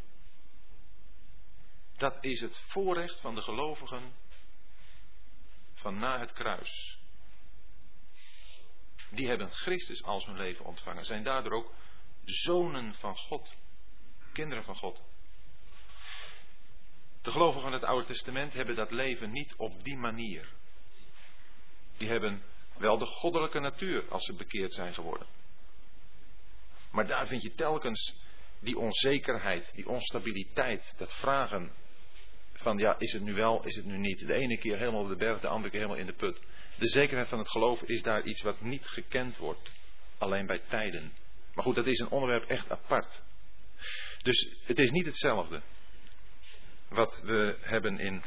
Dat 1.96 2.18
is 2.22 2.42
het 2.42 2.58
voorrecht 2.58 3.20
van 3.20 3.36
de 3.36 3.42
gelovigen 3.42 4.14
van 5.74 6.00
na 6.00 6.20
het 6.20 6.34
kruis. 6.34 6.98
Die 9.10 9.28
hebben 9.28 9.52
Christus 9.52 10.04
als 10.04 10.26
hun 10.26 10.38
leven 10.38 10.66
ontvangen. 10.66 11.06
Zijn 11.06 11.24
daardoor 11.24 11.52
ook 11.52 11.74
zonen 12.26 12.94
van 12.94 13.18
God. 13.18 13.56
Kinderen 14.34 14.64
van 14.64 14.76
God. 14.76 15.02
De 17.22 17.32
gelovigen 17.32 17.62
van 17.62 17.74
het 17.74 17.84
Oude 17.84 18.08
Testament 18.08 18.54
hebben 18.54 18.76
dat 18.76 18.92
leven 18.92 19.32
niet 19.32 19.56
op 19.56 19.84
die 19.84 19.98
manier. 19.98 20.50
Die 21.98 22.08
hebben 22.08 22.44
wel 22.80 22.98
de 22.98 23.06
goddelijke 23.06 23.60
natuur 23.60 24.10
als 24.10 24.26
ze 24.26 24.34
bekeerd 24.34 24.74
zijn 24.74 24.94
geworden. 24.94 25.28
Maar 26.91 27.08
daar 27.08 27.28
vind 27.28 27.41
je 27.41 27.54
telkens 27.54 28.16
die 28.60 28.78
onzekerheid, 28.78 29.72
die 29.76 29.88
onstabiliteit, 29.88 30.94
dat 30.98 31.14
vragen 31.14 31.72
van 32.54 32.78
ja, 32.78 32.95
is 32.99 33.14
het 33.14 33.22
nu 33.22 33.34
wel, 33.34 33.66
is 33.66 33.76
het 33.76 33.86
nu 33.86 33.98
niet. 33.98 34.28
De 34.28 34.34
ene 34.34 34.58
keer 34.58 34.78
helemaal 34.78 35.02
op 35.02 35.10
de 35.10 35.16
berg, 35.16 35.41
de 35.41 35.48
andere 35.48 35.70
keer 35.70 35.80
helemaal 35.80 36.02
in 36.02 36.08
de 36.08 36.14
put. 36.14 36.41
De 36.78 36.88
zekerheid 36.88 37.28
van 37.28 37.40
het 37.40 37.49
geloof 37.49 37.82
is 37.82 38.02
daar 38.02 38.24
iets 38.24 38.41
wat 38.41 38.62
niet 38.62 38.86
gekend 38.86 39.38
wordt. 39.38 39.72
Alleen 40.18 40.45
bij 40.45 40.62
tijden. 40.68 41.14
Maar 41.54 41.64
goed, 41.64 41.76
dat 41.76 41.86
is 41.86 41.99
een 41.99 42.10
onderwerp 42.10 42.44
echt 42.44 42.72
apart. 42.72 43.24
Dus 44.22 44.49
het 44.64 44.80
is 44.80 44.91
niet 44.91 45.06
hetzelfde. 45.06 45.62
Wat 46.90 47.22
we 47.24 47.58
hebben 47.62 47.99
in 47.99 48.24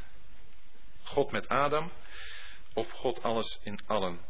God 1.02 1.30
met 1.30 1.48
Adam. 1.48 1.92
Of 2.74 2.90
God 2.90 3.22
alles 3.22 3.60
in 3.62 3.80
allen. 3.86 4.20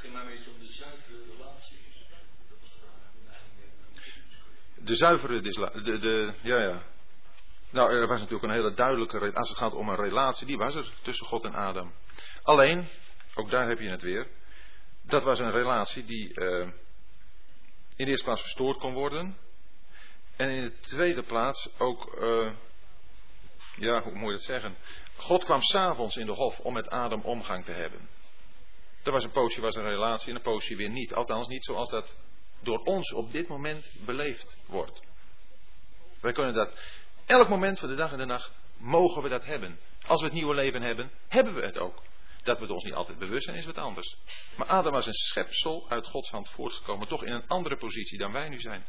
Ging 0.00 0.12
maar 0.12 0.22
een 0.22 0.28
beetje 0.28 0.50
om 0.50 0.58
de 0.58 0.72
zuivere 0.72 1.24
relatie. 1.36 1.78
De 4.76 4.96
zuivere, 4.96 5.40
de, 5.40 5.98
de, 5.98 6.34
ja 6.42 6.62
ja. 6.62 6.82
Nou, 7.70 7.92
er 7.92 8.06
was 8.06 8.18
natuurlijk 8.18 8.44
een 8.44 8.58
hele 8.58 8.74
duidelijke, 8.74 9.32
als 9.34 9.48
het 9.48 9.58
gaat 9.58 9.72
om 9.72 9.88
een 9.88 9.96
relatie, 9.96 10.46
die 10.46 10.56
was 10.56 10.74
er 10.74 10.92
tussen 11.02 11.26
God 11.26 11.44
en 11.44 11.54
Adam. 11.54 11.92
Alleen, 12.42 12.88
ook 13.34 13.50
daar 13.50 13.68
heb 13.68 13.78
je 13.78 13.88
het 13.88 14.02
weer, 14.02 14.26
dat 15.02 15.22
was 15.22 15.38
een 15.38 15.50
relatie 15.50 16.04
die 16.04 16.40
uh, 16.40 16.60
in 17.96 18.04
de 18.04 18.06
eerste 18.06 18.24
plaats 18.24 18.42
verstoord 18.42 18.78
kon 18.78 18.92
worden. 18.92 19.36
En 20.36 20.48
in 20.50 20.64
de 20.64 20.78
tweede 20.78 21.22
plaats 21.22 21.68
ook, 21.78 22.20
uh, 22.22 22.52
ja, 23.76 24.02
hoe 24.02 24.14
moet 24.14 24.28
je 24.28 24.34
dat 24.34 24.42
zeggen? 24.42 24.76
God 25.16 25.44
kwam 25.44 25.62
s'avonds 25.62 26.16
in 26.16 26.26
de 26.26 26.32
hof 26.32 26.58
om 26.58 26.72
met 26.72 26.88
Adam 26.88 27.20
omgang 27.22 27.64
te 27.64 27.72
hebben. 27.72 28.08
Er 29.02 29.12
was 29.12 29.24
een 29.24 29.30
poosje 29.30 29.60
was 29.60 29.74
een 29.74 29.88
relatie 29.88 30.28
en 30.28 30.34
een 30.34 30.42
poosje 30.42 30.76
weer 30.76 30.90
niet. 30.90 31.14
Althans 31.14 31.48
niet 31.48 31.64
zoals 31.64 31.90
dat 31.90 32.16
door 32.62 32.78
ons 32.78 33.12
op 33.12 33.32
dit 33.32 33.48
moment 33.48 33.92
beleefd 34.04 34.56
wordt. 34.66 35.02
Wij 36.20 36.32
kunnen 36.32 36.54
dat 36.54 36.78
elk 37.26 37.48
moment 37.48 37.78
van 37.78 37.88
de 37.88 37.94
dag 37.94 38.12
en 38.12 38.18
de 38.18 38.24
nacht 38.24 38.52
mogen 38.78 39.22
we 39.22 39.28
dat 39.28 39.44
hebben. 39.44 39.78
Als 40.06 40.20
we 40.20 40.26
het 40.26 40.34
nieuwe 40.34 40.54
leven 40.54 40.82
hebben, 40.82 41.10
hebben 41.28 41.54
we 41.54 41.60
het 41.60 41.78
ook. 41.78 42.02
Dat 42.42 42.56
we 42.56 42.62
het 42.62 42.72
ons 42.72 42.84
niet 42.84 42.94
altijd 42.94 43.18
bewust 43.18 43.44
zijn, 43.44 43.56
is 43.56 43.66
wat 43.66 43.78
anders. 43.78 44.16
Maar 44.56 44.66
Adam 44.66 44.92
was 44.92 45.06
een 45.06 45.12
schepsel 45.12 45.86
uit 45.88 46.06
Gods 46.06 46.30
hand 46.30 46.48
voortgekomen, 46.48 47.08
toch 47.08 47.24
in 47.24 47.32
een 47.32 47.46
andere 47.46 47.76
positie 47.76 48.18
dan 48.18 48.32
wij 48.32 48.48
nu 48.48 48.60
zijn. 48.60 48.84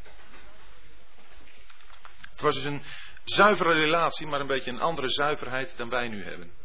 Het 2.30 2.40
was 2.40 2.54
dus 2.54 2.64
een 2.64 2.82
zuivere 3.24 3.72
relatie, 3.72 4.26
maar 4.26 4.40
een 4.40 4.46
beetje 4.46 4.70
een 4.70 4.80
andere 4.80 5.08
zuiverheid 5.08 5.76
dan 5.76 5.88
wij 5.88 6.08
nu 6.08 6.24
hebben. 6.24 6.61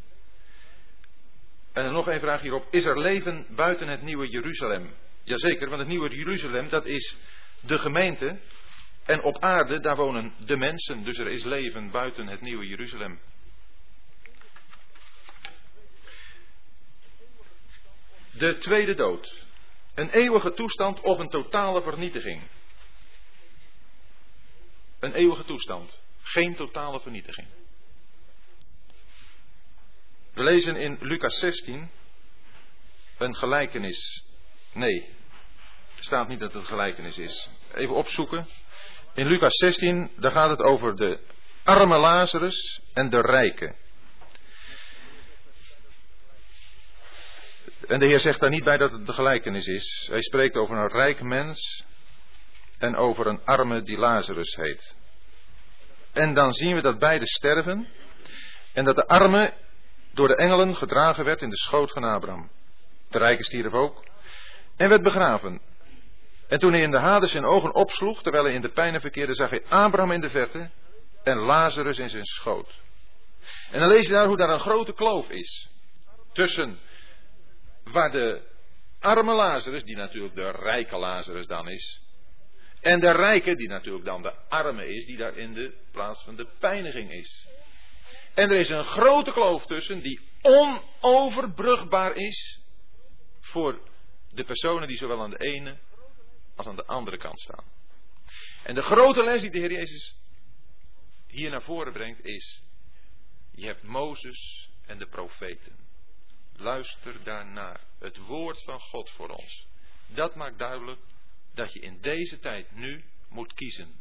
En 1.77 1.91
nog 1.91 2.07
een 2.07 2.19
vraag 2.19 2.41
hierop. 2.41 2.67
Is 2.71 2.85
er 2.85 2.99
leven 2.99 3.45
buiten 3.49 3.87
het 3.87 4.01
nieuwe 4.01 4.29
Jeruzalem? 4.29 4.93
Jazeker, 5.23 5.67
want 5.67 5.79
het 5.79 5.87
nieuwe 5.89 6.15
Jeruzalem, 6.15 6.69
dat 6.69 6.85
is 6.85 7.17
de 7.61 7.77
gemeente. 7.77 8.39
En 9.05 9.21
op 9.21 9.39
aarde, 9.39 9.79
daar 9.79 9.95
wonen 9.95 10.33
de 10.45 10.57
mensen. 10.57 11.03
Dus 11.03 11.17
er 11.17 11.27
is 11.27 11.43
leven 11.43 11.91
buiten 11.91 12.27
het 12.27 12.41
nieuwe 12.41 12.67
Jeruzalem. 12.67 13.19
De 18.31 18.57
tweede 18.57 18.93
dood. 18.93 19.45
Een 19.95 20.09
eeuwige 20.09 20.53
toestand 20.53 21.01
of 21.01 21.19
een 21.19 21.29
totale 21.29 21.81
vernietiging. 21.81 22.41
Een 24.99 25.13
eeuwige 25.13 25.43
toestand. 25.43 26.03
Geen 26.21 26.55
totale 26.55 26.99
vernietiging. 26.99 27.47
We 30.37 30.43
lezen 30.43 30.75
in 30.75 30.97
Lucas 31.01 31.39
16 31.39 31.89
een 33.17 33.35
gelijkenis. 33.35 34.23
Nee, 34.73 35.15
er 35.95 36.03
staat 36.03 36.27
niet 36.27 36.39
dat 36.39 36.53
het 36.53 36.61
een 36.61 36.67
gelijkenis 36.67 37.17
is. 37.17 37.49
Even 37.73 37.95
opzoeken. 37.95 38.47
In 39.13 39.27
Lucas 39.27 39.55
16, 39.55 40.11
daar 40.17 40.31
gaat 40.31 40.49
het 40.49 40.61
over 40.61 40.95
de 40.95 41.19
arme 41.63 41.97
Lazarus 41.97 42.81
en 42.93 43.09
de 43.09 43.21
rijke. 43.21 43.75
En 47.87 47.99
de 47.99 48.05
Heer 48.05 48.19
zegt 48.19 48.39
daar 48.39 48.49
niet 48.49 48.63
bij 48.63 48.77
dat 48.77 48.91
het 48.91 49.05
de 49.05 49.13
gelijkenis 49.13 49.67
is. 49.67 50.07
Hij 50.09 50.21
spreekt 50.21 50.55
over 50.55 50.77
een 50.77 50.89
rijk 50.89 51.21
mens 51.21 51.83
en 52.77 52.95
over 52.95 53.27
een 53.27 53.45
arme 53.45 53.81
die 53.81 53.97
Lazarus 53.97 54.55
heet. 54.55 54.95
En 56.13 56.33
dan 56.33 56.53
zien 56.53 56.75
we 56.75 56.81
dat 56.81 56.99
beide 56.99 57.27
sterven 57.27 57.87
en 58.73 58.85
dat 58.85 58.95
de 58.95 59.07
arme 59.07 59.65
door 60.17 60.27
de 60.27 60.35
engelen 60.35 60.75
gedragen 60.75 61.25
werd 61.25 61.41
in 61.41 61.49
de 61.49 61.57
schoot 61.57 61.91
van 61.91 62.03
Abraham. 62.03 62.49
De 63.09 63.17
rijke 63.17 63.43
stierf 63.43 63.73
ook 63.73 64.05
en 64.75 64.89
werd 64.89 65.03
begraven. 65.03 65.61
En 66.47 66.59
toen 66.59 66.71
hij 66.71 66.81
in 66.81 66.91
de 66.91 66.99
Hades 66.99 67.31
zijn 67.31 67.45
ogen 67.45 67.73
opsloeg, 67.73 68.23
terwijl 68.23 68.43
hij 68.43 68.53
in 68.53 68.61
de 68.61 68.69
pijnen 68.69 69.01
verkeerde, 69.01 69.33
zag 69.33 69.49
hij 69.49 69.65
Abraham 69.65 70.11
in 70.11 70.21
de 70.21 70.29
verte 70.29 70.69
en 71.23 71.37
Lazarus 71.37 71.97
in 71.97 72.09
zijn 72.09 72.25
schoot. 72.25 72.79
En 73.71 73.79
dan 73.79 73.89
lees 73.89 74.07
je 74.07 74.13
daar 74.13 74.27
hoe 74.27 74.37
daar 74.37 74.49
een 74.49 74.59
grote 74.59 74.93
kloof 74.93 75.29
is. 75.29 75.69
Tussen 76.33 76.79
waar 77.83 78.11
de 78.11 78.41
arme 78.99 79.33
Lazarus, 79.33 79.83
die 79.83 79.95
natuurlijk 79.95 80.35
de 80.35 80.51
rijke 80.51 80.97
Lazarus 80.97 81.47
dan 81.47 81.69
is, 81.69 82.01
en 82.81 82.99
de 82.99 83.11
rijke, 83.11 83.55
die 83.55 83.69
natuurlijk 83.69 84.05
dan 84.05 84.21
de 84.21 84.33
arme 84.49 84.87
is, 84.87 85.05
die 85.05 85.17
daar 85.17 85.37
in 85.37 85.53
de 85.53 85.73
plaats 85.91 86.23
van 86.23 86.35
de 86.35 86.47
pijniging 86.59 87.11
is. 87.11 87.47
En 88.37 88.49
er 88.49 88.55
is 88.55 88.69
een 88.69 88.83
grote 88.83 89.31
kloof 89.31 89.65
tussen 89.65 90.01
die 90.01 90.19
onoverbrugbaar 90.41 92.13
is 92.15 92.61
voor 93.39 93.89
de 94.29 94.43
personen 94.43 94.87
die 94.87 94.97
zowel 94.97 95.21
aan 95.21 95.29
de 95.29 95.37
ene 95.37 95.77
als 96.55 96.67
aan 96.67 96.75
de 96.75 96.85
andere 96.85 97.17
kant 97.17 97.39
staan. 97.39 97.63
En 98.63 98.75
de 98.75 98.81
grote 98.81 99.23
les 99.23 99.41
die 99.41 99.49
de 99.49 99.59
Heer 99.59 99.71
Jezus 99.71 100.15
hier 101.27 101.49
naar 101.49 101.61
voren 101.61 101.93
brengt 101.93 102.25
is, 102.25 102.63
je 103.51 103.65
hebt 103.65 103.83
Mozes 103.83 104.69
en 104.85 104.97
de 104.97 105.07
profeten. 105.07 105.75
Luister 106.53 107.23
daarnaar. 107.23 107.81
Het 107.99 108.17
woord 108.17 108.63
van 108.63 108.79
God 108.79 109.09
voor 109.09 109.29
ons. 109.29 109.67
Dat 110.07 110.35
maakt 110.35 110.59
duidelijk 110.59 111.01
dat 111.53 111.73
je 111.73 111.79
in 111.79 112.01
deze 112.01 112.39
tijd 112.39 112.71
nu 112.71 113.03
moet 113.29 113.53
kiezen. 113.53 113.95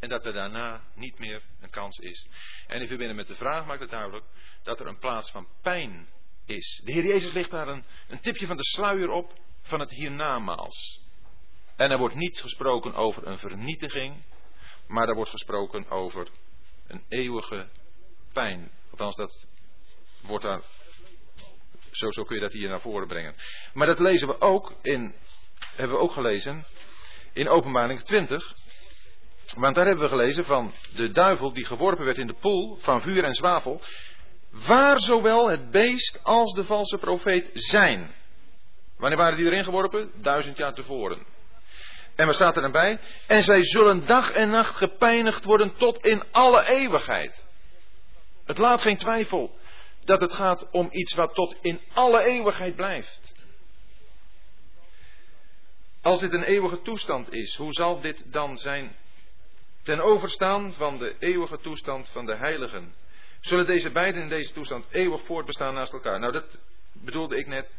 En 0.00 0.08
dat 0.08 0.26
er 0.26 0.32
daarna 0.32 0.82
niet 0.94 1.18
meer 1.18 1.42
een 1.60 1.70
kans 1.70 1.98
is. 1.98 2.28
En 2.66 2.80
in 2.80 2.86
verbinding 2.86 3.18
met 3.18 3.28
de 3.28 3.34
vraag 3.34 3.66
maakt 3.66 3.80
het 3.80 3.90
duidelijk 3.90 4.24
dat 4.62 4.80
er 4.80 4.86
een 4.86 4.98
plaats 4.98 5.30
van 5.30 5.48
pijn 5.62 6.08
is. 6.46 6.80
De 6.84 6.92
Heer 6.92 7.04
Jezus 7.04 7.32
ligt 7.32 7.50
daar 7.50 7.68
een, 7.68 7.84
een 8.08 8.20
tipje 8.20 8.46
van 8.46 8.56
de 8.56 8.64
sluier 8.64 9.08
op 9.08 9.32
van 9.62 9.80
het 9.80 9.90
hiernamaals. 9.90 11.00
En 11.76 11.90
er 11.90 11.98
wordt 11.98 12.14
niet 12.14 12.40
gesproken 12.40 12.94
over 12.94 13.26
een 13.26 13.38
vernietiging, 13.38 14.24
maar 14.86 15.08
er 15.08 15.14
wordt 15.14 15.30
gesproken 15.30 15.88
over 15.88 16.28
een 16.86 17.04
eeuwige 17.08 17.68
pijn. 18.32 18.70
Althans, 18.90 19.16
dat 19.16 19.46
wordt 20.22 20.44
daar. 20.44 20.62
Zo, 21.90 22.10
zo 22.10 22.24
kun 22.24 22.34
je 22.34 22.42
dat 22.42 22.52
hier 22.52 22.68
naar 22.68 22.80
voren 22.80 23.08
brengen. 23.08 23.34
Maar 23.74 23.86
dat 23.86 23.98
lezen 23.98 24.28
we 24.28 24.40
ook 24.40 24.74
in. 24.82 25.14
Hebben 25.74 25.96
we 25.96 26.02
ook 26.02 26.12
gelezen 26.12 26.64
in 27.32 27.48
Openbaring 27.48 28.00
20. 28.00 28.54
Want 29.56 29.74
daar 29.74 29.86
hebben 29.86 30.04
we 30.04 30.10
gelezen 30.10 30.44
van 30.44 30.72
de 30.94 31.10
duivel 31.10 31.52
die 31.52 31.64
geworpen 31.64 32.04
werd 32.04 32.18
in 32.18 32.26
de 32.26 32.36
poel 32.40 32.76
van 32.76 33.00
vuur 33.00 33.24
en 33.24 33.34
zwavel. 33.34 33.80
Waar 34.50 35.00
zowel 35.00 35.48
het 35.48 35.70
beest 35.70 36.20
als 36.22 36.52
de 36.52 36.64
valse 36.64 36.98
profeet 36.98 37.50
zijn. 37.52 38.14
Wanneer 38.96 39.18
waren 39.18 39.36
die 39.36 39.46
erin 39.46 39.64
geworpen? 39.64 40.10
Duizend 40.14 40.56
jaar 40.56 40.74
tevoren. 40.74 41.26
En 42.14 42.26
wat 42.26 42.34
staat 42.34 42.56
er 42.56 42.62
dan 42.62 42.72
bij? 42.72 42.98
En 43.26 43.42
zij 43.42 43.62
zullen 43.62 44.06
dag 44.06 44.30
en 44.30 44.50
nacht 44.50 44.76
gepijnigd 44.76 45.44
worden 45.44 45.72
tot 45.76 46.06
in 46.06 46.24
alle 46.30 46.66
eeuwigheid. 46.68 47.46
Het 48.44 48.58
laat 48.58 48.82
geen 48.82 48.96
twijfel 48.96 49.58
dat 50.04 50.20
het 50.20 50.32
gaat 50.32 50.70
om 50.70 50.88
iets 50.90 51.14
wat 51.14 51.34
tot 51.34 51.56
in 51.60 51.80
alle 51.92 52.24
eeuwigheid 52.24 52.76
blijft. 52.76 53.34
Als 56.02 56.20
dit 56.20 56.34
een 56.34 56.42
eeuwige 56.42 56.82
toestand 56.82 57.32
is, 57.32 57.56
hoe 57.56 57.72
zal 57.72 58.00
dit 58.00 58.32
dan 58.32 58.58
zijn 58.58 58.96
ten 59.86 60.00
overstaan 60.00 60.72
van 60.72 60.98
de 60.98 61.16
eeuwige 61.18 61.58
toestand 61.60 62.08
van 62.08 62.26
de 62.26 62.36
heiligen? 62.36 62.94
Zullen 63.40 63.66
deze 63.66 63.92
beiden 63.92 64.22
in 64.22 64.28
deze 64.28 64.52
toestand 64.52 64.86
eeuwig 64.90 65.24
voortbestaan 65.24 65.74
naast 65.74 65.92
elkaar? 65.92 66.20
Nou, 66.20 66.32
dat 66.32 66.58
bedoelde 66.92 67.36
ik 67.36 67.46
net 67.46 67.74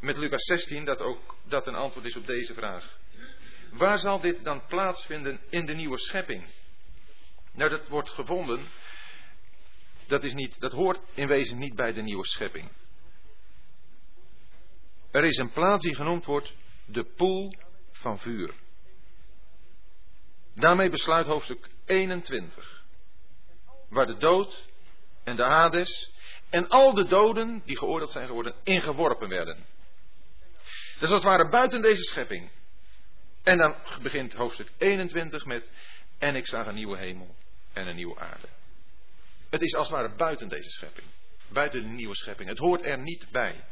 met 0.00 0.16
Lucas 0.16 0.42
16, 0.42 0.84
dat 0.84 0.98
ook 0.98 1.36
dat 1.44 1.66
een 1.66 1.74
antwoord 1.74 2.06
is 2.06 2.16
op 2.16 2.26
deze 2.26 2.54
vraag. 2.54 2.98
Waar 3.70 3.98
zal 3.98 4.20
dit 4.20 4.44
dan 4.44 4.66
plaatsvinden 4.66 5.40
in 5.50 5.64
de 5.64 5.74
nieuwe 5.74 5.98
schepping? 5.98 6.44
Nou, 7.52 7.70
dat 7.70 7.88
wordt 7.88 8.10
gevonden. 8.10 8.68
Dat, 10.06 10.24
is 10.24 10.34
niet, 10.34 10.60
dat 10.60 10.72
hoort 10.72 11.00
in 11.14 11.26
wezen 11.26 11.58
niet 11.58 11.74
bij 11.74 11.92
de 11.92 12.02
nieuwe 12.02 12.26
schepping. 12.26 12.70
Er 15.10 15.24
is 15.24 15.36
een 15.36 15.52
plaats 15.52 15.82
die 15.82 15.94
genoemd 15.94 16.24
wordt 16.24 16.54
de 16.86 17.04
poel 17.04 17.54
van 17.92 18.18
vuur. 18.18 18.54
Daarmee 20.54 20.90
besluit 20.90 21.26
hoofdstuk 21.26 21.68
21. 21.84 22.82
Waar 23.88 24.06
de 24.06 24.16
dood 24.16 24.68
en 25.24 25.36
de 25.36 25.42
Hades 25.42 26.12
en 26.50 26.68
al 26.68 26.94
de 26.94 27.04
doden 27.04 27.62
die 27.64 27.78
geoordeeld 27.78 28.10
zijn 28.10 28.26
geworden 28.26 28.54
ingeworpen 28.62 29.28
werden. 29.28 29.66
Als 31.00 31.10
het 31.10 31.22
ware 31.22 31.48
buiten 31.48 31.82
deze 31.82 32.02
schepping. 32.02 32.50
En 33.42 33.58
dan 33.58 33.74
begint 34.02 34.32
hoofdstuk 34.32 34.70
21 34.78 35.44
met. 35.44 35.72
En 36.18 36.34
ik 36.34 36.46
zag 36.46 36.66
een 36.66 36.74
nieuwe 36.74 36.98
hemel 36.98 37.34
en 37.72 37.86
een 37.86 37.96
nieuwe 37.96 38.18
aarde. 38.18 38.48
Het 39.50 39.62
is 39.62 39.74
als 39.74 39.88
het 39.88 39.96
ware 39.96 40.14
buiten 40.14 40.48
deze 40.48 40.70
schepping. 40.70 41.06
Buiten 41.48 41.82
de 41.82 41.88
nieuwe 41.88 42.14
schepping. 42.14 42.48
Het 42.48 42.58
hoort 42.58 42.84
er 42.84 42.98
niet 42.98 43.26
bij. 43.30 43.64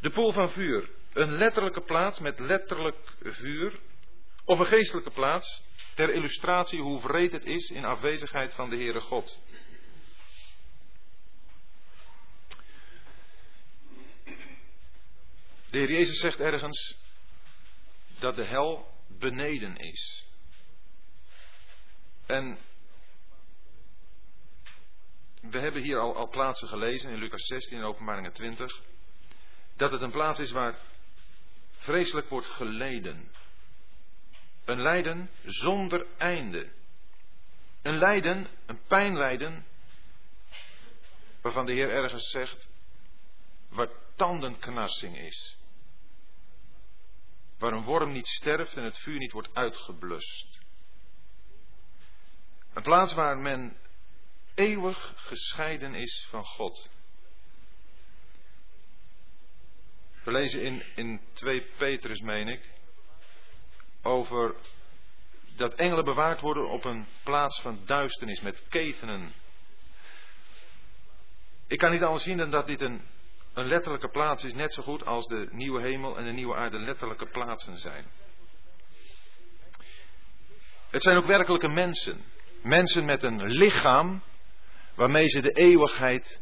De 0.00 0.10
poel 0.10 0.32
van 0.32 0.50
vuur. 0.50 0.88
Een 1.14 1.32
letterlijke 1.32 1.80
plaats 1.80 2.18
met 2.18 2.38
letterlijk 2.38 3.12
vuur. 3.22 3.80
Of 4.44 4.58
een 4.58 4.66
geestelijke 4.66 5.10
plaats. 5.10 5.62
Ter 5.94 6.10
illustratie 6.10 6.80
hoe 6.80 7.00
vreed 7.00 7.32
het 7.32 7.44
is 7.44 7.70
in 7.70 7.84
afwezigheid 7.84 8.54
van 8.54 8.70
de 8.70 8.76
Heere 8.76 9.00
God. 9.00 9.38
De 15.70 15.78
Heer 15.78 15.90
Jezus 15.90 16.18
zegt 16.18 16.40
ergens 16.40 16.96
dat 18.18 18.36
de 18.36 18.44
hel 18.44 18.86
beneden 19.08 19.76
is. 19.76 20.26
En 22.26 22.58
we 25.40 25.58
hebben 25.58 25.82
hier 25.82 25.98
al, 25.98 26.16
al 26.16 26.28
plaatsen 26.28 26.68
gelezen 26.68 27.10
in 27.10 27.18
Lucas 27.18 27.46
16 27.46 27.78
en 27.78 27.84
Openbaringen 27.84 28.32
20. 28.32 28.80
Dat 29.76 29.92
het 29.92 30.00
een 30.00 30.10
plaats 30.10 30.38
is 30.38 30.50
waar 30.50 30.78
vreselijk 31.84 32.28
wordt 32.28 32.46
geleden. 32.46 33.30
Een 34.64 34.80
lijden 34.80 35.30
zonder 35.44 36.06
einde. 36.16 36.72
Een 37.82 37.98
lijden, 37.98 38.48
een 38.66 38.80
pijnlijden, 38.86 39.66
waarvan 41.40 41.66
de 41.66 41.72
Heer 41.72 41.90
ergens 41.90 42.30
zegt, 42.30 42.68
waar 43.68 43.88
tandenknarsing 44.16 45.18
is. 45.18 45.58
Waar 47.58 47.72
een 47.72 47.84
worm 47.84 48.12
niet 48.12 48.26
sterft 48.26 48.76
en 48.76 48.84
het 48.84 48.98
vuur 48.98 49.18
niet 49.18 49.32
wordt 49.32 49.54
uitgeblust. 49.54 50.58
Een 52.72 52.82
plaats 52.82 53.14
waar 53.14 53.38
men 53.38 53.76
eeuwig 54.54 55.12
gescheiden 55.16 55.94
is 55.94 56.26
van 56.30 56.44
God. 56.44 56.88
We 60.24 60.32
lezen 60.32 60.62
in, 60.62 60.82
in 60.94 61.20
2 61.32 61.66
Petrus, 61.76 62.20
meen 62.20 62.48
ik, 62.48 62.70
over 64.02 64.54
dat 65.56 65.74
engelen 65.74 66.04
bewaard 66.04 66.40
worden 66.40 66.68
op 66.68 66.84
een 66.84 67.06
plaats 67.22 67.60
van 67.60 67.78
duisternis 67.86 68.40
met 68.40 68.62
ketenen. 68.68 69.32
Ik 71.66 71.78
kan 71.78 71.90
niet 71.90 72.02
anders 72.02 72.24
zien 72.24 72.36
dan 72.36 72.50
dat 72.50 72.66
dit 72.66 72.80
een, 72.80 73.02
een 73.52 73.66
letterlijke 73.66 74.08
plaats 74.08 74.44
is, 74.44 74.54
net 74.54 74.74
zo 74.74 74.82
goed 74.82 75.06
als 75.06 75.26
de 75.26 75.48
nieuwe 75.50 75.80
hemel 75.80 76.18
en 76.18 76.24
de 76.24 76.32
nieuwe 76.32 76.54
aarde 76.54 76.78
letterlijke 76.78 77.26
plaatsen 77.26 77.78
zijn. 77.78 78.06
Het 80.90 81.02
zijn 81.02 81.16
ook 81.16 81.26
werkelijke 81.26 81.68
mensen. 81.68 82.24
Mensen 82.62 83.04
met 83.04 83.22
een 83.22 83.42
lichaam 83.42 84.22
waarmee 84.94 85.28
ze 85.28 85.40
de 85.40 85.52
eeuwigheid 85.52 86.40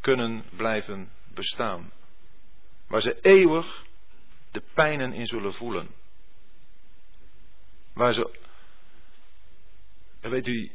kunnen 0.00 0.44
blijven 0.56 1.10
bestaan. 1.34 1.92
Waar 2.88 3.00
ze 3.00 3.20
eeuwig 3.20 3.84
de 4.50 4.62
pijnen 4.74 5.12
in 5.12 5.26
zullen 5.26 5.54
voelen. 5.54 5.94
Waar 7.92 8.12
ze. 8.12 8.38
Weet 10.20 10.46
u, 10.46 10.70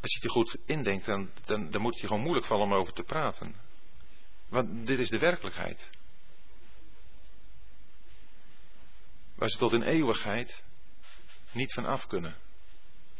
als 0.00 0.12
je 0.12 0.18
het 0.20 0.30
goed 0.30 0.56
indenkt, 0.64 1.06
dan, 1.06 1.30
dan, 1.44 1.70
dan 1.70 1.80
moet 1.80 1.92
het 1.92 2.00
je 2.00 2.06
gewoon 2.06 2.22
moeilijk 2.22 2.46
vallen 2.46 2.64
om 2.64 2.74
over 2.74 2.92
te 2.92 3.02
praten. 3.02 3.54
Want 4.48 4.86
dit 4.86 4.98
is 4.98 5.08
de 5.08 5.18
werkelijkheid. 5.18 5.90
Waar 9.34 9.48
ze 9.48 9.58
tot 9.58 9.72
in 9.72 9.82
eeuwigheid 9.82 10.64
niet 11.52 11.72
van 11.72 11.84
af 11.84 12.06
kunnen 12.06 12.36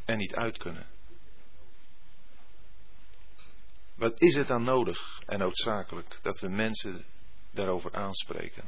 en 0.05 0.19
niet 0.19 0.35
uit 0.35 0.59
kunnen. 0.59 0.87
Wat 3.95 4.21
is 4.21 4.35
het 4.35 4.47
dan 4.47 4.63
nodig 4.63 5.23
en 5.27 5.39
noodzakelijk 5.39 6.19
dat 6.23 6.41
we 6.41 6.49
mensen 6.49 7.05
daarover 7.51 7.93
aanspreken? 7.95 8.65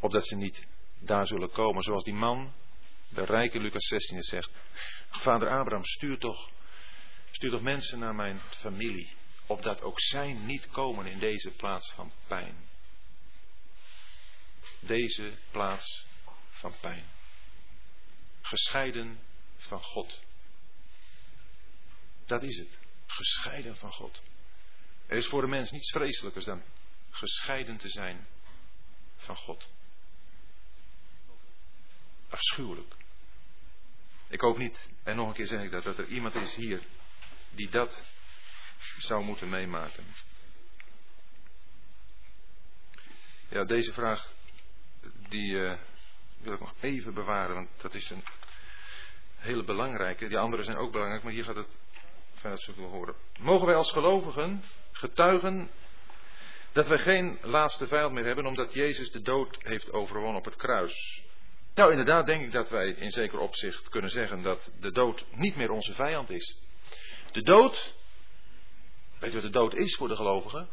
Opdat 0.00 0.26
ze 0.26 0.36
niet 0.36 0.66
daar 0.98 1.26
zullen 1.26 1.50
komen, 1.50 1.82
zoals 1.82 2.04
die 2.04 2.14
man, 2.14 2.54
de 3.08 3.24
rijke 3.24 3.58
Lucas 3.58 3.86
16 3.86 4.22
zegt. 4.22 4.50
Vader 5.10 5.48
Abraham, 5.48 5.84
stuur 5.84 6.18
toch, 6.18 6.50
stuur 7.30 7.50
toch 7.50 7.62
mensen 7.62 7.98
naar 7.98 8.14
mijn 8.14 8.40
familie, 8.40 9.14
opdat 9.46 9.82
ook 9.82 10.00
zij 10.00 10.32
niet 10.32 10.68
komen 10.68 11.06
in 11.06 11.18
deze 11.18 11.50
plaats 11.50 11.92
van 11.92 12.12
pijn. 12.26 12.56
Deze 14.80 15.32
plaats 15.50 16.06
van 16.50 16.74
pijn. 16.80 17.04
Gescheiden 18.40 19.18
van 19.56 19.82
God. 19.82 20.20
Dat 22.26 22.42
is 22.42 22.58
het. 22.58 22.78
Gescheiden 23.06 23.76
van 23.76 23.92
God. 23.92 24.22
Er 25.06 25.16
is 25.16 25.26
voor 25.26 25.40
de 25.40 25.46
mens 25.46 25.70
niets 25.70 25.90
vreselijkers 25.90 26.44
dan 26.44 26.62
gescheiden 27.16 27.76
te 27.76 27.88
zijn 27.88 28.26
van 29.16 29.36
God. 29.36 29.68
Afschuwelijk. 32.28 32.94
Ik 34.28 34.40
hoop 34.40 34.58
niet, 34.58 34.88
en 35.02 35.16
nog 35.16 35.28
een 35.28 35.34
keer 35.34 35.46
zeg 35.46 35.62
ik 35.62 35.70
dat, 35.70 35.84
dat 35.84 35.98
er 35.98 36.06
iemand 36.06 36.34
is 36.34 36.54
hier 36.54 36.82
die 37.50 37.68
dat 37.68 38.04
zou 38.98 39.24
moeten 39.24 39.48
meemaken. 39.48 40.04
Ja, 43.48 43.64
deze 43.64 43.92
vraag, 43.92 44.32
die 45.28 45.50
uh, 45.50 45.78
wil 46.38 46.52
ik 46.52 46.60
nog 46.60 46.74
even 46.80 47.14
bewaren, 47.14 47.54
want 47.54 47.68
dat 47.80 47.94
is 47.94 48.10
een 48.10 48.24
hele 49.36 49.64
belangrijke. 49.64 50.28
Die 50.28 50.38
andere 50.38 50.62
zijn 50.62 50.76
ook 50.76 50.92
belangrijk, 50.92 51.22
maar 51.22 51.32
hier 51.32 51.44
gaat 51.44 51.56
het 51.56 51.76
vanuit 52.34 52.60
zo 52.60 52.72
horen. 52.72 53.14
Mogen 53.38 53.66
wij 53.66 53.74
als 53.74 53.92
gelovigen 53.92 54.64
getuigen 54.92 55.70
dat 56.76 56.88
wij 56.88 56.98
geen 56.98 57.38
laatste 57.42 57.86
vijand 57.86 58.12
meer 58.12 58.24
hebben 58.24 58.46
omdat 58.46 58.74
Jezus 58.74 59.10
de 59.10 59.20
dood 59.20 59.56
heeft 59.62 59.92
overwonnen 59.92 60.36
op 60.36 60.44
het 60.44 60.56
kruis? 60.56 61.24
Nou, 61.74 61.90
inderdaad 61.90 62.26
denk 62.26 62.44
ik 62.44 62.52
dat 62.52 62.68
wij 62.68 62.88
in 62.88 63.10
zeker 63.10 63.38
opzicht 63.38 63.88
kunnen 63.88 64.10
zeggen 64.10 64.42
dat 64.42 64.70
de 64.80 64.92
dood 64.92 65.26
niet 65.30 65.56
meer 65.56 65.70
onze 65.70 65.92
vijand 65.92 66.30
is. 66.30 66.58
De 67.32 67.42
dood, 67.42 67.94
weet 69.18 69.30
je 69.32 69.40
wat 69.40 69.52
de 69.52 69.58
dood 69.58 69.74
is 69.74 69.96
voor 69.96 70.08
de 70.08 70.16
gelovigen? 70.16 70.68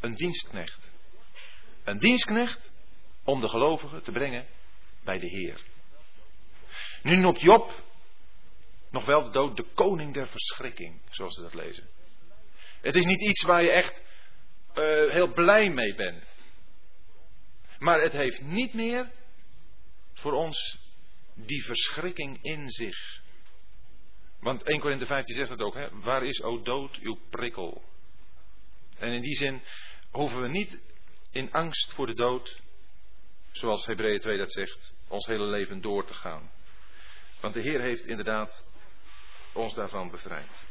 Een 0.00 0.14
dienstknecht. 0.14 0.90
Een 1.84 1.98
dienstknecht 1.98 2.72
om 3.24 3.40
de 3.40 3.48
gelovigen 3.48 4.02
te 4.02 4.12
brengen 4.12 4.46
bij 5.04 5.18
de 5.18 5.28
Heer. 5.28 5.60
Nu 7.02 7.16
noemt 7.16 7.40
Job 7.40 7.82
nog 8.90 9.04
wel 9.04 9.22
de 9.22 9.30
dood 9.30 9.56
de 9.56 9.66
koning 9.74 10.14
der 10.14 10.26
verschrikking, 10.26 11.00
zoals 11.10 11.34
ze 11.34 11.42
dat 11.42 11.54
lezen. 11.54 11.97
Het 12.80 12.96
is 12.96 13.04
niet 13.04 13.22
iets 13.22 13.42
waar 13.42 13.62
je 13.62 13.70
echt 13.70 14.02
uh, 14.74 15.10
heel 15.12 15.32
blij 15.32 15.70
mee 15.70 15.94
bent. 15.94 16.36
Maar 17.78 18.00
het 18.00 18.12
heeft 18.12 18.42
niet 18.42 18.74
meer 18.74 19.10
voor 20.12 20.32
ons 20.32 20.78
die 21.34 21.64
verschrikking 21.64 22.38
in 22.42 22.68
zich. 22.68 23.20
Want 24.40 24.62
1 24.62 24.80
Korinthe 24.80 25.06
15 25.06 25.34
zegt 25.34 25.50
het 25.50 25.62
ook, 25.62 25.74
hè? 25.74 25.88
waar 26.00 26.24
is, 26.24 26.42
o 26.42 26.62
dood, 26.62 26.96
uw 26.96 27.18
prikkel? 27.30 27.82
En 28.98 29.12
in 29.12 29.22
die 29.22 29.36
zin 29.36 29.62
hoeven 30.10 30.42
we 30.42 30.48
niet 30.48 30.78
in 31.30 31.52
angst 31.52 31.92
voor 31.92 32.06
de 32.06 32.14
dood, 32.14 32.60
zoals 33.50 33.86
Hebreeën 33.86 34.20
2 34.20 34.38
dat 34.38 34.52
zegt, 34.52 34.94
ons 35.08 35.26
hele 35.26 35.44
leven 35.44 35.80
door 35.80 36.06
te 36.06 36.14
gaan. 36.14 36.50
Want 37.40 37.54
de 37.54 37.60
Heer 37.60 37.80
heeft 37.80 38.06
inderdaad 38.06 38.64
ons 39.52 39.74
daarvan 39.74 40.10
bevrijd. 40.10 40.67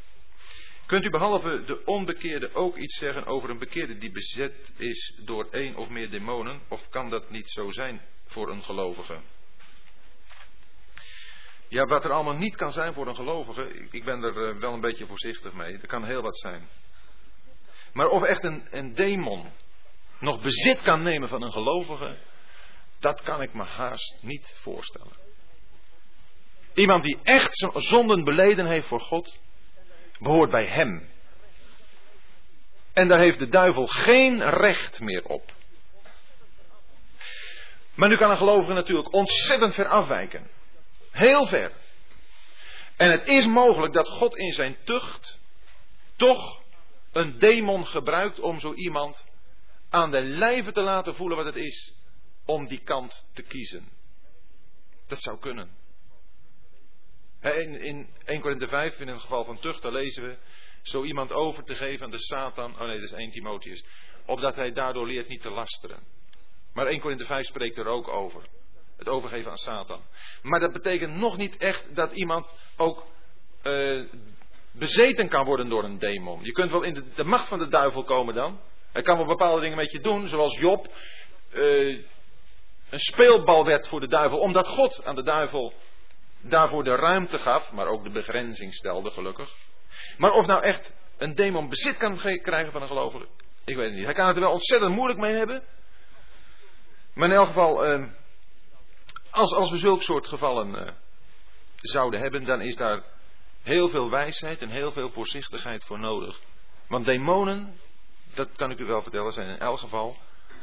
Kunt 0.88 1.06
u 1.06 1.10
behalve 1.10 1.64
de 1.64 1.86
onbekeerde 1.86 2.54
ook 2.54 2.78
iets 2.78 2.98
zeggen 2.98 3.26
over 3.26 3.50
een 3.50 3.58
bekeerde 3.58 3.98
die 3.98 4.12
bezet 4.12 4.72
is 4.78 5.20
door 5.26 5.48
één 5.52 5.76
of 5.76 5.90
meer 5.90 6.10
demonen? 6.10 6.62
Of 6.68 6.90
kan 6.90 7.10
dat 7.10 7.30
niet 7.30 7.50
zo 7.50 7.72
zijn 7.72 8.02
voor 8.26 8.50
een 8.50 8.64
gelovige? 8.64 9.20
Ja, 11.68 11.86
wat 11.86 12.04
er 12.04 12.12
allemaal 12.12 12.38
niet 12.38 12.56
kan 12.56 12.72
zijn 12.72 12.94
voor 12.94 13.08
een 13.08 13.16
gelovige, 13.16 13.88
ik 13.92 14.04
ben 14.04 14.24
er 14.24 14.48
eh, 14.48 14.60
wel 14.60 14.74
een 14.74 14.82
beetje 14.82 15.06
voorzichtig 15.06 15.54
mee. 15.54 15.78
Er 15.78 15.88
kan 15.88 16.04
heel 16.04 16.22
wat 16.22 16.38
zijn. 16.38 16.68
Maar 17.94 18.08
of 18.08 18.24
echt 18.24 18.44
een, 18.44 18.68
een 18.70 18.94
demon 18.94 19.52
nog 20.20 20.42
bezit 20.42 20.82
kan 20.82 21.02
nemen 21.02 21.28
van 21.28 21.42
een 21.42 21.52
gelovige, 21.52 22.18
dat 23.00 23.22
kan 23.22 23.42
ik 23.42 23.54
me 23.54 23.64
haast 23.64 24.18
niet 24.22 24.54
voorstellen. 24.56 25.16
Iemand 26.74 27.04
die 27.04 27.20
echt 27.24 27.68
zonden 27.74 28.24
beleden 28.24 28.68
heeft 28.68 28.88
voor 28.88 29.02
God, 29.02 29.40
behoort 30.20 30.52
bij 30.52 30.66
Hem. 30.66 31.10
En 32.94 33.08
daar 33.08 33.20
heeft 33.20 33.40
de 33.40 33.48
duivel 33.48 33.88
geen 33.88 34.50
recht 34.50 35.00
meer 35.00 35.24
op. 35.24 35.52
Maar 37.96 38.10
nu 38.10 38.18
kan 38.18 38.30
een 38.30 38.38
gelovige 38.38 38.74
natuurlijk 38.74 39.14
ontzettend 39.14 39.74
ver 39.74 39.88
afwijken. 39.88 40.50
Heel 41.12 41.48
ver. 41.48 41.72
En 42.96 43.12
het 43.12 43.28
is 43.28 43.48
mogelijk 43.48 43.94
dat 43.94 44.10
God 44.10 44.36
in 44.36 44.52
zijn 44.52 44.78
tucht 44.84 45.40
toch 46.16 46.62
een 47.12 47.40
demon 47.40 47.86
gebruikt 47.86 48.40
om 48.40 48.60
zo 48.60 48.74
iemand 48.74 49.26
aan 49.90 50.12
de 50.12 50.22
lijve 50.22 50.72
te 50.72 50.82
laten 50.82 51.16
voelen 51.16 51.38
wat 51.38 51.46
het 51.46 51.56
is 51.56 51.94
om 52.46 52.66
die 52.66 52.82
kant 52.84 53.28
te 53.34 53.42
kiezen. 53.42 53.90
Dat 55.08 55.22
zou 55.22 55.40
kunnen. 55.40 55.70
In, 57.56 57.82
in 57.82 58.08
1 58.26 58.42
Korinthe 58.42 58.68
5, 58.68 59.00
in 59.00 59.08
het 59.08 59.20
geval 59.20 59.44
van 59.44 59.60
tucht, 59.60 59.82
daar 59.82 59.92
lezen 59.92 60.24
we, 60.24 60.38
zo 60.82 61.04
iemand 61.04 61.32
over 61.32 61.64
te 61.64 61.76
geven 61.76 62.06
aan 62.06 62.12
de 62.12 62.20
Satan, 62.20 62.74
oh 62.74 62.80
nee, 62.80 63.00
dat 63.00 63.04
is 63.04 63.12
1 63.12 63.32
Timotheus, 63.32 63.86
opdat 64.26 64.56
hij 64.56 64.72
daardoor 64.72 65.08
leert 65.08 65.28
niet 65.28 65.42
te 65.42 65.52
lasteren. 65.52 66.00
Maar 66.74 66.88
1 66.88 67.00
Korinthe 67.00 67.26
5 67.26 67.46
spreekt 67.46 67.78
er 67.78 67.88
ook 67.88 68.08
over. 68.08 68.42
Het 68.98 69.10
overgeven 69.10 69.52
aan 69.52 69.58
Satan. 69.58 70.02
Maar 70.42 70.60
dat 70.60 70.74
betekent 70.74 71.16
nog 71.16 71.38
niet 71.38 71.58
echt 71.58 71.96
dat 71.96 72.12
iemand 72.12 72.56
ook 72.78 73.06
uh, 73.64 74.06
bezeten 74.72 75.30
kan 75.30 75.46
worden 75.46 75.70
door 75.70 75.84
een 75.84 75.98
demon. 75.98 76.44
Je 76.44 76.52
kunt 76.52 76.72
wel 76.72 76.84
in 76.84 77.06
de, 77.16 77.24
macht 77.24 77.48
van 77.48 77.60
de 77.60 77.68
duivel 77.68 78.04
komen 78.04 78.34
dan. 78.34 78.60
Hij 78.92 79.02
kan 79.02 79.18
wel 79.18 79.26
bepaalde 79.26 79.62
dingen 79.62 79.78
met 79.78 79.92
je 79.92 80.00
doen, 80.00 80.28
zoals 80.28 80.58
Job 80.58 80.88
uh, 81.54 82.00
een 82.90 83.00
speelbal 83.00 83.66
werd 83.66 83.88
voor 83.88 84.00
de 84.00 84.08
duivel, 84.08 84.40
omdat 84.40 84.68
God 84.68 85.06
aan 85.06 85.16
de 85.16 85.24
duivel 85.24 85.74
daarvoor 86.42 86.84
de 86.84 86.96
ruimte 86.96 87.38
gaf, 87.38 87.72
maar 87.72 87.88
ook 87.88 88.04
de 88.04 88.10
begrenzing 88.10 88.74
stelde, 88.74 89.12
gelukkig. 89.12 89.56
Maar 90.18 90.32
of 90.32 90.46
nou 90.46 90.64
echt 90.64 90.94
een 91.18 91.36
demon 91.36 91.70
bezit 91.70 91.98
kan 91.98 92.18
krijgen 92.18 92.72
van 92.72 92.82
een 92.82 92.88
gelovige, 92.88 93.28
ik 93.66 93.76
weet 93.76 93.86
het 93.86 93.96
niet. 93.96 94.06
Hij 94.06 94.14
kan 94.14 94.28
het 94.28 94.36
er 94.36 94.42
wel 94.42 94.52
ontzettend 94.52 94.96
moeilijk 94.96 95.20
mee 95.20 95.34
hebben. 95.34 95.64
Maar 97.14 97.30
in 97.30 97.36
elk 97.36 97.48
geval, 97.48 98.00
uh, 98.00 98.08
als, 99.30 99.54
als 99.54 99.72
we 99.72 99.78
zulke 99.78 100.04
soort 100.04 100.28
gevallen 100.28 100.70
uh, 100.70 100.94
zouden 101.76 102.20
hebben, 102.20 102.44
dan 102.44 102.62
is 102.62 102.76
daar 102.76 103.04
heel 103.62 103.90
veel 103.90 104.10
wijsheid 104.10 104.62
en 104.62 104.70
heel 104.70 104.92
veel 104.92 105.10
voorzichtigheid 105.10 105.84
voor 105.84 106.00
nodig. 106.00 106.40
Want 106.88 107.06
demonen, 107.06 107.80
dat 108.34 108.56
kan 108.56 108.72
ik 108.72 108.80
u 108.80 108.86
wel 108.86 109.02
vertellen, 109.02 109.32
zijn 109.32 109.48
in 109.48 109.60
elk 109.60 109.80
geval 109.80 110.18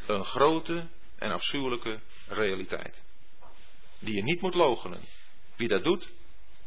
een 0.06 0.24
grote 0.24 0.86
en 1.18 1.30
afschuwelijke 1.30 2.00
realiteit. 2.28 3.02
Die 3.98 4.14
je 4.14 4.22
niet 4.22 4.40
moet 4.40 4.54
logenen. 4.54 5.00
Wie 5.56 5.68
dat 5.68 5.84
doet, 5.84 6.12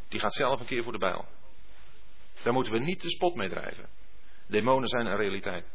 die 0.08 0.20
gaat 0.20 0.36
zelf 0.36 0.60
een 0.60 0.66
keer 0.66 0.84
voor 0.84 0.92
de 0.92 0.98
bijl. 0.98 1.26
Daar 2.44 2.54
moeten 2.54 2.74
we 2.74 2.80
niet 2.80 3.02
de 3.02 3.10
spot 3.10 3.36
mee 3.36 3.50
drijven. 3.50 3.90
Demonen 4.48 4.88
zijn 4.88 5.06
een 5.06 5.18
realiteit. 5.18 5.66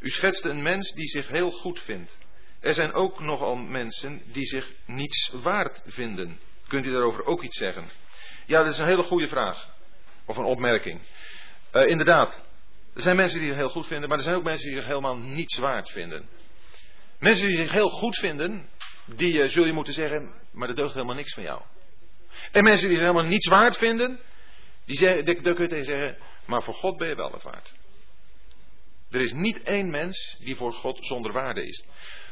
U 0.00 0.08
schetste 0.08 0.48
een 0.48 0.62
mens 0.62 0.92
die 0.92 1.08
zich 1.08 1.28
heel 1.28 1.50
goed 1.50 1.80
vindt. 1.80 2.18
Er 2.60 2.74
zijn 2.74 2.92
ook 2.92 3.20
nogal 3.20 3.56
mensen 3.56 4.22
die 4.32 4.46
zich 4.46 4.72
niets 4.86 5.30
waard 5.42 5.82
vinden. 5.86 6.38
Kunt 6.66 6.86
u 6.86 6.90
daarover 6.90 7.24
ook 7.24 7.42
iets 7.42 7.58
zeggen? 7.58 7.90
Ja, 8.46 8.62
dat 8.62 8.72
is 8.72 8.78
een 8.78 8.86
hele 8.86 9.02
goede 9.02 9.28
vraag. 9.28 9.74
Of 10.24 10.36
een 10.36 10.44
opmerking. 10.44 11.00
Uh, 11.72 11.86
inderdaad, 11.86 12.44
er 12.94 13.02
zijn 13.02 13.16
mensen 13.16 13.38
die 13.38 13.48
zich 13.48 13.56
heel 13.56 13.68
goed 13.68 13.86
vinden, 13.86 14.08
maar 14.08 14.18
er 14.18 14.24
zijn 14.24 14.36
ook 14.36 14.44
mensen 14.44 14.68
die 14.68 14.76
zich 14.76 14.86
helemaal 14.86 15.16
niets 15.16 15.58
waard 15.58 15.90
vinden. 15.90 16.28
Mensen 17.18 17.46
die 17.46 17.56
zich 17.56 17.72
heel 17.72 17.88
goed 17.88 18.16
vinden, 18.16 18.68
die 19.06 19.32
uh, 19.32 19.48
zul 19.48 19.64
je 19.64 19.72
moeten 19.72 19.92
zeggen, 19.92 20.34
maar 20.52 20.68
er 20.68 20.76
deugt 20.76 20.94
helemaal 20.94 21.14
niks 21.14 21.34
van 21.34 21.42
jou. 21.42 21.62
En 22.52 22.64
mensen 22.64 22.88
die 22.88 22.96
zich 22.96 23.06
helemaal 23.06 23.30
niets 23.30 23.48
waard 23.48 23.76
vinden, 23.76 24.20
die 24.84 24.96
zeggen, 24.96 25.24
daar 25.24 25.54
kun 25.54 25.62
je 25.62 25.68
tegen 25.68 25.84
zeggen, 25.84 26.18
maar 26.46 26.62
voor 26.62 26.74
God 26.74 26.96
ben 26.96 27.08
je 27.08 27.14
wel 27.14 27.30
wat 27.30 27.42
waard. 27.42 27.74
Er 29.10 29.20
is 29.20 29.32
niet 29.32 29.62
één 29.62 29.90
mens 29.90 30.36
die 30.40 30.56
voor 30.56 30.72
God 30.72 31.06
zonder 31.06 31.32
waarde 31.32 31.66
is. 31.66 31.84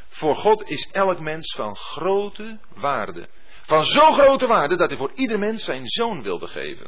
Voor 0.07 0.35
God 0.35 0.69
is 0.69 0.89
elk 0.91 1.19
mens 1.19 1.55
van 1.55 1.75
grote 1.75 2.59
waarde. 2.73 3.27
Van 3.61 3.85
zo 3.85 4.11
grote 4.11 4.47
waarde 4.47 4.77
dat 4.77 4.87
hij 4.87 4.97
voor 4.97 5.11
ieder 5.15 5.39
mens 5.39 5.63
zijn 5.63 5.87
zoon 5.87 6.21
wilde 6.21 6.47
geven. 6.47 6.87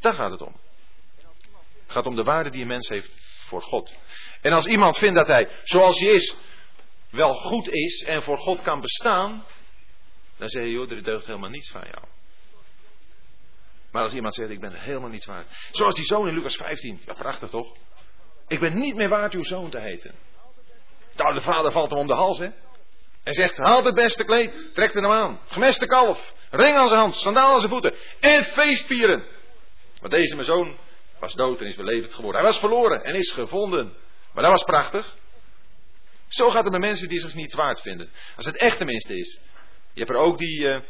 Daar 0.00 0.14
gaat 0.14 0.30
het 0.30 0.42
om. 0.42 0.56
Het 1.82 1.94
gaat 1.94 2.06
om 2.06 2.16
de 2.16 2.22
waarde 2.22 2.50
die 2.50 2.60
een 2.60 2.68
mens 2.68 2.88
heeft 2.88 3.10
voor 3.46 3.62
God. 3.62 3.94
En 4.40 4.52
als 4.52 4.66
iemand 4.66 4.98
vindt 4.98 5.16
dat 5.16 5.26
hij, 5.26 5.48
zoals 5.64 6.00
hij 6.00 6.12
is, 6.12 6.36
wel 7.16 7.32
goed 7.32 7.68
is 7.68 8.02
en 8.02 8.22
voor 8.22 8.38
God 8.38 8.62
kan 8.62 8.80
bestaan, 8.80 9.44
dan 10.36 10.48
zeg 10.48 10.64
je, 10.64 10.70
joh, 10.70 10.90
er 10.90 11.02
deugt 11.02 11.26
helemaal 11.26 11.50
niets 11.50 11.70
van 11.70 11.80
jou. 11.80 12.04
Maar 13.90 14.02
als 14.02 14.14
iemand 14.14 14.34
zegt, 14.34 14.50
ik 14.50 14.60
ben 14.60 14.72
helemaal 14.72 15.08
niets 15.08 15.26
waard. 15.26 15.46
Zoals 15.70 15.94
die 15.94 16.04
zoon 16.04 16.28
in 16.28 16.34
Lucas 16.34 16.54
15. 16.54 17.00
Ja, 17.06 17.12
prachtig 17.12 17.50
toch? 17.50 17.76
Ik 18.48 18.60
ben 18.60 18.78
niet 18.78 18.94
meer 18.94 19.08
waard 19.08 19.34
uw 19.34 19.42
zoon 19.42 19.70
te 19.70 19.78
heten. 19.78 20.14
Nou, 21.16 21.34
de 21.34 21.40
vader 21.40 21.72
valt 21.72 21.90
hem 21.90 21.98
om 21.98 22.06
de 22.06 22.14
hals, 22.14 22.38
hè. 22.38 22.48
En 23.22 23.34
zegt, 23.34 23.56
haal 23.56 23.84
het 23.84 23.94
beste 23.94 24.24
kleed, 24.24 24.74
trek 24.74 24.94
er 24.94 25.02
hem 25.02 25.10
aan. 25.10 25.40
Gemeste 25.46 25.86
kalf, 25.86 26.34
ring 26.50 26.76
aan 26.76 26.88
zijn 26.88 27.00
hand, 27.00 27.14
sandaal 27.14 27.52
aan 27.54 27.60
zijn 27.60 27.72
voeten. 27.72 27.94
En 28.20 28.44
feestvieren. 28.44 29.26
Maar 30.00 30.10
deze 30.10 30.34
mijn 30.34 30.46
zoon 30.46 30.76
was 31.18 31.34
dood 31.34 31.60
en 31.60 31.66
is 31.66 31.76
belevend 31.76 32.14
geworden. 32.14 32.40
Hij 32.40 32.50
was 32.50 32.60
verloren 32.60 33.04
en 33.04 33.14
is 33.14 33.32
gevonden. 33.32 33.96
Maar 34.32 34.42
dat 34.42 34.52
was 34.52 34.64
prachtig. 34.64 35.14
Zo 36.28 36.50
gaat 36.50 36.62
het 36.62 36.72
met 36.72 36.80
mensen 36.80 37.08
die 37.08 37.20
zich 37.20 37.34
niet 37.34 37.54
waard 37.54 37.80
vinden. 37.80 38.10
Als 38.36 38.46
het 38.46 38.58
echt 38.58 38.76
tenminste 38.76 39.18
is. 39.18 39.40
Je 39.92 40.00
hebt 40.00 40.10
er 40.10 40.16
ook 40.16 40.38
die, 40.38 40.58
uh, 40.58 40.80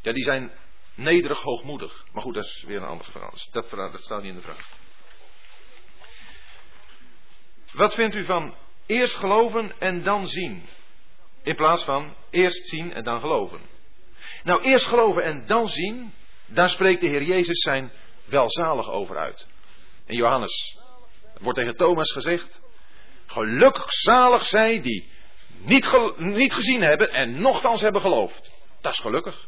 ja, 0.00 0.12
die 0.12 0.24
zijn 0.24 0.50
nederig 0.94 1.42
hoogmoedig. 1.42 2.04
Maar 2.12 2.22
goed, 2.22 2.34
dat 2.34 2.44
is 2.44 2.64
weer 2.66 2.76
een 2.76 2.88
andere 2.88 3.10
verhaal. 3.10 3.34
Dat, 3.50 3.70
dat 3.70 4.00
staat 4.00 4.22
niet 4.22 4.30
in 4.30 4.36
de 4.36 4.42
vraag. 4.42 4.76
Wat 7.72 7.94
vindt 7.94 8.14
u 8.14 8.24
van 8.24 8.56
eerst 8.86 9.14
geloven 9.14 9.72
en 9.78 10.02
dan 10.02 10.26
zien? 10.26 10.66
In 11.42 11.54
plaats 11.54 11.84
van 11.84 12.16
eerst 12.30 12.68
zien 12.68 12.92
en 12.92 13.04
dan 13.04 13.20
geloven. 13.20 13.60
Nou, 14.42 14.62
eerst 14.62 14.86
geloven 14.86 15.22
en 15.22 15.46
dan 15.46 15.68
zien, 15.68 16.12
daar 16.46 16.68
spreekt 16.68 17.00
de 17.00 17.08
Heer 17.08 17.22
Jezus 17.22 17.60
zijn 17.60 17.92
welzalig 18.24 18.90
over 18.90 19.18
uit. 19.18 19.46
In 20.06 20.16
Johannes 20.16 20.78
wordt 21.40 21.58
tegen 21.58 21.76
Thomas 21.76 22.12
gezegd: 22.12 22.60
Gelukkig 23.30 23.92
zalig 23.92 24.46
zij 24.46 24.80
die 24.80 25.10
niet, 25.58 26.14
niet 26.16 26.52
gezien 26.52 26.82
hebben 26.82 27.10
en 27.10 27.40
nochtans 27.40 27.80
hebben 27.80 28.00
geloofd. 28.00 28.52
Dat 28.80 28.92
is 28.92 28.98
gelukkig. 28.98 29.46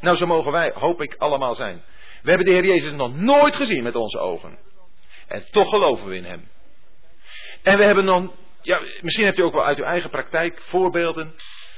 Nou, 0.00 0.16
zo 0.16 0.26
mogen 0.26 0.52
wij, 0.52 0.72
hoop 0.74 1.02
ik, 1.02 1.14
allemaal 1.14 1.54
zijn. 1.54 1.84
We 2.22 2.28
hebben 2.28 2.46
de 2.46 2.52
Heer 2.52 2.64
Jezus 2.64 2.92
nog 2.92 3.14
nooit 3.14 3.54
gezien 3.54 3.82
met 3.82 3.94
onze 3.94 4.18
ogen. 4.18 4.58
En 5.26 5.44
toch 5.50 5.68
geloven 5.68 6.08
we 6.08 6.16
in 6.16 6.24
Hem. 6.24 6.48
En 7.62 7.78
we 7.78 7.84
hebben 7.84 8.04
nog, 8.04 8.32
ja, 8.62 8.80
misschien 9.00 9.26
hebt 9.26 9.38
u 9.38 9.42
ook 9.42 9.52
wel 9.52 9.64
uit 9.64 9.78
uw 9.78 9.84
eigen 9.84 10.10
praktijk 10.10 10.60
voorbeelden. 10.60 11.34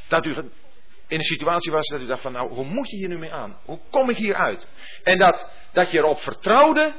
Dat 0.08 0.26
u 0.26 0.36
in 1.06 1.18
een 1.18 1.20
situatie 1.20 1.72
was 1.72 1.88
dat 1.88 2.00
u 2.00 2.06
dacht 2.06 2.22
van, 2.22 2.32
nou, 2.32 2.52
hoe 2.52 2.64
moet 2.64 2.90
je 2.90 2.96
hier 2.96 3.08
nu 3.08 3.18
mee 3.18 3.32
aan? 3.32 3.58
Hoe 3.64 3.80
kom 3.90 4.10
ik 4.10 4.16
hier 4.16 4.34
uit? 4.34 4.68
En 5.02 5.18
dat, 5.18 5.46
dat 5.72 5.90
je 5.90 5.98
erop 5.98 6.20
vertrouwde 6.20 6.94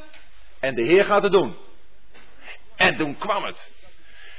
en 0.59 0.75
de 0.75 0.83
Heer 0.83 1.05
gaat 1.05 1.23
het 1.23 1.31
doen. 1.31 1.55
En 2.75 2.97
toen 2.97 3.17
kwam 3.17 3.43
het. 3.43 3.80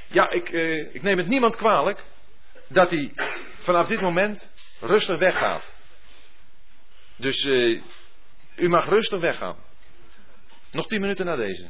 Ja, 0.07 0.29
ik, 0.29 0.49
eh, 0.49 0.95
ik 0.95 1.01
neem 1.01 1.17
het 1.17 1.27
niemand 1.27 1.55
kwalijk 1.55 2.03
dat 2.67 2.89
hij 2.89 3.11
vanaf 3.57 3.87
dit 3.87 4.01
moment 4.01 4.49
rustig 4.79 5.19
weggaat. 5.19 5.75
Dus 7.15 7.45
eh, 7.45 7.81
u 8.55 8.69
mag 8.69 8.85
rustig 8.85 9.19
weggaan. 9.19 9.57
Nog 10.71 10.87
tien 10.87 11.01
minuten 11.01 11.25
na 11.25 11.35
deze. 11.35 11.69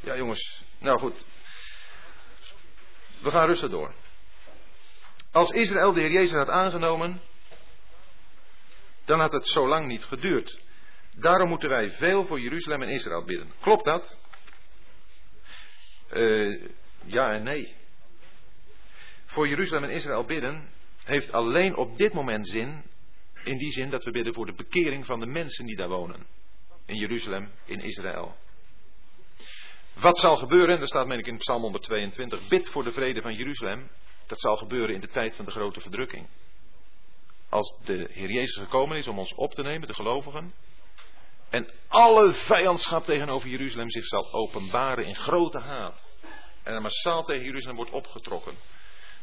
Ja, 0.00 0.16
jongens. 0.16 0.64
Nou 0.78 0.98
goed. 0.98 1.26
We 3.20 3.30
gaan 3.30 3.46
rustig 3.46 3.70
door. 3.70 3.94
Als 5.32 5.50
Israël 5.50 5.92
de 5.92 6.00
Heer 6.00 6.10
Jezus 6.10 6.36
had 6.36 6.48
aangenomen, 6.48 7.20
dan 9.04 9.20
had 9.20 9.32
het 9.32 9.48
zo 9.48 9.68
lang 9.68 9.86
niet 9.86 10.04
geduurd. 10.04 10.60
Daarom 11.18 11.48
moeten 11.48 11.68
wij 11.68 11.90
veel 11.90 12.26
voor 12.26 12.40
Jeruzalem 12.40 12.82
en 12.82 12.88
Israël 12.88 13.24
bidden. 13.24 13.52
Klopt 13.60 13.84
dat? 13.84 14.18
Uh, 16.12 16.68
ja 17.04 17.32
en 17.32 17.42
nee. 17.42 17.74
Voor 19.24 19.48
Jeruzalem 19.48 19.84
en 19.84 19.90
Israël 19.90 20.24
bidden 20.24 20.68
heeft 21.04 21.32
alleen 21.32 21.76
op 21.76 21.98
dit 21.98 22.12
moment 22.12 22.48
zin, 22.48 22.82
in 23.44 23.58
die 23.58 23.72
zin 23.72 23.90
dat 23.90 24.04
we 24.04 24.10
bidden 24.10 24.34
voor 24.34 24.46
de 24.46 24.52
bekering 24.52 25.06
van 25.06 25.20
de 25.20 25.26
mensen 25.26 25.66
die 25.66 25.76
daar 25.76 25.88
wonen. 25.88 26.26
In 26.86 26.96
Jeruzalem, 26.96 27.50
in 27.64 27.80
Israël. 27.80 28.36
Wat 29.94 30.18
zal 30.18 30.36
gebeuren, 30.36 30.78
daar 30.78 30.88
staat 30.88 31.06
meen 31.06 31.18
ik 31.18 31.26
in 31.26 31.38
Psalm 31.38 31.62
122, 31.62 32.48
bid 32.48 32.68
voor 32.68 32.84
de 32.84 32.90
vrede 32.90 33.22
van 33.22 33.34
Jeruzalem. 33.34 33.90
Dat 34.26 34.40
zal 34.40 34.56
gebeuren 34.56 34.94
in 34.94 35.00
de 35.00 35.08
tijd 35.08 35.36
van 35.36 35.44
de 35.44 35.50
grote 35.50 35.80
verdrukking. 35.80 36.28
Als 37.48 37.78
de 37.84 38.08
Heer 38.10 38.30
Jezus 38.30 38.56
gekomen 38.56 38.96
is 38.96 39.06
om 39.06 39.18
ons 39.18 39.34
op 39.34 39.54
te 39.54 39.62
nemen, 39.62 39.88
de 39.88 39.94
gelovigen. 39.94 40.54
En 41.50 41.68
alle 41.88 42.32
vijandschap 42.32 43.04
tegenover 43.04 43.48
Jeruzalem 43.48 43.90
zich 43.90 44.06
zal 44.06 44.32
openbaren 44.32 45.06
in 45.06 45.16
grote 45.16 45.58
haat. 45.58 46.09
En 46.62 46.82
massaal 46.82 47.24
tegen 47.24 47.44
Jeruzalem 47.44 47.76
wordt 47.76 47.90
opgetrokken. 47.90 48.54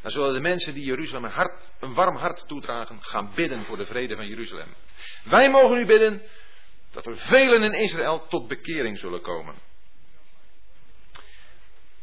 Dan 0.02 0.10
zullen 0.10 0.34
de 0.34 0.40
mensen 0.40 0.74
die 0.74 0.84
Jeruzalem 0.84 1.24
een, 1.24 1.30
hart, 1.30 1.72
een 1.80 1.94
warm 1.94 2.16
hart 2.16 2.48
toedragen, 2.48 3.04
gaan 3.04 3.32
bidden 3.34 3.64
voor 3.64 3.76
de 3.76 3.86
vrede 3.86 4.16
van 4.16 4.26
Jeruzalem. 4.26 4.74
Wij 5.24 5.50
mogen 5.50 5.76
nu 5.76 5.86
bidden 5.86 6.22
dat 6.90 7.06
er 7.06 7.16
velen 7.16 7.62
in 7.62 7.72
Israël 7.72 8.26
tot 8.28 8.48
bekering 8.48 8.98
zullen 8.98 9.20
komen. 9.20 9.54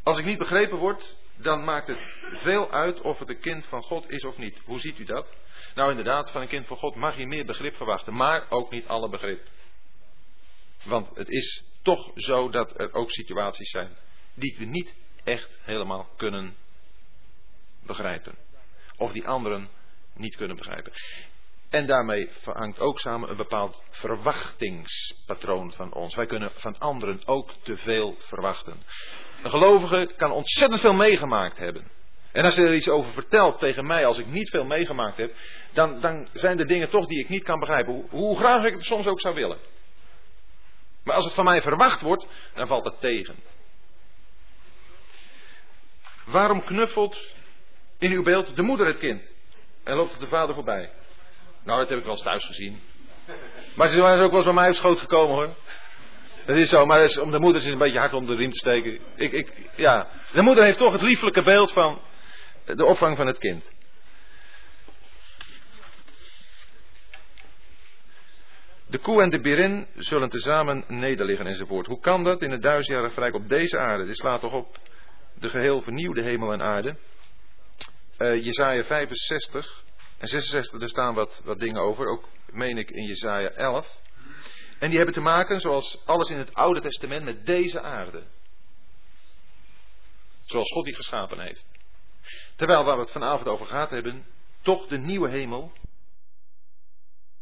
Als 0.03 0.17
ik 0.17 0.25
niet 0.25 0.37
begrepen 0.37 0.77
word, 0.77 1.15
dan 1.35 1.63
maakt 1.63 1.87
het 1.87 1.99
veel 2.21 2.71
uit 2.71 3.01
of 3.01 3.19
het 3.19 3.29
een 3.29 3.39
kind 3.39 3.65
van 3.65 3.81
God 3.81 4.09
is 4.09 4.23
of 4.23 4.37
niet. 4.37 4.61
Hoe 4.65 4.79
ziet 4.79 4.99
u 4.99 5.03
dat? 5.03 5.35
Nou 5.75 5.89
inderdaad, 5.89 6.31
van 6.31 6.41
een 6.41 6.47
kind 6.47 6.67
van 6.67 6.77
God 6.77 6.95
mag 6.95 7.17
je 7.17 7.27
meer 7.27 7.45
begrip 7.45 7.75
verwachten, 7.75 8.13
maar 8.13 8.45
ook 8.49 8.71
niet 8.71 8.87
alle 8.87 9.09
begrip. 9.09 9.47
Want 10.83 11.15
het 11.15 11.29
is 11.29 11.63
toch 11.81 12.11
zo 12.15 12.49
dat 12.49 12.79
er 12.79 12.93
ook 12.93 13.11
situaties 13.11 13.69
zijn 13.69 13.97
die 14.33 14.55
we 14.57 14.65
niet 14.65 14.93
echt 15.26 15.60
helemaal 15.61 16.10
kunnen 16.18 16.56
begrijpen. 17.85 18.35
Of 18.97 19.11
die 19.11 19.27
anderen 19.27 19.68
niet 20.14 20.35
kunnen 20.35 20.57
begrijpen. 20.57 20.91
En 21.69 21.85
daarmee 21.85 22.30
hangt 22.43 22.80
ook 22.80 22.99
samen 22.99 23.30
een 23.30 23.35
bepaald 23.35 23.84
verwachtingspatroon 23.89 25.73
van 25.73 25.93
ons. 25.93 26.15
Wij 26.15 26.26
kunnen 26.26 26.52
van 26.52 26.80
anderen 26.80 27.22
ook 27.26 27.52
te 27.64 27.77
veel 27.77 28.15
verwachten. 28.18 28.84
Een 29.43 29.49
gelovige 29.49 30.10
kan 30.18 30.31
ontzettend 30.31 30.81
veel 30.81 30.93
meegemaakt 30.93 31.57
hebben. 31.57 31.91
En 32.31 32.43
als 32.43 32.56
hij 32.56 32.65
er 32.65 32.73
iets 32.73 32.89
over 32.89 33.11
vertelt 33.11 33.60
tegen 33.60 33.85
mij, 33.85 34.06
als 34.06 34.18
ik 34.18 34.26
niet 34.26 34.49
veel 34.49 34.65
meegemaakt 34.65 35.18
heb, 35.18 35.34
dan, 35.73 35.99
dan 35.99 36.27
zijn 36.34 36.60
er 36.60 36.68
dingen 36.68 36.89
toch 36.89 37.06
die 37.06 37.19
ik 37.19 37.30
niet 37.30 37.43
kan 37.43 37.60
begrijpen. 37.60 37.93
Hoe, 37.93 38.06
hoe 38.10 38.38
graag 38.38 38.64
ik 38.64 38.73
het 38.73 38.85
soms 38.85 39.06
ook 39.06 39.19
zou 39.19 39.35
willen. 39.35 39.57
Maar 41.03 41.15
als 41.15 41.26
het 41.26 41.34
van 41.34 41.45
mij 41.45 41.61
verwacht 41.61 42.02
wordt, 42.02 42.27
dan 42.53 42.68
valt 42.68 42.85
het 42.85 42.99
tegen. 42.99 43.35
Waarom 46.26 46.64
knuffelt 46.64 47.18
in 47.99 48.11
uw 48.11 48.23
beeld 48.23 48.56
de 48.56 48.64
moeder 48.64 48.88
het 48.88 48.97
kind? 48.97 49.35
En 49.84 49.95
loopt 49.95 50.19
de 50.19 50.27
vader 50.27 50.56
voorbij? 50.56 50.91
Nou, 51.64 51.80
dat 51.80 51.89
heb 51.89 51.97
ik 51.97 52.03
wel 52.03 52.14
eens 52.14 52.23
thuis 52.23 52.45
gezien. 52.45 52.80
Maar 53.76 53.88
ze 53.88 53.99
is 53.99 54.03
ook 54.03 54.18
wel 54.18 54.35
eens 54.35 54.43
bij 54.43 54.53
mij 54.53 54.68
op 54.68 54.76
schoot 54.76 54.99
gekomen 54.99 55.35
hoor. 55.35 55.56
Dat 56.45 56.57
is 56.57 56.69
zo, 56.69 56.85
maar 56.85 57.18
om 57.22 57.31
de 57.31 57.39
moeder 57.39 57.61
is 57.61 57.72
een 57.72 57.77
beetje 57.77 57.99
hard 57.99 58.14
om 58.14 58.26
de 58.26 58.35
riem 58.35 58.52
te 58.52 58.57
steken. 58.57 58.99
Ik, 59.15 59.31
ik, 59.31 59.69
ja. 59.76 60.07
De 60.34 60.41
moeder 60.41 60.65
heeft 60.65 60.77
toch 60.77 60.91
het 60.91 61.02
lieflijke 61.02 61.41
beeld 61.41 61.72
van 61.72 62.02
de 62.65 62.85
opvang 62.85 63.18
van 63.18 63.27
het 63.27 63.38
kind. 63.38 63.73
De 68.88 68.97
koe 68.97 69.22
en 69.22 69.30
de 69.30 69.39
birin 69.39 69.88
zullen 69.95 70.30
tezamen 70.30 70.84
nederliggen 70.88 71.45
enzovoort. 71.45 71.88
Hoe 71.88 71.99
kan 71.99 72.23
dat 72.23 72.41
in 72.41 72.52
het 72.52 72.61
duizendjarige 72.61 73.19
rijk 73.19 73.34
op 73.34 73.47
deze 73.47 73.77
aarde? 73.77 74.06
Dit 74.06 74.18
slaat 74.18 74.41
toch 74.41 74.53
op 74.53 74.77
de 75.39 75.49
geheel 75.49 75.81
vernieuwde 75.81 76.23
hemel 76.23 76.51
en 76.51 76.61
aarde. 76.61 76.97
Uh, 78.17 78.43
Jezaja 78.43 78.83
65 78.83 79.83
en 80.17 80.27
66, 80.27 80.81
er 80.81 80.89
staan 80.89 81.13
wat, 81.13 81.41
wat 81.43 81.59
dingen 81.59 81.81
over, 81.81 82.07
ook 82.07 82.29
meen 82.51 82.77
ik 82.77 82.89
in 82.89 83.03
Jezaja 83.03 83.49
11. 83.49 84.03
En 84.79 84.87
die 84.87 84.97
hebben 84.97 85.15
te 85.15 85.21
maken, 85.21 85.59
zoals 85.59 86.05
alles 86.05 86.29
in 86.29 86.37
het 86.37 86.53
Oude 86.53 86.81
Testament, 86.81 87.25
met 87.25 87.45
deze 87.45 87.81
aarde. 87.81 88.23
Zoals 90.45 90.71
God 90.71 90.85
die 90.85 90.95
geschapen 90.95 91.39
heeft. 91.39 91.65
Terwijl 92.55 92.83
waar 92.83 92.95
we 92.95 93.01
het 93.01 93.11
vanavond 93.11 93.47
over 93.47 93.65
gehad 93.65 93.89
hebben, 93.89 94.25
toch 94.61 94.87
de 94.87 94.97
nieuwe 94.97 95.29
hemel, 95.29 95.71